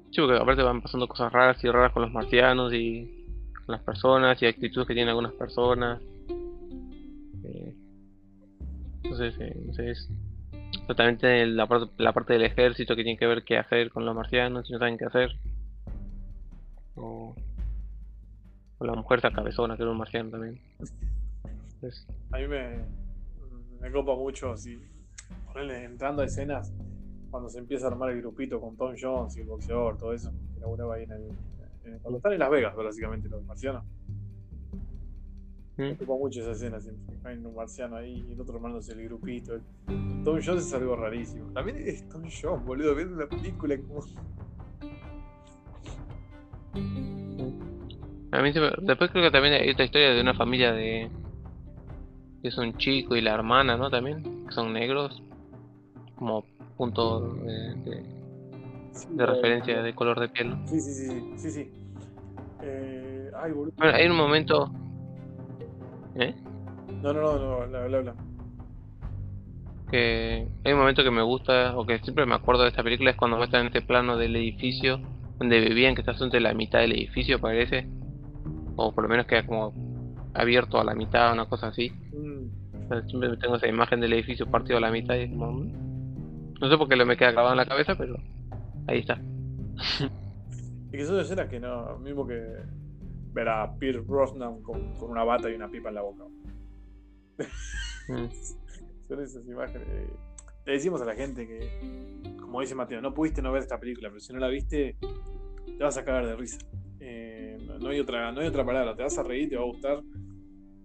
Sí, 0.09 0.19
porque 0.19 0.37
aparte 0.37 0.63
van 0.63 0.81
pasando 0.81 1.07
cosas 1.07 1.31
raras 1.31 1.63
y 1.63 1.69
raras 1.69 1.93
con 1.93 2.01
los 2.03 2.11
marcianos 2.11 2.73
y 2.73 3.25
con 3.65 3.73
las 3.73 3.81
personas 3.81 4.41
y 4.41 4.45
actitudes 4.45 4.87
que 4.87 4.93
tienen 4.93 5.09
algunas 5.09 5.33
personas. 5.33 6.01
Entonces, 9.03 9.39
eh, 9.39 9.53
entonces 9.55 10.09
Totalmente 10.87 11.45
la, 11.45 11.67
la 11.97 12.13
parte 12.13 12.33
del 12.33 12.43
ejército 12.43 12.95
que 12.95 13.03
tiene 13.03 13.17
que 13.17 13.27
ver 13.27 13.43
qué 13.43 13.57
hacer 13.57 13.91
con 13.91 14.05
los 14.05 14.15
marcianos, 14.15 14.67
si 14.67 14.73
no 14.73 14.79
saben 14.79 14.97
qué 14.97 15.05
hacer. 15.05 15.31
O, 16.95 17.35
la 18.79 18.93
mujer 18.93 19.19
esa 19.19 19.31
cabezona 19.31 19.77
que 19.77 19.83
era 19.83 19.91
un 19.91 19.97
marciano 19.97 20.31
también. 20.31 20.59
A 22.31 22.37
mí 22.37 22.47
me, 22.47 22.79
me 23.79 23.91
copa 23.91 24.15
mucho 24.15 24.51
así, 24.51 24.81
ponerle 25.47 25.83
entrando 25.83 26.21
a 26.21 26.25
escenas 26.25 26.73
cuando 27.29 27.49
se 27.49 27.59
empieza 27.59 27.87
a 27.87 27.91
armar 27.91 28.11
el 28.11 28.21
grupito 28.21 28.59
con 28.59 28.75
Tom 28.75 28.93
Jones 28.99 29.37
y 29.37 29.41
el 29.41 29.47
boxeador, 29.47 29.97
todo 29.97 30.13
eso, 30.13 30.31
que 30.57 30.63
ahí 30.63 31.03
en 31.03 31.11
el, 31.11 31.31
cuando 32.01 32.17
están 32.17 32.33
en 32.33 32.39
Las 32.39 32.51
Vegas, 32.51 32.75
básicamente, 32.75 33.29
los 33.29 33.43
marcianos. 33.45 33.83
Me 35.77 35.93
ocupa 35.93 36.13
mucho 36.13 36.41
esa 36.41 36.51
escena 36.51 36.79
siempre. 36.79 37.15
Hay 37.23 37.37
un 37.37 37.55
marciano 37.55 37.95
ahí 37.95 38.23
y 38.27 38.33
el 38.33 38.41
otro 38.41 38.55
armándose 38.55 38.91
el 38.93 39.03
grupito. 39.05 39.59
Tom 40.23 40.39
Jones 40.45 40.67
es 40.67 40.73
algo 40.73 40.95
rarísimo. 40.95 41.51
También 41.53 41.77
es 41.77 42.07
Tom 42.09 42.23
Jones, 42.23 42.65
boludo, 42.65 42.93
viendo 42.93 43.15
la 43.17 43.27
película 43.27 43.75
como. 43.77 44.01
A 48.33 48.41
mí 48.41 48.51
después 48.81 49.11
creo 49.11 49.23
que 49.23 49.31
también 49.31 49.55
hay 49.55 49.71
otra 49.71 49.85
historia 49.85 50.11
de 50.11 50.21
una 50.21 50.33
familia 50.33 50.71
de 50.71 51.09
que 52.41 52.47
es 52.49 52.57
un 52.57 52.77
chico 52.77 53.15
y 53.15 53.21
la 53.21 53.33
hermana, 53.33 53.77
¿no? 53.77 53.89
También 53.89 54.45
que 54.45 54.53
son 54.53 54.73
negros 54.73 55.21
como 56.15 56.45
punto 56.77 57.35
de, 57.35 58.03
de, 59.09 59.25
referencia 59.25 59.81
de 59.81 59.93
color 59.93 60.19
de 60.19 60.29
piel. 60.29 60.55
Sí, 60.65 60.79
sí, 60.79 60.93
sí, 60.93 61.33
sí, 61.37 61.51
sí. 61.51 61.71
Eh, 62.63 63.31
ay, 63.41 63.51
bueno, 63.51 63.73
hay 63.77 64.07
un 64.07 64.15
momento 64.15 64.71
¿Eh? 66.15 66.35
No, 67.01 67.13
no, 67.13 67.21
no, 67.21 67.67
no, 67.67 67.77
habla, 67.77 67.97
habla. 67.97 68.15
Que 69.89 70.47
hay 70.63 70.73
un 70.73 70.79
momento 70.79 71.03
que 71.03 71.11
me 71.11 71.21
gusta, 71.21 71.77
o 71.77 71.85
que 71.85 71.99
siempre 71.99 72.25
me 72.25 72.35
acuerdo 72.35 72.63
de 72.63 72.69
esta 72.69 72.83
película, 72.83 73.11
es 73.11 73.17
cuando 73.17 73.37
muestran 73.37 73.67
este 73.67 73.81
plano 73.81 74.17
del 74.17 74.35
edificio, 74.35 74.99
donde 75.37 75.59
vivían, 75.59 75.95
que 75.95 76.01
está 76.01 76.13
entre 76.23 76.39
la 76.39 76.53
mitad 76.53 76.79
del 76.79 76.93
edificio, 76.93 77.39
parece. 77.39 77.87
O 78.75 78.93
por 78.93 79.03
lo 79.03 79.09
menos 79.09 79.25
queda 79.25 79.45
como 79.45 79.73
abierto 80.33 80.79
a 80.79 80.83
la 80.83 80.95
mitad, 80.95 81.33
una 81.33 81.45
cosa 81.45 81.67
así. 81.67 81.91
Mm. 82.13 83.07
siempre 83.07 83.37
tengo 83.37 83.55
esa 83.55 83.67
imagen 83.67 83.99
del 83.99 84.13
edificio 84.13 84.45
partido 84.45 84.77
a 84.77 84.81
la 84.81 84.91
mitad 84.91 85.15
y 85.15 85.23
es 85.23 85.29
como... 85.29 85.51
Mm". 85.51 86.53
No 86.59 86.69
sé 86.69 86.77
por 86.77 86.87
qué 86.87 86.95
lo 86.95 87.05
me 87.05 87.17
queda 87.17 87.31
grabado 87.31 87.53
en 87.53 87.57
la 87.57 87.65
cabeza, 87.65 87.95
pero 87.95 88.17
ahí 88.87 88.99
está. 88.99 89.19
y 90.91 90.97
que 90.97 91.05
son 91.05 91.19
escenas 91.19 91.49
que 91.49 91.59
no, 91.59 91.97
mismo 91.97 92.27
que 92.27 92.39
ver 93.33 93.49
a 93.49 93.73
Pierce 93.77 94.01
Brosnan 94.01 94.61
con, 94.61 94.93
con, 94.95 95.09
una 95.09 95.23
bata 95.23 95.49
y 95.49 95.55
una 95.55 95.69
pipa 95.69 95.89
en 95.89 95.95
la 95.95 96.01
boca. 96.01 96.23
Mm. 98.09 98.27
Son 99.07 99.21
esas 99.21 99.45
imágenes. 99.47 99.87
Le 100.65 100.73
decimos 100.73 101.01
a 101.01 101.05
la 101.05 101.15
gente 101.15 101.47
que, 101.47 102.37
como 102.39 102.61
dice 102.61 102.75
Mateo, 102.75 103.01
no 103.01 103.13
pudiste 103.13 103.41
no 103.41 103.51
ver 103.51 103.63
esta 103.63 103.79
película, 103.79 104.09
pero 104.09 104.19
si 104.19 104.31
no 104.31 104.39
la 104.39 104.47
viste, 104.47 104.95
te 105.65 105.83
vas 105.83 105.97
a 105.97 106.05
cagar 106.05 106.27
de 106.27 106.35
risa. 106.35 106.59
Eh, 107.03 107.57
no, 107.79 107.89
hay 107.89 107.99
otra, 107.99 108.31
no 108.31 108.41
hay 108.41 108.47
otra 108.47 108.63
palabra, 108.63 108.95
te 108.95 109.01
vas 109.01 109.17
a 109.17 109.23
reír, 109.23 109.49
te 109.49 109.55
va 109.55 109.63
a 109.63 109.65
gustar, 109.65 110.03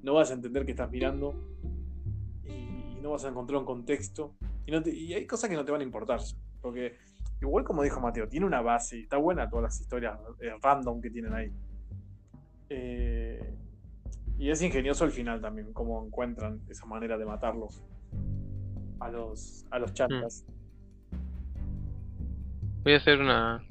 no 0.03 0.15
vas 0.15 0.31
a 0.31 0.35
entender 0.35 0.65
que 0.65 0.71
estás 0.71 0.91
mirando 0.91 1.35
y, 2.43 2.99
no 3.03 3.11
vas 3.11 3.27
a 3.27 3.29
encontrar 3.29 3.61
un 3.61 3.67
contexto. 3.67 4.35
Y, 4.65 5.13
hay 5.13 5.27
cosas 5.27 5.51
que 5.51 5.57
no 5.57 5.65
te 5.65 5.73
van 5.73 5.83
a 5.83 5.85
importar, 5.85 6.21
porque 6.63 6.97
igual 7.43 7.65
como 7.65 7.83
dijo 7.83 8.01
Mateo, 8.01 8.29
tiene 8.29 8.47
una 8.47 8.63
base 8.63 9.01
está 9.01 9.19
buena 9.19 9.49
todas 9.51 9.65
las 9.65 9.81
historias 9.81 10.19
eh, 10.41 10.55
random 10.63 11.03
que 11.03 11.11
tienen 11.11 11.35
ahí. 11.35 11.53
Eh, 12.71 13.55
y 14.39 14.51
es 14.51 14.63
ingenioso 14.63 15.05
el 15.05 15.13
final 15.13 15.43
también, 15.43 15.75
cómo 15.75 16.03
encuentran 16.03 16.63
esa 16.71 16.87
manera 16.87 17.19
de 17.19 17.27
matarlos 17.27 17.83
a 19.01 19.11
los, 19.11 19.67
a 19.71 19.79
los. 19.79 19.93
Mm. 19.93 20.25
Voy 22.85 22.95
a 22.95 22.97
hacer 22.97 23.21
una 23.21 23.63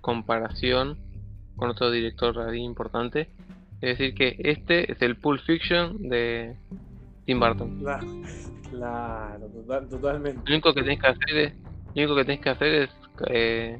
comparación 0.00 1.07
con 1.58 1.68
otro 1.68 1.90
director 1.90 2.38
ahí 2.40 2.60
importante. 2.60 3.28
Es 3.82 3.98
decir, 3.98 4.14
que 4.14 4.36
este 4.38 4.90
es 4.90 5.02
el 5.02 5.16
Pulp 5.16 5.40
Fiction 5.42 6.08
de 6.08 6.56
Tim 7.26 7.38
Burton. 7.38 7.84
Claro, 8.70 9.46
totalmente. 9.88 10.42
Lo 10.44 10.54
único 10.54 10.74
que 10.74 10.82
tenés 10.82 11.00
que 11.00 11.06
hacer 11.06 11.36
es, 11.38 11.54
lo 11.54 12.02
único 12.02 12.16
que 12.16 12.24
tenés 12.26 12.40
que 12.42 12.50
hacer 12.50 12.74
es 12.74 12.90
eh, 13.28 13.78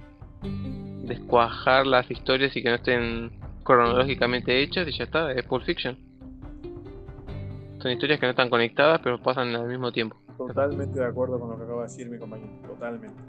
descuajar 1.02 1.86
las 1.86 2.10
historias 2.10 2.56
y 2.56 2.62
que 2.62 2.70
no 2.70 2.76
estén 2.76 3.30
cronológicamente 3.64 4.62
hechas 4.62 4.88
y 4.88 4.92
ya 4.92 5.04
está, 5.04 5.30
es 5.32 5.44
Pulp 5.44 5.62
Fiction. 5.64 5.98
Son 7.82 7.90
historias 7.90 8.18
que 8.18 8.24
no 8.26 8.30
están 8.30 8.48
conectadas 8.48 9.00
pero 9.04 9.22
pasan 9.22 9.54
al 9.54 9.68
mismo 9.68 9.92
tiempo. 9.92 10.16
Totalmente 10.38 10.98
de 10.98 11.06
acuerdo 11.06 11.38
con 11.38 11.50
lo 11.50 11.58
que 11.58 11.64
acaba 11.64 11.82
de 11.82 11.88
decir 11.88 12.08
mi 12.08 12.18
compañero, 12.18 12.50
totalmente. 12.66 13.22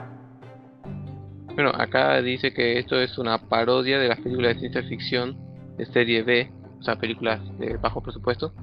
Bueno, 1.59 1.73
acá 1.77 2.21
dice 2.21 2.53
que 2.53 2.79
esto 2.79 3.01
es 3.01 3.17
una 3.17 3.37
parodia 3.37 3.99
de 3.99 4.07
las 4.07 4.21
películas 4.21 4.53
de 4.53 4.59
ciencia 4.61 4.81
ficción 4.83 5.35
de 5.75 5.85
serie 5.87 6.23
B, 6.23 6.49
o 6.79 6.83
sea, 6.83 6.95
películas 6.95 7.41
de 7.57 7.75
bajo 7.75 7.99
presupuesto, 7.99 8.53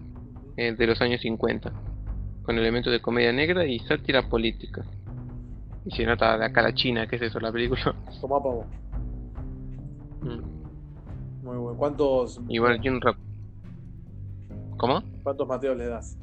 eh, 0.57 0.73
de 0.73 0.87
los 0.87 0.99
años 1.03 1.21
50, 1.21 1.75
con 2.43 2.57
elementos 2.57 2.91
de 2.91 3.03
comedia 3.03 3.35
negra 3.35 3.67
y 3.67 3.81
sátira 3.81 4.27
política. 4.31 4.83
Y 5.85 5.91
se 5.91 6.07
nota 6.07 6.39
de 6.39 6.47
acá 6.47 6.63
la 6.63 6.73
China, 6.73 7.07
¿qué 7.07 7.17
es 7.17 7.23
eso, 7.23 7.39
la 7.39 7.53
película? 7.53 7.83
Toma 8.23 8.43
pavo. 8.43 8.65
Mm. 10.23 11.45
Muy 11.45 11.57
bueno. 11.59 11.79
¿Cuántos? 11.79 12.39
Un 12.39 13.01
rap. 13.03 13.17
¿Cómo? 14.79 15.03
¿Cuántos 15.23 15.47
Mateos 15.47 15.77
le 15.77 15.87
das? 15.87 16.17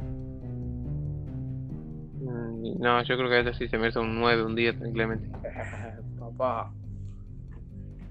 Mm, 2.20 2.82
No, 2.82 3.04
yo 3.04 3.16
creo 3.16 3.30
que 3.30 3.36
a 3.36 3.40
este 3.42 3.54
sí 3.54 3.68
se 3.68 3.78
merece 3.78 4.00
un 4.00 4.20
9, 4.20 4.44
un 4.44 4.56
10 4.56 4.80
tranquilamente. 4.80 5.30
Papá. 6.38 6.72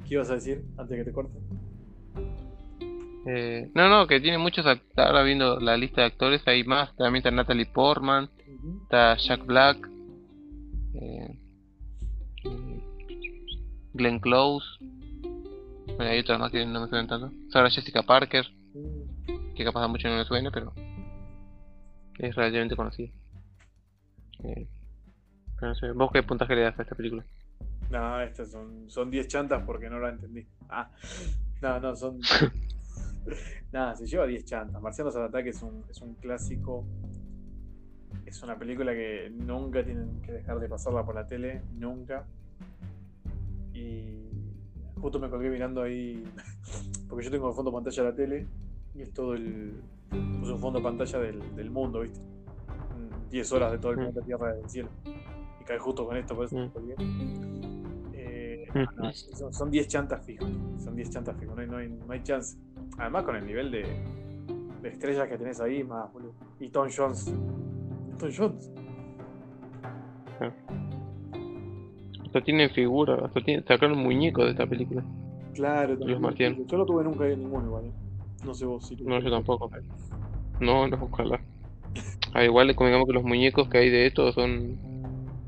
¿Qué 0.06 0.14
ibas 0.14 0.30
a 0.30 0.34
decir 0.34 0.64
antes 0.76 0.96
que 0.96 1.04
te 1.04 1.12
corte? 1.12 1.38
Eh, 3.26 3.70
no, 3.74 3.88
no, 3.88 4.06
que 4.06 4.20
tiene 4.20 4.38
muchos 4.38 4.66
Ahora 4.96 5.22
viendo 5.22 5.60
la 5.60 5.76
lista 5.76 6.00
de 6.00 6.08
actores, 6.08 6.42
hay 6.46 6.64
más. 6.64 6.94
También 6.96 7.16
está 7.16 7.30
Natalie 7.30 7.66
Portman, 7.66 8.28
está 8.82 9.16
Jack 9.16 9.46
Black, 9.46 9.88
eh, 10.94 11.38
eh, 12.44 12.82
Glenn 13.94 14.20
Close. 14.20 14.66
Bueno, 15.86 16.10
hay 16.10 16.20
otras 16.20 16.40
más 16.40 16.50
que 16.50 16.64
no 16.66 16.80
me 16.80 16.88
suenan 16.88 17.06
tanto. 17.06 17.30
Sarah 17.50 17.70
Jessica 17.70 18.02
Parker, 18.02 18.46
que 19.54 19.64
capaz 19.64 19.84
a 19.84 19.88
muchos 19.88 20.10
no 20.10 20.18
le 20.18 20.24
suene, 20.24 20.50
pero 20.50 20.72
es 22.18 22.34
relativamente 22.34 22.76
conocida. 22.76 23.12
Eh, 24.44 24.66
pero 25.56 25.68
no 25.68 25.74
sé, 25.74 25.92
¿vos 25.92 26.10
qué 26.12 26.22
puntaje 26.22 26.56
le 26.56 26.62
das 26.62 26.78
a 26.78 26.82
esta 26.82 26.96
película? 26.96 27.24
No, 27.92 28.20
estas 28.22 28.50
son, 28.50 28.88
son 28.90 29.10
10 29.10 29.28
chantas 29.28 29.62
porque 29.64 29.88
no 29.90 29.98
la 30.00 30.08
entendí. 30.08 30.46
Ah, 30.70 30.90
no, 31.60 31.78
no, 31.78 31.94
son. 31.94 32.18
Nada, 33.72 33.94
se 33.94 34.06
lleva 34.06 34.26
10 34.26 34.44
chantas. 34.46 34.80
Marcianos 34.82 35.14
al 35.16 35.24
ataque 35.24 35.50
es 35.50 35.62
un, 35.62 35.84
es 35.90 36.00
un 36.00 36.14
clásico. 36.14 36.84
Es 38.24 38.42
una 38.42 38.58
película 38.58 38.92
que 38.92 39.30
nunca 39.30 39.84
tienen 39.84 40.22
que 40.22 40.32
dejar 40.32 40.58
de 40.58 40.68
pasarla 40.68 41.04
por 41.04 41.14
la 41.14 41.26
tele, 41.26 41.62
nunca. 41.74 42.24
Y 43.74 44.16
justo 45.00 45.18
me 45.20 45.28
colgué 45.28 45.50
mirando 45.50 45.82
ahí, 45.82 46.24
porque 47.08 47.24
yo 47.26 47.30
tengo 47.30 47.48
el 47.50 47.54
fondo 47.54 47.70
pantalla 47.72 48.02
de 48.04 48.08
la 48.10 48.14
tele 48.16 48.46
y 48.94 49.02
es 49.02 49.12
todo 49.12 49.34
el. 49.34 49.82
Es 50.10 50.48
un 50.48 50.58
fondo 50.58 50.82
pantalla 50.82 51.18
del, 51.18 51.54
del 51.56 51.70
mundo, 51.70 52.00
¿viste? 52.00 52.20
Mm, 52.20 53.28
10 53.30 53.52
horas 53.52 53.72
de 53.72 53.78
todo 53.78 53.92
el 53.92 53.98
Mm. 53.98 54.00
planeta 54.00 54.22
Tierra 54.22 54.54
del 54.54 54.68
cielo. 54.70 54.88
Y 55.60 55.64
cae 55.64 55.78
justo 55.78 56.06
con 56.06 56.16
esto, 56.16 56.34
por 56.34 56.46
eso 56.46 56.56
me 56.56 56.66
Mm. 56.66 56.70
colgué. 56.70 56.94
No, 58.74 59.12
son- 59.12 59.52
son 59.52 59.70
10 59.70 59.86
chantas 59.88 60.24
fijos. 60.24 60.48
Son 60.82 60.94
10 60.96 61.10
chantas 61.10 61.36
fijos, 61.38 61.54
no 61.54 61.62
hay, 61.62 61.68
no, 61.68 61.76
hay, 61.76 61.88
no 61.88 62.12
hay 62.12 62.22
chance. 62.22 62.56
Además, 62.98 63.24
con 63.24 63.36
el 63.36 63.46
nivel 63.46 63.70
de, 63.70 63.84
de 64.82 64.88
estrellas 64.88 65.28
que 65.28 65.36
tenés 65.38 65.60
ahí, 65.60 65.84
más, 65.84 66.12
boludo. 66.12 66.32
Y 66.60 66.68
Tom 66.70 66.88
Jones. 66.94 67.32
Tom 68.18 68.30
Jones. 68.36 68.70
Hasta 72.24 72.40
tienen 72.42 72.70
figuras, 72.70 73.20
hasta 73.22 73.40
tienen, 73.42 73.64
sacaron 73.66 73.98
muñecos 73.98 74.44
de 74.46 74.50
esta 74.52 74.66
película. 74.66 75.02
Claro, 75.54 75.94
Los 75.96 76.18
marcianos. 76.20 76.66
Yo 76.66 76.78
no 76.78 76.86
tuve 76.86 77.04
nunca 77.04 77.24
ninguno 77.26 77.66
igual. 77.66 77.84
¿eh? 77.86 77.92
No 78.44 78.54
sé 78.54 78.64
vos 78.64 78.86
si 78.88 78.96
No, 78.96 79.20
yo 79.20 79.30
tampoco. 79.30 79.70
No, 80.60 80.88
no, 80.88 80.98
ojalá. 81.10 81.40
Ah, 82.32 82.42
igual 82.44 82.74
convengamos 82.74 83.06
que 83.06 83.12
los 83.12 83.22
muñecos 83.24 83.68
que 83.68 83.78
hay 83.78 83.90
de 83.90 84.06
estos 84.06 84.34
son 84.34 84.78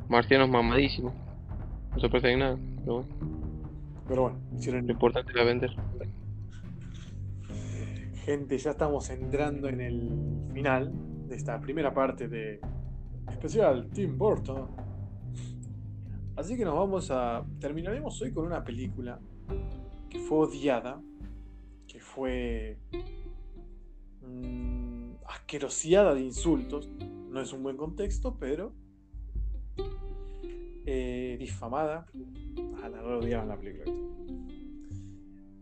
marcianos 0.09 0.51
mamadísimos. 0.51 1.15
No 1.95 2.01
se 2.01 2.09
parece 2.11 2.37
nada, 2.37 2.59
pero 2.85 2.97
bueno, 2.97 3.09
Pero 4.07 4.23
bueno, 4.23 4.39
hicieron 4.59 4.87
lo 4.87 4.93
importante 4.93 5.33
era 5.33 5.45
vender. 5.45 5.71
Gente, 8.25 8.59
ya 8.59 8.71
estamos 8.71 9.09
entrando 9.11 9.69
en 9.69 9.81
el 9.81 10.11
final 10.53 10.93
de 11.29 11.37
esta 11.37 11.61
primera 11.61 11.93
parte 11.95 12.29
de 12.29 12.61
especial 13.31 13.89
Tim 13.93 14.19
Burton. 14.19 14.69
Así 16.37 16.57
que 16.57 16.65
nos 16.65 16.75
vamos 16.75 17.11
a. 17.11 17.45
Terminaremos 17.59 18.21
hoy 18.21 18.33
con 18.33 18.47
una 18.47 18.63
película 18.63 19.19
que 20.11 20.19
fue 20.19 20.39
odiada, 20.39 21.01
que 21.87 22.01
fue. 22.01 22.79
mm, 24.21 25.15
asqueroseada 25.27 26.15
de 26.15 26.23
insultos. 26.23 26.91
No 27.31 27.41
es 27.41 27.53
un 27.53 27.63
buen 27.63 27.77
contexto, 27.77 28.37
pero. 28.39 28.73
Eh, 30.87 31.37
difamada. 31.39 32.07
A 32.83 32.89
la 32.89 33.03
hora 33.03 33.19
odiaban 33.19 33.49
la 33.49 33.57
película. 33.59 33.85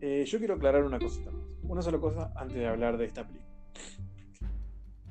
Eh, 0.01 0.25
yo 0.25 0.37
quiero 0.37 0.55
aclarar 0.55 0.83
una 0.83 0.99
cosita 0.99 1.31
más. 1.31 1.43
Una 1.63 1.81
sola 1.81 1.97
cosa 1.97 2.31
antes 2.35 2.57
de 2.57 2.67
hablar 2.67 2.97
de 2.97 3.05
esta 3.05 3.25
película. 3.25 3.53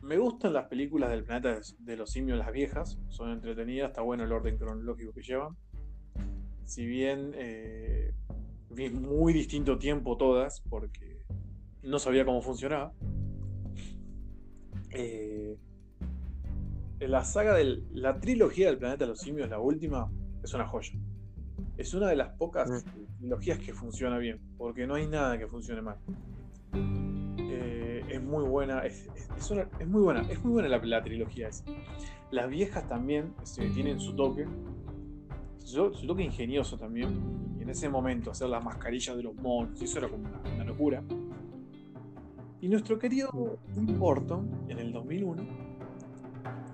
Me 0.02 0.18
gustan 0.18 0.52
las 0.52 0.66
películas 0.66 1.10
del 1.10 1.24
planeta 1.24 1.60
de 1.78 1.96
los 1.96 2.10
simios, 2.10 2.38
las 2.38 2.52
viejas. 2.52 2.98
Son 3.08 3.30
entretenidas, 3.30 3.90
está 3.90 4.02
bueno 4.02 4.24
el 4.24 4.32
orden 4.32 4.58
cronológico 4.58 5.12
que 5.12 5.22
llevan. 5.22 5.56
Si 6.64 6.84
bien 6.84 7.32
eh, 7.36 8.12
vi 8.70 8.90
muy 8.90 9.32
distinto 9.32 9.78
tiempo 9.78 10.16
todas, 10.16 10.60
porque 10.68 11.24
no 11.82 11.98
sabía 11.98 12.24
cómo 12.24 12.42
funcionaba. 12.42 12.92
Eh, 14.90 15.56
la 17.08 17.24
saga 17.24 17.54
de 17.54 17.82
la 17.92 18.18
trilogía 18.20 18.66
del 18.68 18.78
planeta 18.78 19.04
de 19.04 19.10
los 19.10 19.20
simios, 19.20 19.48
la 19.48 19.58
última, 19.58 20.10
es 20.42 20.52
una 20.54 20.66
joya. 20.66 20.92
Es 21.76 21.94
una 21.94 22.08
de 22.08 22.16
las 22.16 22.30
pocas 22.36 22.84
trilogías 23.18 23.58
que 23.58 23.72
funciona 23.72 24.18
bien, 24.18 24.40
porque 24.58 24.86
no 24.86 24.94
hay 24.94 25.06
nada 25.06 25.38
que 25.38 25.46
funcione 25.46 25.82
mal. 25.82 25.96
Eh, 27.38 28.04
es 28.08 28.22
muy 28.22 28.44
buena, 28.44 28.80
es, 28.80 29.08
es- 29.16 29.28
es 29.36 29.50
una- 29.50 29.68
es 29.78 29.86
muy 29.88 30.02
buena, 30.02 30.20
es 30.30 30.42
muy 30.44 30.52
buena 30.52 30.68
la, 30.68 30.78
la 30.78 31.02
trilogía 31.02 31.48
esa. 31.48 31.64
Las 32.30 32.48
viejas 32.48 32.86
también 32.88 33.34
este, 33.42 33.68
tienen 33.70 34.00
su 34.00 34.14
toque, 34.14 34.46
su, 35.58 35.92
su 35.94 36.06
toque 36.06 36.22
ingenioso 36.22 36.78
también. 36.78 37.42
Y 37.58 37.62
en 37.62 37.70
ese 37.70 37.88
momento 37.88 38.30
hacer 38.30 38.48
las 38.48 38.64
mascarillas 38.64 39.16
de 39.16 39.22
los 39.22 39.34
monos, 39.36 39.80
eso 39.80 39.98
era 39.98 40.08
como 40.08 40.28
una, 40.28 40.40
una 40.54 40.64
locura. 40.64 41.02
Y 42.60 42.68
nuestro 42.68 42.98
querido 42.98 43.58
Tim 43.74 43.98
Burton, 43.98 44.48
en 44.68 44.78
el 44.78 44.92
2001, 44.92 45.42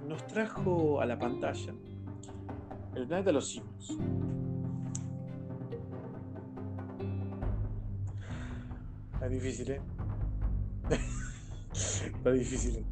nos 0.08 0.26
trajo 0.26 1.00
a 1.00 1.06
la 1.06 1.18
pantalla 1.18 1.74
el 2.94 3.06
planeta 3.06 3.28
de 3.28 3.32
los 3.32 3.48
simios. 3.50 3.98
Está 9.12 9.28
difícil, 9.28 9.70
¿eh? 9.72 9.80
Está 11.72 12.32
difícil. 12.32 12.76
¿eh? 12.76 12.84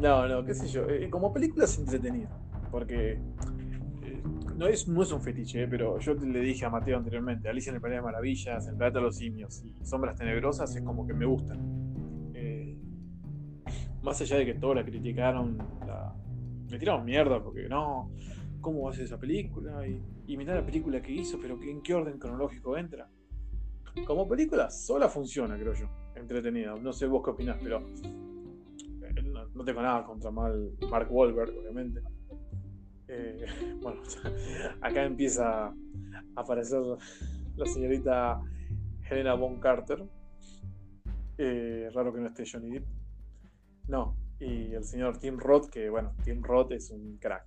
No, 0.00 0.26
no, 0.26 0.44
qué 0.44 0.54
sé 0.54 0.66
yo. 0.68 0.88
eh, 0.88 1.08
como 1.10 1.32
película 1.32 1.64
es 1.64 1.78
entretenida. 1.78 2.28
Porque 2.70 3.12
eh, 3.12 4.22
no, 4.56 4.66
es, 4.66 4.88
no 4.88 5.02
es 5.02 5.12
un 5.12 5.20
fetiche, 5.20 5.62
¿eh? 5.62 5.68
pero 5.68 5.98
yo 5.98 6.14
le 6.14 6.40
dije 6.40 6.64
a 6.64 6.70
Mateo 6.70 6.96
anteriormente: 6.96 7.48
Alicia 7.48 7.70
en 7.70 7.76
el 7.76 7.82
País 7.82 7.94
de 7.94 8.02
Maravillas, 8.02 8.66
El 8.66 8.76
Planeta 8.76 8.98
de 8.98 9.04
los 9.04 9.16
Simios 9.16 9.62
y 9.64 9.84
Sombras 9.84 10.16
Tenebrosas 10.16 10.74
es 10.74 10.82
como 10.82 11.06
que 11.06 11.14
me 11.14 11.26
gustan. 11.26 11.75
Más 14.06 14.20
allá 14.20 14.36
de 14.36 14.46
que 14.46 14.54
todos 14.54 14.76
la 14.76 14.84
criticaron, 14.84 15.58
la, 15.84 16.14
me 16.70 16.78
tiraron 16.78 17.04
mierda 17.04 17.42
porque 17.42 17.68
no, 17.68 18.12
¿cómo 18.60 18.82
va 18.82 18.92
a 18.92 18.94
esa 18.94 19.18
película? 19.18 19.84
Y, 19.84 20.00
y 20.28 20.36
mirá 20.36 20.54
la 20.54 20.64
película 20.64 21.02
que 21.02 21.10
hizo, 21.10 21.40
pero 21.42 21.60
¿en 21.60 21.82
qué 21.82 21.92
orden 21.92 22.16
cronológico 22.16 22.78
entra? 22.78 23.10
Como 24.06 24.28
película 24.28 24.70
sola 24.70 25.08
funciona, 25.08 25.58
creo 25.58 25.74
yo. 25.74 25.88
Entretenida. 26.14 26.76
No 26.76 26.92
sé 26.92 27.08
vos 27.08 27.20
qué 27.24 27.30
opinás, 27.30 27.58
pero 27.60 27.80
eh, 29.02 29.22
no, 29.24 29.48
no 29.48 29.64
tengo 29.64 29.82
nada 29.82 30.04
contra 30.04 30.30
mal 30.30 30.70
Mark 30.88 31.08
Wahlberg, 31.10 31.50
obviamente. 31.58 32.00
Eh, 33.08 33.44
bueno, 33.82 34.02
acá 34.82 35.02
empieza 35.02 35.66
a 35.66 35.74
aparecer 36.36 36.80
la 37.56 37.66
señorita 37.66 38.40
Helena 39.10 39.34
Von 39.34 39.58
Carter. 39.58 40.04
Eh, 41.38 41.90
raro 41.92 42.14
que 42.14 42.20
no 42.20 42.28
esté 42.28 42.44
Johnny 42.48 42.70
Depp. 42.70 43.05
No, 43.88 44.16
y 44.40 44.72
el 44.74 44.84
señor 44.84 45.18
Tim 45.18 45.38
Roth, 45.38 45.68
que 45.68 45.88
bueno, 45.88 46.12
Tim 46.24 46.42
Roth 46.42 46.72
es 46.72 46.90
un 46.90 47.18
crack. 47.18 47.46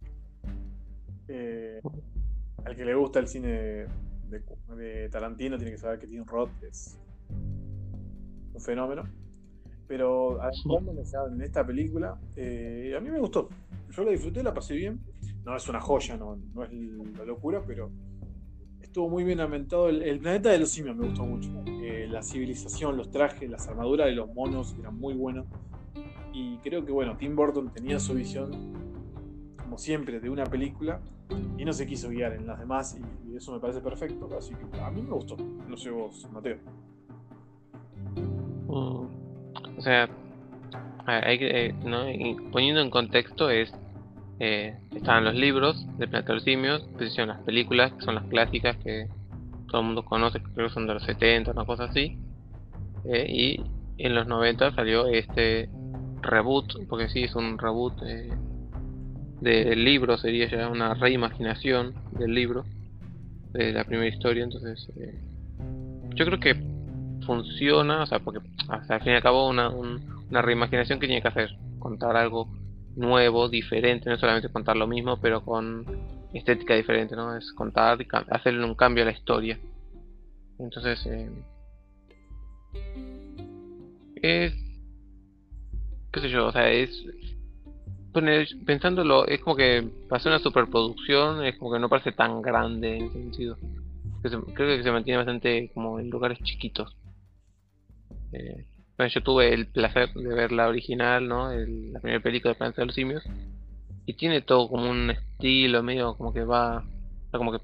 Eh, 1.27 1.81
al 2.65 2.75
que 2.75 2.85
le 2.85 2.95
gusta 2.95 3.19
el 3.19 3.27
cine 3.27 3.87
de, 4.29 4.43
de 4.75 5.09
Tarantino 5.09 5.57
tiene 5.57 5.71
que 5.71 5.77
saber 5.77 5.99
que 5.99 6.07
Tim 6.07 6.25
Roth 6.25 6.51
es 6.63 6.97
un 8.53 8.61
fenómeno. 8.61 9.03
Pero 9.87 10.39
en 10.43 11.41
esta 11.41 11.65
película, 11.65 12.19
eh, 12.35 12.93
a 12.95 12.99
mí 12.99 13.09
me 13.09 13.19
gustó. 13.19 13.49
Yo 13.89 14.03
la 14.03 14.11
disfruté, 14.11 14.43
la 14.43 14.53
pasé 14.53 14.75
bien. 14.75 14.99
No 15.43 15.55
es 15.55 15.67
una 15.67 15.81
joya, 15.81 16.15
no, 16.15 16.35
no 16.53 16.63
es 16.63 16.71
la 17.17 17.25
locura, 17.25 17.63
pero 17.65 17.89
estuvo 18.81 19.09
muy 19.09 19.23
bien 19.23 19.39
ambientado. 19.39 19.89
El, 19.89 20.03
el 20.03 20.19
planeta 20.19 20.49
de 20.49 20.59
los 20.59 20.69
simios 20.69 20.95
me 20.95 21.07
gustó 21.07 21.25
mucho. 21.25 21.49
Eh, 21.81 22.07
la 22.07 22.21
civilización, 22.21 22.97
los 22.97 23.09
trajes, 23.09 23.49
las 23.49 23.67
armaduras 23.67 24.05
de 24.07 24.13
los 24.13 24.31
monos 24.31 24.75
eran 24.79 24.95
muy 24.95 25.15
buenos. 25.15 25.47
Y 26.33 26.57
creo 26.57 26.85
que, 26.85 26.91
bueno, 26.91 27.17
Tim 27.17 27.35
Burton 27.35 27.69
tenía 27.71 27.99
su 27.99 28.13
visión, 28.13 28.51
como 29.57 29.77
siempre, 29.77 30.19
de 30.19 30.29
una 30.29 30.45
película 30.45 31.01
y 31.57 31.65
no 31.65 31.73
se 31.73 31.85
quiso 31.85 32.09
guiar 32.09 32.33
en 32.33 32.47
las 32.47 32.59
demás 32.59 32.97
y, 32.99 33.19
eso 33.35 33.53
me 33.53 33.59
parece 33.59 33.79
perfecto. 33.79 34.27
Así 34.37 34.53
que 34.53 34.81
a 34.81 34.91
mí 34.91 35.01
me 35.01 35.11
gustó. 35.11 35.37
No 35.37 35.77
sé 35.77 35.91
vos, 35.91 36.27
Mateo. 36.33 36.57
Mm, 38.67 39.07
O 39.77 39.81
sea, 39.81 40.09
eh, 41.07 41.73
¿no? 41.85 42.05
Poniendo 42.51 42.81
en 42.81 42.89
contexto 42.89 43.49
es, 43.49 43.73
eh, 44.39 44.77
estaban 44.93 45.23
los 45.23 45.35
libros 45.35 45.85
de 45.97 46.07
Planeta 46.07 46.33
de 46.33 46.35
los 46.35 46.43
Simios, 46.43 46.87
hicieron 46.99 47.29
las 47.29 47.41
películas, 47.43 47.93
que 47.93 48.01
son 48.01 48.15
las 48.15 48.25
clásicas 48.25 48.77
que 48.77 49.07
todo 49.69 49.81
el 49.81 49.87
mundo 49.87 50.03
conoce, 50.03 50.41
creo 50.41 50.67
que 50.67 50.73
son 50.73 50.87
de 50.87 50.95
los 50.95 51.03
70, 51.03 51.51
una 51.51 51.65
cosa 51.65 51.85
así, 51.85 52.17
eh, 53.05 53.25
y 53.29 53.63
en 53.97 54.15
los 54.15 54.27
90 54.27 54.73
salió 54.73 55.07
este 55.07 55.69
reboot, 56.21 56.87
porque 56.87 57.09
sí, 57.09 57.23
es 57.23 57.35
un 57.35 57.57
reboot 57.57 58.01
eh, 58.05 58.31
del 59.41 59.83
libro, 59.83 60.17
sería 60.17 60.49
ya 60.49 60.67
una 60.67 60.93
reimaginación 60.93 61.93
del 62.11 62.33
libro, 62.33 62.65
de 63.53 63.73
la 63.73 63.83
primera 63.83 64.07
historia, 64.07 64.43
entonces 64.43 64.91
eh, 64.97 65.19
yo 66.15 66.25
creo 66.25 66.39
que 66.39 66.55
funciona, 67.25 68.03
o 68.03 68.05
sea, 68.05 68.19
porque 68.19 68.39
hasta 68.67 68.95
al 68.95 69.01
fin 69.01 69.13
y 69.13 69.15
al 69.15 69.21
cabo 69.21 69.49
una, 69.49 69.69
una 69.69 70.41
reimaginación 70.41 70.99
que 70.99 71.07
tiene 71.07 71.21
que 71.21 71.27
hacer, 71.27 71.55
contar 71.79 72.15
algo 72.15 72.47
nuevo, 72.95 73.49
diferente, 73.49 74.09
no 74.09 74.17
solamente 74.17 74.49
contar 74.49 74.75
lo 74.75 74.87
mismo, 74.87 75.17
pero 75.21 75.43
con 75.43 75.85
estética 76.33 76.75
diferente, 76.75 77.15
¿no? 77.15 77.35
Es 77.35 77.51
contar 77.53 77.99
hacerle 78.29 78.65
un 78.65 78.75
cambio 78.75 79.03
a 79.03 79.07
la 79.07 79.11
historia. 79.11 79.57
Entonces, 80.59 81.05
eh, 81.05 81.29
es 84.21 84.53
qué 86.21 86.27
sé 86.27 86.33
yo, 86.33 86.47
o 86.47 86.51
sea, 86.51 86.69
es 86.69 87.05
pensándolo, 88.65 89.27
es 89.27 89.39
como 89.41 89.55
que 89.55 89.87
pasó 90.09 90.29
una 90.29 90.39
superproducción, 90.39 91.45
es 91.45 91.57
como 91.57 91.71
que 91.71 91.79
no 91.79 91.89
parece 91.89 92.11
tan 92.11 92.41
grande 92.41 92.97
en 92.97 93.05
ese 93.05 93.13
sentido. 93.13 93.57
creo 94.21 94.77
que 94.77 94.83
se 94.83 94.91
mantiene 94.91 95.17
bastante 95.17 95.71
como 95.73 95.99
en 95.99 96.09
lugares 96.09 96.39
chiquitos. 96.39 96.95
Eh, 98.31 98.65
bueno, 98.97 99.11
yo 99.13 99.23
tuve 99.23 99.53
el 99.53 99.67
placer 99.67 100.13
de 100.13 100.33
ver 100.33 100.51
la 100.51 100.67
original, 100.67 101.27
¿no? 101.27 101.51
la 101.51 101.99
primera 101.99 102.21
película 102.21 102.53
de 102.53 102.57
Planeta 102.57 102.81
de 102.81 102.87
los 102.87 102.95
Simios. 102.95 103.23
Y 104.05 104.13
tiene 104.13 104.41
todo 104.41 104.67
como 104.69 104.89
un 104.89 105.11
estilo 105.11 105.83
medio 105.83 106.15
como 106.15 106.33
que 106.33 106.43
va... 106.43 106.83
como 107.31 107.51
que... 107.51 107.59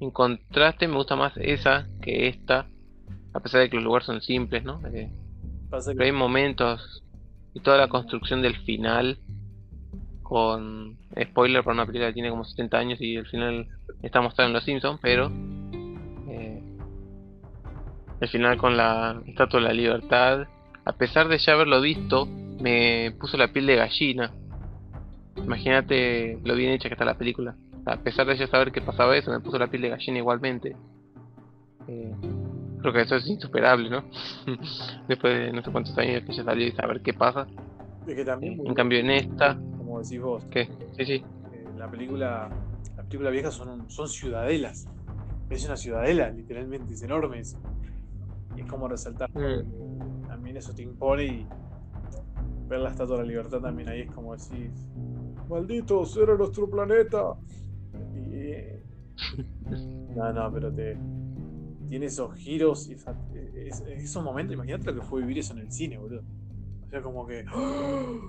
En 0.00 0.10
contraste 0.10 0.88
me 0.88 0.96
gusta 0.96 1.16
más 1.16 1.36
esa 1.36 1.88
que 2.00 2.28
esta. 2.28 2.66
A 3.32 3.40
pesar 3.40 3.60
de 3.60 3.70
que 3.70 3.76
los 3.76 3.84
lugares 3.84 4.06
son 4.06 4.22
simples, 4.22 4.64
¿no? 4.64 4.80
Eh, 4.92 5.10
pero 5.70 6.04
hay 6.04 6.12
momentos 6.12 7.03
y 7.54 7.60
toda 7.60 7.78
la 7.78 7.88
construcción 7.88 8.42
del 8.42 8.56
final 8.56 9.18
con 10.22 10.98
spoiler 11.20 11.62
para 11.62 11.74
una 11.74 11.86
película 11.86 12.08
que 12.08 12.14
tiene 12.14 12.30
como 12.30 12.44
70 12.44 12.76
años 12.76 13.00
y 13.00 13.16
el 13.16 13.26
final 13.26 13.68
está 14.02 14.20
mostrado 14.20 14.48
en 14.48 14.54
Los 14.54 14.64
Simpsons, 14.64 14.98
pero 15.00 15.30
eh, 16.28 16.62
el 18.20 18.28
final 18.28 18.56
con 18.56 18.76
la 18.76 19.20
Estatua 19.26 19.60
de 19.60 19.66
la 19.66 19.72
Libertad, 19.72 20.48
a 20.84 20.92
pesar 20.92 21.28
de 21.28 21.38
ya 21.38 21.52
haberlo 21.52 21.80
visto, 21.80 22.26
me 22.26 23.12
puso 23.20 23.36
la 23.36 23.52
piel 23.52 23.66
de 23.66 23.76
gallina. 23.76 24.32
Imagínate 25.36 26.38
lo 26.44 26.54
bien 26.54 26.72
hecha 26.72 26.88
que 26.88 26.94
está 26.94 27.04
la 27.04 27.18
película. 27.18 27.54
A 27.86 27.98
pesar 27.98 28.26
de 28.26 28.36
ya 28.36 28.46
saber 28.46 28.72
que 28.72 28.80
pasaba 28.80 29.16
eso, 29.16 29.30
me 29.30 29.40
puso 29.40 29.58
la 29.58 29.68
piel 29.68 29.82
de 29.82 29.90
gallina 29.90 30.18
igualmente. 30.18 30.76
Eh, 31.86 32.14
Creo 32.84 32.92
que 32.92 33.00
eso 33.00 33.16
es 33.16 33.26
insuperable, 33.26 33.88
¿no? 33.88 34.04
Después 35.08 35.32
de 35.32 35.52
no 35.54 35.62
sé 35.62 35.70
cuántos 35.70 35.96
años 35.96 36.22
que 36.22 36.34
ya 36.34 36.44
salió 36.44 36.66
y 36.66 36.72
saber 36.72 37.00
qué 37.00 37.14
pasa. 37.14 37.46
que 38.04 38.24
también, 38.26 38.60
en 38.62 38.74
cambio 38.74 38.98
en 38.98 39.08
esta... 39.08 39.56
Como 39.78 40.02
decís 40.02 40.20
vos. 40.20 40.44
¿Qué? 40.50 40.68
Sí, 40.98 41.06
sí. 41.06 41.12
Eh, 41.14 41.64
la 41.78 41.90
película, 41.90 42.50
la 42.94 43.02
película 43.04 43.30
vieja 43.30 43.50
son, 43.50 43.88
son 43.88 44.06
ciudadelas. 44.06 44.86
Es 45.48 45.64
una 45.64 45.78
ciudadela, 45.78 46.28
literalmente, 46.28 46.92
es 46.92 47.02
enorme. 47.02 47.38
Es, 47.40 47.56
es 48.54 48.66
como 48.66 48.86
resaltar. 48.86 49.30
Mm. 49.30 50.26
También 50.28 50.58
eso 50.58 50.74
te 50.74 50.82
impone 50.82 51.24
y 51.24 51.46
ver 52.68 52.80
la 52.80 52.90
Estatua 52.90 53.16
de 53.16 53.22
la 53.22 53.28
Libertad 53.28 53.60
también 53.60 53.88
ahí 53.88 54.02
es 54.02 54.10
como 54.10 54.34
decir, 54.34 54.70
malditos, 55.48 56.18
era 56.18 56.34
nuestro 56.34 56.68
planeta. 56.68 57.32
Y... 58.14 58.74
No, 60.14 60.32
no, 60.32 60.52
pero 60.52 60.72
te, 60.72 60.96
tiene 61.94 62.06
esos 62.06 62.34
giros 62.34 62.90
y 62.90 62.94
esos 62.94 64.24
momentos. 64.24 64.52
Imagínate 64.52 64.86
lo 64.86 65.00
que 65.00 65.06
fue 65.06 65.20
vivir 65.20 65.38
eso 65.38 65.52
en 65.52 65.60
el 65.60 65.70
cine, 65.70 65.96
boludo. 65.96 66.24
O 66.84 66.90
sea, 66.90 67.00
como 67.00 67.24
que. 67.24 67.44
¡oh! 67.54 68.20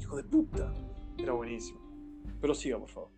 ¡Hijo 0.00 0.16
de 0.16 0.22
puta! 0.22 0.72
Era 1.18 1.32
buenísimo. 1.32 1.80
Pero 2.40 2.54
siga, 2.54 2.78
por 2.78 2.88
favor. 2.88 3.10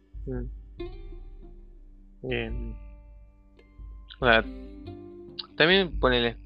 Sea, 4.19 4.43
también 5.59 6.01
ponele. 6.01 6.39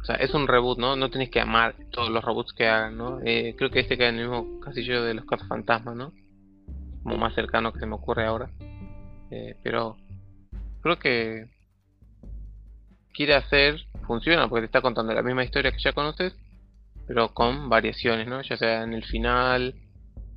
O 0.00 0.04
sea, 0.04 0.16
es 0.16 0.32
un 0.32 0.48
reboot, 0.48 0.78
¿no? 0.78 0.96
No 0.96 1.10
tenés 1.10 1.28
que 1.28 1.40
amar 1.40 1.76
todos 1.90 2.08
los 2.08 2.24
reboots 2.24 2.54
que 2.54 2.66
hagan, 2.66 2.96
¿no? 2.96 3.20
Eh, 3.22 3.54
creo 3.58 3.68
que 3.68 3.80
este 3.80 3.98
cae 3.98 4.08
en 4.08 4.20
el 4.20 4.30
mismo 4.30 4.58
casillo 4.60 5.02
de 5.02 5.12
los 5.12 5.26
casos 5.26 5.46
fantasmas, 5.48 5.96
¿no? 5.96 6.14
Como 7.02 7.18
más 7.18 7.34
cercano 7.34 7.74
que 7.74 7.80
se 7.80 7.84
me 7.84 7.96
ocurre 7.96 8.24
ahora. 8.24 8.50
Eh, 9.30 9.58
pero 9.62 9.98
creo 10.80 10.98
que 10.98 11.59
quiere 13.12 13.34
hacer 13.34 13.86
funciona 14.06 14.48
porque 14.48 14.62
te 14.62 14.66
está 14.66 14.80
contando 14.80 15.12
la 15.12 15.22
misma 15.22 15.44
historia 15.44 15.70
que 15.70 15.78
ya 15.78 15.92
conoces, 15.92 16.36
pero 17.06 17.32
con 17.32 17.68
variaciones, 17.68 18.26
¿no? 18.26 18.42
Ya 18.42 18.56
sea 18.56 18.82
en 18.82 18.92
el 18.92 19.04
final, 19.04 19.74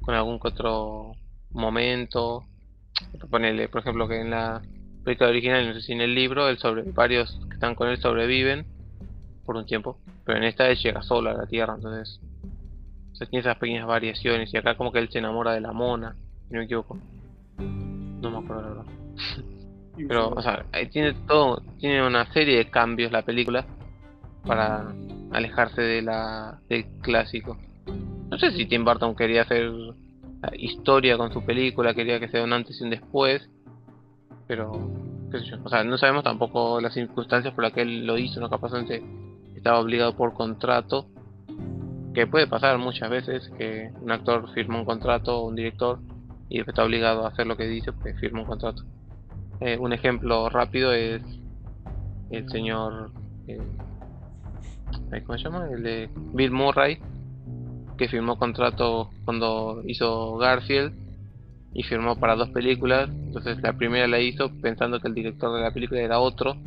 con 0.02 0.14
algún 0.14 0.40
otro 0.42 1.14
momento. 1.52 2.46
Ponerle, 3.32 3.68
por 3.70 3.82
ejemplo, 3.82 4.08
que 4.08 4.22
en 4.22 4.30
la 4.30 4.62
película 5.04 5.30
original, 5.30 5.68
no 5.68 5.74
sé 5.74 5.82
si 5.82 5.94
en 5.94 6.02
el 6.02 6.14
libro, 6.14 6.48
el 6.48 6.60
sobre, 6.60 6.84
varios 6.84 7.40
que 7.48 7.56
están 7.56 7.74
con 7.74 7.90
él 7.90 7.98
sobreviven 7.98 8.66
por 9.44 9.56
un 9.56 9.66
tiempo, 9.66 9.98
pero 10.24 10.38
en 10.38 10.44
esta 10.44 10.70
él 10.70 10.78
llega 10.78 11.02
solo 11.02 11.32
a 11.32 11.34
la 11.34 11.48
Tierra, 11.48 11.74
entonces 11.76 12.20
se 13.14 13.26
tiene 13.26 13.42
esas 13.42 13.58
pequeñas 13.58 13.88
variaciones 13.88 14.54
y 14.54 14.58
acá 14.58 14.76
como 14.76 14.92
que 14.92 15.00
él 15.00 15.10
se 15.10 15.20
enamora 15.20 15.54
de 15.54 15.62
la 15.62 15.74
mona, 15.74 16.16
si 16.48 16.54
no 16.54 16.60
me 16.60 16.66
equivoco. 16.66 16.98
No 17.58 18.32
me 18.32 18.38
acuerdo 18.38 18.62
la 18.62 18.70
verdad. 18.70 18.86
Pero, 19.96 20.30
o 20.30 20.42
sea, 20.42 20.66
tiene 20.92 21.14
todo, 21.28 21.62
tiene 21.80 22.06
una 22.06 22.32
serie 22.34 22.58
de 22.58 22.70
cambios 22.70 23.12
la 23.12 23.22
película 23.22 23.66
para 24.46 24.94
alejarse 25.32 25.82
de 25.82 26.02
la 26.02 26.60
del 26.68 26.86
clásico. 27.02 27.58
No 28.30 28.38
sé 28.38 28.52
si 28.52 28.66
Tim 28.66 28.84
Burton 28.84 29.16
quería 29.16 29.44
hacer 29.44 29.72
historia 30.54 31.18
con 31.18 31.32
su 31.32 31.46
película, 31.46 31.94
quería 31.94 32.20
que 32.20 32.28
sea 32.28 32.44
un 32.44 32.54
antes 32.54 32.80
y 32.80 32.84
un 32.84 32.90
después, 32.90 33.50
pero 34.48 34.72
qué 35.32 35.40
sé 35.40 35.46
yo, 35.46 35.58
o 35.64 35.70
sea, 35.70 35.84
no 35.84 35.98
sabemos 35.98 36.24
tampoco 36.24 36.82
las 36.82 36.94
circunstancias 36.94 37.54
por 37.54 37.64
las 37.64 37.74
que 37.74 37.82
él 37.82 38.06
lo 38.06 38.18
hizo, 38.18 38.40
no 38.40 38.50
capaz 38.50 38.72
estaba 39.56 39.80
obligado 39.80 40.16
por 40.16 40.34
contrato, 40.34 41.08
que 42.14 42.28
puede 42.28 42.48
pasar 42.48 42.78
muchas 42.78 43.10
veces 43.10 43.50
que 43.58 43.92
un 44.02 44.12
actor 44.12 44.52
firma 44.54 44.80
un 44.80 44.86
contrato 44.86 45.40
o 45.40 45.48
un 45.48 45.56
director 45.56 46.00
y 46.50 46.60
está 46.60 46.84
obligado 46.84 47.26
a 47.26 47.30
hacer 47.30 47.48
lo 47.48 47.56
que 47.58 47.66
dice 47.66 47.92
porque 47.94 48.14
firma 48.16 48.42
un 48.42 48.46
contrato. 48.46 48.84
Eh, 49.66 49.78
un 49.80 49.94
ejemplo 49.94 50.50
rápido 50.50 50.92
es 50.92 51.22
el 52.32 52.50
señor. 52.50 53.12
Eh, 53.48 53.62
¿Cómo 55.26 55.38
se 55.38 55.44
llama? 55.46 55.70
El 55.72 55.84
de 55.84 56.10
Bill 56.34 56.52
Murray, 56.52 57.00
que 57.98 58.10
firmó 58.10 58.38
contrato 58.38 59.10
cuando 59.24 59.82
hizo 59.86 60.36
Garfield 60.36 60.92
y 61.74 61.84
firmó 61.84 62.20
para 62.20 62.36
dos 62.36 62.50
películas. 62.50 63.10
Entonces, 63.10 63.62
la 63.62 63.72
primera 63.72 64.06
la 64.06 64.20
hizo 64.20 64.52
pensando 64.62 65.00
que 65.00 65.08
el 65.08 65.14
director 65.14 65.56
de 65.56 65.62
la 65.62 65.72
película 65.72 66.02
era 66.02 66.20
otro. 66.20 66.58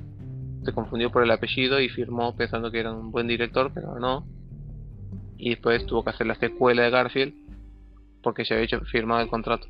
Se 0.64 0.72
confundió 0.72 1.10
por 1.10 1.22
el 1.22 1.30
apellido 1.30 1.78
y 1.78 1.90
firmó 1.90 2.34
pensando 2.34 2.70
que 2.70 2.80
era 2.80 2.94
un 2.94 3.10
buen 3.10 3.26
director, 3.26 3.72
pero 3.74 4.00
no. 4.00 4.24
Y 5.36 5.50
después 5.50 5.84
tuvo 5.84 6.02
que 6.02 6.10
hacer 6.10 6.26
la 6.26 6.36
secuela 6.36 6.84
de 6.84 6.90
Garfield 6.90 7.34
porque 8.22 8.44
ya 8.44 8.54
había 8.54 8.64
hecho 8.64 8.80
firmado 8.86 9.20
el 9.20 9.28
contrato. 9.28 9.66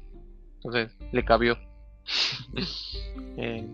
Entonces, 0.59 0.97
le 1.11 1.25
cabió. 1.25 1.59
Eh, 3.39 3.69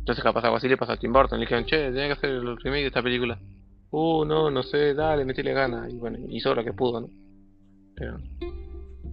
entonces 0.00 0.24
capaz 0.24 0.42
algo 0.42 0.56
así 0.56 0.68
le 0.68 0.76
pasó 0.76 0.92
a 0.92 0.96
Tim 0.96 1.12
Burton. 1.12 1.38
Le 1.38 1.44
dijeron, 1.44 1.64
che, 1.64 1.76
tenía 1.90 2.06
que 2.06 2.12
hacer 2.12 2.30
el 2.30 2.56
remake 2.56 2.80
de 2.80 2.86
esta 2.86 3.02
película. 3.02 3.38
Uh, 3.90 4.24
no, 4.24 4.50
no 4.50 4.62
sé, 4.62 4.94
dale, 4.94 5.24
metile 5.24 5.52
ganas. 5.52 5.92
Y 5.92 5.96
bueno, 5.96 6.18
hizo 6.30 6.54
lo 6.54 6.64
que 6.64 6.72
pudo, 6.72 7.02
¿no? 7.02 7.08
Pero, 7.94 8.18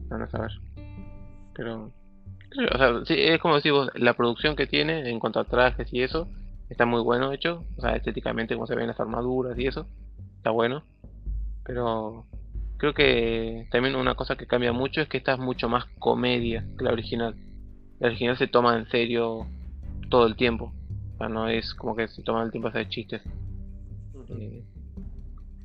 no, 0.10 0.18
no 0.18 0.28
saber. 0.30 0.52
Pero, 1.54 1.92
o 2.74 2.78
sea, 2.78 3.06
sí, 3.06 3.16
es 3.18 3.40
como 3.40 3.56
decir 3.56 3.72
vos, 3.72 3.92
la 3.96 4.14
producción 4.14 4.56
que 4.56 4.68
tiene 4.68 5.10
en 5.10 5.20
cuanto 5.20 5.40
a 5.40 5.44
trajes 5.46 5.94
y 5.94 6.02
eso, 6.02 6.30
está 6.70 6.86
muy 6.86 7.02
bueno 7.02 7.34
hecho. 7.34 7.66
O 7.78 7.82
sea, 7.82 7.96
estéticamente 7.96 8.56
como 8.56 8.66
se 8.66 8.76
ven 8.76 8.88
las 8.88 9.00
armaduras 9.00 9.60
y 9.60 9.68
eso, 9.68 9.88
está 10.38 10.52
bueno. 10.52 10.84
Pero 11.66 12.26
creo 12.78 12.94
que 12.94 13.68
también 13.72 13.96
una 13.96 14.16
cosa 14.16 14.36
que 14.36 14.48
cambia 14.48 14.72
mucho 14.72 15.02
es 15.02 15.10
que 15.10 15.18
esta 15.18 15.34
es 15.34 15.40
mucho 15.40 15.70
más 15.70 15.86
comedia 16.00 16.66
que 16.78 16.86
la 16.86 16.94
original 16.94 17.36
la 18.00 18.08
original 18.08 18.38
se 18.38 18.48
toma 18.48 18.78
en 18.78 18.88
serio 18.88 19.48
todo 20.10 20.28
el 20.28 20.36
tiempo. 20.36 20.74
O 21.16 21.18
sea, 21.18 21.30
no 21.30 21.48
es 21.48 21.74
como 21.74 21.96
que 21.96 22.08
se 22.08 22.24
toma 22.24 22.44
el 22.44 22.52
tiempo 22.52 22.70
de 22.70 22.80
hacer 22.80 22.90
chistes. 22.90 23.22
Eh, 24.30 24.64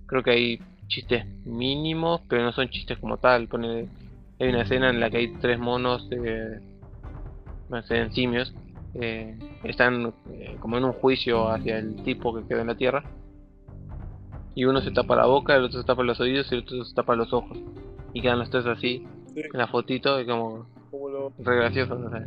creo 0.06 0.22
que 0.22 0.30
hay 0.30 0.60
chistes 0.88 1.24
mínimos, 1.44 2.20
pero 2.28 2.42
no 2.42 2.52
son 2.52 2.68
chistes 2.68 2.98
como 2.98 3.16
tal. 3.16 3.48
Pone, 3.48 3.88
hay 4.38 4.48
una 4.48 4.62
escena 4.62 4.90
en 4.90 5.00
la 5.00 5.10
que 5.10 5.18
hay 5.18 5.28
tres 5.40 5.58
monos, 5.58 6.08
eh, 6.10 6.60
no 7.68 7.82
sé, 7.82 7.98
en 7.98 8.12
simios. 8.12 8.54
Eh, 8.94 9.38
están 9.64 10.12
eh, 10.30 10.56
como 10.58 10.76
en 10.76 10.84
un 10.84 10.92
juicio 10.92 11.48
hacia 11.48 11.78
el 11.78 12.02
tipo 12.02 12.34
que 12.34 12.46
quedó 12.46 12.60
en 12.60 12.66
la 12.66 12.76
tierra. 12.76 13.04
Y 14.54 14.64
uno 14.64 14.80
se 14.80 14.90
tapa 14.90 15.14
la 15.14 15.26
boca, 15.26 15.54
el 15.54 15.64
otro 15.64 15.80
se 15.80 15.86
tapa 15.86 16.02
los 16.02 16.20
oídos 16.20 16.50
y 16.50 16.56
el 16.56 16.62
otro 16.62 16.84
se 16.84 16.94
tapa 16.94 17.14
los 17.14 17.32
ojos. 17.32 17.56
Y 18.12 18.20
quedan 18.20 18.40
los 18.40 18.50
tres 18.50 18.66
así, 18.66 19.06
en 19.36 19.58
la 19.58 19.68
fotito, 19.68 20.20
y 20.20 20.26
como 20.26 20.66
Re 21.38 21.56
gracioso, 21.56 21.96
no 21.96 22.10
sé. 22.10 22.26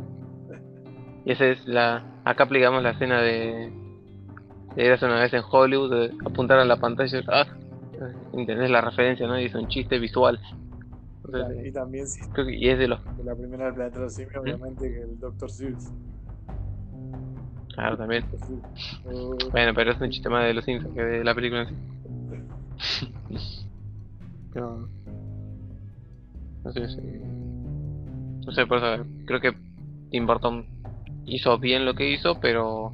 Y 1.24 1.32
esa 1.32 1.46
es 1.46 1.66
la. 1.66 2.04
Acá 2.24 2.44
aplicamos 2.44 2.82
la 2.82 2.90
escena 2.90 3.20
de. 3.20 3.72
eras 4.76 5.02
una 5.02 5.20
vez 5.20 5.32
en 5.32 5.42
Hollywood, 5.48 6.10
apuntar 6.24 6.58
a 6.58 6.64
la 6.64 6.76
pantalla, 6.76 7.22
ah, 7.28 7.46
entendés 8.32 8.70
la 8.70 8.80
referencia, 8.80 9.26
¿no? 9.26 9.38
Y 9.38 9.46
es 9.46 9.54
un 9.54 9.68
chiste 9.68 9.98
visual. 9.98 10.38
y 11.64 11.72
también 11.72 12.06
sí, 12.06 12.20
creo 12.32 12.46
que, 12.46 12.54
y 12.54 12.68
es 12.68 12.78
de 12.78 12.88
los... 12.88 13.00
De 13.16 13.24
la 13.24 13.34
primera 13.34 13.66
del 13.66 13.74
planeta 13.74 13.98
de 13.98 14.04
los 14.04 14.14
simios, 14.14 14.36
obviamente, 14.36 14.90
que 14.90 15.00
el 15.02 15.18
Dr. 15.18 15.50
Seuss. 15.50 15.92
Claro, 17.74 17.96
también. 17.96 18.24
bueno, 19.52 19.72
pero 19.74 19.92
es 19.92 20.00
un 20.00 20.10
chiste 20.10 20.28
más 20.28 20.44
de 20.44 20.54
los 20.54 20.64
Simpsons 20.64 20.94
que 20.94 21.02
de 21.02 21.24
la 21.24 21.34
película 21.34 21.62
en 21.62 21.68
sí. 21.68 23.12
pero... 24.52 24.88
No 26.64 26.72
sé 26.72 26.88
si... 26.88 27.53
No 28.46 28.52
sé, 28.52 28.66
por 28.66 28.78
eso 28.78 29.04
creo 29.26 29.40
que 29.40 29.54
Tim 30.10 30.26
Burton 30.26 30.66
hizo 31.26 31.58
bien 31.58 31.84
lo 31.84 31.94
que 31.94 32.10
hizo, 32.10 32.40
pero 32.40 32.92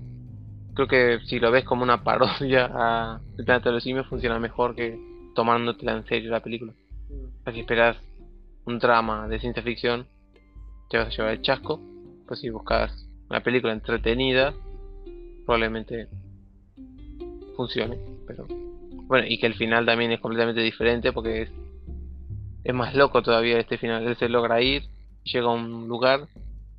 creo 0.74 0.88
que 0.88 1.20
si 1.26 1.38
lo 1.38 1.50
ves 1.50 1.64
como 1.64 1.82
una 1.82 2.04
parodia 2.04 2.70
a 2.72 3.20
El 3.38 3.44
planeta 3.44 3.70
de 3.70 3.74
los 3.74 3.82
simios 3.82 4.06
funciona 4.06 4.38
mejor 4.38 4.74
que 4.74 4.98
tomándotela 5.34 5.92
en 5.92 6.06
serio 6.06 6.30
la 6.30 6.40
película. 6.40 6.72
Mm. 7.08 7.52
Si 7.52 7.60
esperas 7.60 7.96
un 8.64 8.78
drama 8.78 9.28
de 9.28 9.40
ciencia 9.40 9.62
ficción, 9.62 10.06
te 10.88 10.98
vas 10.98 11.08
a 11.08 11.10
llevar 11.10 11.32
el 11.32 11.42
chasco. 11.42 11.80
Pues 12.26 12.40
si 12.40 12.50
buscas 12.50 12.92
una 13.28 13.40
película 13.40 13.72
entretenida, 13.72 14.54
probablemente 15.44 16.08
funcione. 17.56 17.98
Pero 18.26 18.46
bueno, 19.06 19.26
y 19.28 19.38
que 19.38 19.46
el 19.46 19.54
final 19.54 19.86
también 19.86 20.12
es 20.12 20.20
completamente 20.20 20.60
diferente 20.60 21.12
porque 21.12 21.42
es, 21.42 21.50
es 22.62 22.74
más 22.74 22.94
loco 22.94 23.22
todavía 23.22 23.58
este 23.58 23.78
final. 23.78 24.06
Él 24.06 24.16
se 24.16 24.28
logra 24.28 24.62
ir, 24.62 24.84
llega 25.24 25.46
a 25.46 25.52
un 25.52 25.88
lugar 25.88 26.28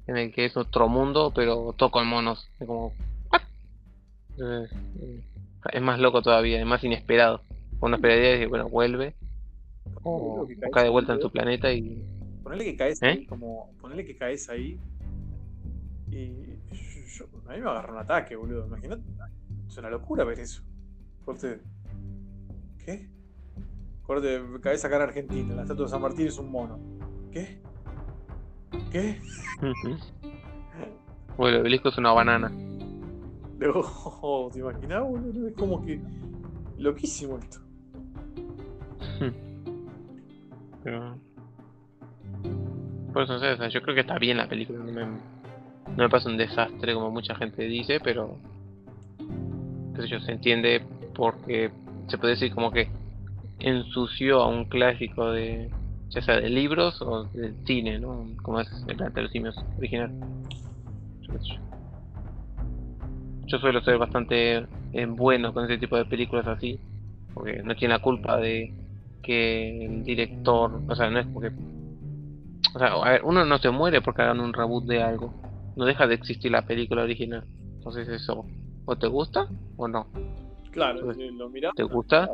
en 0.08 0.18
el 0.18 0.34
que 0.34 0.46
es 0.46 0.58
otro 0.58 0.88
mundo, 0.88 1.32
pero 1.34 1.74
todo 1.78 1.92
con 1.92 2.08
monos. 2.08 2.50
Es 2.60 2.68
como. 2.68 2.94
Eh, 4.40 4.68
es 5.74 5.82
más 5.82 6.00
loco 6.00 6.22
todavía, 6.22 6.60
es 6.60 6.66
más 6.66 6.84
inesperado. 6.84 7.42
Uno 7.80 7.96
esperaría 7.96 8.38
que, 8.38 8.48
bueno, 8.48 8.70
vuelve. 8.70 9.16
O, 10.04 10.48
cae 10.72 10.86
de 10.86 10.90
vuelta 10.90 11.14
en 11.14 11.22
su 11.22 11.32
planeta 11.32 11.72
y. 11.72 12.04
Ponele 12.44 12.66
que 12.66 12.76
caes 12.76 13.02
¿Eh? 13.02 13.08
ahí, 13.08 13.26
como. 13.26 13.72
Ponele 13.80 14.06
que 14.06 14.18
caes 14.18 14.50
ahí. 14.50 14.80
Y. 16.10 16.26
a 17.48 17.54
mí 17.54 17.62
me 17.62 17.70
agarra 17.70 17.94
un 17.94 18.00
ataque, 18.00 18.36
boludo. 18.36 18.66
Imagínate. 18.68 19.04
Es 19.68 19.78
una 19.78 19.90
locura 19.90 20.24
ver 20.24 20.40
eso. 20.40 20.64
Corte. 21.26 21.60
¿Qué? 22.84 23.08
Corte, 24.04 24.42
cabeza 24.62 24.88
acá 24.88 24.98
en 24.98 25.02
Argentina. 25.04 25.56
La 25.56 25.62
estatua 25.62 25.86
de 25.86 25.92
San 25.92 26.02
Martín 26.02 26.28
es 26.28 26.38
un 26.38 26.52
mono. 26.52 26.80
¿Qué? 27.32 27.62
¿Qué? 28.92 29.20
bueno, 31.38 31.58
el 31.58 31.62
obelisco 31.62 31.90
es 31.90 31.98
una 31.98 32.12
banana. 32.12 32.52
Oh, 33.64 34.50
¿Te 34.52 34.60
imaginas, 34.60 35.04
boludo? 35.04 35.48
Es 35.48 35.54
como 35.54 35.86
que. 35.86 36.02
Loquísimo 36.80 37.38
esto. 37.38 37.60
Pero... 40.84 41.16
Por 43.14 43.24
eso, 43.24 43.38
sé, 43.40 43.70
yo 43.70 43.82
creo 43.84 43.94
que 43.94 44.02
está 44.02 44.18
bien 44.18 44.38
la 44.38 44.48
película. 44.48 44.80
No 44.80 44.92
me, 44.92 45.06
no 45.06 45.20
me 45.96 46.10
pasa 46.10 46.30
un 46.30 46.38
desastre 46.38 46.94
como 46.94 47.12
mucha 47.12 47.36
gente 47.36 47.64
dice, 47.66 48.00
pero. 48.00 48.38
Qué 49.96 50.02
sé 50.04 50.08
yo, 50.08 50.20
se 50.22 50.32
entiende 50.32 50.84
porque 51.14 51.70
se 52.08 52.18
puede 52.18 52.34
decir 52.34 52.54
como 52.56 52.72
que 52.72 52.90
ensució 53.60 54.42
a 54.42 54.48
un 54.48 54.66
clásico 54.66 55.32
de, 55.32 55.70
ya 56.12 56.22
sea 56.22 56.40
de 56.40 56.50
libros 56.50 57.02
o 57.02 57.24
de 57.34 57.54
cine, 57.66 58.00
¿no? 58.00 58.26
Como 58.44 58.60
es 58.60 58.70
el 58.88 58.98
planeta 58.98 59.16
de 59.16 59.24
los 59.24 59.32
simios 59.32 59.56
original. 59.78 60.12
Yo 63.46 63.58
suelo 63.60 63.82
ser 63.82 63.98
bastante 63.98 64.66
eh, 64.94 65.06
bueno 65.06 65.54
con 65.54 65.66
ese 65.66 65.78
tipo 65.78 65.98
de 65.98 66.06
películas 66.06 66.46
así, 66.48 66.80
porque 67.34 67.64
no 67.64 67.76
tiene 67.76 67.94
la 67.94 68.02
culpa 68.02 68.38
de 68.38 68.74
que 69.24 69.86
el 69.86 70.04
director, 70.04 70.82
o 70.88 70.96
sea, 70.96 71.10
no 71.10 71.20
es 71.20 71.28
porque... 71.28 71.52
O 72.74 72.80
sea, 72.80 72.94
a 72.94 73.12
ver, 73.12 73.22
uno 73.24 73.46
no 73.46 73.58
se 73.58 73.70
muere 73.70 74.02
porque 74.02 74.22
hagan 74.22 74.40
un 74.40 74.54
reboot 74.54 74.86
de 74.86 75.02
algo, 75.02 75.34
no 75.76 75.86
deja 75.86 76.08
de 76.08 76.16
existir 76.16 76.52
la 76.52 76.62
película 76.64 77.04
original. 77.04 77.46
Entonces 77.76 78.08
eso, 78.10 78.46
o 78.86 78.96
te 78.96 79.08
gusta 79.08 79.48
o 79.78 79.88
no. 79.88 80.08
Claro, 80.72 81.12
lo 81.14 81.50
miras. 81.50 81.74
¿Te 81.76 81.84
gusta? 81.84 82.30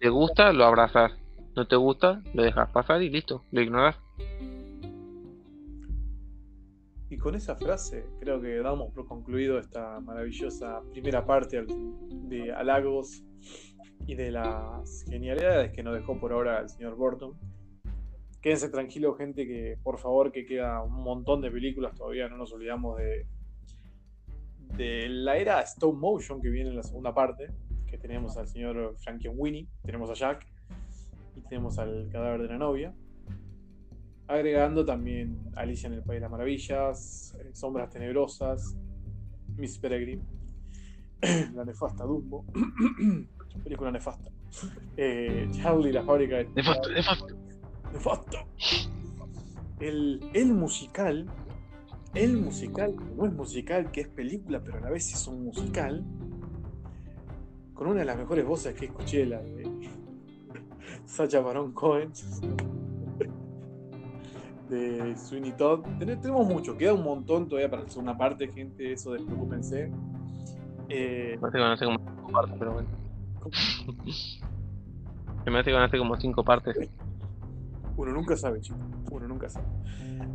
¿Te 0.00 0.08
gusta? 0.08 0.52
Lo 0.52 0.64
abrazas 0.64 1.12
no 1.58 1.66
te 1.66 1.74
gusta, 1.74 2.22
lo 2.34 2.44
dejas 2.44 2.70
pasar 2.70 3.02
y 3.02 3.10
listo, 3.10 3.42
lo 3.50 3.60
ignoras. 3.60 3.96
Y 7.10 7.16
con 7.16 7.34
esa 7.34 7.56
frase 7.56 8.06
creo 8.20 8.40
que 8.40 8.58
damos 8.58 8.92
por 8.92 9.08
concluido 9.08 9.58
esta 9.58 9.98
maravillosa 9.98 10.82
primera 10.92 11.26
parte 11.26 11.64
de 11.66 12.52
halagos 12.52 13.24
y 14.06 14.14
de 14.14 14.30
las 14.30 15.04
genialidades 15.10 15.72
que 15.72 15.82
nos 15.82 15.94
dejó 15.94 16.20
por 16.20 16.32
ahora 16.32 16.60
el 16.60 16.68
señor 16.68 16.94
Burton. 16.94 17.36
Quédense 18.40 18.68
tranquilos, 18.68 19.18
gente, 19.18 19.44
que 19.44 19.78
por 19.82 19.98
favor 19.98 20.30
que 20.30 20.46
queda 20.46 20.80
un 20.82 21.02
montón 21.02 21.40
de 21.40 21.50
películas 21.50 21.92
todavía, 21.96 22.28
no 22.28 22.36
nos 22.36 22.52
olvidamos 22.52 22.98
de, 22.98 23.26
la 25.08 25.36
era 25.38 25.60
stop 25.62 25.96
motion 25.96 26.40
que 26.40 26.50
viene 26.50 26.70
en 26.70 26.76
la 26.76 26.84
segunda 26.84 27.12
parte, 27.12 27.50
que 27.88 27.98
tenemos 27.98 28.36
al 28.36 28.46
señor 28.46 28.94
Winnie 29.34 29.66
tenemos 29.82 30.08
a 30.10 30.14
Jack, 30.14 30.46
tenemos 31.48 31.78
al 31.78 32.08
cadáver 32.10 32.42
de 32.42 32.48
la 32.48 32.58
novia. 32.58 32.94
Agregando 34.26 34.84
también 34.84 35.38
Alicia 35.54 35.86
en 35.86 35.94
el 35.94 36.02
País 36.02 36.16
de 36.16 36.20
las 36.20 36.30
Maravillas, 36.30 37.34
eh, 37.40 37.50
Sombras 37.54 37.90
Tenebrosas, 37.90 38.76
Miss 39.56 39.78
Peregrine, 39.78 40.22
la 41.54 41.64
nefasta 41.64 42.04
Dumbo, 42.04 42.44
película 43.64 43.90
nefasta. 43.90 44.30
Eh, 44.96 45.48
Charlie, 45.52 45.92
la 45.92 46.02
fábrica 46.02 46.36
de. 46.36 46.48
Nefasto, 46.54 46.90
nefasto. 46.90 47.34
Nefasto. 47.92 48.38
El, 49.80 50.20
el 50.34 50.52
musical, 50.52 51.26
el 52.14 52.36
musical, 52.36 52.94
no 53.16 53.26
es 53.26 53.32
musical, 53.32 53.90
que 53.90 54.02
es 54.02 54.08
película, 54.08 54.62
pero 54.62 54.78
a 54.78 54.80
la 54.80 54.90
vez 54.90 55.12
es 55.12 55.26
un 55.26 55.44
musical, 55.44 56.04
con 57.74 57.88
una 57.88 58.00
de 58.00 58.06
las 58.06 58.16
mejores 58.16 58.44
voces 58.44 58.74
que 58.74 58.86
escuché, 58.86 59.24
la 59.24 59.40
de 59.40 59.62
Sacha 61.08 61.40
Baron 61.40 61.72
Cohen 61.72 62.12
de 64.68 65.16
Sweeney 65.16 65.52
Todd. 65.52 65.80
tenemos 65.98 66.46
mucho, 66.46 66.76
queda 66.76 66.92
un 66.92 67.02
montón 67.02 67.48
todavía 67.48 67.70
para 67.70 67.82
la 67.82 67.88
segunda 67.88 68.16
parte, 68.16 68.46
gente, 68.48 68.92
eso 68.92 69.12
despreocúpense. 69.12 69.90
Eh, 70.90 71.38
que 71.40 71.58
van 71.58 71.72
a 71.72 71.78
como 71.78 71.98
cinco 71.98 72.32
partes, 72.32 72.56
pero 72.58 72.72
bueno. 72.74 72.88
Se 75.44 75.50
me 75.50 75.58
hace 75.58 75.70
que 75.70 75.74
van 75.74 75.82
a 75.82 75.86
hacer 75.86 75.98
como 75.98 76.16
cinco 76.16 76.44
partes. 76.44 76.76
Uno 77.96 78.12
nunca 78.12 78.36
sabe, 78.36 78.60
chicos. 78.60 78.80
Uno 79.10 79.26
nunca 79.28 79.48
sabe. 79.48 79.66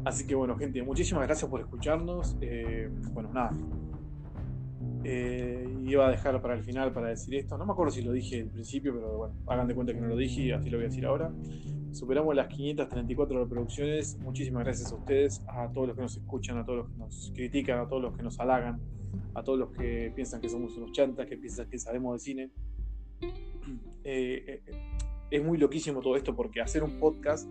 Así 0.06 0.26
que 0.26 0.34
bueno, 0.34 0.58
gente, 0.58 0.82
muchísimas 0.82 1.28
gracias 1.28 1.50
por 1.50 1.62
escucharnos. 1.62 2.36
Eh, 2.42 2.90
bueno, 3.14 3.30
nada. 3.32 3.52
Eh, 5.06 5.68
iba 5.86 6.08
a 6.08 6.12
dejar 6.12 6.42
para 6.42 6.54
el 6.54 6.64
final 6.64 6.94
para 6.94 7.10
decir 7.10 7.36
esto. 7.36 7.58
No 7.58 7.66
me 7.66 7.74
acuerdo 7.74 7.92
si 7.92 8.02
lo 8.02 8.12
dije 8.14 8.42
al 8.42 8.50
principio, 8.50 8.94
pero 8.94 9.18
bueno, 9.18 9.36
hagan 9.48 9.68
de 9.68 9.76
cuenta 9.76 9.94
que 9.94 10.00
no 10.00 10.08
lo 10.08 10.16
dije 10.16 10.42
y 10.42 10.52
así 10.52 10.70
lo 10.70 10.78
voy 10.78 10.86
a 10.86 10.90
decir 10.90 11.06
ahora. 11.06 11.32
Superamos 11.92 12.36
las 12.36 12.48
534 12.48 13.44
reproducciones. 13.44 14.18
Muchísimas 14.20 14.64
gracias 14.64 14.92
a 14.92 14.96
ustedes, 14.96 15.44
a 15.48 15.70
todos 15.72 15.88
los 15.88 15.96
que 15.96 16.02
nos 16.04 16.18
escuchan, 16.18 16.58
a 16.58 16.66
todos 16.66 16.80
los 16.80 16.90
que 16.90 16.98
nos 16.98 17.32
critican, 17.36 17.80
a 17.80 17.88
todos 17.88 18.02
los 18.02 18.16
que 18.16 18.24
nos 18.24 18.40
halagan, 18.40 18.80
a 19.34 19.44
todos 19.44 19.60
los 19.60 19.72
que 19.72 20.12
piensan 20.16 20.40
que 20.40 20.50
somos 20.50 20.76
unos 20.78 20.92
chantas, 20.94 21.28
que 21.28 21.38
piensan 21.38 21.70
que 21.70 21.78
sabemos 21.78 22.14
de 22.14 22.20
cine. 22.20 22.50
Eh, 24.06 24.62
eh, 24.68 24.74
es 25.32 25.42
muy 25.42 25.58
loquísimo 25.58 26.02
todo 26.02 26.18
esto 26.18 26.36
porque 26.36 26.60
hacer 26.60 26.84
un 26.84 27.00
podcast 27.00 27.48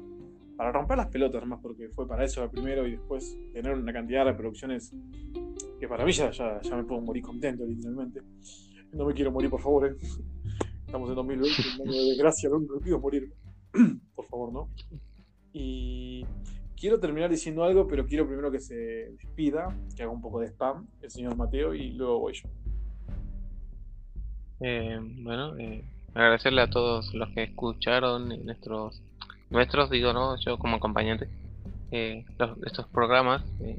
para 0.58 0.70
romper 0.70 0.98
las 0.98 1.06
pelotas, 1.06 1.46
más 1.46 1.60
porque 1.62 1.88
fue 1.88 2.06
para 2.06 2.24
eso 2.24 2.44
el 2.44 2.50
primero 2.50 2.86
y 2.86 2.92
después 2.92 3.38
tener 3.54 3.72
una 3.72 3.90
cantidad 3.90 4.26
de 4.26 4.32
reproducciones 4.32 4.94
que 5.82 5.88
para 5.88 6.04
mí 6.04 6.12
ya, 6.12 6.30
ya, 6.30 6.60
me 6.76 6.84
puedo 6.84 7.00
morir 7.00 7.24
contento, 7.24 7.66
literalmente. 7.66 8.20
No 8.92 9.04
me 9.04 9.14
quiero 9.14 9.32
morir, 9.32 9.50
por 9.50 9.60
favor. 9.60 9.88
¿eh? 9.88 9.96
Estamos 10.86 11.08
en 11.08 11.16
2020, 11.16 11.62
en 11.82 11.90
de 11.90 11.98
desgracia, 12.10 12.48
que 12.48 12.84
pido 12.84 12.98
es 12.98 13.02
morirme. 13.02 13.34
por 14.14 14.24
favor, 14.26 14.52
¿no? 14.52 14.68
Y 15.52 16.24
quiero 16.76 17.00
terminar 17.00 17.30
diciendo 17.30 17.64
algo, 17.64 17.88
pero 17.88 18.06
quiero 18.06 18.28
primero 18.28 18.52
que 18.52 18.60
se 18.60 18.76
despida, 18.76 19.76
que 19.96 20.04
haga 20.04 20.12
un 20.12 20.20
poco 20.20 20.38
de 20.38 20.46
spam 20.50 20.86
el 21.02 21.10
señor 21.10 21.36
Mateo 21.36 21.74
y 21.74 21.90
luego 21.94 22.20
voy 22.20 22.34
yo. 22.34 22.48
Eh, 24.60 25.00
bueno, 25.24 25.58
eh, 25.58 25.82
agradecerle 26.14 26.62
a 26.62 26.70
todos 26.70 27.12
los 27.12 27.28
que 27.30 27.42
escucharon 27.42 28.28
nuestros, 28.44 29.02
nuestros 29.50 29.90
digo, 29.90 30.12
¿no? 30.12 30.36
Yo 30.38 30.58
como 30.58 30.76
acompañante, 30.76 31.26
eh, 31.90 32.24
estos 32.64 32.86
programas. 32.86 33.42
Eh, 33.62 33.76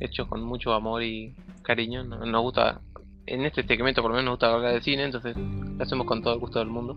hecho 0.00 0.28
con 0.28 0.42
mucho 0.42 0.72
amor 0.72 1.02
y 1.02 1.34
cariño. 1.62 2.04
Nos, 2.04 2.42
gusta, 2.42 2.80
en 3.26 3.44
este 3.44 3.62
segmento 3.66 4.02
por 4.02 4.10
lo 4.10 4.16
menos 4.16 4.26
nos 4.26 4.32
gusta 4.34 4.54
hablar 4.54 4.74
de 4.74 4.82
cine, 4.82 5.04
entonces 5.04 5.36
lo 5.36 5.82
hacemos 5.82 6.06
con 6.06 6.22
todo 6.22 6.34
el 6.34 6.40
gusto 6.40 6.58
del 6.58 6.68
mundo. 6.68 6.96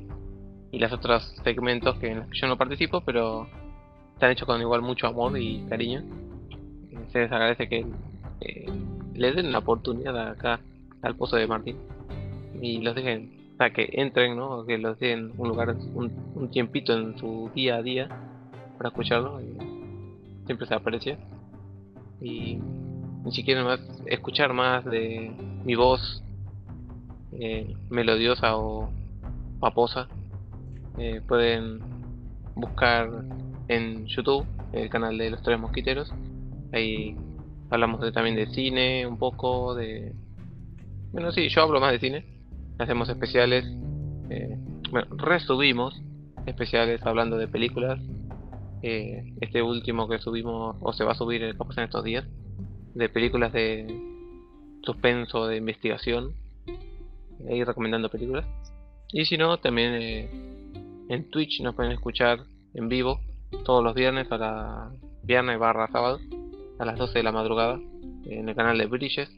Y 0.72 0.80
los 0.80 0.92
otros 0.92 1.36
segmentos 1.44 1.98
que 1.98 2.12
en 2.12 2.20
los 2.20 2.28
que 2.28 2.38
yo 2.40 2.48
no 2.48 2.58
participo, 2.58 3.02
pero 3.02 3.48
están 4.14 4.32
hechos 4.32 4.48
con 4.48 4.60
igual 4.60 4.82
mucho 4.82 5.08
amor 5.08 5.38
y 5.38 5.64
cariño. 5.70 6.04
Se 7.12 7.20
les 7.20 7.32
agradece 7.32 7.70
que 7.70 7.86
eh, 8.42 8.68
le 9.14 9.32
den 9.32 9.52
la 9.52 9.60
oportunidad 9.60 10.30
acá 10.30 10.60
al 11.02 11.16
pozo 11.16 11.36
de 11.36 11.48
Martín. 11.48 11.78
y 12.62 12.82
los 12.82 12.96
dejen, 12.96 13.52
o 13.54 13.58
sea, 13.58 13.72
que 13.72 13.90
entren, 13.94 14.36
¿no? 14.36 14.66
Que 14.66 14.78
los 14.78 15.00
den 15.00 15.32
un 15.38 15.50
lugar, 15.50 15.76
un, 15.94 16.50
tiempito 16.50 16.94
en 16.94 17.18
su 17.18 17.52
día 17.54 17.76
a 17.76 17.82
día 17.82 18.10
para 18.78 18.90
escucharlo. 18.90 19.40
Y 19.42 19.58
siempre 20.46 20.68
se 20.68 20.74
aprecia. 20.74 21.18
Y, 22.22 22.60
si 23.32 23.44
quieren 23.44 23.66
más, 23.66 23.80
escuchar 24.06 24.54
más 24.54 24.86
de 24.86 25.32
mi 25.64 25.76
voz 25.76 26.24
eh, 27.34 27.76
melodiosa 27.90 28.58
o 28.58 28.90
paposa, 29.60 30.08
eh, 30.98 31.22
pueden 31.28 31.80
buscar 32.56 33.10
en 33.68 34.06
YouTube 34.06 34.46
el 34.74 34.90
canal 34.90 35.18
de 35.18 35.32
los 35.32 35.42
tres 35.42 35.60
mosquiteros. 35.60 36.14
Ahí 36.74 37.16
hablamos 37.70 38.12
también 38.14 38.36
de 38.36 38.48
cine, 38.48 39.06
un 39.06 39.18
poco 39.18 39.76
de... 39.76 40.14
Bueno, 41.12 41.32
sí, 41.32 41.50
yo 41.50 41.62
hablo 41.62 41.80
más 41.80 41.92
de 41.92 42.00
cine. 42.00 42.26
Hacemos 42.80 43.10
especiales. 43.10 43.66
Eh, 44.30 44.58
bueno, 44.92 45.08
resubimos 45.18 46.02
especiales 46.46 47.06
hablando 47.06 47.38
de 47.38 47.48
películas. 47.48 48.00
Este 48.82 49.62
último 49.64 50.08
que 50.08 50.20
subimos, 50.20 50.76
o 50.82 50.94
se 50.94 51.04
va 51.04 51.14
a 51.14 51.16
subir 51.16 51.44
en 51.44 51.58
estos 51.84 52.04
días, 52.04 52.26
de 52.98 53.10
películas 53.10 53.54
de 53.54 53.86
suspenso, 54.82 55.48
de 55.48 55.58
investigación. 55.58 56.34
Ahí 57.50 57.64
recomendando 57.64 58.10
películas. 58.10 58.46
Y 59.12 59.26
si 59.26 59.38
no, 59.38 59.58
también 59.58 59.94
eh, 59.94 60.30
en 61.10 61.30
Twitch 61.30 61.62
nos 61.62 61.76
pueden 61.76 61.92
escuchar 61.92 62.40
en 62.74 62.90
vivo 62.90 63.20
todos 63.64 63.84
los 63.84 63.94
viernes 63.94 64.32
a 64.32 64.38
la 64.38 64.92
viernes 65.24 65.60
barra 65.60 65.88
sábado 65.92 66.20
a 66.80 66.86
las 66.86 66.98
12 66.98 67.20
de 67.20 67.24
la 67.24 67.32
madrugada 67.32 67.80
en 68.26 68.50
el 68.50 68.56
canal 68.56 68.78
de 68.78 68.86
Bridges. 68.86 69.30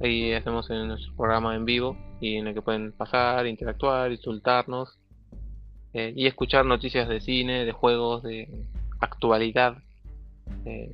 Ahí 0.00 0.32
hacemos 0.32 0.68
en 0.70 0.88
nuestro 0.88 1.14
programa 1.16 1.54
en 1.54 1.64
vivo 1.64 1.96
y 2.20 2.36
en 2.36 2.48
el 2.48 2.54
que 2.54 2.62
pueden 2.62 2.92
pasar, 2.92 3.46
interactuar, 3.46 4.10
insultarnos 4.10 4.98
eh, 5.92 6.12
y 6.16 6.26
escuchar 6.26 6.64
noticias 6.66 7.08
de 7.08 7.20
cine, 7.20 7.64
de 7.64 7.72
juegos, 7.72 8.22
de 8.22 8.48
actualidad. 9.00 9.78
Eh, 10.64 10.92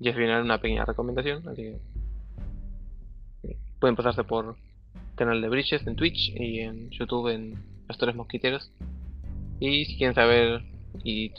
y 0.00 0.08
al 0.08 0.14
final 0.14 0.42
una 0.42 0.58
pequeña 0.58 0.84
recomendación, 0.84 1.46
así 1.48 1.62
que 1.62 1.78
pueden 3.78 3.96
pasarse 3.96 4.24
por 4.24 4.56
canal 5.14 5.40
de 5.40 5.48
Bridges 5.48 5.86
en 5.86 5.96
Twitch 5.96 6.32
y 6.34 6.60
en 6.60 6.90
YouTube 6.90 7.28
en 7.28 7.54
Los 7.88 7.98
Tres 7.98 8.14
Mosquiteros. 8.14 8.72
Y 9.58 9.84
si 9.84 9.96
quieren 9.96 10.14
saber 10.14 10.62
y 11.04 11.30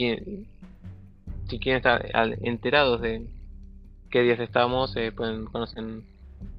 si 1.48 1.60
quieren 1.60 1.78
estar 1.78 2.08
enterados 2.42 3.02
de 3.02 3.26
qué 4.10 4.22
días 4.22 4.40
estamos, 4.40 4.96
eh, 4.96 5.12
pueden 5.12 5.46
conocer 5.46 5.84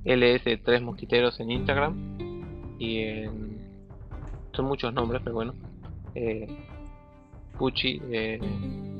LS3 0.05 0.81
Mosquiteros 0.81 1.39
en 1.39 1.51
Instagram 1.51 2.19
y 2.79 2.99
en, 2.99 3.59
son 4.53 4.67
muchos 4.67 4.93
nombres, 4.93 5.23
pero 5.23 5.35
bueno. 5.35 5.55
Eh, 6.15 6.47
Pucci, 7.59 8.01
eh, 8.11 8.41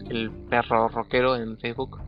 el 0.09 0.31
perro 0.49 0.89
rockero 0.89 1.37
en 1.37 1.59
Facebook, 1.59 1.99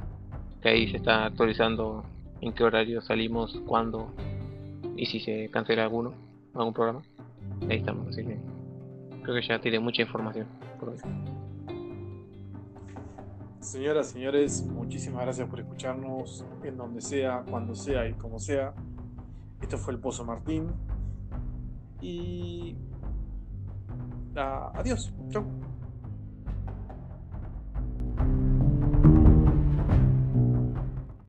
ahí 0.69 0.91
se 0.91 0.97
está 0.99 1.27
actualizando 1.27 2.05
en 2.41 2.53
qué 2.53 2.65
horario 2.65 3.01
salimos, 3.01 3.61
cuándo 3.67 4.11
y 4.97 5.07
si 5.07 5.21
se 5.21 5.49
cancela 5.51 5.85
alguno, 5.85 6.13
algún 6.55 6.73
programa. 6.73 7.03
Ahí 7.69 7.79
estamos, 7.79 8.09
así 8.09 8.25
que 8.25 8.39
creo 9.23 9.35
que 9.35 9.47
ya 9.47 9.61
tiene 9.61 9.79
mucha 9.81 10.03
información 10.03 10.47
por 10.79 10.91
hoy. 10.91 10.99
Señoras, 13.61 14.11
señores, 14.11 14.63
muchísimas 14.63 15.23
gracias 15.23 15.49
por 15.49 15.59
escucharnos 15.59 16.45
en 16.63 16.77
donde 16.77 17.01
sea, 17.01 17.45
cuando 17.49 17.75
sea 17.75 18.07
y 18.07 18.13
como 18.13 18.39
sea. 18.39 18.75
Esto 19.63 19.79
fue 19.79 19.95
el 19.95 20.01
Pozo 20.01 20.25
Martín. 20.25 20.69
Y... 22.03 22.77
Ah, 24.37 24.71
adiós. 24.75 25.15
Chau. 25.31 25.64